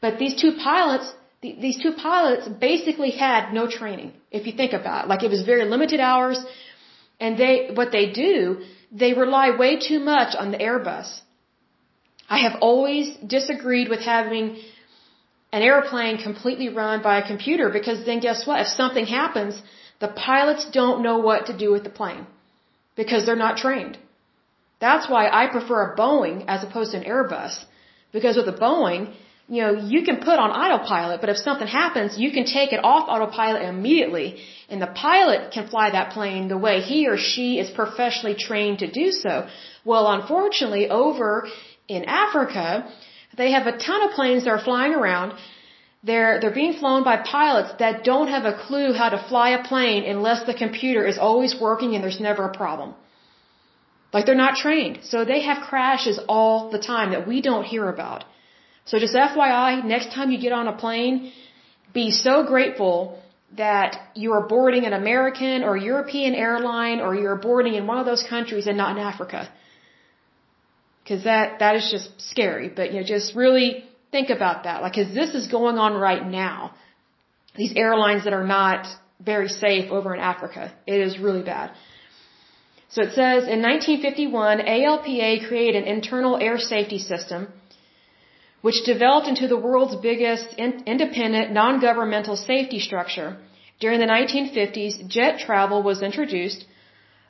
but 0.00 0.18
these 0.18 0.40
two 0.40 0.52
pilots, 0.52 1.12
these 1.42 1.80
two 1.82 1.92
pilots 1.92 2.48
basically 2.48 3.10
had 3.10 3.52
no 3.52 3.68
training, 3.68 4.12
if 4.30 4.46
you 4.46 4.52
think 4.52 4.72
about 4.72 5.04
it. 5.04 5.08
Like 5.08 5.22
it 5.22 5.30
was 5.30 5.42
very 5.42 5.64
limited 5.64 6.00
hours, 6.00 6.38
and 7.20 7.38
they, 7.38 7.70
what 7.74 7.92
they 7.92 8.10
do, 8.10 8.62
they 8.90 9.12
rely 9.12 9.56
way 9.56 9.78
too 9.78 9.98
much 9.98 10.34
on 10.34 10.50
the 10.50 10.58
Airbus. 10.58 11.20
I 12.28 12.38
have 12.46 12.56
always 12.60 13.16
disagreed 13.16 13.88
with 13.88 14.00
having 14.00 14.58
an 15.52 15.62
airplane 15.62 16.18
completely 16.18 16.68
run 16.68 17.02
by 17.02 17.18
a 17.18 17.26
computer 17.26 17.70
because 17.70 18.04
then 18.04 18.20
guess 18.20 18.46
what? 18.46 18.60
If 18.60 18.68
something 18.68 19.06
happens, 19.06 19.60
the 20.00 20.08
pilots 20.08 20.64
don't 20.80 21.02
know 21.02 21.18
what 21.18 21.46
to 21.46 21.56
do 21.56 21.70
with 21.72 21.84
the 21.84 21.94
plane 22.00 22.26
because 22.96 23.24
they're 23.26 23.44
not 23.46 23.56
trained. 23.56 23.98
That's 24.80 25.08
why 25.08 25.28
I 25.28 25.46
prefer 25.48 25.78
a 25.82 25.96
Boeing 25.96 26.44
as 26.46 26.62
opposed 26.62 26.92
to 26.92 26.98
an 26.98 27.04
Airbus 27.04 27.64
because 28.12 28.36
with 28.36 28.48
a 28.48 28.58
Boeing, 28.66 29.14
you 29.48 29.62
know, 29.62 29.72
you 29.94 30.02
can 30.02 30.16
put 30.18 30.38
on 30.38 30.50
autopilot, 30.50 31.20
but 31.22 31.30
if 31.30 31.38
something 31.38 31.66
happens, 31.66 32.18
you 32.18 32.30
can 32.30 32.44
take 32.44 32.72
it 32.72 32.84
off 32.84 33.08
autopilot 33.08 33.62
immediately 33.62 34.28
and 34.68 34.80
the 34.80 34.86
pilot 34.86 35.52
can 35.52 35.68
fly 35.68 35.90
that 35.90 36.10
plane 36.12 36.48
the 36.48 36.58
way 36.58 36.80
he 36.80 37.08
or 37.08 37.16
she 37.16 37.58
is 37.58 37.70
professionally 37.70 38.36
trained 38.36 38.80
to 38.80 38.90
do 38.90 39.10
so. 39.10 39.48
Well, 39.84 40.06
unfortunately, 40.12 40.90
over 40.90 41.48
in 41.88 42.04
Africa, 42.04 42.92
they 43.36 43.52
have 43.52 43.66
a 43.66 43.76
ton 43.78 44.02
of 44.02 44.10
planes 44.10 44.44
that 44.44 44.50
are 44.50 44.64
flying 44.70 44.94
around. 44.94 45.32
They're, 46.04 46.40
they're 46.40 46.54
being 46.54 46.74
flown 46.74 47.02
by 47.02 47.16
pilots 47.16 47.70
that 47.80 48.04
don't 48.04 48.28
have 48.28 48.44
a 48.44 48.56
clue 48.66 48.92
how 48.92 49.08
to 49.08 49.18
fly 49.28 49.50
a 49.50 49.64
plane 49.64 50.04
unless 50.04 50.46
the 50.46 50.54
computer 50.54 51.04
is 51.04 51.18
always 51.18 51.60
working 51.60 51.94
and 51.94 52.04
there's 52.04 52.20
never 52.20 52.44
a 52.44 52.56
problem. 52.56 52.94
Like 54.12 54.24
they're 54.24 54.42
not 54.46 54.56
trained. 54.56 55.00
So 55.02 55.24
they 55.24 55.40
have 55.42 55.62
crashes 55.62 56.20
all 56.28 56.70
the 56.70 56.78
time 56.78 57.10
that 57.10 57.26
we 57.26 57.40
don't 57.40 57.64
hear 57.64 57.88
about. 57.88 58.24
So 58.84 58.98
just 58.98 59.14
FYI, 59.14 59.84
next 59.84 60.12
time 60.12 60.30
you 60.30 60.40
get 60.40 60.52
on 60.52 60.68
a 60.68 60.72
plane, 60.72 61.32
be 61.92 62.10
so 62.10 62.44
grateful 62.44 63.20
that 63.56 64.00
you 64.14 64.32
are 64.32 64.46
boarding 64.46 64.84
an 64.84 64.92
American 64.92 65.62
or 65.62 65.76
European 65.76 66.34
airline 66.34 67.00
or 67.00 67.14
you're 67.14 67.36
boarding 67.36 67.74
in 67.74 67.86
one 67.86 67.98
of 67.98 68.06
those 68.06 68.22
countries 68.22 68.66
and 68.66 68.76
not 68.76 68.96
in 68.96 69.02
Africa 69.02 69.48
because 71.08 71.24
that 71.24 71.60
that 71.60 71.74
is 71.76 71.88
just 71.90 72.08
scary. 72.30 72.68
But 72.68 72.92
you 72.92 73.00
know, 73.00 73.06
just 73.06 73.34
really 73.34 73.84
think 74.10 74.30
about 74.30 74.64
that, 74.64 74.82
like, 74.82 74.92
because 74.92 75.14
this 75.14 75.34
is 75.34 75.46
going 75.48 75.78
on 75.78 75.94
right 75.94 76.26
now. 76.26 76.74
These 77.56 77.74
airlines 77.76 78.24
that 78.24 78.32
are 78.32 78.46
not 78.46 78.86
very 79.20 79.48
safe 79.48 79.90
over 79.90 80.14
in 80.14 80.20
Africa, 80.20 80.72
it 80.86 81.00
is 81.00 81.18
really 81.18 81.42
bad. 81.42 81.72
So 82.90 83.02
it 83.02 83.12
says 83.12 83.46
in 83.54 83.60
1951, 83.60 84.60
ALPA 84.60 85.48
created 85.48 85.82
an 85.82 85.88
internal 85.96 86.36
air 86.36 86.58
safety 86.58 86.98
system 86.98 87.48
which 88.60 88.84
developed 88.84 89.28
into 89.28 89.46
the 89.46 89.56
world's 89.56 89.96
biggest 89.96 90.54
in- 90.54 90.82
independent 90.86 91.52
non-governmental 91.52 92.36
safety 92.36 92.80
structure. 92.80 93.36
During 93.80 94.00
the 94.00 94.06
1950s, 94.06 95.06
jet 95.06 95.38
travel 95.38 95.82
was 95.82 96.02
introduced, 96.02 96.64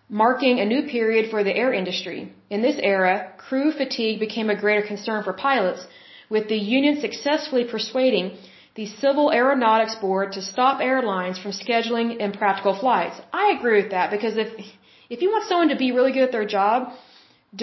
marking 0.08 0.58
a 0.58 0.64
new 0.64 0.82
period 0.84 1.30
for 1.30 1.44
the 1.44 1.54
air 1.54 1.72
industry. 1.72 2.32
In 2.48 2.62
this 2.62 2.78
era, 2.80 3.32
crew 3.36 3.72
fatigue 3.72 4.20
became 4.20 4.48
a 4.48 4.60
greater 4.62 4.86
concern 4.86 5.22
for 5.22 5.34
pilots, 5.34 5.86
with 6.30 6.48
the 6.48 6.60
union 6.76 7.00
successfully 7.00 7.64
persuading 7.64 8.36
the 8.74 8.86
Civil 8.86 9.30
Aeronautics 9.32 9.96
Board 9.96 10.32
to 10.32 10.42
stop 10.42 10.80
airlines 10.80 11.38
from 11.38 11.52
scheduling 11.52 12.18
impractical 12.26 12.74
flights. 12.82 13.16
I 13.32 13.44
agree 13.58 13.82
with 13.82 13.90
that 13.90 14.10
because 14.10 14.36
if 14.36 14.50
if 15.14 15.22
you 15.22 15.30
want 15.30 15.48
someone 15.48 15.70
to 15.70 15.76
be 15.84 15.90
really 15.90 16.12
good 16.12 16.26
at 16.28 16.32
their 16.32 16.48
job, 16.58 16.92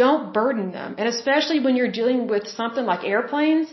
don't 0.01 0.33
burden 0.33 0.71
them. 0.71 0.95
And 0.97 1.07
especially 1.07 1.59
when 1.59 1.75
you're 1.75 1.95
dealing 1.99 2.27
with 2.27 2.47
something 2.47 2.85
like 2.85 3.05
airplanes, 3.05 3.67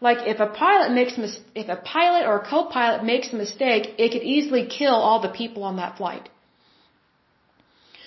like 0.00 0.18
if 0.32 0.38
a 0.40 0.46
pilot 0.46 0.92
makes 0.98 1.14
if 1.54 1.68
a 1.68 1.76
pilot 1.76 2.26
or 2.28 2.36
a 2.38 2.46
co-pilot 2.52 3.02
makes 3.12 3.32
a 3.32 3.36
mistake, 3.36 3.94
it 3.98 4.12
could 4.12 4.22
easily 4.36 4.66
kill 4.78 4.94
all 4.94 5.20
the 5.26 5.34
people 5.42 5.62
on 5.70 5.76
that 5.76 5.96
flight. 5.96 6.28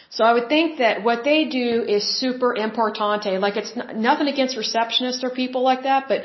So 0.10 0.24
I 0.24 0.34
would 0.34 0.48
think 0.48 0.78
that 0.80 1.04
what 1.04 1.24
they 1.24 1.46
do 1.46 1.84
is 1.96 2.04
super 2.20 2.56
importante. 2.56 3.40
Like 3.40 3.58
it's 3.58 3.74
nothing 3.76 4.28
against 4.28 4.58
receptionists 4.58 5.24
or 5.24 5.30
people 5.30 5.62
like 5.64 5.84
that, 5.84 6.08
but 6.08 6.24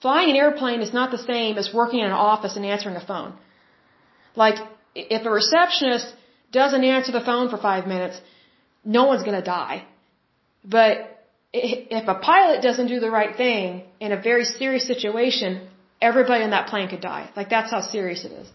flying 0.00 0.30
an 0.30 0.36
airplane 0.36 0.80
is 0.80 0.92
not 0.92 1.10
the 1.10 1.18
same 1.18 1.58
as 1.58 1.72
working 1.74 2.00
in 2.00 2.06
an 2.06 2.12
office 2.12 2.56
and 2.56 2.64
answering 2.64 2.96
a 2.96 3.04
phone. 3.04 3.32
Like 4.36 4.58
if 4.94 5.26
a 5.26 5.30
receptionist 5.30 6.14
doesn't 6.52 6.84
answer 6.84 7.12
the 7.12 7.20
phone 7.20 7.48
for 7.48 7.58
five 7.58 7.86
minutes, 7.86 8.20
no 8.84 9.06
one's 9.06 9.22
going 9.22 9.38
to 9.42 9.48
die. 9.58 9.84
But 10.64 10.92
if 11.52 12.06
a 12.06 12.14
pilot 12.14 12.62
doesn't 12.62 12.86
do 12.86 13.00
the 13.00 13.10
right 13.10 13.36
thing 13.36 13.82
in 13.98 14.12
a 14.12 14.20
very 14.20 14.44
serious 14.44 14.86
situation, 14.86 15.68
everybody 16.00 16.44
on 16.44 16.50
that 16.50 16.68
plane 16.68 16.88
could 16.88 17.00
die. 17.00 17.30
Like 17.36 17.50
that's 17.50 17.70
how 17.70 17.80
serious 17.80 18.24
it 18.24 18.32
is. 18.32 18.48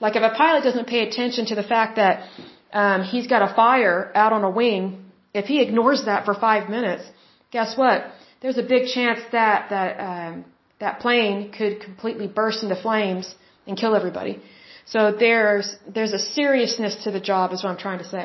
Like 0.00 0.16
if 0.16 0.22
a 0.22 0.34
pilot 0.34 0.62
doesn't 0.64 0.86
pay 0.86 1.08
attention 1.08 1.46
to 1.46 1.54
the 1.54 1.62
fact 1.62 1.96
that 1.96 2.28
um, 2.82 2.98
he's 3.12 3.26
got 3.34 3.42
a 3.48 3.52
fire 3.62 3.98
out 4.22 4.32
on 4.36 4.42
a 4.50 4.52
wing, 4.60 4.82
if 5.40 5.46
he 5.52 5.56
ignores 5.66 6.00
that 6.10 6.20
for 6.26 6.34
five 6.48 6.68
minutes, 6.76 7.04
guess 7.56 7.70
what? 7.82 7.98
There's 8.42 8.58
a 8.64 8.66
big 8.74 8.84
chance 8.96 9.20
that 9.32 9.70
that 9.74 9.90
um, 10.10 10.44
that 10.84 11.00
plane 11.04 11.38
could 11.58 11.74
completely 11.88 12.28
burst 12.40 12.62
into 12.64 12.76
flames 12.86 13.34
and 13.66 13.78
kill 13.82 13.94
everybody. 14.00 14.34
So 14.92 14.98
there's 15.24 15.68
there's 15.94 16.14
a 16.20 16.22
seriousness 16.38 16.94
to 17.04 17.10
the 17.16 17.22
job, 17.30 17.52
is 17.54 17.62
what 17.62 17.70
I'm 17.70 17.82
trying 17.86 18.02
to 18.06 18.10
say. 18.16 18.24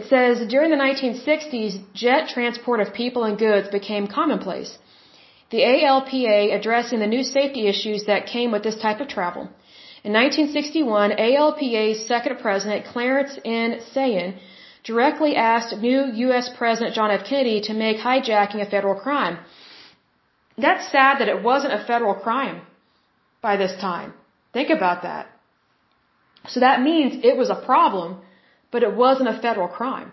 It 0.00 0.04
says 0.12 0.34
during 0.54 0.70
the 0.74 0.82
1960s, 0.88 1.72
jet 2.02 2.22
transport 2.34 2.80
of 2.84 2.94
people 3.02 3.22
and 3.28 3.38
goods 3.38 3.68
became 3.78 4.06
commonplace. 4.20 4.72
The 5.54 5.62
ALPA 5.72 6.54
addressing 6.58 6.98
the 6.98 7.12
new 7.14 7.24
safety 7.38 7.62
issues 7.72 8.06
that 8.10 8.26
came 8.34 8.50
with 8.54 8.62
this 8.68 8.78
type 8.86 9.00
of 9.00 9.08
travel. 9.16 9.50
In 10.04 10.12
1961, 10.12 11.12
ALPA's 11.12 12.06
second 12.06 12.38
president, 12.40 12.86
Clarence 12.86 13.38
N. 13.44 13.80
Sayen, 13.94 14.38
directly 14.84 15.36
asked 15.36 15.76
new 15.76 16.00
U.S. 16.26 16.50
President 16.58 16.94
John 16.94 17.10
F. 17.12 17.24
Kennedy 17.24 17.60
to 17.68 17.74
make 17.74 17.98
hijacking 17.98 18.60
a 18.66 18.68
federal 18.68 18.96
crime. 18.96 19.38
That's 20.58 20.90
sad 20.90 21.20
that 21.20 21.28
it 21.28 21.42
wasn't 21.42 21.74
a 21.74 21.84
federal 21.84 22.14
crime 22.14 22.62
by 23.40 23.56
this 23.56 23.74
time. 23.80 24.12
Think 24.52 24.70
about 24.70 25.02
that. 25.02 25.28
So 26.48 26.60
that 26.60 26.82
means 26.82 27.24
it 27.24 27.36
was 27.36 27.50
a 27.50 27.62
problem, 27.64 28.20
but 28.72 28.82
it 28.82 28.94
wasn't 28.94 29.28
a 29.28 29.40
federal 29.40 29.68
crime. 29.68 30.10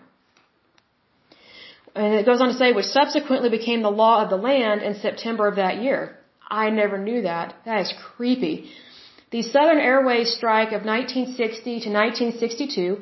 And 1.94 2.14
it 2.14 2.24
goes 2.24 2.40
on 2.40 2.48
to 2.48 2.54
say, 2.54 2.72
which 2.72 2.86
subsequently 2.86 3.50
became 3.50 3.82
the 3.82 3.90
law 3.90 4.22
of 4.22 4.30
the 4.30 4.36
land 4.36 4.82
in 4.82 4.94
September 4.94 5.48
of 5.48 5.56
that 5.56 5.82
year. 5.82 6.16
I 6.48 6.70
never 6.70 6.96
knew 6.96 7.22
that. 7.22 7.54
That 7.64 7.80
is 7.80 7.92
creepy. 8.04 8.70
The 9.30 9.42
Southern 9.42 9.78
Airways 9.78 10.32
strike 10.38 10.72
of 10.72 10.84
1960 10.84 11.64
to 11.84 11.90
1962, 11.90 12.98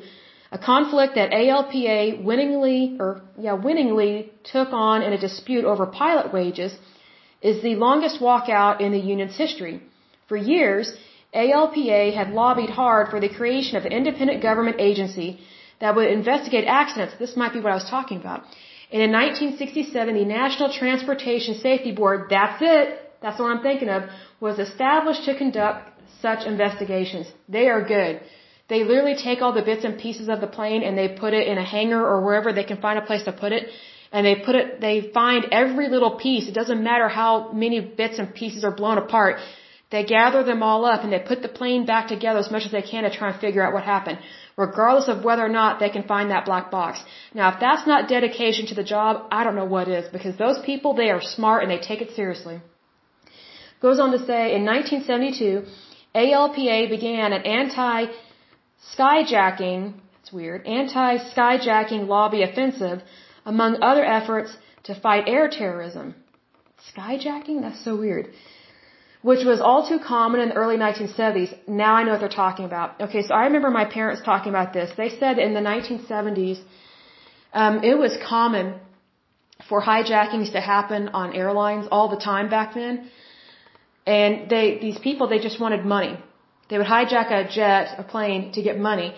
a 0.51 0.59
conflict 0.59 1.15
that 1.15 1.31
ALPA 1.31 2.23
winningly, 2.23 2.97
or 2.99 3.21
yeah, 3.37 3.53
winningly 3.53 4.31
took 4.43 4.71
on 4.71 5.01
in 5.01 5.11
a 5.13 5.17
dispute 5.17 5.65
over 5.65 5.87
pilot 5.87 6.31
wages, 6.31 6.71
is 7.41 7.63
the 7.63 7.75
longest 7.75 8.19
walkout 8.19 8.79
in 8.79 8.91
the 8.91 8.99
union's 8.99 9.37
history. 9.37 9.81
For 10.27 10.37
years, 10.37 10.95
ALPA 11.33 12.13
had 12.13 12.29
lobbied 12.31 12.69
hard 12.69 13.09
for 13.09 13.19
the 13.19 13.29
creation 13.29 13.77
of 13.77 13.85
an 13.85 13.91
independent 13.91 14.41
government 14.43 14.77
agency 14.79 15.39
that 15.81 15.95
would 15.95 16.11
investigate 16.11 16.65
accidents. 16.67 17.15
This 17.17 17.35
might 17.35 17.53
be 17.53 17.59
what 17.59 17.71
I 17.71 17.75
was 17.81 17.89
talking 17.89 18.19
about. 18.19 18.43
And 18.91 19.01
in 19.01 19.11
1967, 19.11 20.15
the 20.15 20.25
National 20.25 20.71
Transportation 20.71 21.55
Safety 21.55 21.91
Board, 21.91 22.27
that's 22.29 22.61
it, 22.61 22.99
that's 23.21 23.39
what 23.39 23.49
I'm 23.51 23.61
thinking 23.61 23.89
of, 23.89 24.03
was 24.39 24.59
established 24.59 25.25
to 25.25 25.35
conduct 25.35 25.88
such 26.21 26.45
investigations. 26.45 27.27
They 27.47 27.67
are 27.69 27.81
good. 27.95 28.21
They 28.69 28.83
literally 28.83 29.15
take 29.27 29.41
all 29.41 29.53
the 29.53 29.67
bits 29.69 29.83
and 29.83 29.97
pieces 29.97 30.27
of 30.29 30.41
the 30.41 30.51
plane 30.57 30.83
and 30.83 30.97
they 30.97 31.07
put 31.23 31.33
it 31.33 31.47
in 31.47 31.57
a 31.57 31.67
hangar 31.75 32.03
or 32.11 32.17
wherever 32.25 32.53
they 32.53 32.63
can 32.71 32.79
find 32.85 32.99
a 32.99 33.05
place 33.09 33.23
to 33.23 33.31
put 33.31 33.51
it. 33.51 33.69
And 34.11 34.25
they 34.25 34.35
put 34.47 34.55
it, 34.55 34.81
they 34.81 34.95
find 35.13 35.47
every 35.51 35.87
little 35.95 36.17
piece. 36.17 36.47
It 36.47 36.53
doesn't 36.53 36.83
matter 36.83 37.07
how 37.07 37.51
many 37.51 37.79
bits 37.79 38.19
and 38.19 38.33
pieces 38.33 38.63
are 38.63 38.75
blown 38.81 38.97
apart. 38.97 39.39
They 39.91 40.03
gather 40.05 40.43
them 40.43 40.61
all 40.61 40.85
up 40.85 41.03
and 41.03 41.11
they 41.11 41.19
put 41.19 41.41
the 41.41 41.53
plane 41.59 41.85
back 41.85 42.07
together 42.07 42.39
as 42.39 42.51
much 42.51 42.65
as 42.65 42.71
they 42.71 42.83
can 42.83 43.03
to 43.03 43.09
try 43.09 43.31
and 43.31 43.39
figure 43.41 43.63
out 43.65 43.73
what 43.73 43.83
happened, 43.83 44.19
regardless 44.55 45.07
of 45.07 45.23
whether 45.23 45.43
or 45.43 45.53
not 45.61 45.79
they 45.79 45.89
can 45.89 46.03
find 46.03 46.29
that 46.29 46.45
black 46.45 46.69
box. 46.69 47.03
Now, 47.33 47.47
if 47.53 47.59
that's 47.59 47.87
not 47.87 48.07
dedication 48.07 48.67
to 48.67 48.75
the 48.75 48.83
job, 48.83 49.25
I 49.31 49.43
don't 49.43 49.55
know 49.55 49.65
what 49.65 49.87
is, 49.87 50.07
because 50.17 50.35
those 50.37 50.59
people, 50.63 50.93
they 50.93 51.09
are 51.09 51.21
smart 51.21 51.63
and 51.63 51.71
they 51.71 51.79
take 51.79 52.01
it 52.01 52.11
seriously. 52.15 52.61
Goes 53.81 53.99
on 53.99 54.11
to 54.11 54.19
say, 54.19 54.53
in 54.55 54.63
1972, 54.65 55.65
ALPA 56.15 56.89
began 56.89 57.33
an 57.33 57.43
anti-skyjacking, 57.43 59.93
it's 60.21 60.33
weird, 60.33 60.65
anti-skyjacking 60.65 62.07
lobby 62.07 62.41
offensive, 62.43 63.01
among 63.45 63.81
other 63.81 64.03
efforts 64.03 64.57
to 64.83 64.95
fight 64.95 65.27
air 65.27 65.49
terrorism. 65.49 66.15
Skyjacking? 66.93 67.61
That's 67.61 67.83
so 67.83 67.95
weird 67.95 68.33
which 69.21 69.43
was 69.45 69.59
all 69.59 69.87
too 69.87 69.99
common 69.99 70.39
in 70.39 70.49
the 70.49 70.55
early 70.55 70.77
1970s. 70.77 71.53
Now 71.67 71.93
I 71.95 72.03
know 72.03 72.11
what 72.11 72.21
they're 72.21 72.37
talking 72.43 72.65
about. 72.65 73.01
Okay, 73.01 73.21
so 73.21 73.33
I 73.33 73.45
remember 73.45 73.69
my 73.69 73.85
parents 73.85 74.21
talking 74.23 74.49
about 74.49 74.71
this. 74.73 74.91
They 74.95 75.09
said 75.09 75.39
in 75.39 75.53
the 75.53 75.59
1970s, 75.59 76.59
um, 77.53 77.83
it 77.83 77.97
was 77.97 78.17
common 78.25 78.75
for 79.67 79.81
hijackings 79.81 80.53
to 80.53 80.61
happen 80.61 81.09
on 81.09 81.35
airlines 81.35 81.87
all 81.91 82.07
the 82.07 82.21
time 82.31 82.49
back 82.49 82.73
then. 82.73 83.09
And 84.17 84.49
they, 84.53 84.65
these 84.85 84.99
people, 85.07 85.27
they 85.33 85.41
just 85.47 85.59
wanted 85.63 85.85
money. 85.97 86.13
They 86.69 86.77
would 86.79 86.91
hijack 86.95 87.27
a 87.39 87.41
jet, 87.57 87.85
a 88.03 88.05
plane, 88.13 88.51
to 88.55 88.61
get 88.67 88.79
money. 88.91 89.09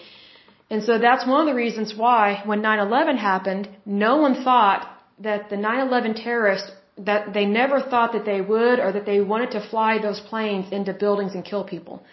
And 0.71 0.83
so 0.87 0.97
that's 1.05 1.23
one 1.33 1.39
of 1.43 1.47
the 1.51 1.57
reasons 1.63 1.93
why 2.03 2.41
when 2.49 2.61
9-11 2.61 3.17
happened, 3.17 3.69
no 3.85 4.11
one 4.25 4.35
thought 4.47 4.81
that 5.27 5.49
the 5.49 5.55
9-11 5.55 6.23
terrorists 6.23 6.69
that 7.07 7.33
they 7.35 7.45
never 7.45 7.77
thought 7.91 8.11
that 8.17 8.25
they 8.31 8.41
would 8.53 8.77
or 8.83 8.91
that 8.97 9.05
they 9.09 9.19
wanted 9.33 9.51
to 9.57 9.61
fly 9.71 9.91
those 10.07 10.19
planes 10.31 10.71
into 10.77 10.93
buildings 11.05 11.33
and 11.35 11.43
kill 11.51 11.63
people. 11.75 12.03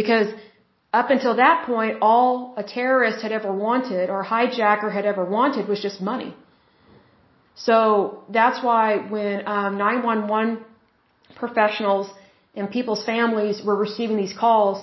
Because 0.00 0.28
up 1.00 1.08
until 1.14 1.34
that 1.44 1.66
point, 1.66 1.98
all 2.02 2.54
a 2.62 2.64
terrorist 2.78 3.18
had 3.26 3.32
ever 3.32 3.52
wanted 3.68 4.10
or 4.10 4.20
a 4.20 4.28
hijacker 4.34 4.90
had 4.98 5.06
ever 5.12 5.24
wanted 5.24 5.68
was 5.68 5.80
just 5.88 6.00
money. 6.12 6.34
So 7.54 8.24
that's 8.38 8.58
why 8.66 8.84
when 9.14 9.46
um, 9.46 9.78
911 9.78 10.64
professionals 11.44 12.06
and 12.54 12.70
people's 12.78 13.04
families 13.12 13.56
were 13.66 13.78
receiving 13.86 14.16
these 14.24 14.36
calls 14.44 14.78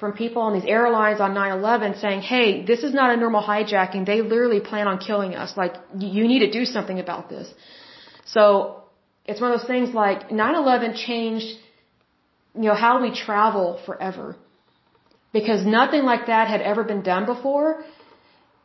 from 0.00 0.12
people 0.24 0.42
on 0.48 0.52
these 0.56 0.68
airlines 0.76 1.20
on 1.26 1.30
9/11 1.34 1.94
saying, 2.02 2.20
"Hey, 2.32 2.46
this 2.70 2.82
is 2.88 2.92
not 3.00 3.08
a 3.14 3.16
normal 3.24 3.42
hijacking. 3.50 4.06
They 4.10 4.20
literally 4.22 4.60
plan 4.70 4.86
on 4.92 4.98
killing 5.08 5.32
us. 5.42 5.56
Like 5.62 5.74
you 5.98 6.26
need 6.32 6.42
to 6.46 6.50
do 6.58 6.64
something 6.74 6.98
about 7.06 7.24
this." 7.32 7.46
So 8.34 8.44
it's 9.26 9.40
one 9.40 9.50
of 9.52 9.56
those 9.58 9.70
things 9.72 9.94
like 10.04 10.30
9/11 10.42 10.94
changed, 11.08 11.50
you 12.62 12.68
know, 12.68 12.78
how 12.86 12.92
we 13.06 13.10
travel 13.26 13.66
forever, 13.86 14.26
because 15.38 15.66
nothing 15.80 16.04
like 16.12 16.26
that 16.32 16.48
had 16.54 16.62
ever 16.72 16.84
been 16.92 17.02
done 17.14 17.26
before. 17.34 17.68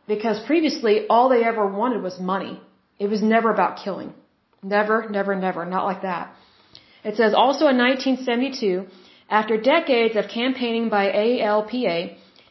Because 0.07 0.39
previously, 0.49 0.93
all 1.09 1.29
they 1.29 1.43
ever 1.43 1.65
wanted 1.65 2.03
was 2.07 2.19
money. 2.19 2.55
It 3.03 3.09
was 3.09 3.21
never 3.35 3.49
about 3.51 3.77
killing. 3.83 4.13
Never, 4.61 4.97
never, 5.09 5.35
never. 5.35 5.65
Not 5.65 5.85
like 5.85 6.01
that. 6.03 6.34
It 7.09 7.15
says 7.19 7.33
also 7.43 7.67
in 7.73 7.77
1972, 7.77 8.85
after 9.29 9.55
decades 9.61 10.15
of 10.15 10.27
campaigning 10.27 10.89
by 10.89 11.03
ALPA, 11.11 11.97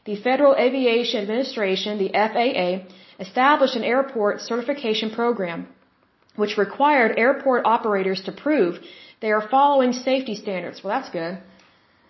the 0.09 0.17
Federal 0.27 0.55
Aviation 0.67 1.21
Administration, 1.25 1.99
the 1.99 2.13
FAA, 2.33 2.69
established 3.25 3.77
an 3.77 3.85
airport 3.85 4.41
certification 4.41 5.11
program 5.11 5.67
which 6.37 6.59
required 6.59 7.17
airport 7.17 7.65
operators 7.65 8.21
to 8.23 8.33
prove 8.33 8.79
they 9.21 9.31
are 9.31 9.49
following 9.49 9.93
safety 9.93 10.35
standards. 10.35 10.83
Well, 10.83 10.93
that's 10.97 11.11
good. 11.11 11.39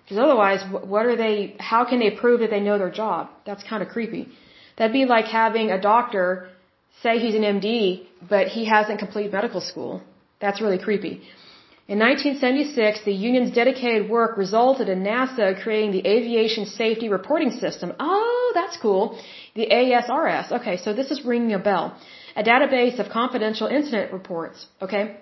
Because 0.02 0.18
otherwise, 0.18 0.60
what 0.94 1.06
are 1.06 1.16
they, 1.16 1.56
how 1.58 1.84
can 1.84 1.98
they 1.98 2.10
prove 2.10 2.40
that 2.40 2.50
they 2.50 2.60
know 2.60 2.78
their 2.78 2.90
job? 2.90 3.30
That's 3.46 3.62
kind 3.62 3.82
of 3.82 3.88
creepy. 3.88 4.28
That'd 4.76 4.92
be 4.92 5.04
like 5.04 5.26
having 5.26 5.70
a 5.70 5.80
doctor 5.80 6.48
say 7.02 7.18
he's 7.18 7.34
an 7.34 7.42
MD, 7.42 8.06
but 8.28 8.48
he 8.48 8.64
hasn't 8.64 8.98
completed 8.98 9.32
medical 9.32 9.60
school. 9.60 10.02
That's 10.40 10.60
really 10.60 10.78
creepy. 10.78 11.22
In 11.86 11.98
1976, 11.98 13.04
the 13.04 13.12
union's 13.12 13.52
dedicated 13.52 14.08
work 14.08 14.38
resulted 14.38 14.88
in 14.88 15.02
NASA 15.02 15.60
creating 15.62 15.92
the 15.92 16.06
Aviation 16.06 16.64
Safety 16.64 17.08
Reporting 17.10 17.50
System. 17.50 17.92
Oh, 18.00 18.52
that's 18.54 18.78
cool. 18.78 19.18
The 19.54 19.66
ASRS. 19.66 20.50
Okay, 20.58 20.76
so 20.78 20.94
this 20.94 21.10
is 21.10 21.24
ringing 21.24 21.52
a 21.52 21.58
bell 21.58 21.94
a 22.36 22.42
database 22.42 22.98
of 22.98 23.08
confidential 23.10 23.66
incident 23.66 24.12
reports, 24.12 24.66
okay? 24.82 25.16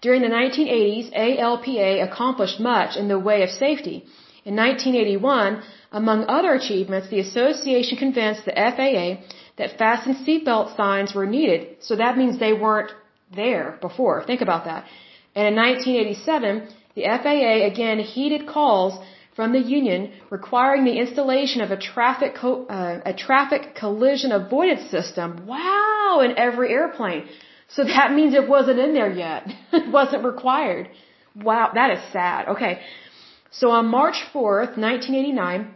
During 0.00 0.22
the 0.22 0.28
1980s, 0.28 1.12
ALPA 1.16 2.02
accomplished 2.08 2.58
much 2.58 2.96
in 2.96 3.08
the 3.08 3.18
way 3.18 3.42
of 3.42 3.50
safety. 3.50 4.04
In 4.44 4.56
1981, 4.56 5.62
among 5.92 6.24
other 6.26 6.52
achievements, 6.54 7.08
the 7.08 7.20
association 7.20 7.96
convinced 7.96 8.44
the 8.44 8.56
FAA 8.76 9.22
that 9.58 9.78
fasten 9.78 10.14
seatbelt 10.24 10.76
signs 10.76 11.14
were 11.14 11.26
needed. 11.26 11.76
So 11.80 11.94
that 11.96 12.18
means 12.18 12.38
they 12.38 12.52
weren't 12.52 12.90
there 13.32 13.78
before. 13.80 14.24
Think 14.24 14.40
about 14.40 14.64
that. 14.64 14.84
And 15.34 15.44
in 15.48 15.54
1987, 15.56 16.68
the 16.94 17.04
FAA 17.22 17.66
again 17.72 17.98
heeded 18.00 18.46
calls 18.46 18.92
from 19.34 19.52
the 19.52 19.64
union 19.78 20.12
requiring 20.30 20.84
the 20.84 20.98
installation 20.98 21.60
of 21.62 21.70
a 21.70 21.76
traffic 21.76 22.36
uh, 22.44 22.98
a 23.12 23.14
traffic 23.14 23.74
collision 23.74 24.30
avoidance 24.32 24.90
system. 24.90 25.46
Wow, 25.46 26.20
in 26.24 26.36
every 26.36 26.68
airplane. 26.70 27.24
So 27.68 27.84
that 27.84 28.12
means 28.16 28.34
it 28.34 28.48
wasn't 28.48 28.78
in 28.78 28.92
there 28.94 29.10
yet. 29.10 29.48
it 29.72 29.90
wasn't 29.90 30.24
required. 30.24 30.90
Wow, 31.34 31.70
that 31.74 31.90
is 31.96 32.02
sad. 32.12 32.48
Okay. 32.48 32.80
So 33.50 33.70
on 33.70 33.86
March 33.86 34.18
4th, 34.34 34.76
1989, 34.78 35.70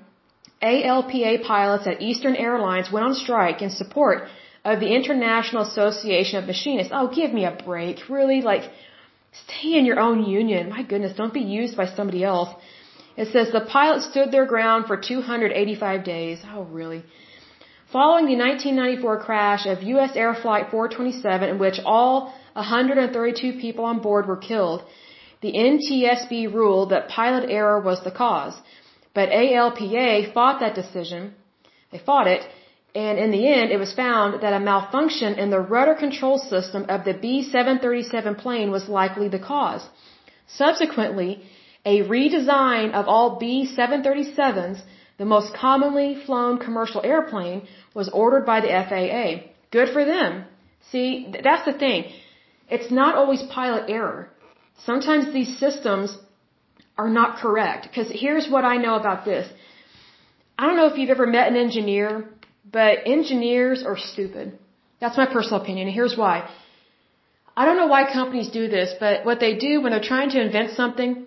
ALPA 0.63 1.45
pilots 1.45 1.87
at 1.87 2.01
Eastern 2.01 2.35
Airlines 2.35 2.91
went 2.91 3.05
on 3.07 3.15
strike 3.15 3.61
in 3.61 3.71
support 3.71 4.25
of 4.65 4.81
the 4.81 4.95
International 4.95 5.63
Association 5.63 6.39
of 6.39 6.47
Machinists. 6.47 6.93
Oh, 6.93 7.09
give 7.15 7.33
me 7.33 7.45
a 7.45 7.57
break. 7.65 8.09
Really? 8.09 8.41
Like, 8.41 8.65
stay 9.45 9.75
in 9.79 9.85
your 9.85 10.01
own 10.07 10.25
union. 10.25 10.71
My 10.71 10.83
goodness, 10.83 11.17
don't 11.17 11.35
be 11.35 11.47
used 11.61 11.77
by 11.77 11.87
somebody 11.87 12.23
else. 12.25 12.51
It 13.17 13.29
says 13.33 13.51
the 13.51 13.67
pilots 13.77 14.07
stood 14.11 14.31
their 14.31 14.47
ground 14.47 14.87
for 14.87 14.97
285 14.97 16.05
days. 16.05 16.39
Oh, 16.55 16.65
really? 16.65 17.03
Following 17.93 18.27
the 18.27 18.37
1994 18.37 19.23
crash 19.27 19.67
of 19.67 19.83
U.S. 19.95 20.13
Air 20.15 20.35
Flight 20.35 20.71
427, 20.71 21.49
in 21.49 21.59
which 21.59 21.79
all 21.85 22.35
132 22.55 23.61
people 23.61 23.85
on 23.85 24.01
board 24.01 24.27
were 24.27 24.37
killed, 24.37 24.83
the 25.41 25.53
NTSB 25.53 26.53
ruled 26.53 26.91
that 26.91 27.09
pilot 27.09 27.49
error 27.49 27.81
was 27.81 28.03
the 28.03 28.11
cause. 28.11 28.55
But 29.15 29.31
ALPA 29.31 30.33
fought 30.35 30.61
that 30.61 30.75
decision. 30.75 31.35
They 31.93 31.99
fought 31.99 32.27
it. 32.27 32.43
And 33.05 33.19
in 33.25 33.31
the 33.37 33.45
end, 33.57 33.71
it 33.71 33.81
was 33.85 33.93
found 34.05 34.43
that 34.43 34.57
a 34.59 34.67
malfunction 34.71 35.33
in 35.43 35.51
the 35.51 35.61
rudder 35.75 35.95
control 36.05 36.39
system 36.39 36.87
of 36.95 37.05
the 37.05 37.15
B-737 37.25 38.39
plane 38.45 38.71
was 38.77 38.89
likely 39.01 39.29
the 39.29 39.45
cause. 39.53 39.85
Subsequently, 40.63 41.31
a 41.85 41.97
redesign 42.15 42.93
of 42.99 43.09
all 43.15 43.29
B-737s, 43.43 44.79
the 45.19 45.31
most 45.35 45.49
commonly 45.55 46.11
flown 46.27 46.59
commercial 46.67 47.03
airplane, 47.13 47.61
was 47.99 48.09
ordered 48.23 48.47
by 48.53 48.59
the 48.61 48.73
FAA. 48.89 49.27
Good 49.71 49.91
for 49.97 50.05
them. 50.15 50.45
See, 50.91 51.09
that's 51.47 51.67
the 51.71 51.77
thing. 51.85 52.01
It's 52.77 52.91
not 52.91 53.15
always 53.21 53.43
pilot 53.59 53.85
error 53.99 54.31
sometimes 54.85 55.33
these 55.33 55.59
systems 55.59 56.17
are 56.99 57.09
not 57.09 57.39
correct. 57.39 57.89
Because 57.89 58.11
here's 58.11 58.49
what 58.49 58.65
I 58.65 58.77
know 58.77 58.97
about 58.97 59.25
this. 59.25 59.49
I 60.59 60.67
don't 60.67 60.77
know 60.77 60.87
if 60.87 60.99
you've 60.99 61.11
ever 61.11 61.27
met 61.27 61.49
an 61.49 61.57
engineer, 61.57 62.29
but 62.71 62.99
engineers 63.07 63.83
are 63.85 63.97
stupid. 63.97 64.59
That's 65.01 65.17
my 65.17 65.27
personal 65.27 65.61
opinion, 65.63 65.89
and 65.89 65.95
here's 65.95 66.17
why. 66.17 66.49
I 67.57 67.65
don't 67.65 67.77
know 67.77 67.87
why 67.87 68.13
companies 68.13 68.49
do 68.49 68.69
this, 68.69 68.95
but 69.01 69.25
what 69.25 69.41
they 69.41 69.55
do 69.57 69.81
when 69.81 69.93
they're 69.93 70.11
trying 70.15 70.31
to 70.31 70.41
invent 70.41 70.73
something 70.73 71.27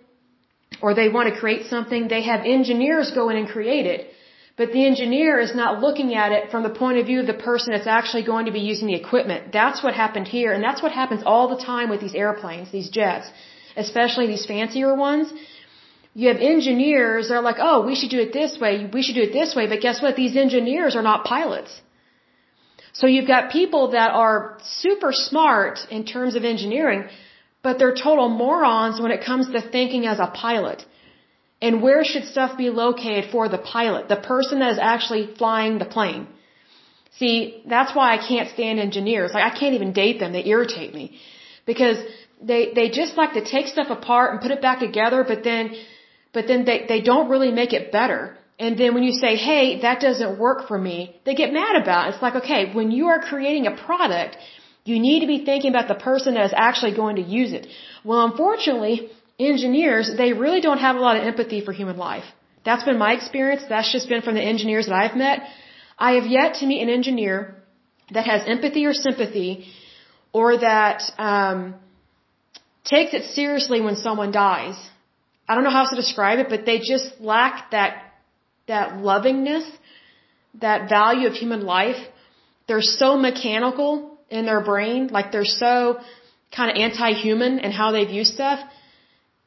or 0.81 0.93
they 0.93 1.09
want 1.09 1.33
to 1.33 1.39
create 1.39 1.65
something, 1.67 2.07
they 2.07 2.21
have 2.23 2.41
engineers 2.45 3.11
go 3.11 3.29
in 3.29 3.37
and 3.37 3.47
create 3.47 3.85
it. 3.85 4.11
But 4.59 4.71
the 4.73 4.85
engineer 4.85 5.39
is 5.39 5.55
not 5.55 5.79
looking 5.79 6.13
at 6.15 6.31
it 6.37 6.51
from 6.51 6.63
the 6.63 6.75
point 6.81 6.97
of 6.99 7.05
view 7.05 7.21
of 7.21 7.27
the 7.27 7.41
person 7.49 7.71
that's 7.73 7.87
actually 7.87 8.23
going 8.23 8.45
to 8.45 8.51
be 8.51 8.59
using 8.59 8.87
the 8.87 8.95
equipment. 9.03 9.53
That's 9.53 9.81
what 9.83 9.93
happened 9.93 10.27
here, 10.27 10.51
and 10.51 10.63
that's 10.63 10.81
what 10.83 10.91
happens 10.91 11.23
all 11.25 11.47
the 11.47 11.61
time 11.63 11.89
with 11.89 12.01
these 12.01 12.13
airplanes, 12.13 12.69
these 12.69 12.89
jets, 12.89 13.27
especially 13.77 14.27
these 14.27 14.45
fancier 14.45 14.93
ones. 14.93 15.31
You 16.13 16.27
have 16.29 16.37
engineers 16.37 17.27
that 17.27 17.35
are 17.35 17.41
like, 17.41 17.57
oh, 17.59 17.85
we 17.85 17.95
should 17.95 18.09
do 18.09 18.19
it 18.19 18.33
this 18.33 18.57
way, 18.59 18.89
we 18.91 19.01
should 19.03 19.15
do 19.15 19.21
it 19.21 19.33
this 19.33 19.55
way, 19.55 19.67
but 19.67 19.81
guess 19.81 20.01
what? 20.01 20.15
These 20.15 20.35
engineers 20.35 20.95
are 20.95 21.03
not 21.03 21.23
pilots. 21.23 21.81
So 22.93 23.07
you've 23.07 23.27
got 23.27 23.51
people 23.51 23.91
that 23.91 24.11
are 24.11 24.57
super 24.81 25.11
smart 25.13 25.79
in 25.89 26.05
terms 26.05 26.35
of 26.35 26.43
engineering, 26.43 27.03
but 27.61 27.77
they're 27.77 27.95
total 27.95 28.29
morons 28.29 28.99
when 28.99 29.11
it 29.11 29.23
comes 29.23 29.51
to 29.51 29.61
thinking 29.61 30.05
as 30.05 30.19
a 30.19 30.27
pilot. 30.27 30.85
And 31.61 31.81
where 31.81 32.03
should 32.03 32.25
stuff 32.25 32.57
be 32.57 32.69
located 32.69 33.31
for 33.31 33.47
the 33.49 33.57
pilot, 33.57 34.07
the 34.07 34.15
person 34.15 34.59
that 34.59 34.71
is 34.71 34.79
actually 34.79 35.23
flying 35.37 35.77
the 35.77 35.85
plane? 35.85 36.27
See, 37.19 37.63
that's 37.67 37.93
why 37.95 38.15
I 38.15 38.19
can't 38.25 38.49
stand 38.49 38.79
engineers. 38.79 39.31
Like 39.33 39.43
I 39.51 39.53
can't 39.59 39.75
even 39.75 39.91
date 39.91 40.19
them. 40.19 40.31
They 40.31 40.45
irritate 40.45 40.93
me. 40.93 41.19
Because 41.65 41.97
they 42.41 42.73
they 42.73 42.89
just 42.89 43.17
like 43.17 43.33
to 43.33 43.43
take 43.43 43.67
stuff 43.67 43.89
apart 43.89 44.31
and 44.31 44.41
put 44.41 44.51
it 44.51 44.61
back 44.61 44.79
together, 44.79 45.25
but 45.27 45.43
then 45.43 45.75
but 46.33 46.47
then 46.47 46.65
they 46.65 46.85
they 46.87 47.01
don't 47.01 47.29
really 47.29 47.51
make 47.51 47.73
it 47.73 47.91
better. 47.91 48.21
And 48.59 48.77
then 48.77 48.93
when 48.93 49.03
you 49.03 49.13
say, 49.23 49.35
"Hey, 49.35 49.79
that 49.85 49.99
doesn't 50.01 50.37
work 50.37 50.67
for 50.67 50.77
me," 50.77 50.97
they 51.25 51.35
get 51.35 51.53
mad 51.53 51.75
about 51.81 52.07
it. 52.07 52.13
It's 52.13 52.21
like, 52.21 52.35
"Okay, 52.41 52.61
when 52.79 52.91
you 52.91 53.07
are 53.07 53.19
creating 53.19 53.67
a 53.67 53.75
product, 53.85 54.37
you 54.89 54.99
need 54.99 55.19
to 55.21 55.27
be 55.27 55.39
thinking 55.49 55.71
about 55.75 55.87
the 55.87 55.99
person 56.09 56.33
that 56.35 56.45
is 56.51 56.55
actually 56.67 56.93
going 57.03 57.15
to 57.21 57.25
use 57.39 57.53
it." 57.53 57.67
Well, 58.03 58.25
unfortunately, 58.25 59.09
engineers, 59.39 60.11
they 60.21 60.33
really 60.33 60.61
don't 60.67 60.79
have 60.87 60.95
a 60.97 60.99
lot 61.07 61.15
of 61.17 61.23
empathy 61.23 61.61
for 61.61 61.71
human 61.71 61.97
life. 61.97 62.27
That's 62.65 62.83
been 62.83 62.97
my 62.97 63.13
experience. 63.13 63.63
That's 63.69 63.91
just 63.91 64.09
been 64.09 64.21
from 64.21 64.35
the 64.35 64.45
engineers 64.53 64.87
that 64.87 64.95
I've 64.95 65.15
met. 65.15 65.47
I 65.97 66.11
have 66.17 66.27
yet 66.27 66.55
to 66.59 66.65
meet 66.65 66.81
an 66.81 66.89
engineer 66.89 67.55
that 68.11 68.25
has 68.25 68.41
empathy 68.47 68.85
or 68.85 68.93
sympathy 68.93 69.67
or 70.33 70.57
that 70.57 71.03
um, 71.17 71.75
takes 72.83 73.13
it 73.13 73.25
seriously 73.25 73.81
when 73.81 73.95
someone 73.95 74.31
dies. 74.31 74.77
I 75.49 75.55
don't 75.55 75.63
know 75.65 75.75
how 75.77 75.81
else 75.83 75.89
to 75.95 76.01
describe 76.05 76.37
it, 76.43 76.47
but 76.53 76.65
they 76.69 76.77
just 76.93 77.07
lack 77.19 77.71
that 77.71 77.91
that 78.67 78.87
lovingness, 79.09 79.65
that 80.65 80.89
value 80.97 81.27
of 81.27 81.33
human 81.33 81.63
life. 81.77 82.01
They're 82.67 82.89
so 83.03 83.17
mechanical 83.17 83.91
in 84.29 84.45
their 84.45 84.61
brain, 84.71 85.07
like 85.07 85.31
they're 85.31 85.53
so 85.65 85.99
kind 86.55 86.69
of 86.71 86.77
anti-human 86.77 87.59
in 87.65 87.71
how 87.71 87.91
they 87.91 88.05
view 88.05 88.23
stuff 88.23 88.59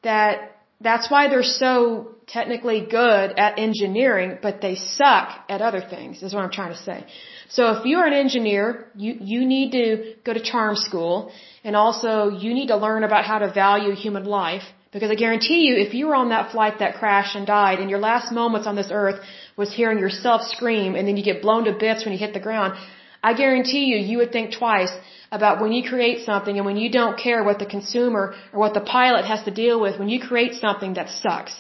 that 0.03 0.57
that's 0.81 1.09
why 1.13 1.29
they're 1.29 1.45
so 1.65 2.17
technically 2.27 2.81
good 2.91 3.27
at 3.45 3.59
engineering, 3.59 4.39
but 4.43 4.61
they 4.61 4.75
suck 4.75 5.29
at 5.49 5.61
other 5.63 5.81
things, 5.81 6.23
is 6.23 6.35
what 6.35 6.43
I'm 6.45 6.51
trying 6.51 6.73
to 6.73 6.83
say. 6.91 7.07
So 7.49 7.63
if 7.75 7.85
you're 7.85 8.05
an 8.05 8.13
engineer, 8.13 8.89
you, 8.97 9.17
you 9.21 9.47
need 9.47 9.71
to 9.73 10.15
go 10.25 10.33
to 10.33 10.43
charm 10.43 10.75
school, 10.75 11.31
and 11.63 11.77
also 11.77 12.31
you 12.31 12.55
need 12.55 12.69
to 12.69 12.77
learn 12.77 13.05
about 13.05 13.25
how 13.25 13.39
to 13.39 13.53
value 13.53 13.95
human 13.95 14.25
life, 14.25 14.65
because 14.93 15.11
I 15.11 15.15
guarantee 15.15 15.61
you, 15.67 15.75
if 15.77 15.95
you 15.95 16.07
were 16.09 16.15
on 16.15 16.29
that 16.29 16.53
flight 16.53 16.79
that 16.81 16.97
crashed 17.01 17.35
and 17.35 17.47
died, 17.47 17.79
and 17.81 17.89
your 17.89 17.99
last 17.99 18.31
moments 18.31 18.67
on 18.67 18.77
this 18.77 18.91
earth 18.91 19.21
was 19.57 19.73
hearing 19.79 19.99
yourself 19.99 20.43
scream, 20.43 20.95
and 20.95 21.09
then 21.09 21.17
you 21.17 21.25
get 21.25 21.41
blown 21.41 21.65
to 21.65 21.73
bits 21.73 22.05
when 22.05 22.13
you 22.13 22.19
hit 22.19 22.35
the 22.35 22.47
ground, 22.49 22.75
I 23.23 23.33
guarantee 23.35 23.85
you, 23.91 23.97
you 23.97 24.19
would 24.19 24.33
think 24.33 24.53
twice 24.53 24.93
about 25.31 25.63
when 25.63 25.73
you 25.73 25.83
create 25.89 26.27
something 26.27 26.57
and 26.59 26.67
when 26.67 26.77
you 26.77 26.91
don't 26.91 27.19
care 27.27 27.43
what 27.43 27.59
the 27.59 27.71
consumer 27.75 28.35
or 28.53 28.59
what 28.59 28.75
the 28.75 28.81
pilot 28.81 29.25
has 29.25 29.43
to 29.45 29.51
deal 29.51 29.81
with 29.81 29.99
when 29.99 30.11
you 30.11 30.21
create 30.21 30.55
something 30.55 30.95
that 30.95 31.09
sucks. 31.09 31.55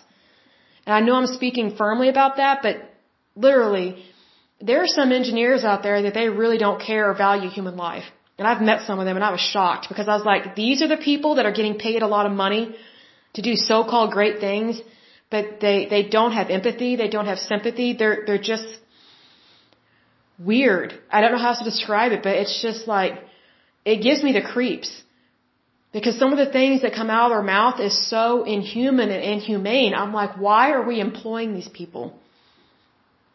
And 0.87 0.95
I 0.95 1.01
know 1.01 1.15
I'm 1.15 1.27
speaking 1.39 1.75
firmly 1.77 2.09
about 2.11 2.37
that, 2.37 2.59
but 2.63 2.77
literally, 3.35 4.05
there 4.61 4.83
are 4.83 4.93
some 4.99 5.11
engineers 5.11 5.65
out 5.65 5.83
there 5.83 6.03
that 6.03 6.15
they 6.15 6.29
really 6.29 6.59
don't 6.59 6.81
care 6.81 7.11
or 7.11 7.15
value 7.15 7.49
human 7.49 7.77
life. 7.77 8.05
And 8.39 8.47
I've 8.47 8.61
met 8.61 8.87
some 8.87 8.99
of 8.99 9.07
them 9.07 9.17
and 9.17 9.25
I 9.25 9.31
was 9.31 9.41
shocked 9.41 9.89
because 9.89 10.09
I 10.09 10.17
was 10.17 10.27
like, 10.27 10.55
these 10.55 10.83
are 10.83 10.89
the 10.89 11.03
people 11.11 11.37
that 11.37 11.47
are 11.47 11.53
getting 11.53 11.79
paid 11.79 12.03
a 12.03 12.07
lot 12.17 12.27
of 12.27 12.33
money 12.33 12.75
to 13.35 13.43
do 13.43 13.55
so-called 13.57 14.13
great 14.13 14.41
things, 14.41 14.81
but 15.31 15.61
they, 15.61 15.87
they 15.87 16.03
don't 16.17 16.33
have 16.33 16.51
empathy, 16.51 16.97
they 16.97 17.09
don't 17.09 17.27
have 17.27 17.39
sympathy, 17.39 17.95
they're, 17.95 18.25
they're 18.27 18.47
just 18.55 18.69
weird. 20.39 20.93
I 21.11 21.21
don't 21.21 21.33
know 21.33 21.39
how 21.39 21.49
else 21.49 21.59
to 21.59 21.65
describe 21.65 22.13
it, 22.13 22.23
but 22.23 22.35
it's 22.37 22.61
just 22.61 22.87
like, 22.87 23.15
it 23.85 24.03
gives 24.03 24.23
me 24.23 24.33
the 24.33 24.43
creeps. 24.43 24.91
Because 25.93 26.19
some 26.19 26.33
of 26.33 26.39
the 26.39 26.51
things 26.51 26.83
that 26.83 26.95
come 26.95 27.11
out 27.11 27.27
of 27.27 27.33
their 27.35 27.43
mouth 27.43 27.79
is 27.81 27.95
so 28.09 28.45
inhuman 28.45 29.11
and 29.11 29.23
inhumane. 29.23 29.93
I'm 29.95 30.13
like, 30.13 30.39
why 30.39 30.73
are 30.73 30.87
we 30.87 31.01
employing 31.01 31.55
these 31.55 31.69
people? 31.69 32.19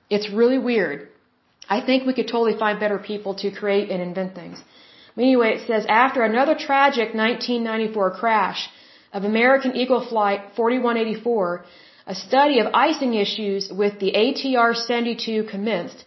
It's 0.10 0.30
really 0.32 0.58
weird. 0.58 1.10
I 1.70 1.82
think 1.82 2.06
we 2.06 2.14
could 2.14 2.28
totally 2.28 2.58
find 2.58 2.80
better 2.80 2.98
people 2.98 3.36
to 3.36 3.52
create 3.52 3.90
and 3.92 4.02
invent 4.02 4.34
things. 4.34 4.58
Anyway, 5.18 5.50
it 5.56 5.68
says, 5.68 5.86
after 5.88 6.24
another 6.24 6.56
tragic 6.56 7.14
1994 7.14 8.12
crash 8.12 8.70
of 9.14 9.24
American 9.24 9.76
Eagle 9.76 10.06
Flight 10.06 10.42
4184, 10.56 11.66
a 12.08 12.16
study 12.16 12.60
of 12.60 12.68
icing 12.74 13.14
issues 13.14 13.70
with 13.72 14.00
the 14.00 14.12
ATR 14.12 14.76
72 14.76 15.44
commenced, 15.46 16.06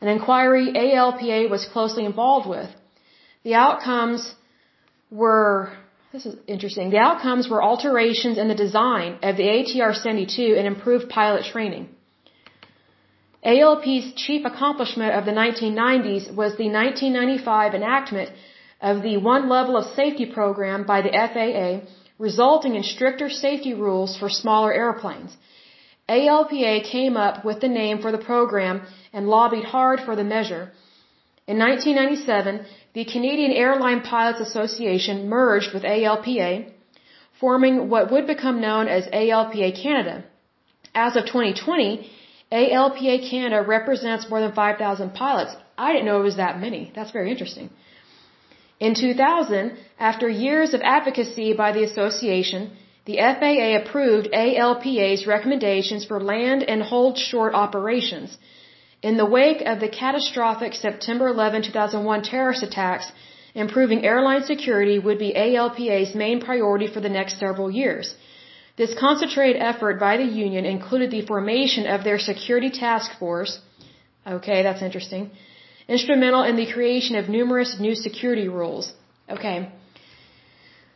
an 0.00 0.08
inquiry 0.08 0.72
ALPA 0.72 1.50
was 1.50 1.66
closely 1.66 2.04
involved 2.04 2.48
with. 2.48 2.70
The 3.42 3.54
outcomes 3.54 4.34
were, 5.10 5.72
this 6.12 6.26
is 6.26 6.36
interesting, 6.46 6.90
the 6.90 6.98
outcomes 6.98 7.48
were 7.48 7.62
alterations 7.62 8.38
in 8.38 8.48
the 8.48 8.54
design 8.54 9.18
of 9.22 9.36
the 9.36 9.42
ATR 9.42 9.94
72 9.94 10.54
and 10.56 10.66
improved 10.66 11.08
pilot 11.08 11.44
training. 11.44 11.88
ALP's 13.42 14.12
chief 14.16 14.44
accomplishment 14.44 15.14
of 15.14 15.24
the 15.24 15.32
1990s 15.32 16.24
was 16.40 16.56
the 16.56 16.68
1995 16.68 17.74
enactment 17.74 18.30
of 18.80 19.02
the 19.02 19.16
One 19.16 19.48
Level 19.48 19.76
of 19.76 19.94
Safety 19.94 20.26
program 20.26 20.84
by 20.84 21.00
the 21.02 21.10
FAA, 21.10 21.86
resulting 22.28 22.76
in 22.76 22.82
stricter 22.94 23.28
safety 23.30 23.72
rules 23.86 24.16
for 24.18 24.28
smaller 24.28 24.72
airplanes. 24.82 25.36
ALPA 26.08 26.72
came 26.94 27.16
up 27.16 27.44
with 27.48 27.58
the 27.60 27.72
name 27.80 27.98
for 28.02 28.12
the 28.12 28.24
program 28.32 28.82
and 29.12 29.32
lobbied 29.36 29.64
hard 29.64 30.00
for 30.06 30.14
the 30.16 30.28
measure. 30.36 30.64
In 31.46 31.58
1997, 31.58 32.66
the 32.98 33.04
Canadian 33.14 33.52
Airline 33.52 34.02
Pilots 34.02 34.40
Association 34.48 35.28
merged 35.28 35.72
with 35.72 35.84
ALPA, 35.84 36.50
forming 37.40 37.88
what 37.88 38.12
would 38.12 38.26
become 38.26 38.60
known 38.60 38.86
as 38.86 39.06
ALPA 39.22 39.70
Canada. 39.82 40.24
As 40.94 41.16
of 41.16 41.24
2020, 41.24 42.10
ALPA 42.52 43.30
Canada 43.30 43.62
represents 43.76 44.28
more 44.28 44.40
than 44.40 44.52
5,000 44.52 45.14
pilots. 45.14 45.52
I 45.78 45.92
didn't 45.92 46.06
know 46.06 46.20
it 46.20 46.30
was 46.32 46.36
that 46.36 46.60
many. 46.60 46.92
That's 46.94 47.12
very 47.12 47.30
interesting. 47.30 47.70
In 48.88 48.94
2000, 48.94 49.76
after 49.98 50.28
years 50.28 50.72
of 50.74 50.80
advocacy 50.80 51.52
by 51.52 51.72
the 51.72 51.84
association, 51.84 52.70
the 53.04 53.18
FAA 53.38 53.68
approved 53.80 54.28
ALPA's 54.32 55.26
recommendations 55.26 56.06
for 56.06 56.18
land 56.32 56.62
and 56.62 56.82
hold 56.82 57.18
short 57.18 57.52
operations. 57.54 58.38
In 59.02 59.16
the 59.18 59.30
wake 59.38 59.62
of 59.72 59.80
the 59.80 59.88
catastrophic 59.88 60.74
September 60.74 61.28
11, 61.28 61.62
2001 61.62 62.22
terrorist 62.22 62.62
attacks, 62.62 63.12
improving 63.54 64.04
airline 64.04 64.44
security 64.44 64.98
would 64.98 65.18
be 65.18 65.34
ALPA's 65.34 66.14
main 66.14 66.40
priority 66.40 66.86
for 66.86 67.00
the 67.00 67.14
next 67.18 67.38
several 67.38 67.70
years. 67.70 68.14
This 68.76 68.94
concentrated 68.94 69.60
effort 69.60 70.00
by 70.00 70.16
the 70.16 70.30
union 70.46 70.64
included 70.64 71.10
the 71.10 71.26
formation 71.32 71.86
of 71.86 72.04
their 72.04 72.18
security 72.18 72.70
task 72.70 73.18
force. 73.18 73.58
Okay, 74.26 74.62
that's 74.62 74.82
interesting. 74.82 75.30
Instrumental 75.96 76.44
in 76.50 76.56
the 76.56 76.70
creation 76.72 77.16
of 77.20 77.28
numerous 77.28 77.70
new 77.86 77.94
security 78.06 78.48
rules. 78.48 78.92
Okay. 79.36 79.56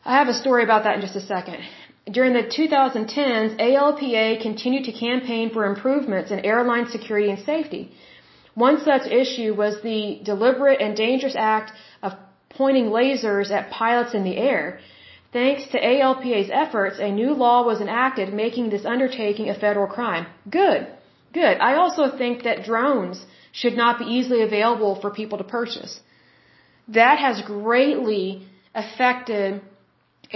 I 0.05 0.13
have 0.19 0.29
a 0.29 0.39
story 0.43 0.63
about 0.63 0.85
that 0.85 0.95
in 0.97 1.01
just 1.01 1.17
a 1.17 1.27
second. 1.35 1.61
During 2.17 2.33
the 2.35 2.47
2010s, 2.59 3.51
ALPA 3.69 4.41
continued 4.41 4.85
to 4.85 4.93
campaign 4.93 5.51
for 5.55 5.63
improvements 5.65 6.31
in 6.31 6.45
airline 6.53 6.87
security 6.97 7.29
and 7.35 7.41
safety. 7.53 7.83
One 8.55 8.79
such 8.91 9.07
issue 9.23 9.51
was 9.63 9.83
the 9.83 10.21
deliberate 10.23 10.81
and 10.81 10.97
dangerous 10.97 11.35
act 11.35 11.73
of 12.03 12.13
pointing 12.51 12.87
lasers 12.99 13.51
at 13.51 13.71
pilots 13.71 14.15
in 14.15 14.23
the 14.23 14.37
air. 14.37 14.79
Thanks 15.33 15.67
to 15.73 15.79
ALPA's 15.93 16.51
efforts, 16.53 17.01
a 17.01 17.11
new 17.11 17.33
law 17.45 17.65
was 17.65 17.81
enacted 17.81 18.33
making 18.33 18.71
this 18.71 18.85
undertaking 18.85 19.49
a 19.51 19.59
federal 19.65 19.89
crime. 19.89 20.27
Good. 20.49 20.87
Good. 21.33 21.57
I 21.59 21.75
also 21.83 22.17
think 22.17 22.45
that 22.45 22.63
drones 22.63 23.27
should 23.61 23.77
not 23.83 23.99
be 24.01 24.07
easily 24.17 24.41
available 24.43 24.93
for 25.01 25.11
people 25.21 25.39
to 25.43 25.47
purchase. 25.59 25.93
That 26.99 27.17
has 27.27 27.37
greatly 27.43 28.27
affected 28.75 29.63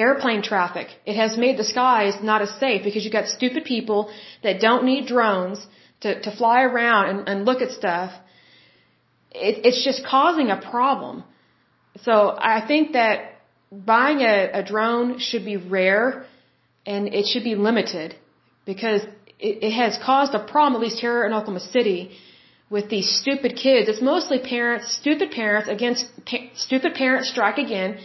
airplane 0.07 0.43
traffic. 0.51 0.89
It 1.05 1.17
has 1.23 1.37
made 1.45 1.57
the 1.63 1.69
skies 1.75 2.15
not 2.31 2.41
as 2.47 2.51
safe 2.65 2.81
because 2.85 3.03
you've 3.05 3.19
got 3.21 3.27
stupid 3.39 3.65
people 3.65 4.01
that 4.45 4.61
don't 4.67 4.85
need 4.85 5.07
drones 5.15 5.59
to, 6.03 6.21
to 6.27 6.31
fly 6.41 6.63
around 6.63 7.05
and, 7.11 7.29
and 7.29 7.45
look 7.45 7.61
at 7.67 7.73
stuff. 7.83 8.13
It, 9.33 9.55
it's 9.67 9.83
just 9.85 10.07
causing 10.07 10.49
a 10.51 10.61
problem. 10.75 11.25
So 12.03 12.15
I 12.55 12.65
think 12.69 12.93
that 12.93 13.17
buying 13.73 14.21
a, 14.21 14.37
a 14.61 14.63
drone 14.63 15.19
should 15.19 15.45
be 15.45 15.57
rare 15.57 16.25
and 16.87 17.09
it 17.09 17.27
should 17.27 17.45
be 17.45 17.57
limited 17.57 18.15
because 18.65 19.03
it, 19.49 19.55
it 19.69 19.73
has 19.73 19.99
caused 20.11 20.35
a 20.35 20.43
problem, 20.53 20.81
at 20.81 20.87
least 20.87 21.01
here 21.01 21.27
in 21.27 21.33
Oklahoma 21.33 21.65
City, 21.77 22.01
with 22.71 22.89
these 22.91 23.09
stupid 23.21 23.57
kids. 23.57 23.89
It's 23.89 24.03
mostly 24.03 24.39
parents, 24.39 24.93
stupid 24.93 25.31
parents 25.31 25.69
against 25.69 26.07
pa- 26.27 26.49
stupid 26.55 26.95
parents 26.95 27.31
strike 27.31 27.59
again 27.59 27.99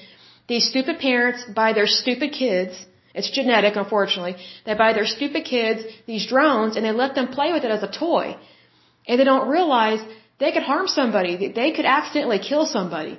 these 0.48 0.68
stupid 0.70 1.00
parents 1.00 1.46
buy 1.46 1.74
their 1.74 1.88
stupid 1.88 2.32
kids, 2.34 2.74
it's 3.14 3.30
genetic 3.30 3.76
unfortunately, 3.76 4.36
they 4.66 4.74
buy 4.74 4.92
their 4.94 5.06
stupid 5.06 5.46
kids 5.46 5.84
these 6.06 6.26
drones 6.28 6.76
and 6.76 6.84
they 6.86 6.92
let 6.92 7.16
them 7.16 7.28
play 7.28 7.54
with 7.54 7.64
it 7.64 7.72
as 7.72 7.84
a 7.84 7.92
toy. 7.92 8.36
And 9.08 9.20
they 9.20 9.24
don't 9.24 9.48
realize 9.48 10.00
they 10.40 10.52
could 10.52 10.64
harm 10.64 10.88
somebody, 10.88 11.52
they 11.62 11.72
could 11.72 11.86
accidentally 11.86 12.40
kill 12.40 12.66
somebody. 12.66 13.18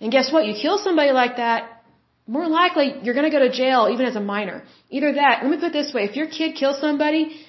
And 0.00 0.10
guess 0.10 0.32
what? 0.32 0.46
You 0.46 0.54
kill 0.54 0.78
somebody 0.78 1.12
like 1.12 1.36
that, 1.36 1.82
more 2.26 2.48
likely 2.48 2.94
you're 3.02 3.14
going 3.14 3.30
to 3.30 3.36
go 3.36 3.42
to 3.46 3.50
jail 3.50 3.88
even 3.92 4.06
as 4.06 4.16
a 4.16 4.20
minor. 4.20 4.62
Either 4.90 5.12
that, 5.14 5.42
let 5.42 5.50
me 5.50 5.58
put 5.58 5.66
it 5.66 5.72
this 5.72 5.92
way, 5.92 6.04
if 6.04 6.16
your 6.16 6.28
kid 6.28 6.56
kills 6.56 6.80
somebody 6.80 7.43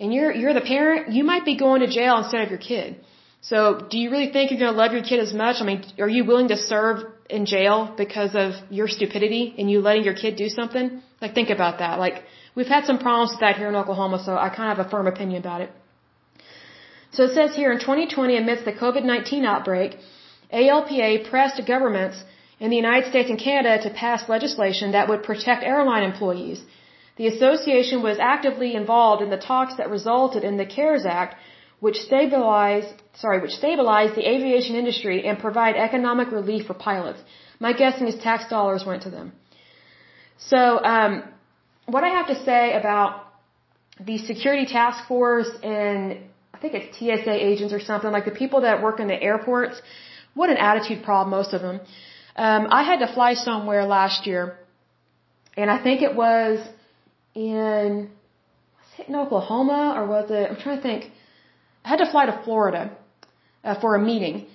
and 0.00 0.12
you're 0.14 0.32
you're 0.40 0.54
the 0.54 0.66
parent, 0.74 1.12
you 1.12 1.24
might 1.32 1.44
be 1.44 1.56
going 1.56 1.80
to 1.82 1.90
jail 1.98 2.16
instead 2.22 2.42
of 2.44 2.50
your 2.50 2.64
kid. 2.72 2.96
So, 3.42 3.58
do 3.90 3.96
you 3.98 4.10
really 4.10 4.30
think 4.32 4.50
you're 4.50 4.60
going 4.60 4.74
to 4.74 4.80
love 4.82 4.92
your 4.92 5.02
kid 5.10 5.20
as 5.26 5.32
much? 5.32 5.56
I 5.60 5.64
mean, 5.64 5.84
are 5.98 6.08
you 6.16 6.24
willing 6.30 6.48
to 6.48 6.58
serve 6.58 6.96
in 7.30 7.46
jail 7.46 7.76
because 7.96 8.34
of 8.34 8.52
your 8.78 8.88
stupidity 8.96 9.54
and 9.58 9.70
you 9.70 9.80
letting 9.80 10.04
your 10.04 10.14
kid 10.22 10.36
do 10.36 10.48
something? 10.48 11.02
Like, 11.22 11.34
think 11.34 11.48
about 11.48 11.78
that. 11.78 11.98
Like, 11.98 12.16
we've 12.54 12.72
had 12.76 12.84
some 12.84 12.98
problems 12.98 13.30
with 13.32 13.40
that 13.40 13.56
here 13.56 13.68
in 13.68 13.76
Oklahoma, 13.76 14.22
so 14.26 14.36
I 14.36 14.48
kind 14.50 14.70
of 14.70 14.76
have 14.76 14.86
a 14.86 14.90
firm 14.90 15.06
opinion 15.06 15.40
about 15.40 15.62
it. 15.62 15.70
So 17.12 17.24
it 17.24 17.32
says 17.38 17.56
here 17.56 17.72
in 17.72 17.80
2020, 17.80 18.36
amidst 18.36 18.64
the 18.66 18.72
COVID-19 18.72 19.44
outbreak, 19.44 19.96
ALPA 20.52 21.30
pressed 21.30 21.60
governments 21.66 22.22
in 22.60 22.70
the 22.70 22.76
United 22.76 23.08
States 23.08 23.30
and 23.30 23.38
Canada 23.38 23.82
to 23.84 23.90
pass 23.90 24.28
legislation 24.28 24.92
that 24.92 25.08
would 25.08 25.22
protect 25.22 25.64
airline 25.64 26.04
employees. 26.04 26.60
The 27.20 27.26
association 27.26 27.98
was 28.08 28.18
actively 28.18 28.70
involved 28.82 29.20
in 29.24 29.28
the 29.28 29.42
talks 29.50 29.74
that 29.78 29.90
resulted 29.96 30.42
in 30.42 30.56
the 30.56 30.64
CARES 30.76 31.04
Act, 31.04 31.34
which 31.84 31.98
stabilize, 32.08 32.86
sorry, 33.22 33.40
which 33.42 33.56
stabilize 33.62 34.14
the 34.14 34.26
aviation 34.34 34.74
industry 34.82 35.16
and 35.26 35.38
provide 35.46 35.74
economic 35.76 36.28
relief 36.38 36.62
for 36.68 36.72
pilots. 36.72 37.20
My 37.66 37.74
guessing 37.74 38.06
is 38.12 38.16
tax 38.28 38.48
dollars 38.54 38.86
went 38.86 39.02
to 39.02 39.10
them. 39.10 39.32
So, 40.38 40.60
um, 40.94 41.12
what 41.94 42.04
I 42.04 42.10
have 42.18 42.28
to 42.28 42.38
say 42.48 42.72
about 42.80 43.10
the 44.08 44.16
security 44.30 44.64
task 44.64 45.06
force 45.06 45.52
and 45.62 46.00
I 46.54 46.58
think 46.62 46.72
it's 46.78 46.90
TSA 46.96 47.36
agents 47.50 47.74
or 47.74 47.80
something, 47.90 48.10
like 48.10 48.24
the 48.32 48.38
people 48.42 48.62
that 48.62 48.82
work 48.82 48.98
in 48.98 49.08
the 49.08 49.22
airports, 49.30 49.76
what 50.32 50.48
an 50.48 50.56
attitude 50.56 51.02
problem, 51.04 51.38
most 51.38 51.52
of 51.52 51.60
them. 51.60 51.80
Um, 52.34 52.68
I 52.80 52.82
had 52.82 53.00
to 53.04 53.12
fly 53.12 53.34
somewhere 53.34 53.84
last 53.84 54.26
year, 54.26 54.58
and 55.54 55.70
I 55.70 55.82
think 55.86 56.00
it 56.00 56.14
was 56.16 56.60
in, 57.34 58.10
was 58.78 58.90
it 58.98 59.08
in 59.08 59.16
Oklahoma 59.16 59.94
or 59.96 60.06
was 60.06 60.30
it, 60.30 60.50
I'm 60.50 60.56
trying 60.56 60.76
to 60.76 60.82
think, 60.82 61.10
I 61.84 61.88
had 61.88 61.98
to 61.98 62.10
fly 62.10 62.26
to 62.26 62.40
Florida 62.44 62.96
uh, 63.64 63.80
for 63.80 63.94
a 63.94 63.98
meeting, 63.98 64.46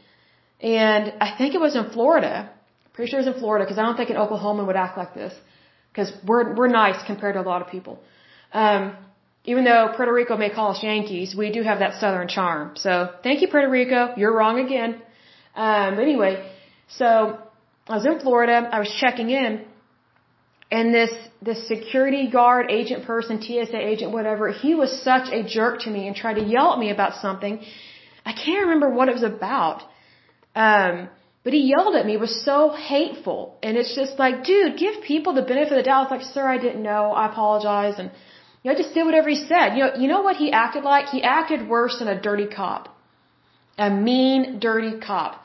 and 0.61 1.13
I 1.19 1.35
think 1.37 1.53
it 1.55 1.59
was 1.59 1.75
in 1.75 1.89
Florida. 1.91 2.49
Pretty 2.93 3.09
sure 3.09 3.19
it 3.19 3.25
was 3.25 3.35
in 3.35 3.39
Florida 3.39 3.65
because 3.65 3.77
I 3.77 3.83
don't 3.83 3.97
think 3.97 4.09
an 4.09 4.15
Oklahoman 4.15 4.67
would 4.67 4.75
act 4.75 4.97
like 4.97 5.13
this 5.13 5.33
because 5.91 6.11
we're 6.25 6.55
we're 6.55 6.67
nice 6.67 7.03
compared 7.05 7.33
to 7.35 7.41
a 7.41 7.47
lot 7.51 7.61
of 7.61 7.67
people. 7.67 7.99
Um, 8.53 8.95
even 9.43 9.63
though 9.63 9.93
Puerto 9.95 10.13
Rico 10.13 10.37
may 10.37 10.49
call 10.49 10.71
us 10.71 10.81
Yankees, 10.81 11.35
we 11.35 11.51
do 11.51 11.61
have 11.61 11.79
that 11.79 11.99
Southern 11.99 12.27
charm. 12.27 12.75
So 12.75 13.11
thank 13.21 13.41
you, 13.41 13.47
Puerto 13.47 13.69
Rico. 13.69 14.13
You're 14.17 14.33
wrong 14.33 14.59
again. 14.65 15.01
Um, 15.55 15.99
anyway, 15.99 16.49
so 16.87 17.37
I 17.87 17.95
was 17.95 18.05
in 18.05 18.19
Florida. 18.19 18.69
I 18.71 18.79
was 18.79 18.91
checking 18.99 19.29
in, 19.29 19.65
and 20.71 20.93
this 20.93 21.11
this 21.41 21.67
security 21.67 22.29
guard 22.29 22.71
agent 22.71 23.05
person, 23.05 23.41
TSA 23.41 23.77
agent, 23.77 24.11
whatever, 24.11 24.51
he 24.51 24.73
was 24.73 24.91
such 25.03 25.31
a 25.31 25.43
jerk 25.43 25.81
to 25.81 25.89
me 25.89 26.07
and 26.07 26.15
tried 26.15 26.35
to 26.35 26.43
yell 26.43 26.73
at 26.73 26.79
me 26.79 26.89
about 26.89 27.21
something. 27.21 27.59
I 28.25 28.33
can't 28.33 28.63
remember 28.65 28.89
what 28.89 29.07
it 29.09 29.13
was 29.13 29.23
about. 29.23 29.83
Um, 30.55 31.09
but 31.43 31.53
he 31.53 31.59
yelled 31.73 31.95
at 31.95 32.07
me. 32.07 32.13
It 32.15 32.19
was 32.19 32.43
so 32.43 32.71
hateful. 32.71 33.59
And 33.61 33.77
it's 33.77 33.95
just 33.95 34.17
like, 34.17 34.43
dude, 34.43 34.77
give 34.77 35.03
people 35.03 35.33
the 35.33 35.43
benefit 35.43 35.73
of 35.73 35.77
the 35.77 35.83
doubt. 35.83 36.03
It's 36.03 36.11
like, 36.11 36.33
sir, 36.33 36.47
I 36.47 36.57
didn't 36.57 36.81
know. 36.81 37.11
I 37.11 37.27
apologize. 37.27 37.99
And, 37.99 38.09
you 38.63 38.71
know, 38.71 38.77
just 38.77 38.95
did 38.95 39.05
whatever 39.05 39.29
he 39.29 39.35
said. 39.35 39.75
You 39.75 39.83
know, 39.83 39.91
you 39.99 40.07
know 40.07 40.23
what 40.23 40.37
he 40.37 40.51
acted 40.51 40.83
like? 40.83 41.05
He 41.09 41.21
acted 41.21 41.69
worse 41.69 41.99
than 41.99 42.07
a 42.07 42.19
dirty 42.19 42.47
cop. 42.47 42.89
A 43.77 43.91
mean, 43.91 44.59
dirty 44.59 44.99
cop. 44.99 45.39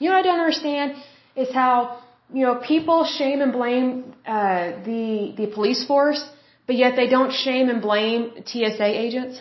You 0.00 0.08
know 0.08 0.16
what 0.16 0.26
I 0.26 0.28
don't 0.28 0.40
understand? 0.40 0.94
Is 1.36 1.52
how 1.54 2.02
you 2.32 2.44
know, 2.44 2.56
people 2.56 3.04
shame 3.04 3.40
and 3.40 3.52
blame 3.52 4.14
uh, 4.26 4.82
the 4.84 5.34
the 5.36 5.46
police 5.54 5.86
force, 5.86 6.22
but 6.66 6.76
yet 6.76 6.96
they 6.96 7.08
don't 7.08 7.32
shame 7.32 7.68
and 7.68 7.80
blame 7.80 8.30
TSA 8.44 8.90
agents. 9.06 9.40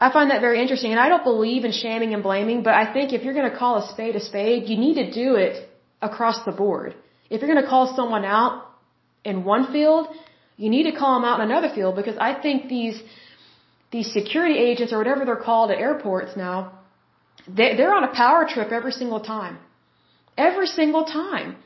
I 0.00 0.10
find 0.12 0.30
that 0.30 0.40
very 0.40 0.60
interesting, 0.60 0.90
and 0.90 1.00
I 1.00 1.08
don't 1.08 1.24
believe 1.24 1.64
in 1.64 1.72
shaming 1.72 2.14
and 2.14 2.22
blaming, 2.22 2.62
but 2.62 2.74
I 2.74 2.92
think 2.92 3.12
if 3.12 3.22
you're 3.22 3.34
going 3.34 3.50
to 3.50 3.56
call 3.56 3.76
a 3.78 3.88
spade 3.92 4.16
a 4.16 4.20
spade, 4.20 4.68
you 4.68 4.76
need 4.76 4.94
to 4.94 5.10
do 5.10 5.36
it 5.36 5.68
across 6.02 6.44
the 6.44 6.52
board. 6.52 6.94
If 7.30 7.40
you're 7.40 7.52
going 7.52 7.62
to 7.62 7.68
call 7.68 7.94
someone 7.94 8.24
out 8.24 8.66
in 9.24 9.44
one 9.44 9.72
field, 9.72 10.08
you 10.56 10.68
need 10.68 10.84
to 10.90 10.96
call 11.00 11.14
them 11.14 11.24
out 11.28 11.40
in 11.40 11.50
another 11.50 11.70
field 11.74 11.96
because 11.96 12.16
I 12.18 12.34
think 12.40 12.68
these 12.68 13.02
these 13.92 14.12
security 14.12 14.58
agents 14.58 14.92
or 14.92 14.98
whatever 14.98 15.24
they're 15.24 15.44
called 15.50 15.70
at 15.70 15.78
airports 15.78 16.36
now, 16.36 16.56
they, 17.46 17.76
they're 17.76 17.94
on 17.94 18.04
a 18.04 18.12
power 18.12 18.44
trip 18.52 18.72
every 18.72 18.90
single 18.90 19.20
time. 19.20 19.58
Every 20.36 20.66
single 20.66 21.04
time. 21.04 21.56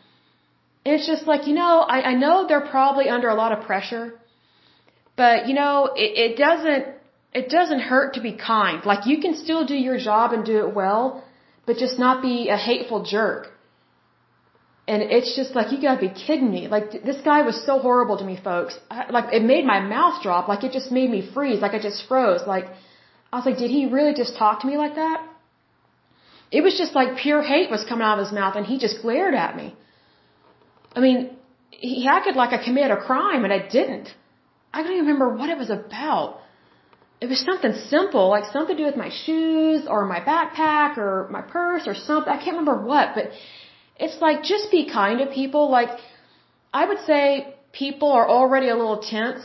It's 0.85 1.07
just 1.07 1.27
like, 1.27 1.47
you 1.47 1.55
know, 1.55 1.81
I, 1.81 1.99
I 2.11 2.15
know 2.15 2.47
they're 2.47 2.69
probably 2.77 3.09
under 3.09 3.29
a 3.29 3.35
lot 3.35 3.53
of 3.53 3.65
pressure, 3.67 4.15
but 5.17 5.49
you 5.49 5.55
know, 5.55 5.91
it, 5.97 6.11
it 6.25 6.37
doesn't, 6.37 6.87
it 7.35 7.49
doesn't 7.51 7.81
hurt 7.81 8.15
to 8.15 8.21
be 8.21 8.33
kind. 8.33 8.85
Like 8.87 9.07
you 9.07 9.21
can 9.21 9.35
still 9.37 9.67
do 9.67 9.75
your 9.75 9.99
job 9.99 10.33
and 10.33 10.45
do 10.45 10.67
it 10.67 10.75
well, 10.75 11.25
but 11.67 11.77
just 11.77 11.99
not 11.99 12.23
be 12.23 12.49
a 12.49 12.57
hateful 12.57 13.03
jerk. 13.05 13.49
And 14.87 15.03
it's 15.17 15.37
just 15.37 15.55
like, 15.55 15.71
you 15.71 15.79
gotta 15.83 16.01
be 16.01 16.09
kidding 16.09 16.51
me. 16.51 16.67
Like, 16.67 16.87
this 17.09 17.21
guy 17.23 17.43
was 17.43 17.57
so 17.67 17.79
horrible 17.79 18.17
to 18.17 18.25
me, 18.25 18.37
folks. 18.43 18.79
I, 18.91 19.11
like, 19.11 19.35
it 19.35 19.43
made 19.43 19.67
my 19.67 19.81
mouth 19.81 20.23
drop. 20.23 20.49
Like, 20.49 20.65
it 20.65 20.73
just 20.73 20.91
made 20.91 21.11
me 21.11 21.21
freeze. 21.35 21.61
Like, 21.61 21.75
I 21.79 21.81
just 21.89 22.09
froze. 22.09 22.47
Like, 22.47 22.65
I 23.31 23.37
was 23.37 23.45
like, 23.45 23.59
did 23.59 23.71
he 23.71 23.85
really 23.85 24.15
just 24.15 24.39
talk 24.39 24.63
to 24.63 24.67
me 24.67 24.79
like 24.79 24.95
that? 24.95 25.19
It 26.51 26.63
was 26.63 26.79
just 26.79 26.95
like 26.95 27.19
pure 27.19 27.43
hate 27.43 27.71
was 27.71 27.85
coming 27.85 28.07
out 28.07 28.19
of 28.19 28.25
his 28.27 28.33
mouth 28.33 28.57
and 28.57 28.65
he 28.65 28.79
just 28.79 29.03
glared 29.03 29.35
at 29.35 29.57
me. 29.57 29.75
I 30.97 31.01
mean, 31.01 31.37
he 31.71 32.09
acted 32.09 32.37
like 32.37 32.53
I 32.59 32.65
committed 32.65 32.91
a 32.91 33.01
crime 33.01 33.45
and 33.45 33.53
I 33.53 33.61
didn't. 33.69 34.09
I 34.73 34.83
don't 34.83 34.93
even 34.93 35.07
remember 35.07 35.29
what 35.37 35.51
it 35.51 35.59
was 35.59 35.71
about. 35.71 36.41
It 37.21 37.29
was 37.29 37.41
something 37.41 37.75
simple, 37.89 38.29
like 38.29 38.45
something 38.53 38.77
to 38.77 38.83
do 38.83 38.87
with 38.87 38.97
my 38.97 39.11
shoes 39.11 39.87
or 39.89 40.07
my 40.07 40.21
backpack 40.21 40.97
or 40.97 41.29
my 41.31 41.43
purse 41.43 41.87
or 41.87 41.95
something. 41.95 42.33
I 42.33 42.37
can't 42.37 42.57
remember 42.59 42.85
what, 42.85 43.15
but 43.15 43.31
it's 43.97 44.21
like 44.21 44.43
just 44.43 44.71
be 44.71 44.89
kind 44.89 45.19
to 45.19 45.27
people. 45.27 45.71
Like 45.71 45.91
I 46.73 46.87
would 46.87 47.01
say 47.07 47.55
people 47.73 48.13
are 48.13 48.29
already 48.29 48.69
a 48.69 48.77
little 48.77 48.99
tense 48.99 49.43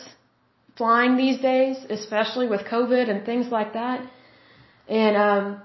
flying 0.78 1.18
these 1.18 1.40
days, 1.40 1.78
especially 1.90 2.48
with 2.48 2.62
COVID 2.62 3.10
and 3.10 3.26
things 3.26 3.48
like 3.52 3.74
that. 3.74 4.08
And 4.88 5.18
um 5.18 5.62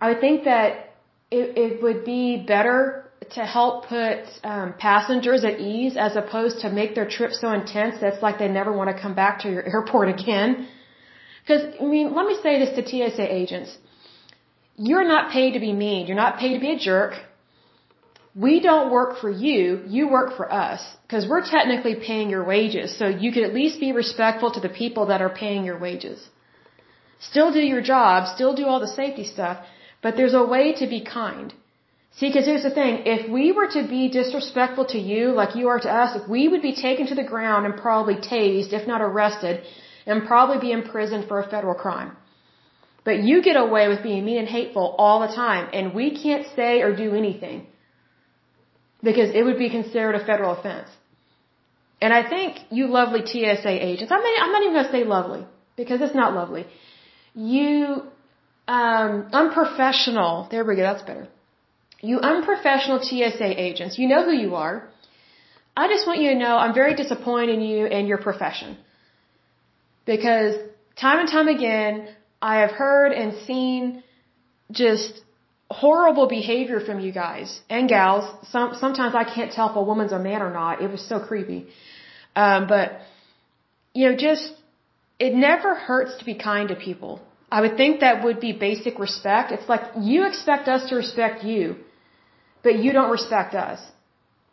I 0.00 0.10
would 0.10 0.20
think 0.20 0.44
that 0.44 0.94
it, 1.30 1.58
it 1.58 1.82
would 1.82 2.04
be 2.04 2.44
better 2.54 3.08
to 3.32 3.44
help 3.44 3.86
put 3.88 4.20
um, 4.44 4.74
passengers 4.78 5.44
at 5.44 5.60
ease 5.60 5.96
as 5.96 6.16
opposed 6.16 6.60
to 6.60 6.70
make 6.70 6.94
their 6.94 7.08
trip 7.08 7.32
so 7.32 7.52
intense 7.52 8.00
that 8.00 8.14
it's 8.14 8.22
like 8.22 8.38
they 8.38 8.48
never 8.48 8.72
want 8.72 8.94
to 8.94 9.00
come 9.00 9.14
back 9.14 9.40
to 9.40 9.50
your 9.50 9.64
airport 9.74 10.08
again. 10.08 10.68
Because, 11.42 11.62
I 11.80 11.84
mean, 11.84 12.14
let 12.14 12.26
me 12.26 12.36
say 12.42 12.58
this 12.58 12.72
to 12.76 12.82
TSA 12.90 13.26
agents. 13.42 13.76
You're 14.76 15.08
not 15.14 15.32
paid 15.32 15.52
to 15.54 15.60
be 15.60 15.72
mean. 15.72 16.06
You're 16.06 16.22
not 16.26 16.38
paid 16.38 16.54
to 16.54 16.60
be 16.60 16.72
a 16.72 16.78
jerk. 16.78 17.14
We 18.34 18.60
don't 18.60 18.90
work 18.92 19.18
for 19.18 19.30
you. 19.30 19.82
You 19.86 20.08
work 20.08 20.36
for 20.36 20.52
us. 20.52 20.80
Because 21.02 21.26
we're 21.28 21.46
technically 21.56 21.96
paying 21.96 22.30
your 22.30 22.44
wages. 22.44 22.96
So 22.96 23.08
you 23.08 23.32
could 23.32 23.42
at 23.42 23.54
least 23.54 23.80
be 23.80 23.92
respectful 23.92 24.52
to 24.52 24.60
the 24.60 24.68
people 24.68 25.06
that 25.06 25.20
are 25.20 25.30
paying 25.30 25.64
your 25.64 25.78
wages. 25.78 26.28
Still 27.18 27.50
do 27.52 27.60
your 27.60 27.80
job. 27.80 28.28
Still 28.36 28.54
do 28.54 28.66
all 28.66 28.78
the 28.78 28.92
safety 29.02 29.24
stuff. 29.24 29.58
But 30.02 30.16
there's 30.16 30.34
a 30.34 30.44
way 30.44 30.74
to 30.80 30.86
be 30.86 31.00
kind. 31.04 31.52
See, 32.18 32.28
because 32.28 32.46
here's 32.46 32.62
the 32.62 32.70
thing. 32.70 33.02
If 33.06 33.30
we 33.30 33.52
were 33.52 33.68
to 33.68 33.82
be 33.86 34.08
disrespectful 34.08 34.86
to 34.86 34.98
you 34.98 35.32
like 35.32 35.54
you 35.54 35.68
are 35.68 35.80
to 35.80 35.92
us, 36.02 36.20
we 36.28 36.48
would 36.48 36.62
be 36.62 36.74
taken 36.74 37.06
to 37.08 37.14
the 37.14 37.28
ground 37.32 37.66
and 37.66 37.76
probably 37.76 38.16
tased, 38.16 38.72
if 38.72 38.86
not 38.86 39.00
arrested, 39.00 39.62
and 40.06 40.26
probably 40.26 40.58
be 40.58 40.72
imprisoned 40.72 41.28
for 41.28 41.40
a 41.40 41.48
federal 41.48 41.74
crime. 41.74 42.16
But 43.04 43.22
you 43.28 43.42
get 43.42 43.56
away 43.56 43.88
with 43.88 44.02
being 44.02 44.24
mean 44.24 44.38
and 44.38 44.48
hateful 44.48 44.94
all 44.98 45.20
the 45.20 45.34
time, 45.34 45.68
and 45.72 45.94
we 45.94 46.06
can't 46.22 46.46
say 46.56 46.82
or 46.82 46.94
do 46.94 47.14
anything. 47.14 47.66
Because 49.02 49.30
it 49.30 49.42
would 49.44 49.58
be 49.58 49.70
considered 49.70 50.14
a 50.16 50.24
federal 50.24 50.52
offense. 50.58 50.88
And 52.00 52.12
I 52.12 52.28
think 52.28 52.58
you 52.70 52.88
lovely 52.88 53.22
TSA 53.24 53.74
agents, 53.90 54.12
I 54.12 54.20
mean, 54.24 54.36
I'm 54.42 54.52
not 54.52 54.62
even 54.62 54.74
going 54.74 54.86
to 54.86 54.92
say 54.92 55.04
lovely, 55.04 55.46
because 55.76 56.00
it's 56.00 56.14
not 56.14 56.34
lovely. 56.34 56.66
You, 57.34 58.02
um, 58.68 59.28
unprofessional, 59.32 60.48
there 60.50 60.64
we 60.64 60.76
go, 60.76 60.82
that's 60.82 61.02
better 61.02 61.26
you 62.00 62.20
unprofessional 62.20 63.00
TSA 63.02 63.60
agents, 63.60 63.98
you 63.98 64.08
know 64.08 64.24
who 64.24 64.32
you 64.32 64.54
are. 64.54 64.88
I 65.76 65.88
just 65.88 66.06
want 66.06 66.20
you 66.20 66.30
to 66.30 66.38
know 66.38 66.56
I'm 66.56 66.74
very 66.74 66.94
disappointed 66.94 67.54
in 67.56 67.60
you 67.60 67.86
and 67.86 68.06
your 68.08 68.18
profession. 68.18 68.76
Because 70.06 70.54
time 70.96 71.20
and 71.20 71.28
time 71.28 71.48
again, 71.48 72.08
I 72.40 72.58
have 72.60 72.70
heard 72.70 73.12
and 73.12 73.34
seen 73.46 74.02
just 74.70 75.20
horrible 75.70 76.26
behavior 76.28 76.80
from 76.80 77.00
you 77.00 77.12
guys 77.12 77.60
and 77.68 77.88
gals. 77.88 78.24
Some, 78.48 78.74
sometimes 78.74 79.14
I 79.14 79.24
can't 79.24 79.52
tell 79.52 79.70
if 79.70 79.76
a 79.76 79.82
woman's 79.82 80.12
a 80.12 80.18
man 80.18 80.40
or 80.40 80.52
not. 80.52 80.80
It 80.82 80.90
was 80.90 81.06
so 81.06 81.20
creepy. 81.20 81.66
Um, 82.34 82.66
but, 82.68 83.00
you 83.92 84.08
know, 84.08 84.16
just, 84.16 84.52
it 85.18 85.34
never 85.34 85.74
hurts 85.74 86.18
to 86.18 86.24
be 86.24 86.34
kind 86.34 86.68
to 86.68 86.76
people. 86.76 87.20
I 87.50 87.60
would 87.62 87.76
think 87.76 88.00
that 88.00 88.24
would 88.24 88.40
be 88.40 88.52
basic 88.52 88.98
respect. 88.98 89.52
It's 89.52 89.68
like 89.68 89.84
you 90.00 90.26
expect 90.26 90.68
us 90.68 90.88
to 90.90 90.96
respect 90.96 91.44
you 91.44 91.76
but 92.62 92.78
you 92.84 92.92
don't 92.92 93.10
respect 93.10 93.54
us. 93.54 93.80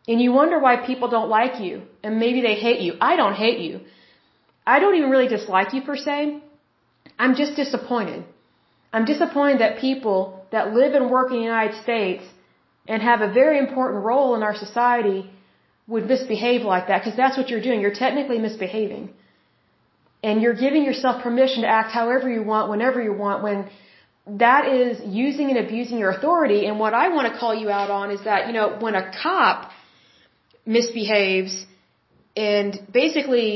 And 0.07 0.22
you 0.22 0.31
wonder 0.31 0.59
why 0.59 0.73
people 0.89 1.09
don't 1.15 1.30
like 1.30 1.59
you, 1.65 1.81
and 2.03 2.19
maybe 2.23 2.41
they 2.41 2.55
hate 2.55 2.81
you. 2.81 2.93
I 3.09 3.15
don't 3.15 3.38
hate 3.45 3.59
you. 3.67 3.81
I 4.73 4.80
don't 4.80 4.95
even 4.99 5.09
really 5.09 5.27
dislike 5.27 5.73
you 5.73 5.81
per 5.81 5.97
se. 5.97 6.39
I'm 7.17 7.35
just 7.41 7.55
disappointed. 7.55 8.23
I'm 8.93 9.05
disappointed 9.05 9.59
that 9.61 9.80
people 9.80 10.45
that 10.51 10.73
live 10.73 10.93
and 10.99 11.09
work 11.09 11.31
in 11.31 11.38
the 11.38 11.49
United 11.53 11.76
States 11.81 12.23
and 12.88 13.01
have 13.01 13.22
a 13.22 13.31
very 13.41 13.57
important 13.65 14.03
role 14.11 14.35
in 14.35 14.43
our 14.43 14.55
society 14.55 15.30
would 15.88 16.07
misbehave 16.07 16.61
like 16.73 16.88
that 16.88 16.99
because 17.01 17.17
that's 17.17 17.38
what 17.38 17.49
you're 17.49 17.65
doing. 17.67 17.81
You're 17.81 17.99
technically 18.05 18.39
misbehaving. 18.47 19.09
And 20.26 20.41
you're 20.41 20.60
giving 20.65 20.84
yourself 20.89 21.15
permission 21.27 21.60
to 21.65 21.69
act 21.80 21.91
however 22.02 22.27
you 22.38 22.43
want, 22.52 22.64
whenever 22.73 22.99
you 23.07 23.14
want, 23.26 23.43
when 23.47 23.60
that 24.43 24.64
is 24.81 24.93
using 25.23 25.47
and 25.52 25.60
abusing 25.65 25.97
your 26.03 26.11
authority. 26.18 26.65
And 26.68 26.80
what 26.84 26.93
I 27.03 27.10
want 27.15 27.26
to 27.31 27.38
call 27.41 27.53
you 27.64 27.69
out 27.80 27.91
on 27.99 28.10
is 28.15 28.22
that, 28.30 28.47
you 28.47 28.53
know, 28.57 28.68
when 28.85 28.95
a 29.02 29.03
cop 29.22 29.72
misbehaves 30.65 31.53
and 32.35 32.72
basically 33.02 33.52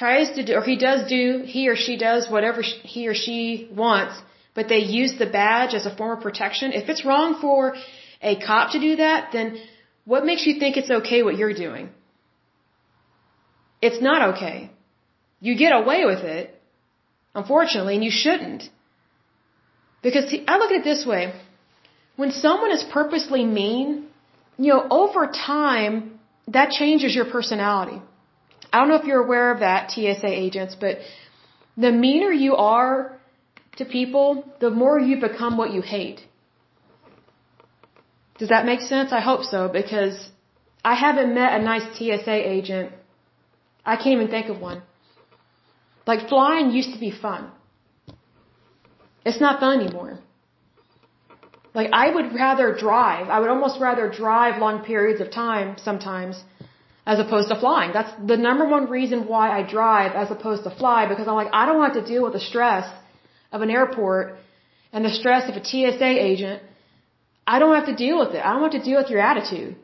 tries 0.00 0.30
to 0.36 0.44
do, 0.44 0.54
or 0.58 0.62
he 0.62 0.78
does 0.88 1.08
do, 1.16 1.42
he 1.56 1.68
or 1.68 1.76
she 1.84 1.96
does 1.96 2.30
whatever 2.30 2.62
he 2.62 3.08
or 3.08 3.16
she 3.24 3.68
wants, 3.84 4.14
but 4.54 4.68
they 4.68 4.82
use 5.00 5.18
the 5.18 5.30
badge 5.40 5.74
as 5.74 5.84
a 5.90 5.94
form 5.98 6.16
of 6.16 6.22
protection. 6.22 6.72
If 6.72 6.88
it's 6.88 7.04
wrong 7.04 7.40
for 7.40 7.74
a 8.22 8.36
cop 8.48 8.72
to 8.72 8.78
do 8.88 8.96
that, 9.04 9.30
then 9.32 9.58
what 10.04 10.24
makes 10.24 10.46
you 10.46 10.58
think 10.60 10.76
it's 10.76 10.90
okay 11.00 11.22
what 11.22 11.36
you're 11.36 11.58
doing? 11.66 11.90
It's 13.80 14.00
not 14.00 14.34
okay. 14.34 14.70
You 15.40 15.56
get 15.56 15.72
away 15.72 16.04
with 16.04 16.24
it, 16.24 16.60
unfortunately, 17.34 17.94
and 17.94 18.04
you 18.04 18.10
shouldn't. 18.10 18.68
Because 20.02 20.28
see, 20.30 20.44
I 20.46 20.58
look 20.58 20.70
at 20.70 20.80
it 20.80 20.84
this 20.84 21.04
way. 21.06 21.32
When 22.16 22.32
someone 22.32 22.72
is 22.72 22.82
purposely 22.82 23.44
mean, 23.44 24.06
you 24.58 24.72
know, 24.72 24.86
over 24.90 25.26
time, 25.26 26.18
that 26.48 26.70
changes 26.70 27.14
your 27.14 27.26
personality. 27.26 28.00
I 28.72 28.78
don't 28.78 28.88
know 28.88 28.96
if 28.96 29.04
you're 29.04 29.22
aware 29.22 29.52
of 29.52 29.60
that, 29.60 29.90
TSA 29.92 30.26
agents, 30.46 30.74
but 30.74 30.98
the 31.76 31.92
meaner 31.92 32.32
you 32.32 32.56
are 32.56 33.18
to 33.76 33.84
people, 33.84 34.44
the 34.60 34.70
more 34.70 34.98
you 34.98 35.20
become 35.20 35.56
what 35.56 35.72
you 35.72 35.80
hate. 35.80 36.20
Does 38.38 38.50
that 38.50 38.66
make 38.66 38.80
sense? 38.80 39.12
I 39.12 39.20
hope 39.20 39.44
so, 39.44 39.68
because 39.68 40.28
I 40.84 40.94
haven't 40.94 41.34
met 41.34 41.58
a 41.58 41.62
nice 41.62 41.86
TSA 41.96 42.36
agent. 42.56 42.92
I 43.84 43.96
can't 43.96 44.14
even 44.18 44.28
think 44.28 44.48
of 44.48 44.60
one. 44.60 44.82
Like 46.10 46.28
flying 46.28 46.70
used 46.80 46.92
to 46.94 47.00
be 47.06 47.10
fun. 47.26 47.42
It's 49.28 49.40
not 49.46 49.60
fun 49.64 49.80
anymore. 49.80 50.12
Like 51.78 51.90
I 52.02 52.06
would 52.14 52.28
rather 52.44 52.68
drive. 52.86 53.26
I 53.34 53.40
would 53.40 53.50
almost 53.54 53.76
rather 53.86 54.06
drive 54.22 54.54
long 54.64 54.76
periods 54.92 55.20
of 55.24 55.28
time 55.30 55.76
sometimes 55.88 56.42
as 57.12 57.18
opposed 57.24 57.48
to 57.52 57.56
flying. 57.64 57.92
That's 57.98 58.14
the 58.32 58.38
number 58.48 58.66
one 58.76 58.88
reason 58.96 59.26
why 59.32 59.44
I 59.58 59.60
drive 59.76 60.12
as 60.22 60.30
opposed 60.36 60.64
to 60.68 60.72
fly 60.80 61.00
because 61.12 61.28
I'm 61.28 61.38
like 61.42 61.52
I 61.60 61.66
don't 61.66 61.84
have 61.86 61.98
to 62.00 62.06
deal 62.12 62.24
with 62.26 62.34
the 62.38 62.44
stress 62.50 62.86
of 63.52 63.60
an 63.66 63.70
airport 63.78 64.36
and 64.94 65.04
the 65.04 65.14
stress 65.20 65.44
of 65.50 65.56
a 65.60 65.64
TSA 65.70 66.12
agent. 66.30 66.62
I 67.54 67.58
don't 67.58 67.74
have 67.80 67.88
to 67.92 67.96
deal 68.04 68.18
with 68.22 68.32
it. 68.36 68.42
I 68.46 68.50
don't 68.54 68.64
have 68.68 68.76
to 68.80 68.84
deal 68.90 68.98
with 69.02 69.10
your 69.14 69.24
attitude. 69.30 69.76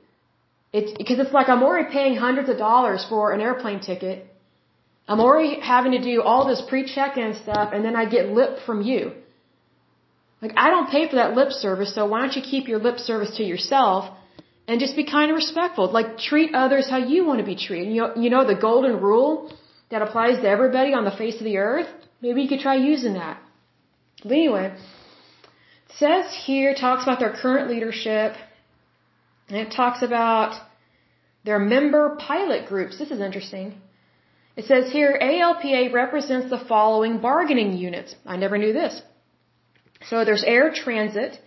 It's 0.78 0.92
because 1.00 1.18
it's 1.24 1.34
like 1.38 1.50
I'm 1.54 1.62
already 1.62 1.88
paying 1.98 2.16
hundreds 2.26 2.48
of 2.48 2.56
dollars 2.68 3.04
for 3.10 3.32
an 3.34 3.42
airplane 3.48 3.80
ticket. 3.90 4.30
I'm 5.06 5.20
already 5.20 5.60
having 5.60 5.92
to 5.92 6.02
do 6.02 6.22
all 6.22 6.46
this 6.46 6.62
pre-check-in 6.68 7.34
stuff 7.42 7.70
and 7.72 7.84
then 7.84 7.94
I 7.94 8.04
get 8.06 8.28
lip 8.28 8.58
from 8.66 8.80
you. 8.82 9.12
Like, 10.40 10.52
I 10.56 10.70
don't 10.70 10.90
pay 10.90 11.08
for 11.08 11.16
that 11.16 11.34
lip 11.34 11.52
service, 11.52 11.94
so 11.94 12.06
why 12.06 12.20
don't 12.20 12.36
you 12.36 12.42
keep 12.42 12.68
your 12.68 12.78
lip 12.78 12.98
service 12.98 13.36
to 13.38 13.42
yourself 13.42 14.14
and 14.68 14.78
just 14.78 14.94
be 14.94 15.04
kind 15.04 15.30
of 15.30 15.36
respectful? 15.36 15.90
Like, 15.90 16.18
treat 16.18 16.54
others 16.54 16.88
how 16.88 16.98
you 16.98 17.24
want 17.24 17.38
to 17.40 17.46
be 17.46 17.56
treated. 17.56 17.92
You 17.94 18.00
know, 18.02 18.12
you 18.16 18.30
know 18.30 18.44
the 18.44 18.54
golden 18.54 19.00
rule 19.00 19.52
that 19.90 20.02
applies 20.02 20.36
to 20.42 20.48
everybody 20.48 20.92
on 20.92 21.04
the 21.04 21.16
face 21.22 21.36
of 21.38 21.44
the 21.44 21.58
earth? 21.58 21.88
Maybe 22.20 22.42
you 22.42 22.48
could 22.48 22.60
try 22.60 22.76
using 22.76 23.14
that. 23.14 23.40
But 24.22 24.32
anyway, 24.32 24.66
it 25.88 25.94
says 25.96 26.26
here, 26.46 26.74
talks 26.74 27.04
about 27.04 27.20
their 27.20 27.32
current 27.32 27.70
leadership, 27.70 28.34
and 29.48 29.56
it 29.56 29.70
talks 29.70 30.02
about 30.02 30.60
their 31.44 31.58
member 31.58 32.16
pilot 32.16 32.66
groups. 32.66 32.98
This 32.98 33.10
is 33.10 33.20
interesting. 33.20 33.80
It 34.56 34.66
says 34.66 34.92
here, 34.92 35.18
ALPA 35.20 35.92
represents 35.92 36.48
the 36.50 36.58
following 36.58 37.18
bargaining 37.18 37.76
units. 37.76 38.14
I 38.24 38.36
never 38.36 38.56
knew 38.56 38.72
this. 38.72 39.02
So 40.08 40.24
there's 40.24 40.44
Air 40.44 40.72
Transit, 40.72 41.40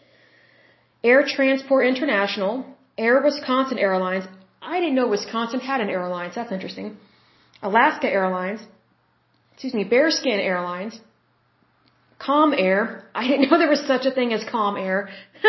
Air 1.03 1.23
Transport 1.25 1.85
International, 1.87 2.65
Air 2.97 3.21
Wisconsin 3.21 3.77
Airlines. 3.77 4.25
I 4.61 4.79
didn't 4.79 4.95
know 4.95 5.07
Wisconsin 5.07 5.59
had 5.59 5.79
an 5.79 5.89
airlines. 5.89 6.35
That's 6.35 6.51
interesting. 6.51 6.97
Alaska 7.61 8.07
Airlines, 8.09 8.61
excuse 9.53 9.73
me, 9.73 9.83
Bearskin 9.83 10.39
Airlines, 10.39 10.99
Calm 12.19 12.53
Air. 12.57 13.05
I 13.15 13.27
didn't 13.27 13.49
know 13.49 13.57
there 13.57 13.69
was 13.69 13.85
such 13.85 14.05
a 14.05 14.11
thing 14.11 14.33
as 14.33 14.43
Calm 14.43 14.75
Air. 14.75 15.09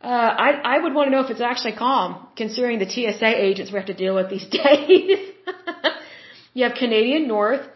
uh, 0.00 0.06
I 0.06 0.50
I 0.64 0.78
would 0.78 0.94
want 0.94 1.08
to 1.08 1.10
know 1.10 1.24
if 1.24 1.30
it's 1.30 1.40
actually 1.40 1.72
calm, 1.72 2.28
considering 2.36 2.78
the 2.78 2.88
TSA 2.88 3.32
agents 3.48 3.70
we 3.72 3.78
have 3.78 3.86
to 3.86 3.94
deal 3.94 4.14
with 4.14 4.30
these 4.30 4.46
days. 4.62 5.31
you 6.54 6.64
have 6.64 6.74
Canadian 6.74 7.28
North, 7.28 7.66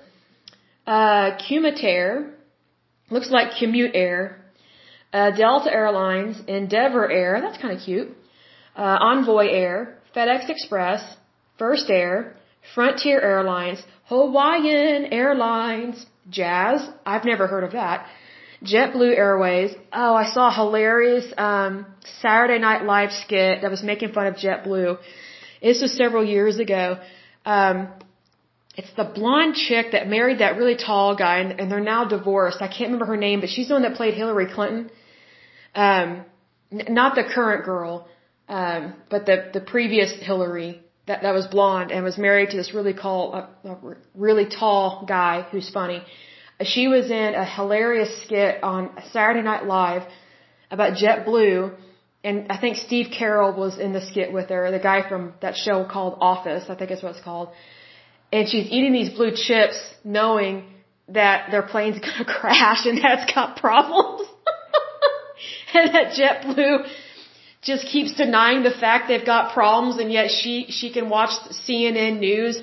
uh, 0.86 1.38
Cumatair, 1.48 2.32
Looks 3.08 3.30
like 3.30 3.58
Commute 3.60 3.92
Air, 3.94 4.38
uh, 5.12 5.30
Delta 5.30 5.72
Airlines, 5.72 6.40
Endeavor 6.48 7.10
Air, 7.10 7.40
that's 7.40 7.58
kind 7.58 7.76
of 7.76 7.84
cute, 7.84 8.08
uh, 8.74 8.98
Envoy 9.00 9.46
Air, 9.46 9.98
FedEx 10.14 10.50
Express, 10.50 11.16
First 11.56 11.88
Air, 11.88 12.34
Frontier 12.74 13.20
Airlines, 13.20 13.80
Hawaiian 14.06 15.12
Airlines, 15.12 16.04
Jazz, 16.28 16.80
I've 17.04 17.24
never 17.24 17.46
heard 17.46 17.62
of 17.62 17.72
that. 17.72 18.08
JetBlue 18.64 19.16
Airways. 19.16 19.72
Oh, 19.92 20.14
I 20.14 20.26
saw 20.30 20.48
a 20.48 20.54
hilarious 20.54 21.32
um, 21.38 21.86
Saturday 22.20 22.58
Night 22.58 22.84
Live 22.84 23.12
skit 23.12 23.62
that 23.62 23.70
was 23.70 23.84
making 23.84 24.12
fun 24.12 24.26
of 24.26 24.34
JetBlue. 24.34 24.98
This 25.62 25.80
was 25.80 25.96
several 25.96 26.24
years 26.24 26.58
ago. 26.58 26.98
Um, 27.46 27.88
it's 28.76 28.92
the 28.94 29.04
blonde 29.04 29.54
chick 29.54 29.92
that 29.92 30.06
married 30.08 30.40
that 30.40 30.56
really 30.58 30.76
tall 30.76 31.16
guy, 31.16 31.38
and, 31.38 31.58
and 31.58 31.70
they're 31.70 31.88
now 31.94 32.04
divorced. 32.04 32.60
I 32.60 32.68
can't 32.68 32.88
remember 32.90 33.06
her 33.06 33.16
name, 33.16 33.40
but 33.40 33.48
she's 33.48 33.68
the 33.68 33.74
one 33.74 33.84
that 33.84 33.94
played 33.94 34.14
Hillary 34.14 34.48
Clinton. 34.52 34.90
Um, 35.74 36.24
n- 36.70 36.88
not 36.90 37.14
the 37.14 37.24
current 37.24 37.64
girl, 37.64 38.06
um, 38.48 38.94
but 39.08 39.24
the 39.24 39.50
the 39.54 39.60
previous 39.60 40.12
Hillary 40.30 40.82
that 41.06 41.22
that 41.22 41.32
was 41.32 41.46
blonde 41.46 41.90
and 41.92 42.04
was 42.04 42.18
married 42.18 42.50
to 42.50 42.56
this 42.56 42.74
really 42.74 42.92
tall, 42.92 43.34
uh, 43.34 43.68
uh, 43.68 43.94
really 44.14 44.46
tall 44.46 45.04
guy 45.08 45.46
who's 45.50 45.70
funny. 45.70 46.02
She 46.62 46.88
was 46.88 47.10
in 47.10 47.34
a 47.34 47.44
hilarious 47.44 48.22
skit 48.22 48.62
on 48.62 48.90
Saturday 49.12 49.42
Night 49.42 49.64
Live 49.66 50.02
about 50.70 50.94
JetBlue, 50.94 51.76
and 52.26 52.50
I 52.50 52.56
think 52.62 52.76
Steve 52.76 53.08
Carell 53.16 53.56
was 53.56 53.78
in 53.78 53.92
the 53.92 54.04
skit 54.10 54.32
with 54.32 54.48
her, 54.54 54.70
the 54.72 54.84
guy 54.90 55.08
from 55.08 55.34
that 55.42 55.54
show 55.56 55.78
called 55.94 56.18
Office, 56.20 56.64
I 56.68 56.74
think 56.74 56.90
is 56.90 57.00
what 57.02 57.12
it's 57.14 57.24
called. 57.24 57.50
And 58.32 58.48
she's 58.48 58.66
eating 58.76 58.92
these 58.92 59.10
blue 59.18 59.32
chips, 59.46 59.78
knowing 60.02 60.64
that 61.08 61.52
their 61.52 61.62
plane's 61.62 62.00
gonna 62.06 62.24
crash 62.24 62.84
and 62.84 62.98
that 62.98 63.12
it's 63.18 63.32
got 63.32 63.56
problems. 63.58 64.22
and 65.74 65.94
that 65.94 66.06
JetBlue 66.18 66.88
just 67.62 67.86
keeps 67.86 68.16
denying 68.16 68.64
the 68.64 68.76
fact 68.82 69.06
they've 69.06 69.30
got 69.34 69.54
problems, 69.54 69.96
and 70.00 70.10
yet 70.10 70.28
she 70.38 70.66
she 70.68 70.92
can 70.92 71.08
watch 71.08 71.30
CNN 71.68 72.18
news 72.18 72.60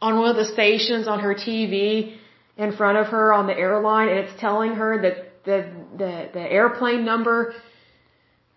on 0.00 0.18
one 0.20 0.30
of 0.30 0.36
the 0.36 0.46
stations 0.46 1.06
on 1.06 1.20
her 1.20 1.34
TV 1.34 2.16
in 2.56 2.72
front 2.72 2.96
of 2.96 3.08
her 3.08 3.32
on 3.34 3.46
the 3.46 3.56
airline, 3.66 4.08
and 4.08 4.18
it's 4.20 4.40
telling 4.40 4.72
her 4.82 5.02
that 5.02 5.16
the 5.44 5.58
the 6.02 6.12
the 6.32 6.44
airplane 6.60 7.04
number, 7.04 7.54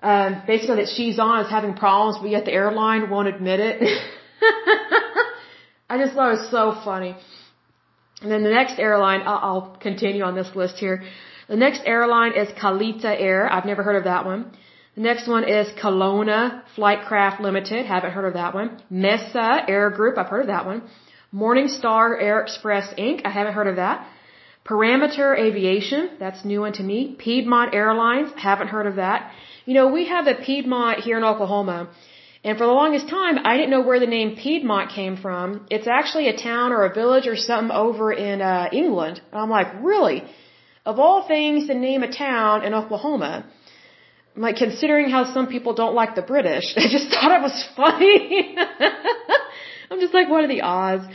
um, 0.04 0.44
basically 0.46 0.76
that 0.82 0.90
she's 0.96 1.18
on 1.18 1.46
is 1.46 1.50
having 1.50 1.74
problems, 1.74 2.18
but 2.22 2.30
yet 2.30 2.46
the 2.46 2.52
airline 2.52 3.10
won't 3.10 3.30
admit 3.30 3.60
it. 3.60 3.82
I 5.90 5.98
just 5.98 6.14
thought 6.14 6.34
it 6.34 6.40
was 6.40 6.52
so 6.52 6.80
funny. 6.84 7.16
And 8.22 8.32
then 8.32 8.44
the 8.44 8.50
next 8.50 8.80
airline, 8.80 9.22
I'll, 9.26 9.42
I'll 9.48 9.78
continue 9.78 10.24
on 10.24 10.36
this 10.36 10.50
list 10.56 10.78
here. 10.78 11.04
The 11.48 11.56
next 11.56 11.82
airline 11.86 12.34
is 12.34 12.50
Kalitta 12.50 13.16
Air. 13.30 13.52
I've 13.52 13.66
never 13.66 13.84
heard 13.84 13.96
of 13.96 14.04
that 14.04 14.26
one. 14.26 14.52
The 14.96 15.02
next 15.02 15.28
one 15.28 15.44
is 15.44 15.68
Kelowna 15.82 16.64
Flightcraft 16.76 17.40
Limited. 17.40 17.86
Haven't 17.86 18.12
heard 18.12 18.26
of 18.26 18.34
that 18.34 18.54
one. 18.54 18.82
Mesa 18.90 19.64
Air 19.68 19.90
Group. 19.90 20.18
I've 20.18 20.28
heard 20.28 20.42
of 20.42 20.48
that 20.48 20.66
one. 20.66 20.84
Morningstar 21.34 22.22
Air 22.22 22.42
Express 22.42 22.94
Inc. 22.96 23.22
I 23.26 23.30
haven't 23.30 23.54
heard 23.54 23.68
of 23.68 23.78
that. 23.78 24.08
Perimeter 24.64 25.36
Aviation, 25.36 26.12
that's 26.20 26.46
new 26.46 26.62
one 26.62 26.74
to 26.74 26.84
me. 26.84 27.16
Piedmont 27.18 27.74
Airlines, 27.74 28.32
haven't 28.38 28.70
heard 28.70 28.88
of 28.88 28.96
that. 28.96 29.32
You 29.66 29.74
know, 29.74 29.88
we 29.88 30.08
have 30.08 30.28
a 30.28 30.36
Piedmont 30.36 31.00
here 31.00 31.18
in 31.18 31.24
Oklahoma. 31.24 31.90
And 32.44 32.58
for 32.58 32.66
the 32.66 32.74
longest 32.74 33.08
time, 33.08 33.40
I 33.46 33.56
didn't 33.56 33.70
know 33.70 33.82
where 33.82 34.02
the 34.02 34.14
name 34.18 34.36
Piedmont 34.36 34.92
came 34.92 35.16
from. 35.16 35.66
It's 35.70 35.88
actually 35.88 36.28
a 36.28 36.36
town 36.36 36.74
or 36.74 36.84
a 36.84 36.94
village 36.94 37.28
or 37.28 37.38
something 37.38 37.72
over 37.72 38.12
in 38.12 38.42
uh, 38.42 38.68
England. 38.74 39.22
And 39.32 39.42
I'm 39.42 39.50
like, 39.50 39.70
really? 39.82 40.24
Of 40.86 41.00
all 41.00 41.26
things 41.26 41.68
to 41.68 41.74
name 41.74 42.04
a 42.04 42.12
town 42.12 42.66
in 42.66 42.74
Oklahoma, 42.74 43.46
I'm 44.36 44.42
like 44.42 44.58
considering 44.58 45.10
how 45.10 45.34
some 45.34 45.48
people 45.48 45.74
don't 45.74 45.96
like 45.96 46.16
the 46.16 46.22
British, 46.22 46.74
I 46.78 46.88
just 46.92 47.10
thought 47.10 47.32
it 47.32 47.42
was 47.42 47.66
funny. 47.78 48.58
I'm 49.90 50.02
just 50.02 50.14
like, 50.14 50.28
what 50.28 50.44
are 50.44 50.48
the 50.48 50.62
odds? 50.62 51.06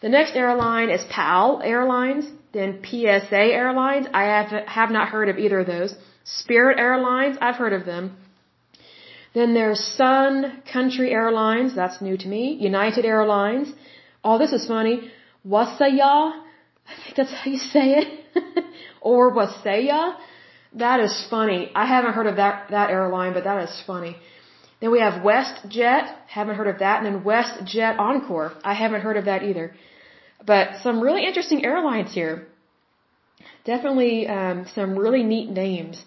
The 0.00 0.08
next 0.08 0.34
airline 0.34 0.90
is 0.90 1.04
PAL 1.10 1.60
Airlines, 1.62 2.24
then 2.52 2.80
PSA 2.84 3.44
Airlines. 3.60 4.06
I 4.12 4.24
have, 4.24 4.48
have 4.66 4.90
not 4.90 5.08
heard 5.08 5.28
of 5.28 5.38
either 5.38 5.60
of 5.60 5.66
those. 5.66 5.94
Spirit 6.36 6.78
Airlines, 6.78 7.38
I've 7.40 7.56
heard 7.56 7.72
of 7.72 7.86
them. 7.86 8.16
Then 9.34 9.54
there's 9.54 9.80
Sun 9.80 10.62
Country 10.72 11.10
Airlines, 11.10 11.74
that's 11.74 12.00
new 12.00 12.16
to 12.16 12.28
me. 12.28 12.56
United 12.60 13.04
Airlines. 13.04 13.72
Oh, 14.22 14.38
this 14.38 14.52
is 14.52 14.66
funny. 14.66 15.10
Wasaya, 15.46 16.32
I 16.90 16.94
think 17.02 17.16
that's 17.16 17.32
how 17.32 17.50
you 17.50 17.58
say 17.58 17.86
it. 18.00 18.08
or 19.00 19.32
Wasaya. 19.32 20.16
That 20.74 21.00
is 21.00 21.26
funny. 21.30 21.70
I 21.74 21.86
haven't 21.86 22.12
heard 22.12 22.26
of 22.26 22.36
that, 22.36 22.70
that 22.70 22.90
airline, 22.90 23.32
but 23.32 23.44
that 23.44 23.62
is 23.68 23.82
funny. 23.86 24.16
Then 24.80 24.90
we 24.90 25.00
have 25.00 25.22
WestJet, 25.22 26.14
haven't 26.26 26.56
heard 26.56 26.68
of 26.68 26.78
that, 26.80 27.02
and 27.02 27.06
then 27.06 27.22
WestJet 27.24 27.98
Encore, 27.98 28.52
I 28.62 28.74
haven't 28.74 29.00
heard 29.00 29.16
of 29.16 29.24
that 29.24 29.42
either. 29.42 29.74
But 30.46 30.82
some 30.82 31.00
really 31.00 31.24
interesting 31.26 31.64
airlines 31.64 32.12
here. 32.12 32.46
Definitely 33.64 34.28
um, 34.28 34.66
some 34.74 34.96
really 34.96 35.24
neat 35.24 35.48
names. 35.50 36.04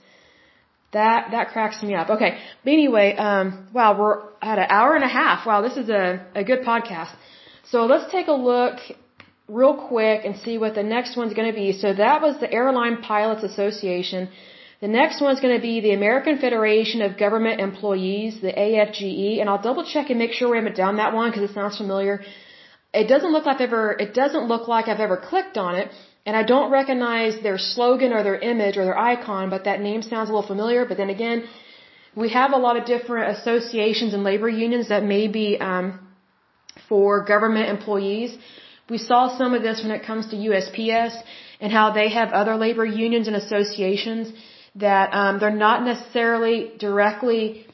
That 0.93 1.31
that 1.31 1.49
cracks 1.53 1.81
me 1.81 1.93
up. 1.95 2.09
Okay, 2.09 2.37
but 2.63 2.71
anyway, 2.71 3.15
um, 3.15 3.67
wow, 3.73 3.97
we're 3.99 4.19
at 4.41 4.57
an 4.59 4.67
hour 4.69 4.95
and 4.95 5.03
a 5.03 5.13
half. 5.21 5.45
Wow, 5.45 5.61
this 5.61 5.77
is 5.77 5.89
a 5.89 6.25
a 6.35 6.43
good 6.43 6.61
podcast. 6.61 7.13
So 7.71 7.85
let's 7.85 8.11
take 8.11 8.27
a 8.27 8.33
look 8.51 8.79
real 9.47 9.75
quick 9.87 10.25
and 10.25 10.35
see 10.45 10.57
what 10.57 10.73
the 10.75 10.83
next 10.83 11.17
one's 11.17 11.33
going 11.33 11.49
to 11.53 11.57
be. 11.63 11.71
So 11.83 11.93
that 11.93 12.21
was 12.21 12.39
the 12.39 12.51
Airline 12.51 12.97
Pilots 13.01 13.43
Association. 13.43 14.29
The 14.81 14.87
next 14.87 15.21
one's 15.21 15.39
going 15.39 15.55
to 15.55 15.61
be 15.61 15.79
the 15.79 15.93
American 15.93 16.39
Federation 16.39 17.01
of 17.01 17.17
Government 17.17 17.61
Employees, 17.61 18.41
the 18.41 18.53
AFGE, 18.65 19.39
and 19.39 19.49
I'll 19.49 19.61
double 19.61 19.85
check 19.85 20.09
and 20.09 20.17
make 20.17 20.33
sure 20.33 20.49
we 20.49 20.57
haven't 20.57 20.75
done 20.75 20.97
that 20.97 21.13
one 21.13 21.29
because 21.29 21.49
it 21.49 21.53
sounds 21.53 21.77
familiar. 21.77 22.23
It 22.93 23.07
doesn't 23.07 23.31
look 23.31 23.45
like 23.45 23.61
I've 23.61 23.69
ever, 23.69 23.91
it 24.05 24.13
doesn't 24.13 24.45
look 24.47 24.67
like 24.67 24.87
I've 24.87 24.99
ever 25.07 25.17
clicked 25.17 25.57
on 25.57 25.75
it, 25.75 25.91
and 26.25 26.35
I 26.35 26.43
don't 26.43 26.71
recognize 26.71 27.41
their 27.41 27.57
slogan 27.57 28.13
or 28.13 28.21
their 28.23 28.39
image 28.51 28.77
or 28.77 28.85
their 28.85 28.97
icon, 28.97 29.49
but 29.49 29.63
that 29.63 29.81
name 29.81 30.01
sounds 30.01 30.29
a 30.29 30.33
little 30.33 30.47
familiar. 30.47 30.85
But 30.85 30.97
then 30.97 31.09
again, 31.09 31.47
we 32.15 32.29
have 32.29 32.51
a 32.53 32.57
lot 32.57 32.77
of 32.77 32.85
different 32.85 33.37
associations 33.37 34.13
and 34.13 34.23
labor 34.23 34.49
unions 34.49 34.89
that 34.89 35.03
may 35.03 35.27
be 35.27 35.57
um, 35.59 35.99
for 36.87 37.23
government 37.25 37.69
employees. 37.69 38.37
We 38.89 38.97
saw 38.97 39.35
some 39.37 39.53
of 39.53 39.61
this 39.63 39.81
when 39.81 39.91
it 39.91 40.03
comes 40.05 40.27
to 40.31 40.35
USPS 40.35 41.13
and 41.59 41.71
how 41.71 41.91
they 41.91 42.09
have 42.09 42.29
other 42.33 42.55
labor 42.55 42.85
unions 42.85 43.27
and 43.27 43.35
associations 43.35 44.33
that 44.75 45.13
um, 45.13 45.39
they're 45.39 45.61
not 45.67 45.83
necessarily 45.83 46.71
directly 46.77 47.65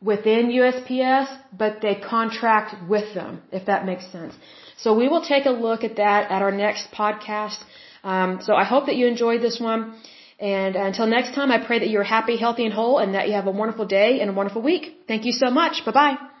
within 0.00 0.50
USPS, 0.50 1.28
but 1.56 1.80
they 1.80 1.94
contract 1.94 2.88
with 2.88 3.14
them, 3.14 3.42
if 3.52 3.66
that 3.66 3.86
makes 3.86 4.06
sense. 4.10 4.34
So 4.76 4.94
we 4.94 5.08
will 5.08 5.24
take 5.24 5.46
a 5.46 5.50
look 5.50 5.84
at 5.84 5.96
that 5.96 6.30
at 6.30 6.42
our 6.42 6.50
next 6.50 6.90
podcast. 6.90 7.58
Um, 8.04 8.40
so 8.42 8.54
I 8.54 8.64
hope 8.64 8.86
that 8.86 8.96
you 8.96 9.06
enjoyed 9.06 9.40
this 9.42 9.60
one. 9.60 9.94
And 10.38 10.74
until 10.74 11.06
next 11.06 11.34
time, 11.34 11.52
I 11.52 11.58
pray 11.64 11.78
that 11.78 11.88
you're 11.88 12.02
happy, 12.02 12.36
healthy, 12.36 12.64
and 12.64 12.74
whole, 12.74 12.98
and 12.98 13.14
that 13.14 13.28
you 13.28 13.34
have 13.34 13.46
a 13.46 13.52
wonderful 13.52 13.86
day 13.86 14.20
and 14.20 14.30
a 14.30 14.32
wonderful 14.32 14.62
week. 14.62 14.84
Thank 15.06 15.24
you 15.24 15.32
so 15.32 15.50
much. 15.50 15.84
Bye 15.84 15.92
bye. 15.92 16.31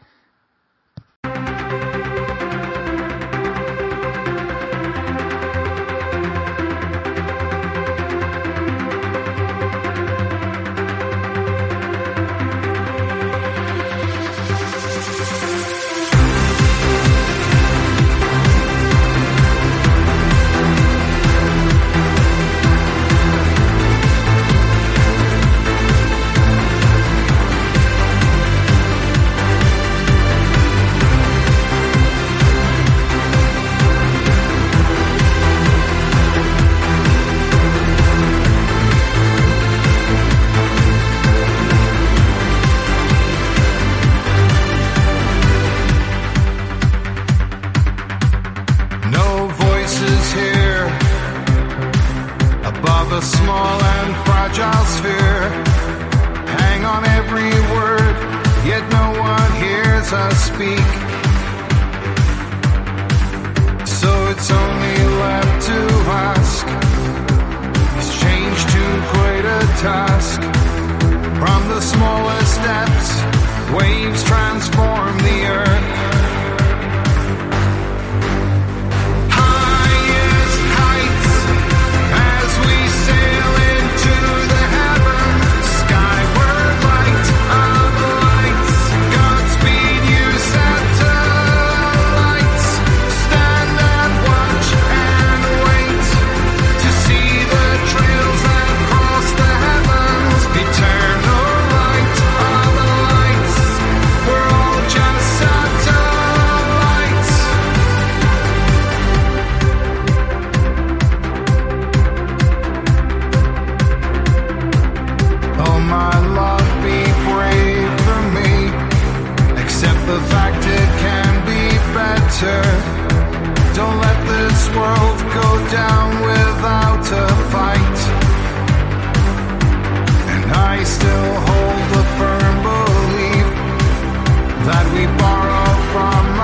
From 135.92 136.41